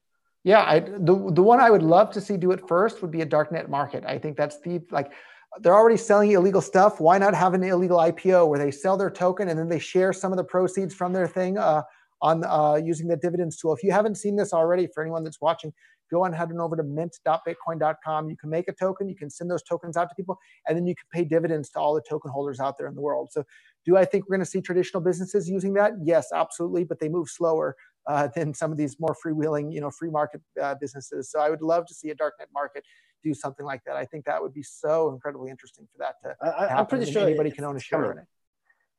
Yeah, 0.52 0.62
I, 0.72 0.80
the, 0.80 1.14
the 1.38 1.44
one 1.52 1.58
I 1.66 1.70
would 1.74 1.86
love 1.96 2.08
to 2.16 2.20
see 2.20 2.36
do 2.36 2.50
it 2.56 2.68
first 2.68 3.00
would 3.00 3.10
be 3.10 3.22
a 3.22 3.30
darknet 3.36 3.66
market. 3.78 4.04
I 4.14 4.18
think 4.18 4.36
that's 4.36 4.60
the, 4.60 4.82
like, 4.90 5.10
they're 5.60 5.78
already 5.80 5.96
selling 5.96 6.32
illegal 6.32 6.60
stuff. 6.60 7.00
Why 7.00 7.16
not 7.16 7.34
have 7.34 7.54
an 7.54 7.64
illegal 7.64 7.98
IPO 8.10 8.46
where 8.48 8.58
they 8.58 8.70
sell 8.70 8.96
their 8.98 9.10
token 9.10 9.48
and 9.48 9.58
then 9.58 9.70
they 9.70 9.78
share 9.78 10.12
some 10.12 10.32
of 10.34 10.36
the 10.36 10.44
proceeds 10.44 10.92
from 10.92 11.14
their 11.14 11.28
thing 11.28 11.56
uh, 11.56 11.82
on 12.20 12.44
uh, 12.44 12.74
using 12.74 13.08
the 13.08 13.16
dividends 13.16 13.56
tool? 13.56 13.72
If 13.74 13.82
you 13.82 13.90
haven't 13.90 14.16
seen 14.16 14.36
this 14.36 14.52
already, 14.52 14.86
for 14.92 15.02
anyone 15.02 15.24
that's 15.24 15.40
watching, 15.40 15.72
go 16.10 16.24
on 16.24 16.32
head 16.32 16.50
on 16.50 16.60
over 16.60 16.76
to 16.76 16.82
mint.bitcoin.com. 16.82 18.30
You 18.30 18.36
can 18.36 18.50
make 18.50 18.68
a 18.68 18.72
token, 18.72 19.08
you 19.08 19.16
can 19.16 19.30
send 19.30 19.50
those 19.50 19.62
tokens 19.62 19.96
out 19.96 20.08
to 20.08 20.14
people, 20.14 20.38
and 20.66 20.76
then 20.76 20.86
you 20.86 20.94
can 20.94 21.06
pay 21.12 21.24
dividends 21.24 21.70
to 21.70 21.78
all 21.78 21.94
the 21.94 22.02
token 22.08 22.30
holders 22.30 22.60
out 22.60 22.76
there 22.78 22.86
in 22.86 22.94
the 22.94 23.00
world. 23.00 23.30
So, 23.32 23.44
do 23.84 23.96
I 23.96 24.04
think 24.04 24.24
we're 24.24 24.36
going 24.36 24.44
to 24.44 24.50
see 24.50 24.60
traditional 24.60 25.02
businesses 25.02 25.48
using 25.48 25.74
that? 25.74 25.92
Yes, 26.02 26.28
absolutely, 26.34 26.84
but 26.84 27.00
they 27.00 27.08
move 27.08 27.28
slower 27.28 27.76
uh, 28.06 28.28
than 28.34 28.54
some 28.54 28.72
of 28.72 28.78
these 28.78 28.98
more 28.98 29.14
freewheeling, 29.24 29.72
you 29.72 29.80
know, 29.80 29.90
free 29.90 30.10
market 30.10 30.40
uh, 30.60 30.74
businesses. 30.80 31.30
So, 31.30 31.40
I 31.40 31.50
would 31.50 31.62
love 31.62 31.86
to 31.86 31.94
see 31.94 32.10
a 32.10 32.14
darknet 32.14 32.52
market 32.52 32.84
do 33.22 33.34
something 33.34 33.64
like 33.64 33.82
that. 33.84 33.96
I 33.96 34.04
think 34.04 34.26
that 34.26 34.40
would 34.40 34.52
be 34.52 34.62
so 34.62 35.10
incredibly 35.10 35.50
interesting 35.50 35.88
for 35.90 35.98
that 35.98 36.20
to 36.22 36.36
I, 36.40 36.62
happen. 36.62 36.76
I'm 36.76 36.86
pretty 36.86 37.10
sure 37.10 37.22
anybody 37.22 37.50
can 37.50 37.64
own 37.64 37.76
a 37.76 37.80
share 37.80 38.12
in 38.12 38.18
it. 38.18 38.24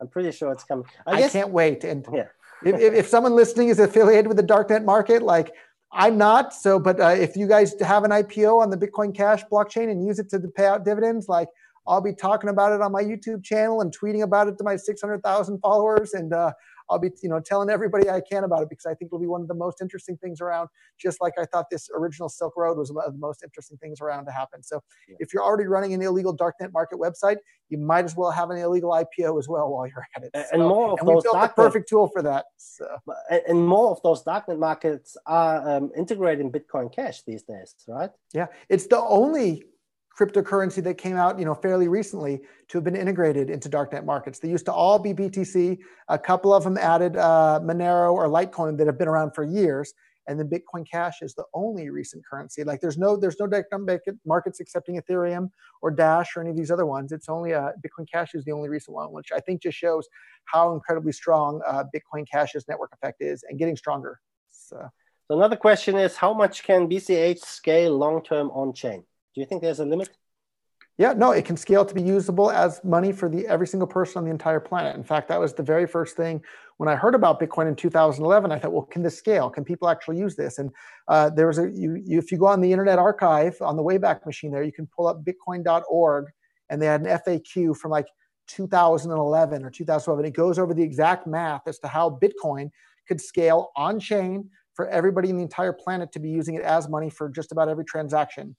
I'm 0.01 0.07
pretty 0.09 0.31
sure 0.31 0.51
it's 0.51 0.63
coming. 0.63 0.85
I, 1.07 1.23
I 1.23 1.29
can't 1.29 1.51
wait. 1.51 1.83
And 1.83 2.05
yeah. 2.13 2.25
if, 2.65 2.93
if, 2.93 3.07
someone 3.07 3.33
listening 3.33 3.69
is 3.69 3.79
affiliated 3.79 4.27
with 4.27 4.35
the 4.35 4.43
darknet 4.43 4.83
market, 4.83 5.21
like 5.21 5.53
I'm 5.91 6.17
not. 6.17 6.53
So, 6.53 6.79
but 6.79 6.99
uh, 6.99 7.07
if 7.09 7.35
you 7.35 7.47
guys 7.47 7.73
have 7.81 8.03
an 8.03 8.11
IPO 8.11 8.61
on 8.61 8.69
the 8.69 8.77
Bitcoin 8.77 9.15
Cash 9.15 9.43
blockchain 9.51 9.89
and 9.89 10.05
use 10.05 10.19
it 10.19 10.29
to 10.29 10.39
pay 10.39 10.65
out 10.65 10.83
dividends, 10.83 11.29
like 11.29 11.47
I'll 11.87 12.01
be 12.01 12.13
talking 12.13 12.49
about 12.49 12.73
it 12.73 12.81
on 12.81 12.91
my 12.91 13.03
YouTube 13.03 13.43
channel 13.43 13.81
and 13.81 13.95
tweeting 13.95 14.23
about 14.23 14.47
it 14.47 14.57
to 14.57 14.63
my 14.63 14.75
600,000 14.75 15.59
followers. 15.59 16.13
And 16.13 16.33
uh, 16.33 16.51
I'll 16.89 16.99
be, 16.99 17.11
you 17.21 17.29
know, 17.29 17.39
telling 17.39 17.69
everybody 17.69 18.09
I 18.09 18.21
can 18.21 18.43
about 18.43 18.63
it 18.63 18.69
because 18.69 18.85
I 18.85 18.93
think 18.93 19.09
it'll 19.09 19.19
be 19.19 19.27
one 19.27 19.41
of 19.41 19.47
the 19.47 19.55
most 19.55 19.81
interesting 19.81 20.17
things 20.17 20.41
around. 20.41 20.69
Just 20.99 21.21
like 21.21 21.33
I 21.39 21.45
thought 21.45 21.65
this 21.69 21.89
original 21.95 22.29
Silk 22.29 22.53
Road 22.57 22.77
was 22.77 22.91
one 22.91 23.05
of 23.05 23.13
the 23.13 23.19
most 23.19 23.43
interesting 23.43 23.77
things 23.77 24.01
around 24.01 24.25
to 24.25 24.31
happen. 24.31 24.63
So 24.63 24.81
yeah. 25.07 25.15
if 25.19 25.33
you're 25.33 25.43
already 25.43 25.65
running 25.65 25.93
an 25.93 26.01
illegal 26.01 26.35
darknet 26.35 26.71
market 26.73 26.99
website, 26.99 27.37
you 27.69 27.77
might 27.77 28.05
as 28.05 28.15
well 28.15 28.31
have 28.31 28.49
an 28.51 28.57
illegal 28.57 28.91
IPO 28.91 29.39
as 29.39 29.47
well 29.47 29.71
while 29.71 29.87
you're 29.87 30.05
at 30.15 30.23
it. 30.23 30.31
And 30.51 30.61
more 30.61 30.93
of 30.93 30.99
and 30.99 31.07
those 31.07 31.15
we 31.15 31.21
built 31.23 31.35
darknet, 31.35 31.55
the 31.55 31.61
perfect 31.63 31.89
tool 31.89 32.07
for 32.07 32.21
that. 32.21 32.45
So. 32.57 32.85
And 33.47 33.67
more 33.67 33.91
of 33.91 34.01
those 34.03 34.23
darknet 34.23 34.59
markets 34.59 35.17
are 35.25 35.77
um, 35.77 35.91
integrating 35.97 36.51
Bitcoin 36.51 36.93
Cash 36.93 37.23
these 37.23 37.43
days, 37.43 37.73
right? 37.87 38.11
Yeah, 38.33 38.47
it's 38.69 38.87
the 38.87 38.99
only 38.99 39.63
cryptocurrency 40.17 40.81
that 40.83 40.95
came 40.97 41.17
out, 41.17 41.37
you 41.37 41.45
know, 41.45 41.53
fairly 41.53 41.87
recently 41.87 42.41
to 42.69 42.77
have 42.77 42.83
been 42.83 42.95
integrated 42.95 43.49
into 43.49 43.69
darknet 43.69 44.05
markets. 44.05 44.39
They 44.39 44.49
used 44.49 44.65
to 44.65 44.73
all 44.73 44.97
be 44.97 45.13
BTC. 45.13 45.77
A 46.07 46.17
couple 46.17 46.53
of 46.53 46.63
them 46.63 46.77
added 46.77 47.17
uh, 47.17 47.59
Monero 47.61 48.13
or 48.13 48.27
Litecoin 48.27 48.77
that 48.77 48.87
have 48.87 48.97
been 48.97 49.09
around 49.09 49.31
for 49.31 49.43
years, 49.43 49.93
and 50.27 50.39
then 50.39 50.49
Bitcoin 50.49 50.89
Cash 50.89 51.21
is 51.21 51.35
the 51.35 51.43
only 51.53 51.89
recent 51.89 52.25
currency. 52.25 52.63
Like 52.63 52.79
there's 52.79 52.97
no 52.97 53.17
there's 53.17 53.39
no 53.39 53.47
darknet 53.47 54.17
markets 54.25 54.59
accepting 54.59 54.99
Ethereum 54.99 55.49
or 55.81 55.91
Dash 55.91 56.35
or 56.35 56.41
any 56.41 56.49
of 56.49 56.57
these 56.57 56.71
other 56.71 56.85
ones. 56.85 57.11
It's 57.11 57.29
only 57.29 57.53
uh, 57.53 57.71
Bitcoin 57.85 58.09
Cash 58.09 58.35
is 58.35 58.45
the 58.45 58.51
only 58.51 58.69
recent 58.69 58.95
one, 58.95 59.11
which 59.11 59.31
I 59.35 59.39
think 59.39 59.61
just 59.61 59.77
shows 59.77 60.07
how 60.45 60.73
incredibly 60.73 61.11
strong 61.11 61.61
uh, 61.67 61.83
Bitcoin 61.93 62.25
Cash's 62.29 62.67
network 62.67 62.91
effect 62.93 63.21
is 63.21 63.43
and 63.47 63.59
getting 63.59 63.75
stronger. 63.75 64.19
So. 64.49 64.89
so 65.27 65.37
another 65.37 65.57
question 65.57 65.95
is, 65.97 66.15
how 66.15 66.33
much 66.33 66.63
can 66.63 66.89
BCH 66.89 67.39
scale 67.39 67.97
long 67.97 68.23
term 68.23 68.49
on 68.51 68.73
chain? 68.73 69.03
Do 69.35 69.41
you 69.41 69.47
think 69.47 69.61
there's 69.61 69.79
a 69.79 69.85
limit? 69.85 70.09
Yeah, 70.97 71.11
no, 71.11 71.31
it 71.31 71.43
can 71.43 71.57
scale 71.57 71.83
to 71.83 71.93
be 71.93 72.01
usable 72.01 72.49
as 72.49 72.81
money 72.85 73.11
for 73.11 73.27
the 73.27 73.45
every 73.47 73.67
single 73.67 73.87
person 73.87 74.19
on 74.19 74.23
the 74.23 74.31
entire 74.31 74.61
planet. 74.61 74.95
In 74.95 75.03
fact, 75.03 75.27
that 75.27 75.39
was 75.41 75.53
the 75.53 75.61
very 75.61 75.85
first 75.85 76.15
thing 76.15 76.41
when 76.77 76.87
I 76.87 76.95
heard 76.95 77.15
about 77.15 77.37
Bitcoin 77.37 77.67
in 77.67 77.75
2011. 77.75 78.49
I 78.49 78.57
thought, 78.57 78.71
well, 78.71 78.83
can 78.83 79.03
this 79.03 79.17
scale? 79.17 79.49
Can 79.49 79.65
people 79.65 79.89
actually 79.89 80.17
use 80.17 80.37
this? 80.37 80.57
And 80.57 80.71
uh, 81.09 81.31
there 81.31 81.47
was 81.47 81.59
a 81.59 81.69
you, 81.69 81.95
you, 81.95 82.17
if 82.17 82.31
you 82.31 82.37
go 82.37 82.45
on 82.45 82.61
the 82.61 82.71
Internet 82.71 82.97
Archive 82.97 83.57
on 83.61 83.75
the 83.75 83.83
Wayback 83.83 84.25
Machine, 84.25 84.51
there 84.51 84.63
you 84.63 84.71
can 84.71 84.87
pull 84.87 85.07
up 85.07 85.21
Bitcoin.org, 85.25 86.27
and 86.69 86.81
they 86.81 86.85
had 86.85 87.01
an 87.01 87.07
FAQ 87.07 87.75
from 87.75 87.91
like 87.91 88.07
2011 88.47 89.65
or 89.65 89.69
2012, 89.69 90.19
and 90.19 90.27
it 90.27 90.31
goes 90.31 90.57
over 90.57 90.73
the 90.73 90.83
exact 90.83 91.27
math 91.27 91.67
as 91.67 91.77
to 91.79 91.89
how 91.89 92.09
Bitcoin 92.21 92.69
could 93.05 93.19
scale 93.19 93.71
on 93.75 93.99
chain 93.99 94.49
for 94.75 94.87
everybody 94.87 95.29
in 95.29 95.35
the 95.35 95.43
entire 95.43 95.73
planet 95.73 96.13
to 96.13 96.19
be 96.19 96.29
using 96.29 96.55
it 96.55 96.61
as 96.61 96.87
money 96.87 97.09
for 97.09 97.27
just 97.27 97.51
about 97.51 97.67
every 97.67 97.83
transaction. 97.83 98.55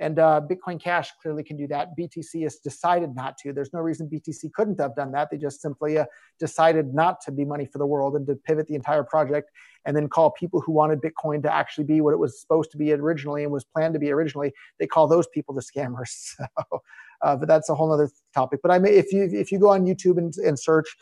And 0.00 0.18
uh, 0.18 0.40
Bitcoin 0.50 0.80
Cash 0.82 1.12
clearly 1.20 1.44
can 1.44 1.58
do 1.58 1.66
that. 1.68 1.96
BTC 1.96 2.42
has 2.42 2.56
decided 2.56 3.14
not 3.14 3.36
to. 3.38 3.52
There's 3.52 3.72
no 3.74 3.80
reason 3.80 4.08
BTC 4.08 4.50
couldn't 4.54 4.80
have 4.80 4.96
done 4.96 5.12
that. 5.12 5.28
They 5.30 5.36
just 5.36 5.60
simply 5.60 5.98
uh, 5.98 6.06
decided 6.38 6.94
not 6.94 7.20
to 7.26 7.30
be 7.30 7.44
money 7.44 7.66
for 7.66 7.76
the 7.76 7.86
world 7.86 8.16
and 8.16 8.26
to 8.26 8.34
pivot 8.34 8.66
the 8.66 8.74
entire 8.74 9.04
project 9.04 9.50
and 9.84 9.94
then 9.94 10.08
call 10.08 10.30
people 10.30 10.60
who 10.62 10.72
wanted 10.72 11.00
Bitcoin 11.02 11.42
to 11.42 11.52
actually 11.52 11.84
be 11.84 12.00
what 12.00 12.12
it 12.12 12.18
was 12.18 12.40
supposed 12.40 12.70
to 12.70 12.78
be 12.78 12.92
originally 12.92 13.42
and 13.42 13.52
was 13.52 13.64
planned 13.64 13.92
to 13.92 14.00
be 14.00 14.10
originally. 14.10 14.52
They 14.78 14.86
call 14.86 15.06
those 15.06 15.26
people 15.28 15.54
the 15.54 15.62
scammers. 15.62 16.34
So, 16.70 16.82
uh, 17.22 17.36
but 17.36 17.48
that's 17.48 17.68
a 17.68 17.74
whole 17.74 17.92
other 17.92 18.08
topic. 18.32 18.60
But 18.62 18.70
I 18.70 18.78
may, 18.78 18.90
if 18.90 19.12
you 19.12 19.28
if 19.30 19.52
you 19.52 19.58
go 19.58 19.68
on 19.68 19.84
YouTube 19.84 20.16
and, 20.16 20.34
and 20.38 20.58
search 20.58 20.96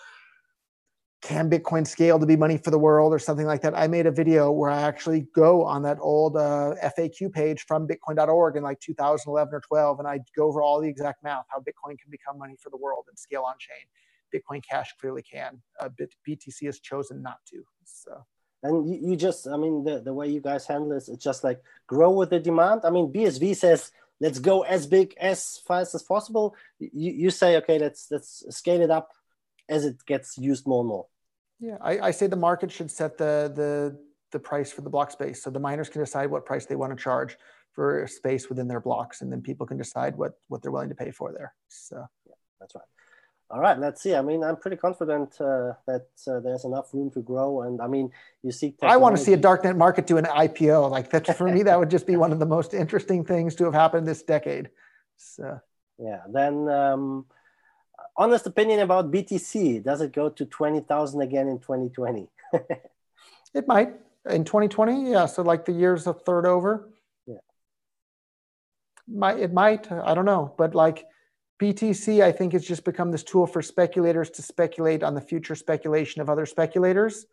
can 1.21 1.51
Bitcoin 1.51 1.87
scale 1.87 2.19
to 2.19 2.27
be 2.27 2.37
money 2.37 2.59
for 2.59 2.71
the 2.71 2.79
world 2.79 3.13
or 3.13 3.19
something 3.19 3.47
like 3.47 3.63
that? 3.63 3.77
I 3.77 3.89
made 3.89 4.07
a 4.07 4.11
video 4.11 4.53
where 4.53 4.71
I 4.71 4.83
actually 4.83 5.27
go 5.35 5.65
on 5.65 5.83
that 5.83 5.99
old 6.01 6.37
uh, 6.37 6.75
FAQ 6.97 7.33
page 7.33 7.65
from 7.67 7.89
Bitcoin.org 7.89 8.57
in 8.57 8.63
like 8.63 8.79
2011 8.81 9.53
or 9.53 9.61
12, 9.61 9.99
and 9.99 10.09
I 10.09 10.21
go 10.37 10.47
over 10.47 10.63
all 10.63 10.81
the 10.81 10.89
exact 10.89 11.25
math 11.25 11.47
how 11.49 11.59
Bitcoin 11.59 11.99
can 11.99 12.11
become 12.11 12.39
money 12.39 12.57
for 12.63 12.71
the 12.71 12.77
world 12.77 13.07
and 13.09 13.19
scale 13.19 13.43
on 13.43 13.55
chain. 13.59 13.87
Bitcoin 14.33 14.63
Cash 14.63 14.95
clearly 15.01 15.23
can. 15.23 15.61
Uh, 15.81 15.89
BTC 16.29 16.67
has 16.67 16.79
chosen 16.79 17.23
not 17.23 17.39
to. 17.51 17.65
So. 17.85 18.25
And 18.63 18.89
you, 18.89 19.11
you 19.11 19.17
just, 19.17 19.49
I 19.49 19.57
mean, 19.57 19.85
the, 19.85 20.01
the 20.01 20.13
way 20.13 20.29
you 20.29 20.41
guys 20.41 20.67
handle 20.67 20.91
this, 20.91 21.09
it's 21.09 21.25
just 21.25 21.43
like 21.43 21.61
grow 21.87 22.11
with 22.11 22.31
the 22.31 22.39
demand. 22.39 22.83
I 22.85 22.91
mean, 22.91 23.13
BSV 23.13 23.57
says 23.57 23.91
let's 24.21 24.39
go 24.39 24.63
as 24.63 24.87
big 24.87 25.15
as 25.21 25.61
fast 25.67 25.95
as 25.95 26.03
possible. 26.03 26.55
You, 26.79 27.13
you 27.13 27.31
say, 27.31 27.57
okay, 27.57 27.79
let's 27.79 28.09
let's 28.11 28.45
scale 28.51 28.83
it 28.83 28.91
up 28.91 29.11
as 29.69 29.85
it 29.85 29.97
gets 30.07 30.39
used 30.39 30.67
more 30.67 30.81
and 30.81 30.89
more. 30.89 31.07
Yeah, 31.61 31.77
I, 31.81 31.99
I 31.99 32.11
say 32.13 32.27
the 32.27 32.37
market 32.37 32.71
should 32.71 32.91
set 32.91 33.19
the 33.19 33.53
the 33.55 33.99
the 34.31 34.39
price 34.39 34.71
for 34.71 34.83
the 34.83 34.91
block 34.91 35.11
space, 35.11 35.43
so 35.43 35.51
the 35.51 35.59
miners 35.59 35.89
can 35.89 36.03
decide 36.03 36.31
what 36.31 36.45
price 36.45 36.67
they 36.67 36.77
want 36.77 36.97
to 36.97 37.03
charge 37.03 37.37
for 37.73 38.07
space 38.07 38.49
within 38.49 38.69
their 38.69 38.81
blocks, 38.81 39.23
and 39.23 39.33
then 39.33 39.41
people 39.41 39.67
can 39.67 39.77
decide 39.77 40.17
what 40.17 40.33
what 40.49 40.63
they're 40.63 40.73
willing 40.73 40.89
to 40.89 40.95
pay 40.95 41.11
for 41.11 41.33
there. 41.33 41.55
So 41.69 42.07
yeah, 42.27 42.35
that's 42.61 42.75
right. 42.75 42.85
All 43.51 43.61
right, 43.61 43.79
let's 43.79 44.03
see. 44.03 44.15
I 44.15 44.21
mean, 44.21 44.45
I'm 44.45 44.57
pretty 44.57 44.77
confident 44.77 45.41
uh, 45.41 45.73
that 45.87 46.09
uh, 46.27 46.41
there's 46.41 46.67
enough 46.67 46.93
room 46.93 47.11
to 47.13 47.23
grow, 47.23 47.63
and 47.63 47.81
I 47.81 47.87
mean, 47.87 48.11
you 48.43 48.53
see. 48.53 48.73
Technology. 48.73 48.95
I 48.95 48.97
want 48.99 49.17
to 49.17 49.23
see 49.23 49.33
a 49.33 49.39
darknet 49.39 49.77
market 49.77 50.07
do 50.07 50.19
an 50.19 50.27
IPO. 50.27 50.91
Like 50.91 51.11
that 51.11 51.35
for 51.37 51.51
me, 51.51 51.63
that 51.63 51.79
would 51.79 51.91
just 51.91 52.07
be 52.07 52.17
one 52.17 52.31
of 52.31 52.41
the 52.41 52.47
most 52.47 52.75
interesting 52.75 53.25
things 53.25 53.55
to 53.57 53.65
have 53.65 53.73
happened 53.75 54.07
this 54.07 54.23
decade. 54.23 54.69
So 55.17 55.61
yeah, 55.99 56.21
then 56.31 56.69
um, 56.69 57.25
honest 58.19 58.47
opinion 58.47 58.81
about 58.81 59.11
BTC. 59.11 59.83
Does 59.83 60.01
it 60.03 60.13
go 60.13 60.29
to 60.29 60.45
20,000 60.45 61.23
again 61.23 61.49
in 61.49 61.59
2020? 61.61 62.29
it 63.55 63.67
might. 63.67 63.95
In 64.29 64.45
2020, 64.45 65.11
yeah. 65.11 65.27
So 65.27 65.43
like 65.43 65.65
the 65.65 65.73
year's 65.73 66.07
a 66.07 66.13
third 66.13 66.45
over. 66.45 66.91
Yeah. 67.27 67.37
Might 69.07 69.39
it 69.39 69.53
might. 69.53 69.91
I 69.91 70.15
don't 70.15 70.27
know. 70.27 70.53
But 70.59 70.75
like 70.75 71.07
BTC, 71.63 72.23
I 72.23 72.33
think 72.33 72.53
has 72.53 72.67
just 72.67 72.85
become 72.85 73.11
this 73.11 73.23
tool 73.23 73.47
for 73.47 73.63
speculators 73.63 74.31
to 74.31 74.43
speculate 74.43 75.03
on 75.03 75.15
the 75.15 75.21
future 75.21 75.55
speculation 75.55 76.21
of 76.21 76.29
other 76.29 76.45
speculators. 76.45 77.25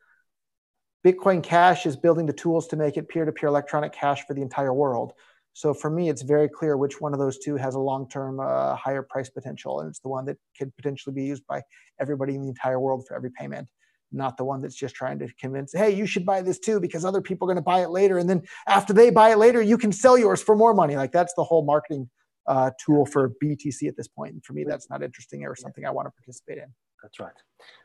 Bitcoin 1.06 1.44
Cash 1.44 1.86
is 1.86 1.96
building 1.96 2.26
the 2.26 2.34
tools 2.34 2.68
to 2.68 2.76
make 2.76 2.98
it 2.98 3.10
peer-to-peer 3.10 3.48
electronic 3.48 3.94
cash 3.94 4.26
for 4.26 4.34
the 4.34 4.42
entire 4.42 4.74
world. 4.74 5.14
So 5.56 5.74
for 5.74 5.90
me, 5.90 6.10
it's 6.10 6.22
very 6.22 6.50
clear 6.50 6.76
which 6.76 7.00
one 7.00 7.14
of 7.14 7.20
those 7.20 7.40
two 7.40 7.56
has 7.56 7.76
a 7.76 7.80
long-term 7.80 8.42
uh, 8.42 8.76
higher 8.76 9.02
price 9.02 9.30
potential, 9.30 9.80
and 9.80 9.88
it's 9.88 10.02
the 10.02 10.10
one 10.10 10.26
that 10.26 10.36
could 10.58 10.76
potentially 10.76 11.16
be 11.16 11.24
used 11.24 11.48
by 11.48 11.62
everybody 11.98 12.36
in 12.36 12.42
the 12.42 12.50
entire 12.50 12.78
world 12.78 13.06
for 13.08 13.16
every 13.16 13.32
payment, 13.32 13.70
not 14.12 14.36
the 14.36 14.44
one 14.44 14.62
that's 14.62 14.76
just 14.76 14.96
trying 14.96 15.18
to 15.20 15.30
convince, 15.40 15.72
hey, 15.72 15.92
you 15.92 16.06
should 16.06 16.26
buy 16.26 16.42
this 16.42 16.60
too 16.60 16.82
because 16.82 17.06
other 17.06 17.22
people 17.22 17.48
are 17.48 17.54
going 17.54 17.64
to 17.64 17.66
buy 17.66 17.80
it 17.84 17.90
later, 17.90 18.18
and 18.18 18.30
then 18.30 18.42
after 18.68 18.92
they 18.92 19.10
buy 19.10 19.30
it 19.30 19.38
later, 19.38 19.62
you 19.62 19.78
can 19.78 19.94
sell 19.94 20.18
yours 20.18 20.44
for 20.44 20.58
more 20.58 20.74
money. 20.74 20.98
Like 20.98 21.14
that's 21.14 21.34
the 21.36 21.44
whole 21.46 21.64
marketing 21.64 22.10
uh, 22.48 22.72
tool 22.86 23.06
for 23.06 23.32
BTC 23.42 23.88
at 23.88 23.96
this 23.96 24.10
point. 24.10 24.34
And 24.34 24.44
for 24.44 24.52
me, 24.52 24.66
that's 24.68 24.90
not 24.90 25.02
interesting 25.02 25.46
or 25.46 25.56
something 25.56 25.86
I 25.86 25.92
want 25.92 26.08
to 26.08 26.12
participate 26.12 26.58
in. 26.58 26.74
That's 27.06 27.20
right. 27.20 27.40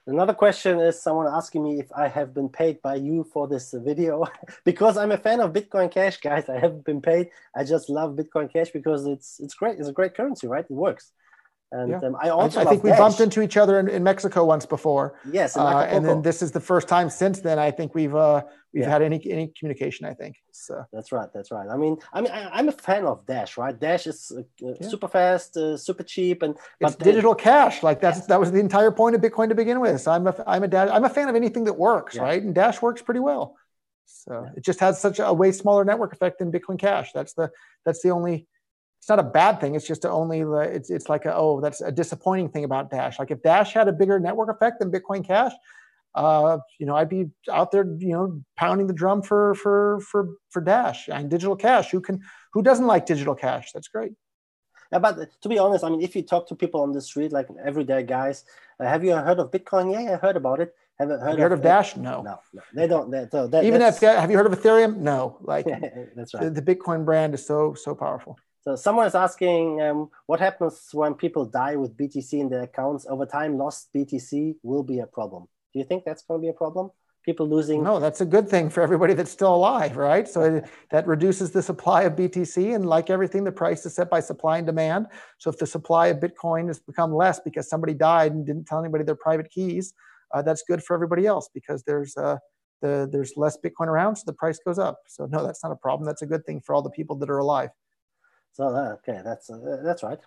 Another 0.06 0.32
question 0.32 0.80
is 0.80 1.02
someone 1.02 1.26
asking 1.26 1.62
me 1.62 1.78
if 1.78 1.92
I 1.92 2.08
have 2.08 2.32
been 2.32 2.48
paid 2.48 2.80
by 2.80 2.94
you 2.94 3.22
for 3.22 3.46
this 3.46 3.74
video 3.76 4.24
because 4.64 4.96
I'm 4.96 5.12
a 5.12 5.18
fan 5.18 5.40
of 5.40 5.52
Bitcoin 5.52 5.90
Cash, 5.90 6.20
guys. 6.22 6.48
I 6.48 6.58
haven't 6.58 6.86
been 6.86 7.02
paid. 7.02 7.28
I 7.54 7.64
just 7.64 7.90
love 7.90 8.16
Bitcoin 8.16 8.50
Cash 8.50 8.70
because 8.70 9.04
it's 9.06 9.38
it's 9.38 9.52
great. 9.52 9.78
It's 9.78 9.88
a 9.88 9.92
great 9.92 10.14
currency, 10.14 10.46
right? 10.46 10.64
It 10.64 10.72
works. 10.72 11.12
And 11.72 11.90
yeah. 11.90 11.98
um, 11.98 12.16
I 12.20 12.30
also 12.30 12.60
I, 12.60 12.62
I 12.62 12.66
think 12.66 12.82
we 12.82 12.90
bumped 12.90 13.20
into 13.20 13.40
each 13.42 13.56
other 13.56 13.78
in, 13.78 13.86
in 13.88 14.02
Mexico 14.02 14.44
once 14.44 14.66
before. 14.66 15.14
Yes, 15.30 15.56
uh, 15.56 15.86
and 15.88 16.04
then 16.04 16.20
this 16.20 16.42
is 16.42 16.50
the 16.50 16.58
first 16.58 16.88
time 16.88 17.08
since 17.08 17.40
then. 17.40 17.60
I 17.60 17.70
think 17.70 17.94
we've 17.94 18.14
uh, 18.14 18.42
we've 18.72 18.82
yeah. 18.82 18.90
had 18.90 19.02
any 19.02 19.20
any 19.30 19.52
communication. 19.56 20.04
I 20.04 20.14
think 20.14 20.36
so. 20.50 20.84
That's 20.92 21.12
right. 21.12 21.28
That's 21.32 21.52
right. 21.52 21.68
I 21.68 21.76
mean, 21.76 21.98
I 22.12 22.22
mean, 22.22 22.32
I, 22.32 22.58
am 22.58 22.68
a 22.68 22.72
fan 22.72 23.04
of 23.04 23.24
Dash. 23.24 23.56
Right, 23.56 23.78
Dash 23.78 24.08
is 24.08 24.32
uh, 24.36 24.42
yeah. 24.58 24.88
super 24.88 25.06
fast, 25.06 25.56
uh, 25.56 25.76
super 25.76 26.02
cheap, 26.02 26.42
and 26.42 26.56
it's 26.80 26.96
digital 26.96 27.36
cash. 27.36 27.84
Like 27.84 28.00
that's 28.00 28.26
that 28.26 28.40
was 28.40 28.50
the 28.50 28.58
entire 28.58 28.90
point 28.90 29.14
of 29.14 29.20
Bitcoin 29.20 29.48
to 29.50 29.54
begin 29.54 29.78
with. 29.78 30.00
So 30.00 30.10
I'm 30.10 30.26
a 30.26 30.34
I'm 30.48 30.64
a 30.64 30.68
Dash, 30.68 30.90
I'm 30.92 31.04
a 31.04 31.10
fan 31.10 31.28
of 31.28 31.36
anything 31.36 31.64
that 31.64 31.74
works. 31.74 32.16
Right, 32.16 32.42
and 32.42 32.52
Dash 32.52 32.82
works 32.82 33.00
pretty 33.00 33.20
well. 33.20 33.56
So 34.06 34.48
it 34.56 34.64
just 34.64 34.80
has 34.80 35.00
such 35.00 35.20
a 35.20 35.32
way 35.32 35.52
smaller 35.52 35.84
network 35.84 36.12
effect 36.12 36.40
than 36.40 36.50
Bitcoin 36.50 36.80
Cash. 36.80 37.12
That's 37.12 37.34
the 37.34 37.52
that's 37.84 38.02
the 38.02 38.10
only 38.10 38.48
it's 39.01 39.09
not 39.09 39.18
a 39.18 39.22
bad 39.22 39.62
thing. 39.62 39.74
It's 39.74 39.86
just 39.86 40.05
only 40.05 40.40
it's 40.40 40.90
it's 40.90 41.09
like 41.09 41.24
a, 41.24 41.34
oh 41.34 41.62
that's 41.62 41.80
a 41.80 41.90
disappointing 41.90 42.51
thing 42.51 42.64
about 42.64 42.90
Dash. 42.90 43.18
Like 43.18 43.30
if 43.30 43.42
Dash 43.42 43.72
had 43.72 43.88
a 43.88 43.92
bigger 43.92 44.20
network 44.20 44.51
effect 44.51 44.78
than 44.78 44.92
Bitcoin 44.92 45.26
Cash, 45.26 45.53
uh, 46.14 46.59
you 46.78 46.84
know 46.84 46.94
I'd 46.94 47.09
be 47.09 47.30
out 47.51 47.70
there 47.70 47.86
you 47.98 48.12
know 48.12 48.42
pounding 48.59 48.86
the 48.88 48.92
drum 48.92 49.22
for 49.22 49.55
for 49.55 50.01
for 50.01 50.28
for 50.51 50.61
Dash 50.61 51.09
and 51.09 51.30
digital 51.30 51.57
cash. 51.57 51.90
Who 51.90 52.03
can 52.03 52.20
who 52.53 52.62
doesn't 52.62 52.86
like 52.86 53.07
digital 53.07 53.34
cash? 53.34 53.72
That's 53.72 53.88
great. 53.88 54.12
Yeah, 54.92 54.98
but 54.98 55.28
to 55.40 55.48
be 55.48 55.59
honest, 55.59 55.82
I 55.82 55.88
mean, 55.88 56.03
if 56.03 56.14
you 56.14 56.22
talk 56.22 56.46
to 56.48 56.55
people 56.55 56.82
on 56.82 56.92
the 56.92 57.01
street, 57.01 57.32
like 57.32 57.48
everyday 57.64 58.03
guys, 58.03 58.44
uh, 58.78 58.84
have 58.84 59.03
you 59.03 59.12
heard 59.12 59.38
of 59.38 59.51
Bitcoin? 59.51 59.92
Yeah, 59.92 60.12
I 60.12 60.16
heard 60.16 60.36
about 60.36 60.61
it. 60.61 60.74
Haven't 60.98 61.20
heard, 61.20 61.28
have 61.28 61.38
you 61.38 61.42
heard 61.44 61.53
of, 61.53 61.61
of 61.61 61.64
Dash? 61.64 61.96
No. 61.96 62.20
no, 62.20 62.38
no, 62.53 62.62
they 62.74 62.86
don't. 62.86 63.11
They, 63.11 63.26
so 63.32 63.46
that, 63.46 63.64
Even 63.64 63.80
if 63.80 64.01
have 64.01 64.30
you 64.30 64.36
heard 64.36 64.46
of 64.46 64.53
Ethereum? 64.53 64.98
No. 64.98 65.38
Like 65.40 65.64
that's 66.14 66.34
right. 66.34 66.53
The, 66.53 66.61
the 66.61 66.62
Bitcoin 66.62 67.07
brand 67.07 67.32
is 67.32 67.46
so 67.46 67.72
so 67.72 67.94
powerful. 67.94 68.36
So 68.62 68.76
someone 68.76 69.06
is 69.06 69.14
asking, 69.14 69.80
um, 69.80 70.11
what 70.26 70.38
happens 70.38 70.90
when 70.92 71.14
people 71.14 71.46
die 71.46 71.76
with 71.76 71.96
BTC 71.96 72.34
in 72.34 72.50
their 72.50 72.62
accounts 72.62 73.06
over 73.08 73.24
time? 73.24 73.56
Lost 73.56 73.88
BTC 73.96 74.56
will 74.62 74.82
be 74.82 74.98
a 74.98 75.06
problem. 75.06 75.46
Do 75.72 75.78
you 75.78 75.84
think 75.86 76.04
that's 76.04 76.22
going 76.22 76.40
to 76.40 76.42
be 76.42 76.50
a 76.50 76.52
problem? 76.52 76.90
People 77.24 77.48
losing? 77.48 77.82
No, 77.82 77.98
that's 77.98 78.20
a 78.20 78.26
good 78.26 78.48
thing 78.48 78.68
for 78.68 78.82
everybody 78.82 79.14
that's 79.14 79.30
still 79.30 79.54
alive, 79.54 79.96
right? 79.96 80.28
So 80.28 80.42
it, 80.42 80.64
that 80.90 81.06
reduces 81.06 81.50
the 81.50 81.62
supply 81.62 82.02
of 82.02 82.14
BTC, 82.14 82.74
and 82.74 82.84
like 82.84 83.08
everything, 83.08 83.44
the 83.44 83.52
price 83.52 83.84
is 83.86 83.94
set 83.94 84.11
by 84.11 84.20
supply 84.20 84.58
and 84.58 84.66
demand. 84.66 85.06
So 85.38 85.50
if 85.50 85.58
the 85.58 85.66
supply 85.66 86.08
of 86.08 86.18
Bitcoin 86.18 86.66
has 86.66 86.80
become 86.80 87.14
less 87.14 87.40
because 87.40 87.68
somebody 87.68 87.94
died 87.94 88.32
and 88.32 88.46
didn't 88.46 88.66
tell 88.66 88.80
anybody 88.80 89.04
their 89.04 89.16
private 89.16 89.50
keys, 89.50 89.94
uh, 90.34 90.42
that's 90.42 90.62
good 90.66 90.82
for 90.82 90.94
everybody 90.94 91.26
else 91.26 91.48
because 91.52 91.82
there's 91.84 92.16
uh, 92.16 92.36
the, 92.82 93.08
there's 93.11 93.34
less 93.36 93.56
Bitcoin 93.62 93.86
around, 93.86 94.16
so 94.16 94.24
the 94.26 94.32
price 94.34 94.58
goes 94.64 94.78
up. 94.78 95.00
So 95.06 95.26
no, 95.26 95.44
that's 95.44 95.62
not 95.62 95.72
a 95.72 95.76
problem. 95.76 96.06
That's 96.06 96.22
a 96.22 96.26
good 96.26 96.44
thing 96.44 96.61
for 96.61 96.74
all 96.74 96.82
the 96.82 96.90
people 96.90 97.16
that 97.16 97.30
are 97.30 97.38
alive. 97.38 97.70
So 98.53 98.68
uh, 98.68 98.96
okay, 98.98 99.20
that's 99.24 99.51
uh, 99.51 99.80
that's 99.82 100.03
right. 100.03 100.20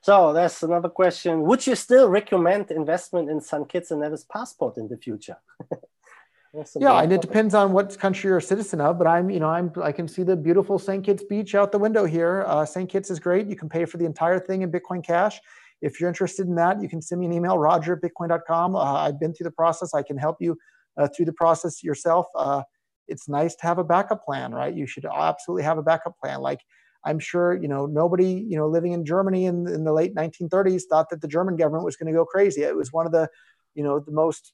So 0.00 0.32
that's 0.32 0.62
another 0.62 0.88
question. 0.88 1.42
Would 1.42 1.66
you 1.66 1.74
still 1.74 2.08
recommend 2.08 2.70
investment 2.70 3.28
in 3.28 3.40
St. 3.40 3.68
Kitts 3.68 3.90
and 3.90 4.00
Nevis 4.00 4.24
passport 4.24 4.76
in 4.76 4.88
the 4.88 4.96
future? 4.96 5.36
yeah, 6.80 7.02
and 7.02 7.12
it 7.12 7.20
depends 7.20 7.52
on 7.52 7.72
what 7.72 7.98
country 7.98 8.28
you're 8.28 8.38
a 8.38 8.42
citizen 8.42 8.80
of. 8.80 8.96
But 8.96 9.06
I'm, 9.06 9.28
you 9.28 9.40
know, 9.40 9.48
I'm, 9.48 9.72
I 9.82 9.92
can 9.92 10.06
see 10.06 10.22
the 10.22 10.36
beautiful 10.36 10.78
St. 10.78 11.04
Kitts 11.04 11.24
beach 11.24 11.54
out 11.54 11.72
the 11.72 11.78
window 11.78 12.04
here. 12.04 12.44
Uh, 12.46 12.64
St. 12.64 12.88
Kitts 12.88 13.10
is 13.10 13.18
great. 13.18 13.48
You 13.48 13.56
can 13.56 13.68
pay 13.68 13.84
for 13.84 13.96
the 13.96 14.04
entire 14.04 14.38
thing 14.38 14.62
in 14.62 14.70
Bitcoin 14.70 15.04
Cash. 15.04 15.40
If 15.82 16.00
you're 16.00 16.08
interested 16.08 16.46
in 16.46 16.54
that, 16.56 16.80
you 16.80 16.88
can 16.88 17.02
send 17.02 17.20
me 17.20 17.26
an 17.26 17.32
email, 17.32 17.58
roger 17.58 17.94
at 17.94 18.00
bitcoin.com. 18.00 18.76
Uh, 18.76 18.94
I've 18.94 19.20
been 19.20 19.34
through 19.34 19.44
the 19.44 19.52
process. 19.52 19.94
I 19.94 20.02
can 20.02 20.16
help 20.16 20.36
you 20.40 20.56
uh, 20.96 21.08
through 21.08 21.26
the 21.26 21.32
process 21.32 21.82
yourself. 21.82 22.26
Uh, 22.34 22.62
it's 23.06 23.28
nice 23.28 23.54
to 23.56 23.62
have 23.62 23.78
a 23.78 23.84
backup 23.84 24.24
plan, 24.24 24.52
right? 24.52 24.74
You 24.74 24.86
should 24.86 25.06
absolutely 25.06 25.64
have 25.64 25.78
a 25.78 25.82
backup 25.82 26.18
plan. 26.18 26.40
Like 26.40 26.60
I'm 27.04 27.18
sure 27.18 27.54
you 27.54 27.68
know 27.68 27.86
nobody 27.86 28.44
you 28.48 28.56
know 28.56 28.68
living 28.68 28.92
in 28.92 29.04
Germany 29.04 29.46
in, 29.46 29.66
in 29.68 29.84
the 29.84 29.92
late 29.92 30.14
1930s 30.14 30.82
thought 30.88 31.10
that 31.10 31.20
the 31.20 31.28
German 31.28 31.56
government 31.56 31.84
was 31.84 31.96
going 31.96 32.12
to 32.12 32.16
go 32.16 32.24
crazy. 32.24 32.62
It 32.62 32.76
was 32.76 32.92
one 32.92 33.06
of 33.06 33.12
the 33.12 33.28
you 33.74 33.82
know 33.82 34.00
the 34.00 34.12
most 34.12 34.52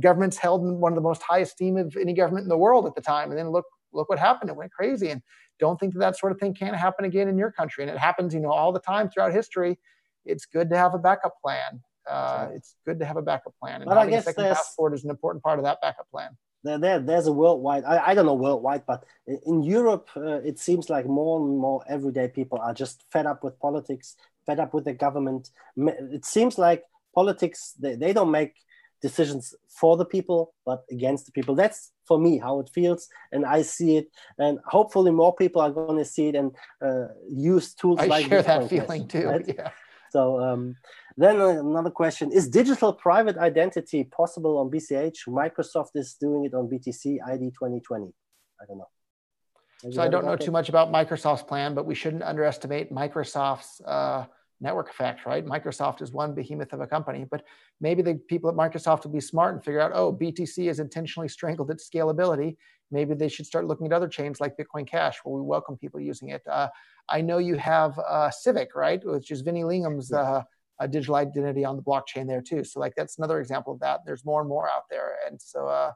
governments 0.00 0.36
held 0.36 0.62
in 0.62 0.80
one 0.80 0.92
of 0.92 0.96
the 0.96 1.02
most 1.02 1.22
high 1.22 1.38
esteem 1.38 1.76
of 1.76 1.96
any 1.96 2.14
government 2.14 2.44
in 2.44 2.48
the 2.48 2.56
world 2.56 2.86
at 2.86 2.94
the 2.94 3.00
time. 3.00 3.30
And 3.30 3.38
then 3.38 3.50
look 3.50 3.66
look 3.92 4.08
what 4.08 4.18
happened. 4.18 4.50
It 4.50 4.56
went 4.56 4.72
crazy. 4.72 5.10
And 5.10 5.22
don't 5.58 5.78
think 5.78 5.92
that 5.94 6.00
that 6.00 6.18
sort 6.18 6.32
of 6.32 6.38
thing 6.38 6.54
can't 6.54 6.76
happen 6.76 7.04
again 7.04 7.28
in 7.28 7.38
your 7.38 7.52
country. 7.52 7.84
And 7.84 7.90
it 7.90 7.98
happens 7.98 8.34
you 8.34 8.40
know 8.40 8.52
all 8.52 8.72
the 8.72 8.80
time 8.80 9.08
throughout 9.08 9.32
history. 9.32 9.78
It's 10.24 10.46
good 10.46 10.70
to 10.70 10.76
have 10.76 10.94
a 10.94 10.98
backup 10.98 11.34
plan. 11.42 11.82
Uh, 12.08 12.48
it's 12.54 12.76
good 12.86 12.98
to 12.98 13.04
have 13.04 13.16
a 13.16 13.22
backup 13.22 13.54
plan. 13.60 13.82
And 13.82 13.88
but 13.88 13.96
having 13.96 14.14
a 14.14 14.22
second 14.22 14.44
passport 14.44 14.94
is 14.94 15.04
an 15.04 15.10
important 15.10 15.42
part 15.42 15.58
of 15.58 15.64
that 15.64 15.80
backup 15.80 16.08
plan 16.10 16.36
there, 16.64 16.78
there 16.78 16.98
there's 16.98 17.26
a 17.28 17.32
worldwide 17.32 17.84
I, 17.84 18.08
I 18.08 18.14
don't 18.14 18.26
know 18.26 18.34
worldwide 18.34 18.84
but 18.86 19.04
in 19.26 19.62
europe 19.62 20.08
uh, 20.16 20.40
it 20.40 20.58
seems 20.58 20.90
like 20.90 21.06
more 21.06 21.38
and 21.40 21.58
more 21.58 21.84
everyday 21.88 22.28
people 22.28 22.58
are 22.58 22.74
just 22.74 23.04
fed 23.12 23.26
up 23.26 23.44
with 23.44 23.58
politics 23.60 24.16
fed 24.46 24.60
up 24.60 24.74
with 24.74 24.84
the 24.84 24.92
government. 24.92 25.50
It 25.76 26.24
seems 26.24 26.58
like 26.58 26.84
politics 27.14 27.74
they, 27.78 27.94
they 27.94 28.12
don't 28.12 28.30
make 28.30 28.54
decisions 29.00 29.54
for 29.68 29.96
the 29.96 30.04
people 30.04 30.54
but 30.64 30.84
against 30.90 31.26
the 31.26 31.32
people. 31.32 31.54
That's 31.54 31.92
for 32.06 32.18
me 32.18 32.38
how 32.38 32.60
it 32.60 32.68
feels 32.68 33.08
and 33.32 33.46
i 33.46 33.62
see 33.62 33.96
it 33.96 34.08
and 34.38 34.58
hopefully 34.66 35.10
more 35.10 35.34
people 35.34 35.62
are 35.62 35.70
going 35.70 35.96
to 35.96 36.04
see 36.04 36.28
it 36.28 36.34
and 36.34 36.54
uh, 36.82 37.06
use 37.30 37.72
tools 37.72 37.98
I 37.98 38.04
like 38.04 38.26
share 38.26 38.42
that 38.42 38.68
feeling 38.68 39.08
too 39.08 39.26
right? 39.26 39.44
yeah 39.48 39.70
so 40.14 40.38
um, 40.40 40.76
then 41.16 41.40
another 41.40 41.90
question, 41.90 42.30
is 42.30 42.48
digital 42.48 42.92
private 42.92 43.36
identity 43.36 44.04
possible 44.04 44.58
on 44.58 44.70
BCH? 44.70 45.26
Microsoft 45.26 45.90
is 45.96 46.14
doing 46.20 46.44
it 46.44 46.54
on 46.54 46.68
BTC 46.68 47.18
ID 47.26 47.50
2020. 47.50 48.12
I 48.60 48.64
don't 48.68 48.78
know. 48.78 49.90
so 49.90 50.00
I 50.00 50.06
don't 50.06 50.24
know 50.24 50.36
too 50.36 50.52
much 50.52 50.68
about 50.68 50.92
Microsoft's 50.92 51.42
plan, 51.42 51.74
but 51.74 51.84
we 51.84 51.96
shouldn't 51.96 52.22
underestimate 52.22 52.92
Microsoft's 52.92 53.80
uh, 53.80 54.26
network 54.60 54.88
effect, 54.88 55.26
right? 55.26 55.44
Microsoft 55.44 56.00
is 56.00 56.12
one 56.12 56.32
behemoth 56.32 56.72
of 56.72 56.80
a 56.80 56.86
company, 56.86 57.26
but 57.28 57.42
maybe 57.80 58.00
the 58.00 58.14
people 58.28 58.48
at 58.48 58.54
Microsoft 58.54 59.02
will 59.02 59.10
be 59.10 59.20
smart 59.20 59.56
and 59.56 59.64
figure 59.64 59.80
out, 59.80 59.90
oh, 59.94 60.12
BTC 60.12 60.70
is 60.70 60.78
intentionally 60.78 61.28
strangled 61.28 61.72
its 61.72 61.90
scalability. 61.90 62.56
Maybe 62.92 63.14
they 63.14 63.28
should 63.28 63.46
start 63.46 63.66
looking 63.66 63.86
at 63.86 63.92
other 63.92 64.06
chains 64.06 64.40
like 64.40 64.56
Bitcoin 64.56 64.86
Cash, 64.86 65.16
where 65.24 65.34
we 65.34 65.42
welcome 65.42 65.76
people 65.76 65.98
using 65.98 66.28
it. 66.28 66.42
Uh, 66.48 66.68
I 67.08 67.20
know 67.20 67.38
you 67.38 67.56
have 67.56 67.98
uh, 67.98 68.30
Civic, 68.30 68.74
right, 68.74 69.04
which 69.04 69.30
is 69.30 69.42
Vinny 69.42 69.64
Lingham's 69.64 70.12
uh, 70.12 70.42
digital 70.90 71.16
identity 71.16 71.64
on 71.64 71.76
the 71.76 71.82
blockchain 71.82 72.26
there 72.26 72.42
too. 72.42 72.64
So 72.64 72.80
like 72.80 72.94
that's 72.96 73.18
another 73.18 73.40
example 73.40 73.72
of 73.72 73.80
that. 73.80 74.00
There's 74.06 74.24
more 74.24 74.40
and 74.40 74.48
more 74.48 74.68
out 74.68 74.84
there, 74.90 75.16
and 75.26 75.40
so 75.40 75.68
uh, 75.68 75.92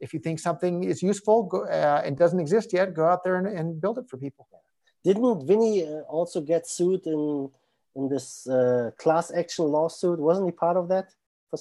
if 0.00 0.14
you 0.14 0.20
think 0.20 0.38
something 0.38 0.84
is 0.84 1.02
useful 1.02 1.44
go, 1.44 1.64
uh, 1.64 2.02
and 2.04 2.16
doesn't 2.16 2.40
exist 2.40 2.72
yet, 2.72 2.94
go 2.94 3.06
out 3.06 3.24
there 3.24 3.36
and, 3.36 3.46
and 3.46 3.80
build 3.80 3.98
it 3.98 4.08
for 4.08 4.16
people. 4.16 4.48
Didn't 5.04 5.46
Vinny 5.46 5.84
uh, 5.84 6.00
also 6.08 6.40
get 6.40 6.66
sued 6.66 7.06
in 7.06 7.50
in 7.96 8.08
this 8.08 8.46
uh, 8.46 8.90
class 8.98 9.32
action 9.32 9.64
lawsuit? 9.64 10.18
Wasn't 10.18 10.46
he 10.46 10.52
part 10.52 10.76
of 10.76 10.88
that? 10.88 11.12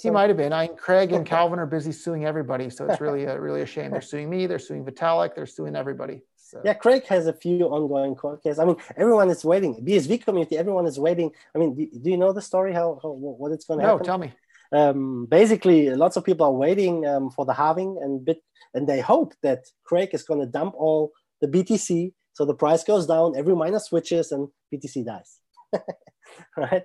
He 0.01 0.09
might 0.09 0.29
have 0.29 0.37
been. 0.37 0.51
I 0.51 0.67
Craig 0.67 1.13
and 1.13 1.25
Calvin 1.25 1.59
are 1.59 1.65
busy 1.65 1.93
suing 1.93 2.25
everybody, 2.25 2.69
so 2.69 2.85
it's 2.87 2.99
really 2.99 3.23
a, 3.23 3.39
really 3.39 3.61
a 3.61 3.65
shame. 3.65 3.91
They're 3.91 4.01
suing 4.01 4.29
me. 4.29 4.45
They're 4.45 4.59
suing 4.59 4.83
Vitalik. 4.83 5.33
They're 5.33 5.45
suing 5.45 5.75
everybody. 5.77 6.21
So. 6.47 6.61
Yeah, 6.63 6.75
Craig 6.75 7.05
has 7.07 7.27
a 7.27 7.33
few 7.33 7.63
ongoing 7.65 8.15
court 8.15 8.41
cases. 8.41 8.59
I 8.59 8.63
mean, 8.63 8.77
everyone 8.95 9.29
is 9.29 9.43
waiting. 9.43 9.83
BSV 9.85 10.23
community, 10.23 10.57
everyone 10.57 10.85
is 10.85 10.97
waiting. 10.97 11.29
I 11.53 11.57
mean, 11.57 11.75
do, 11.75 11.85
do 12.01 12.09
you 12.09 12.15
know 12.15 12.31
the 12.31 12.41
story? 12.41 12.71
How, 12.71 12.99
how 13.03 13.09
what 13.11 13.51
it's 13.51 13.65
going 13.65 13.81
to 13.81 13.85
no, 13.85 13.91
happen? 13.91 14.05
No, 14.05 14.09
tell 14.09 14.17
me. 14.17 14.33
Um, 14.71 15.27
basically, 15.29 15.89
lots 15.89 16.15
of 16.15 16.23
people 16.23 16.45
are 16.45 16.53
waiting 16.53 17.05
um, 17.05 17.31
for 17.31 17.43
the 17.45 17.51
halving, 17.53 17.99
and 18.01 18.23
bit, 18.23 18.41
and 18.73 18.87
they 18.87 19.01
hope 19.01 19.33
that 19.43 19.65
Craig 19.83 20.11
is 20.13 20.23
going 20.23 20.39
to 20.39 20.45
dump 20.45 20.73
all 20.77 21.11
the 21.41 21.49
BTC, 21.49 22.13
so 22.31 22.45
the 22.45 22.55
price 22.55 22.85
goes 22.85 23.07
down. 23.07 23.35
Every 23.35 23.53
miner 23.53 23.79
switches, 23.79 24.31
and 24.31 24.47
BTC 24.73 25.05
dies. 25.05 25.39
right? 26.57 26.83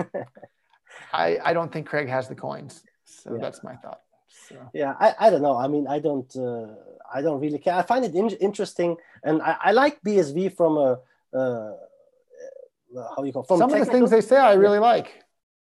I, 1.12 1.38
I 1.44 1.52
don't 1.52 1.72
think 1.72 1.86
Craig 1.86 2.08
has 2.08 2.26
the 2.26 2.34
coins. 2.34 2.82
So 3.04 3.34
yeah. 3.34 3.42
that's 3.42 3.62
my 3.62 3.76
thought. 3.76 4.00
So. 4.52 4.70
Yeah, 4.74 4.94
I, 5.00 5.14
I 5.18 5.30
don't 5.30 5.42
know. 5.42 5.56
I 5.56 5.68
mean, 5.68 5.86
I 5.86 5.98
don't 5.98 6.34
uh, 6.36 6.74
I 7.12 7.22
don't 7.22 7.40
really 7.40 7.58
care. 7.58 7.74
I 7.74 7.82
find 7.82 8.04
it 8.04 8.14
in- 8.14 8.30
interesting, 8.40 8.96
and 9.22 9.42
I, 9.42 9.56
I 9.64 9.72
like 9.72 10.02
BSV 10.02 10.56
from 10.56 10.76
a 10.76 11.00
uh, 11.36 11.72
how 13.16 13.22
you 13.24 13.32
call 13.32 13.44
from 13.44 13.58
some 13.58 13.72
of 13.72 13.78
the 13.78 13.86
things 13.86 14.10
they 14.10 14.20
say. 14.20 14.36
I 14.36 14.54
really 14.54 14.78
like 14.78 15.22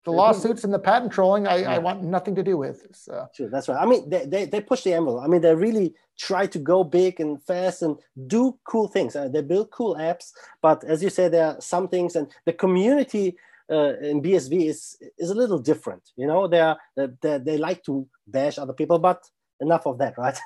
the 0.06 0.12
lawsuits 0.12 0.64
and 0.64 0.74
the 0.74 0.80
patent 0.80 1.12
trolling. 1.12 1.48
I, 1.48 1.58
yeah. 1.58 1.72
I 1.72 1.78
want 1.78 2.04
nothing 2.04 2.36
to 2.36 2.44
do 2.44 2.58
with. 2.58 2.88
So. 2.94 3.28
Sure, 3.34 3.50
that's 3.50 3.70
right. 3.70 3.82
I 3.82 3.86
mean, 3.86 4.10
they, 4.10 4.26
they 4.26 4.46
they 4.46 4.62
push 4.62 4.84
the 4.84 4.94
envelope. 4.94 5.24
I 5.24 5.28
mean, 5.28 5.42
they 5.42 5.56
really 5.56 5.94
try 6.18 6.46
to 6.48 6.60
go 6.60 6.84
big 6.84 7.20
and 7.20 7.42
fast 7.44 7.82
and 7.82 7.98
do 8.28 8.58
cool 8.64 8.88
things. 8.88 9.16
Uh, 9.16 9.28
they 9.28 9.42
build 9.42 9.72
cool 9.72 9.96
apps, 9.96 10.32
but 10.62 10.84
as 10.84 11.02
you 11.02 11.10
say, 11.10 11.30
there 11.30 11.48
are 11.48 11.62
some 11.62 11.88
things, 11.88 12.16
and 12.16 12.28
the 12.46 12.54
community 12.54 13.38
uh, 13.74 13.94
in 14.02 14.22
BSV 14.22 14.70
is 14.70 14.98
is 15.18 15.30
a 15.30 15.40
little 15.42 15.60
different. 15.60 16.04
You 16.16 16.28
know, 16.28 16.48
they 16.48 16.60
are 16.60 16.78
they, 16.96 17.38
they 17.40 17.58
like 17.58 17.84
to 17.86 18.08
bash 18.28 18.58
other 18.58 18.74
people, 18.74 19.00
but 19.00 19.20
enough 19.60 19.86
of 19.88 19.98
that, 19.98 20.18
right? 20.24 20.38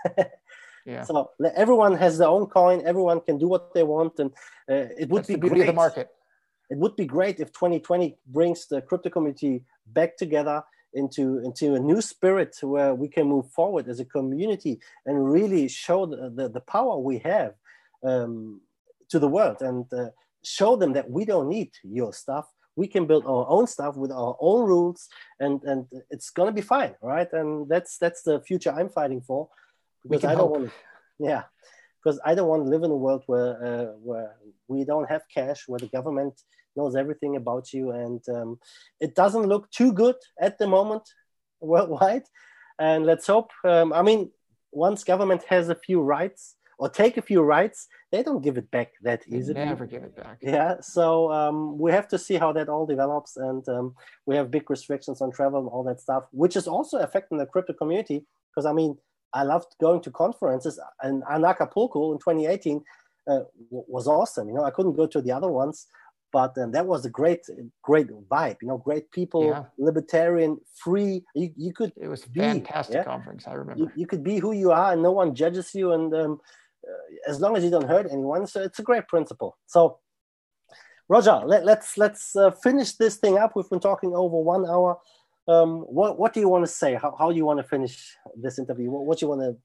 yeah. 0.85 1.03
So 1.03 1.31
everyone 1.55 1.95
has 1.95 2.17
their 2.17 2.29
own 2.29 2.45
coin. 2.47 2.81
Everyone 2.85 3.19
can 3.21 3.37
do 3.37 3.47
what 3.47 3.73
they 3.73 3.83
want, 3.83 4.13
and 4.19 4.31
uh, 4.71 4.87
it 5.01 5.09
would 5.09 5.23
That's 5.23 5.27
be 5.27 5.35
the 5.35 5.49
great. 5.49 5.65
the 5.65 5.73
market. 5.73 6.09
It 6.69 6.77
would 6.77 6.95
be 6.95 7.05
great 7.05 7.39
if 7.39 7.51
2020 7.53 8.17
brings 8.27 8.67
the 8.67 8.81
crypto 8.81 9.09
community 9.09 9.63
back 9.87 10.17
together 10.17 10.63
into 10.93 11.39
into 11.39 11.75
a 11.75 11.79
new 11.79 12.01
spirit 12.01 12.55
where 12.61 12.93
we 12.95 13.07
can 13.07 13.27
move 13.27 13.47
forward 13.51 13.87
as 13.87 13.99
a 13.99 14.05
community 14.05 14.79
and 15.05 15.31
really 15.31 15.67
show 15.67 16.05
the, 16.05 16.31
the, 16.35 16.49
the 16.49 16.61
power 16.61 16.97
we 16.97 17.19
have 17.19 17.53
um, 18.03 18.61
to 19.09 19.19
the 19.19 19.27
world 19.27 19.61
and 19.61 19.85
uh, 19.93 20.09
show 20.43 20.75
them 20.75 20.93
that 20.93 21.09
we 21.09 21.23
don't 21.25 21.49
need 21.49 21.71
your 21.83 22.13
stuff 22.13 22.47
we 22.77 22.87
can 22.87 23.05
build 23.05 23.25
our 23.25 23.45
own 23.49 23.67
stuff 23.67 23.97
with 23.97 24.11
our 24.11 24.37
own 24.39 24.65
rules 24.65 25.09
and 25.41 25.61
and 25.63 25.85
it's 26.09 26.29
gonna 26.29 26.53
be 26.53 26.61
fine 26.61 26.93
right? 27.01 27.31
And 27.33 27.67
that's 27.67 27.97
that's 27.97 28.21
the 28.21 28.39
future 28.41 28.71
i'm 28.71 28.89
fighting 28.89 29.21
for 29.21 29.49
because 30.03 30.23
i 30.23 30.35
don't 30.35 30.51
want 30.51 30.65
to 30.65 30.71
yeah 31.19 31.43
because 31.97 32.19
i 32.23 32.33
don't 32.33 32.47
want 32.47 32.63
to 32.63 32.69
live 32.69 32.83
in 32.83 32.91
a 32.91 33.01
world 33.05 33.23
where 33.25 33.51
uh, 33.67 33.91
where 34.07 34.35
we 34.67 34.85
don't 34.85 35.09
have 35.09 35.23
cash 35.33 35.67
where 35.67 35.79
the 35.79 35.87
government 35.97 36.35
knows 36.75 36.95
everything 36.95 37.35
about 37.35 37.73
you 37.73 37.91
and 37.91 38.21
um, 38.29 38.59
it 39.01 39.15
doesn't 39.15 39.47
look 39.47 39.69
too 39.71 39.91
good 39.91 40.15
at 40.39 40.59
the 40.59 40.67
moment 40.67 41.01
worldwide. 41.59 42.23
And 42.79 43.07
let's 43.07 43.25
hope 43.25 43.49
um, 43.63 43.91
i 43.91 44.03
mean 44.03 44.31
once 44.71 45.03
government 45.03 45.43
has 45.49 45.69
a 45.69 45.75
few 45.87 45.99
rights 46.01 46.56
or 46.77 46.89
take 46.89 47.17
a 47.17 47.21
few 47.21 47.41
rights, 47.41 47.87
they 48.11 48.21
don't 48.21 48.43
give 48.43 48.57
it 48.57 48.69
back 48.69 48.93
that 49.01 49.23
easily. 49.27 49.53
They 49.53 49.65
never 49.65 49.85
give 49.85 50.03
it 50.03 50.15
back. 50.15 50.37
Yeah, 50.41 50.75
so 50.81 51.31
um, 51.31 51.77
we 51.77 51.91
have 51.91 52.07
to 52.09 52.19
see 52.19 52.35
how 52.35 52.51
that 52.53 52.69
all 52.69 52.85
develops, 52.85 53.37
and 53.37 53.67
um, 53.67 53.95
we 54.25 54.35
have 54.35 54.51
big 54.51 54.69
restrictions 54.69 55.21
on 55.21 55.31
travel 55.31 55.59
and 55.59 55.69
all 55.69 55.83
that 55.83 55.99
stuff, 55.99 56.25
which 56.31 56.55
is 56.55 56.67
also 56.67 56.99
affecting 56.99 57.37
the 57.37 57.45
crypto 57.45 57.73
community. 57.73 58.25
Because 58.51 58.65
I 58.65 58.73
mean, 58.73 58.97
I 59.33 59.43
loved 59.43 59.75
going 59.79 60.01
to 60.01 60.11
conferences, 60.11 60.79
and 61.01 61.23
Acapulco 61.27 62.11
in 62.13 62.19
2018 62.19 62.83
uh, 63.27 63.39
was 63.69 64.07
awesome. 64.07 64.47
You 64.47 64.55
know, 64.55 64.63
I 64.63 64.71
couldn't 64.71 64.95
go 64.95 65.07
to 65.07 65.21
the 65.21 65.31
other 65.31 65.49
ones, 65.49 65.87
but 66.31 66.57
um, 66.57 66.71
that 66.71 66.85
was 66.85 67.05
a 67.05 67.09
great 67.09 67.45
great 67.81 68.07
vibe 68.29 68.57
you 68.61 68.67
know 68.67 68.77
great 68.77 69.09
people 69.11 69.45
yeah. 69.45 69.63
libertarian 69.77 70.59
free 70.75 71.23
you, 71.35 71.51
you 71.55 71.73
could 71.73 71.91
it 71.97 72.07
was 72.07 72.25
a 72.25 72.29
fantastic 72.29 72.95
yeah? 72.95 73.03
conference 73.03 73.47
i 73.47 73.53
remember 73.53 73.83
you, 73.83 73.91
you, 73.95 74.07
could 74.07 74.23
be 74.23 74.37
who 74.37 74.51
you 74.51 74.71
are 74.71 74.93
and 74.93 75.01
no 75.01 75.11
one 75.11 75.33
judges 75.33 75.73
you 75.73 75.93
and 75.93 76.13
um, 76.13 76.39
as 77.27 77.39
long 77.39 77.55
as 77.57 77.63
you 77.63 77.69
don't 77.69 77.87
hurt 77.87 78.07
anyone. 78.11 78.47
So 78.47 78.61
it's 78.61 78.79
a 78.79 78.83
great 78.83 79.07
principle. 79.07 79.57
So, 79.65 79.99
Roger, 81.09 81.41
let, 81.45 81.61
us 81.61 81.65
let's, 81.65 81.97
let's 81.97 82.35
uh, 82.35 82.51
finish 82.51 82.93
this 82.93 83.17
thing 83.17 83.37
up. 83.37 83.53
We've 83.55 83.69
been 83.69 83.79
talking 83.79 84.13
over 84.13 84.39
one 84.39 84.65
hour. 84.65 84.99
Um, 85.47 85.81
what 85.81 86.19
what 86.19 86.33
do 86.33 86.41
you 86.41 86.49
want 86.49 86.65
to 86.65 86.71
say? 86.71 86.95
How 86.95 87.15
how 87.17 87.31
do 87.31 87.37
you 87.37 87.45
want 87.45 87.59
to 87.59 87.63
finish 87.63 88.17
this 88.35 88.59
interview? 88.59 88.91
What, 88.91 89.05
what 89.05 89.19
do 89.19 89.25
you 89.25 89.29
want 89.29 89.41
to 89.41 89.55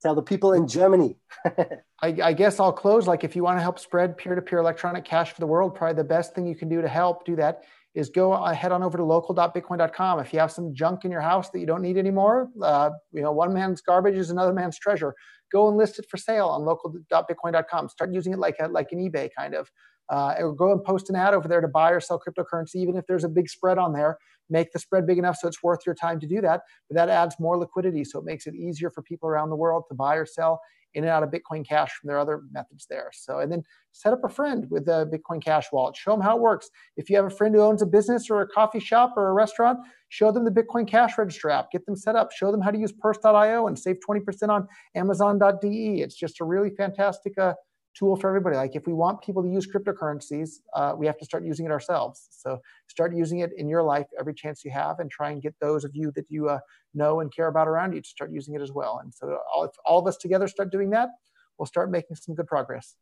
tell 0.00 0.14
the 0.14 0.22
people 0.22 0.54
in 0.54 0.66
Germany? 0.66 1.16
I, 1.44 2.16
I, 2.22 2.32
guess 2.32 2.58
I'll 2.58 2.72
close. 2.72 3.06
Like, 3.06 3.22
if 3.22 3.36
you 3.36 3.42
want 3.44 3.58
to 3.58 3.62
help 3.62 3.78
spread 3.78 4.16
peer-to-peer 4.16 4.58
electronic 4.58 5.04
cash 5.04 5.32
for 5.32 5.40
the 5.40 5.46
world, 5.46 5.74
probably 5.74 5.96
the 5.96 6.04
best 6.04 6.34
thing 6.34 6.46
you 6.46 6.56
can 6.56 6.68
do 6.68 6.80
to 6.80 6.88
help 6.88 7.24
do 7.24 7.36
that 7.36 7.62
is 7.94 8.08
go 8.08 8.32
uh, 8.32 8.54
head 8.54 8.72
on 8.72 8.82
over 8.82 8.96
to 8.96 9.04
local.bitcoin.com. 9.04 10.20
If 10.20 10.32
you 10.32 10.38
have 10.38 10.50
some 10.50 10.74
junk 10.74 11.04
in 11.04 11.10
your 11.10 11.20
house 11.20 11.50
that 11.50 11.60
you 11.60 11.66
don't 11.66 11.82
need 11.82 11.96
anymore, 11.98 12.48
uh, 12.62 12.90
you 13.12 13.22
know, 13.22 13.32
one 13.32 13.52
man's 13.52 13.80
garbage 13.80 14.16
is 14.16 14.30
another 14.30 14.52
man's 14.52 14.78
treasure 14.78 15.14
go 15.52 15.68
and 15.68 15.76
list 15.76 15.98
it 15.98 16.06
for 16.08 16.16
sale 16.16 16.48
on 16.48 16.64
local.bitcoin.com. 16.64 17.88
Start 17.88 18.12
using 18.12 18.32
it 18.32 18.38
like 18.38 18.56
a, 18.58 18.66
like 18.68 18.88
an 18.90 18.98
eBay 18.98 19.28
kind 19.36 19.54
of. 19.54 19.70
Uh, 20.10 20.34
or 20.40 20.52
go 20.52 20.72
and 20.72 20.82
post 20.82 21.08
an 21.10 21.16
ad 21.16 21.32
over 21.32 21.46
there 21.48 21.60
to 21.60 21.68
buy 21.68 21.90
or 21.90 22.00
sell 22.00 22.20
cryptocurrency, 22.20 22.76
even 22.76 22.96
if 22.96 23.06
there's 23.06 23.24
a 23.24 23.28
big 23.28 23.48
spread 23.48 23.78
on 23.78 23.92
there. 23.92 24.18
Make 24.50 24.72
the 24.72 24.78
spread 24.78 25.06
big 25.06 25.16
enough 25.16 25.36
so 25.40 25.48
it's 25.48 25.62
worth 25.62 25.80
your 25.86 25.94
time 25.94 26.18
to 26.20 26.26
do 26.26 26.40
that. 26.40 26.62
But 26.88 26.96
that 26.96 27.08
adds 27.08 27.36
more 27.38 27.56
liquidity, 27.56 28.04
so 28.04 28.18
it 28.18 28.24
makes 28.24 28.46
it 28.46 28.54
easier 28.54 28.90
for 28.90 29.02
people 29.02 29.28
around 29.28 29.50
the 29.50 29.56
world 29.56 29.84
to 29.88 29.94
buy 29.94 30.16
or 30.16 30.26
sell 30.26 30.60
in 30.94 31.04
and 31.04 31.10
out 31.10 31.22
of 31.22 31.30
Bitcoin 31.30 31.66
Cash 31.66 31.92
from 31.92 32.08
their 32.08 32.18
other 32.18 32.42
methods 32.50 32.86
there. 32.88 33.10
So, 33.12 33.38
and 33.38 33.50
then 33.50 33.62
set 33.92 34.12
up 34.12 34.24
a 34.24 34.28
friend 34.28 34.66
with 34.70 34.88
a 34.88 35.08
Bitcoin 35.12 35.42
Cash 35.42 35.66
wallet. 35.72 35.96
Show 35.96 36.12
them 36.12 36.20
how 36.20 36.36
it 36.36 36.42
works. 36.42 36.70
If 36.96 37.10
you 37.10 37.16
have 37.16 37.26
a 37.26 37.30
friend 37.30 37.54
who 37.54 37.62
owns 37.62 37.82
a 37.82 37.86
business 37.86 38.30
or 38.30 38.40
a 38.40 38.48
coffee 38.48 38.80
shop 38.80 39.14
or 39.16 39.28
a 39.28 39.32
restaurant, 39.32 39.78
show 40.08 40.32
them 40.32 40.44
the 40.44 40.50
Bitcoin 40.50 40.86
Cash 40.86 41.18
Register 41.18 41.50
app. 41.50 41.70
Get 41.70 41.86
them 41.86 41.96
set 41.96 42.16
up. 42.16 42.32
Show 42.32 42.52
them 42.52 42.60
how 42.60 42.70
to 42.70 42.78
use 42.78 42.92
Purse.io 42.92 43.66
and 43.66 43.78
save 43.78 43.96
20% 44.08 44.48
on 44.48 44.66
Amazon.de. 44.94 46.00
It's 46.02 46.14
just 46.16 46.40
a 46.40 46.44
really 46.44 46.70
fantastic 46.70 47.36
uh, 47.38 47.54
tool 47.94 48.16
for 48.16 48.28
everybody. 48.28 48.56
Like 48.56 48.74
if 48.74 48.86
we 48.86 48.92
want 48.92 49.22
people 49.22 49.42
to 49.42 49.48
use 49.48 49.66
cryptocurrencies, 49.66 50.60
uh, 50.74 50.94
we 50.96 51.06
have 51.06 51.18
to 51.18 51.24
start 51.24 51.44
using 51.44 51.66
it 51.66 51.72
ourselves. 51.72 52.28
So 52.30 52.60
start 52.88 53.14
using 53.14 53.40
it 53.40 53.50
in 53.56 53.68
your 53.68 53.82
life 53.82 54.06
every 54.18 54.34
chance 54.34 54.64
you 54.64 54.70
have, 54.70 54.98
and 55.00 55.10
try 55.10 55.30
and 55.30 55.42
get 55.42 55.54
those 55.60 55.84
of 55.84 55.94
you 55.94 56.12
that 56.16 56.26
you 56.28 56.48
uh, 56.48 56.60
know 56.94 57.20
and 57.20 57.34
care 57.34 57.48
about 57.48 57.68
around 57.68 57.94
you 57.94 58.00
to 58.00 58.08
start 58.08 58.30
using 58.32 58.54
it 58.54 58.62
as 58.62 58.72
well. 58.72 59.00
And 59.02 59.12
so 59.12 59.38
all, 59.52 59.64
if 59.64 59.72
all 59.84 59.98
of 59.98 60.06
us 60.06 60.16
together 60.16 60.48
start 60.48 60.70
doing 60.70 60.90
that, 60.90 61.10
we'll 61.58 61.66
start 61.66 61.90
making 61.90 62.16
some 62.16 62.34
good 62.34 62.46
progress. 62.46 62.96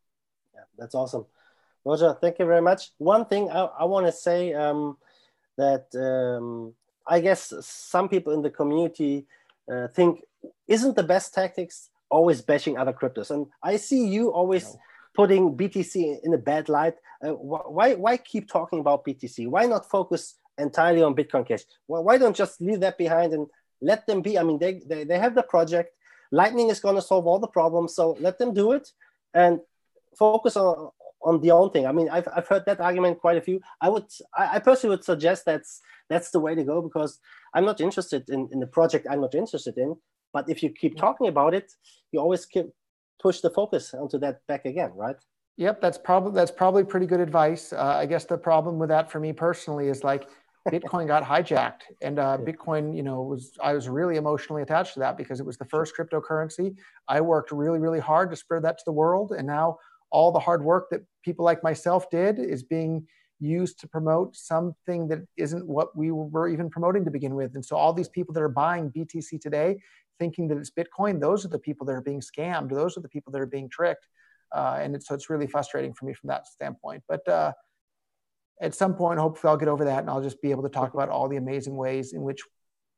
Yeah, 0.55 0.63
that's 0.79 0.95
awesome. 0.95 1.27
Roger, 1.85 2.17
thank 2.21 2.39
you 2.39 2.47
very 2.47 2.61
much. 2.61 2.91
One 2.99 3.25
thing 3.25 3.51
I, 3.51 3.65
I 3.65 3.85
want 3.85 4.07
to 4.07 4.13
say 4.13 4.53
um, 4.53 4.99
that 5.57 5.87
um, 5.95 6.75
I 7.07 7.21
guess 7.21 7.53
some 7.61 8.09
people 8.09 8.33
in 8.33 8.43
the 8.43 8.51
community 8.51 9.27
uh, 9.73 9.89
think 9.89 10.23
isn't 10.67 10.97
the 10.97 11.03
best 11.03 11.33
tactics 11.33 11.90
always 12.11 12.41
bashing 12.41 12.77
other 12.77 12.93
cryptos. 12.93 13.31
And 13.31 13.47
I 13.63 13.77
see 13.77 14.07
you 14.07 14.33
always 14.33 14.65
no. 14.65 14.81
putting 15.15 15.57
BTC 15.57 16.19
in 16.23 16.35
a 16.35 16.39
bad 16.39 16.69
light. 16.69 16.95
Uh, 17.25 17.31
why, 17.31 17.95
why 17.95 18.17
keep 18.17 18.49
talking 18.49 18.81
about 18.81 19.05
BTC? 19.05 19.49
Why 19.49 19.67
not 19.67 19.89
focus 19.89 20.37
entirely 20.59 21.03
on 21.03 21.15
Bitcoin 21.15 21.47
Cash? 21.47 21.63
Well, 21.89 22.05
why 22.05 22.19
don't 22.19 22.37
just 22.37 22.61
leave 22.61 22.81
that 22.81 22.99
behind 22.99 23.33
and 23.33 23.47
let 23.81 24.07
them 24.07 24.23
be? 24.23 24.39
I 24.39 24.43
mean, 24.43 24.59
they, 24.59 24.81
they, 24.87 25.05
they 25.05 25.19
have 25.19 25.35
the 25.35 25.43
project. 25.43 25.95
Lightning 26.33 26.69
is 26.69 26.81
going 26.81 26.97
to 26.97 27.03
solve 27.03 27.27
all 27.27 27.39
the 27.39 27.49
problems. 27.49 27.95
So 27.95 28.17
let 28.21 28.39
them 28.39 28.53
do 28.55 28.73
it 28.73 28.89
and 29.35 29.61
focus 30.19 30.57
on, 30.57 30.91
on 31.23 31.41
the 31.41 31.51
own 31.51 31.71
thing. 31.71 31.87
I 31.87 31.93
mean, 31.93 32.09
I've, 32.09 32.29
I've 32.35 32.49
heard 32.49 32.65
that 32.67 32.81
argument 32.81 33.21
quite 33.21 33.37
a 33.37 33.41
few. 33.41 33.61
I 33.81 33.89
would, 33.89 34.07
I, 34.37 34.57
I 34.57 34.59
personally 34.59 34.97
would 34.97 35.05
suggest 35.05 35.45
that's 35.45 35.81
that's 36.09 36.31
the 36.31 36.41
way 36.41 36.55
to 36.55 36.65
go 36.65 36.83
because 36.83 37.21
I'm 37.55 37.65
not 37.65 37.81
interested 37.81 38.29
in, 38.29 38.49
in 38.53 38.61
the 38.61 38.67
project 38.67 39.07
I'm 39.09 39.21
not 39.21 39.35
interested 39.35 39.79
in. 39.79 39.97
But 40.33 40.49
if 40.49 40.63
you 40.63 40.71
keep 40.71 40.97
talking 40.97 41.29
about 41.29 41.55
it, 41.55 41.73
you 42.13 42.21
always 42.21 42.47
keep 42.47 42.67
push 43.21 43.41
the 43.41 43.51
focus 43.51 43.93
onto 43.95 44.19
that 44.19 44.41
back 44.49 44.65
again, 44.65 44.93
right? 44.95 45.17
Yep, 45.57 45.81
that's 45.81 45.99
probably 45.99 46.33
that's 46.33 46.51
probably 46.51 46.85
pretty 46.85 47.07
good 47.07 47.21
advice. 47.21 47.73
Uh, 47.73 47.97
I 47.99 48.07
guess 48.07 48.25
the 48.25 48.39
problem 48.39 48.79
with 48.79 48.89
that 48.89 49.11
for 49.11 49.21
me 49.21 49.33
personally 49.33 49.89
is 49.89 50.03
like 50.03 50.27
Bitcoin 50.69 51.07
got 51.07 51.23
hijacked, 51.23 51.83
and 52.01 52.19
uh, 52.19 52.39
Bitcoin, 52.39 52.97
you 52.97 53.03
know, 53.03 53.23
was 53.23 53.53
I 53.63 53.75
was 53.75 53.89
really 53.89 54.17
emotionally 54.17 54.63
attached 54.63 54.95
to 54.95 55.01
that 55.01 55.17
because 55.17 55.41
it 55.41 55.47
was 55.47 55.59
the 55.59 55.67
first 55.67 55.95
cryptocurrency. 55.99 56.75
I 57.09 57.21
worked 57.21 57.53
really, 57.53 57.79
really 57.79 58.01
hard 58.01 58.31
to 58.31 58.37
spread 58.37 58.63
that 58.65 58.79
to 58.79 58.85
the 58.87 58.93
world, 58.93 59.33
and 59.33 59.47
now 59.47 59.79
all 60.11 60.33
the 60.33 60.39
hard 60.39 60.65
work 60.65 60.89
that 60.91 61.03
people 61.25 61.45
like 61.45 61.63
myself 61.63 62.11
did 62.11 62.39
is 62.39 62.63
being 62.63 63.07
used 63.39 63.81
to 63.81 63.89
promote 63.89 64.37
something 64.37 65.09
that 65.09 65.21
isn't 65.37 65.67
what 65.67 65.97
we 65.97 66.11
were 66.11 66.49
even 66.49 66.69
promoting 66.69 67.05
to 67.05 67.11
begin 67.11 67.35
with. 67.35 67.55
And 67.55 67.65
so 67.65 67.77
all 67.77 67.93
these 67.93 68.09
people 68.09 68.35
that 68.35 68.43
are 68.43 68.49
buying 68.49 68.91
BTC 68.91 69.41
today, 69.41 69.79
thinking 70.21 70.47
that 70.49 70.59
it's 70.59 70.71
Bitcoin, 70.71 71.19
those 71.19 71.45
are 71.45 71.49
the 71.49 71.59
people 71.59 71.85
that 71.87 71.95
are 71.95 72.03
being 72.03 72.21
scammed. 72.21 72.71
Those 72.71 72.97
are 72.97 73.01
the 73.01 73.09
people 73.09 73.33
that 73.33 73.41
are 73.41 73.47
being 73.47 73.69
tricked. 73.69 74.07
Uh, 74.55 74.79
and 74.81 74.95
it's, 74.95 75.09
so 75.09 75.15
it's 75.15 75.31
really 75.31 75.47
frustrating 75.47 75.95
for 75.95 76.05
me 76.05 76.13
from 76.13 76.29
that 76.29 76.47
standpoint. 76.47 77.03
But 77.09 77.27
uh, 77.27 77.53
at 78.61 78.75
some 78.75 78.95
point, 78.95 79.19
hopefully, 79.19 79.51
I'll 79.51 79.57
get 79.57 79.69
over 79.69 79.85
that 79.87 80.01
and 80.01 80.11
I'll 80.11 80.23
just 80.23 80.43
be 80.43 80.51
able 80.51 80.63
to 80.65 80.69
talk 80.69 80.95
about 80.95 81.09
all 81.09 81.29
the 81.29 81.39
amazing 81.39 81.75
ways 81.75 82.13
in 82.13 82.23
which 82.23 82.43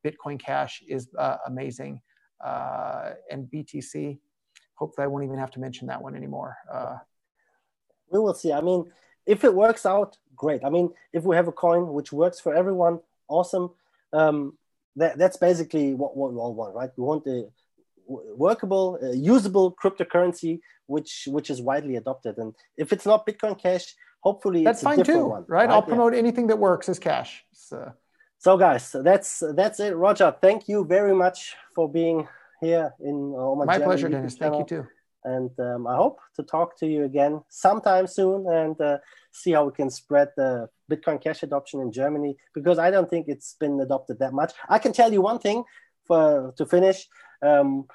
Bitcoin 0.05 0.39
Cash 0.39 0.83
is 0.87 1.09
uh, 1.17 1.37
amazing. 1.47 2.01
Uh, 2.43 3.11
and 3.31 3.47
BTC, 3.53 4.19
hopefully, 4.75 5.05
I 5.05 5.07
won't 5.07 5.23
even 5.23 5.37
have 5.37 5.51
to 5.51 5.59
mention 5.59 5.87
that 5.87 6.01
one 6.01 6.15
anymore. 6.15 6.57
Uh, 6.71 6.97
we 8.11 8.19
will 8.19 8.33
see. 8.33 8.51
I 8.51 8.61
mean, 8.61 8.91
if 9.25 9.45
it 9.45 9.53
works 9.53 9.85
out, 9.85 10.17
great. 10.35 10.63
I 10.65 10.69
mean, 10.69 10.89
if 11.13 11.23
we 11.23 11.35
have 11.37 11.47
a 11.47 11.53
coin 11.53 11.93
which 11.93 12.11
works 12.11 12.39
for 12.39 12.53
everyone, 12.53 12.99
awesome. 13.29 13.71
Um, 14.11 14.57
that, 14.95 15.17
that's 15.17 15.37
basically 15.37 15.93
what, 15.93 16.15
what 16.15 16.33
we 16.33 16.39
all 16.39 16.53
want, 16.53 16.75
right? 16.75 16.89
We 16.97 17.03
want 17.03 17.25
a 17.27 17.47
workable, 18.07 18.99
uh, 19.01 19.11
usable 19.11 19.75
cryptocurrency 19.81 20.59
which 20.87 21.27
which 21.27 21.49
is 21.49 21.61
widely 21.61 21.95
adopted. 21.95 22.37
And 22.37 22.53
if 22.77 22.91
it's 22.93 23.05
not 23.05 23.25
Bitcoin 23.25 23.57
Cash, 23.57 23.95
hopefully 24.21 24.63
that's 24.63 24.81
fine 24.81 25.03
too, 25.03 25.25
one, 25.25 25.45
right? 25.47 25.67
right? 25.67 25.69
I'll 25.69 25.81
promote 25.81 26.13
yeah. 26.13 26.19
anything 26.19 26.47
that 26.47 26.57
works 26.57 26.89
as 26.89 26.99
cash. 26.99 27.43
So. 27.51 27.91
so, 28.37 28.57
guys, 28.57 28.95
that's 29.03 29.43
that's 29.55 29.79
it. 29.79 29.95
Roger, 29.95 30.35
thank 30.41 30.67
you 30.67 30.85
very 30.85 31.15
much 31.15 31.55
for 31.75 31.89
being 31.89 32.27
here 32.61 32.93
in 32.99 33.35
uh, 33.37 33.65
my 33.65 33.79
pleasure, 33.79 34.09
Dennis. 34.09 34.35
Channel. 34.35 34.59
Thank 34.59 34.71
you 34.71 34.77
too. 34.77 34.87
And 35.25 35.51
um, 35.59 35.87
I 35.87 35.95
hope 35.95 36.19
to 36.35 36.43
talk 36.43 36.77
to 36.79 36.87
you 36.87 37.03
again 37.03 37.41
sometime 37.49 38.07
soon 38.07 38.47
and 38.47 38.79
uh, 38.81 38.97
see 39.31 39.51
how 39.51 39.65
we 39.65 39.71
can 39.71 39.89
spread 39.89 40.29
the 40.35 40.69
Bitcoin 40.91 41.21
Cash 41.21 41.43
adoption 41.43 41.79
in 41.81 41.91
Germany 41.91 42.35
because 42.53 42.77
I 42.79 42.91
don't 42.91 43.09
think 43.09 43.27
it's 43.27 43.55
been 43.59 43.79
adopted 43.79 44.19
that 44.19 44.33
much. 44.33 44.53
I 44.69 44.79
can 44.79 44.93
tell 44.93 45.11
you 45.11 45.21
one 45.21 45.39
thing 45.39 45.63
for 46.05 46.53
to 46.57 46.65
finish. 46.65 47.07
Um, 47.41 47.85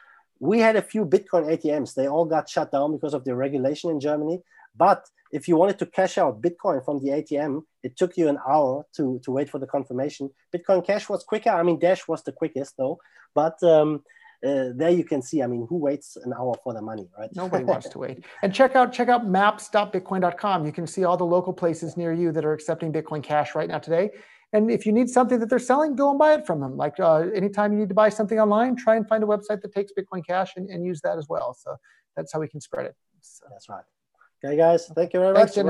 we 0.40 0.60
had 0.60 0.76
a 0.76 0.82
few 0.82 1.05
Bitcoin 1.05 1.46
ATMs. 1.52 1.94
They 1.94 2.09
all 2.09 2.24
got 2.24 2.48
shut 2.48 2.72
down 2.72 2.92
because 2.92 3.14
of 3.14 3.24
the 3.24 3.34
regulation 3.34 3.90
in 3.90 4.00
Germany. 4.00 4.40
But 4.76 5.05
if 5.32 5.48
you 5.48 5.56
wanted 5.56 5.78
to 5.80 5.86
cash 5.86 6.16
out 6.16 6.40
Bitcoin 6.40 6.84
from 6.84 7.02
the 7.02 7.10
ATM, 7.10 7.62
it 7.82 7.96
took 7.96 8.16
you 8.16 8.28
an 8.28 8.38
hour 8.48 8.86
to, 8.96 9.20
to 9.24 9.30
wait 9.30 9.50
for 9.50 9.59
the 9.59 9.66
confirmation. 9.66 10.30
Bitcoin 10.55 10.86
Cash 10.86 11.09
was 11.09 11.24
quicker. 11.24 11.50
I 11.50 11.62
mean, 11.62 11.78
Dash 11.78 12.06
was 12.09 12.22
the 12.22 12.32
quickest 12.32 12.76
though. 12.78 12.98
But 13.34 13.62
um, 13.62 14.02
uh, 14.47 14.70
there 14.74 14.90
you 14.90 15.05
can 15.05 15.20
see. 15.20 15.43
I 15.43 15.47
mean, 15.47 15.66
who 15.69 15.77
waits 15.77 16.16
an 16.16 16.32
hour 16.32 16.55
for 16.62 16.73
the 16.73 16.81
money, 16.81 17.09
right? 17.19 17.28
Nobody 17.35 17.65
wants 17.65 17.89
to 17.89 17.98
wait. 17.98 18.24
And 18.43 18.55
check 18.55 18.77
out 18.77 18.93
check 18.93 19.09
out 19.09 19.27
maps.bitcoin.com. 19.27 20.65
You 20.65 20.73
can 20.73 20.86
see 20.86 21.05
all 21.05 21.16
the 21.16 21.27
local 21.27 21.52
places 21.52 21.97
near 21.97 22.12
you 22.12 22.31
that 22.32 22.44
are 22.44 22.52
accepting 22.52 22.93
Bitcoin 22.93 23.23
Cash 23.23 23.55
right 23.55 23.69
now 23.69 23.78
today. 23.78 24.10
And 24.52 24.70
if 24.70 24.86
you 24.86 24.93
need 24.93 25.10
something 25.10 25.40
that 25.40 25.51
they're 25.51 25.59
selling, 25.59 25.94
go 25.94 26.10
and 26.10 26.19
buy 26.19 26.35
it 26.35 26.47
from 26.47 26.60
them. 26.60 26.77
Like 26.77 26.98
uh, 27.01 27.27
anytime 27.35 27.73
you 27.73 27.78
need 27.81 27.89
to 27.89 27.94
buy 27.94 28.09
something 28.09 28.39
online, 28.39 28.77
try 28.77 28.97
and 28.97 29.06
find 29.06 29.23
a 29.23 29.27
website 29.27 29.60
that 29.60 29.74
takes 29.74 29.93
Bitcoin 29.98 30.24
Cash 30.27 30.52
and, 30.56 30.70
and 30.70 30.85
use 30.85 31.01
that 31.02 31.19
as 31.19 31.27
well. 31.28 31.55
So 31.55 31.77
that's 32.16 32.32
how 32.32 32.40
we 32.40 32.48
can 32.48 32.60
spread 32.60 32.86
it. 32.86 32.94
So. 33.20 33.44
That's 33.51 33.69
right. 33.69 33.85
Okay, 34.44 34.56
guys. 34.56 34.86
Thank 34.94 35.12
you 35.12 35.20
very 35.20 35.35
Thanks, 35.35 35.56
much. 35.56 35.65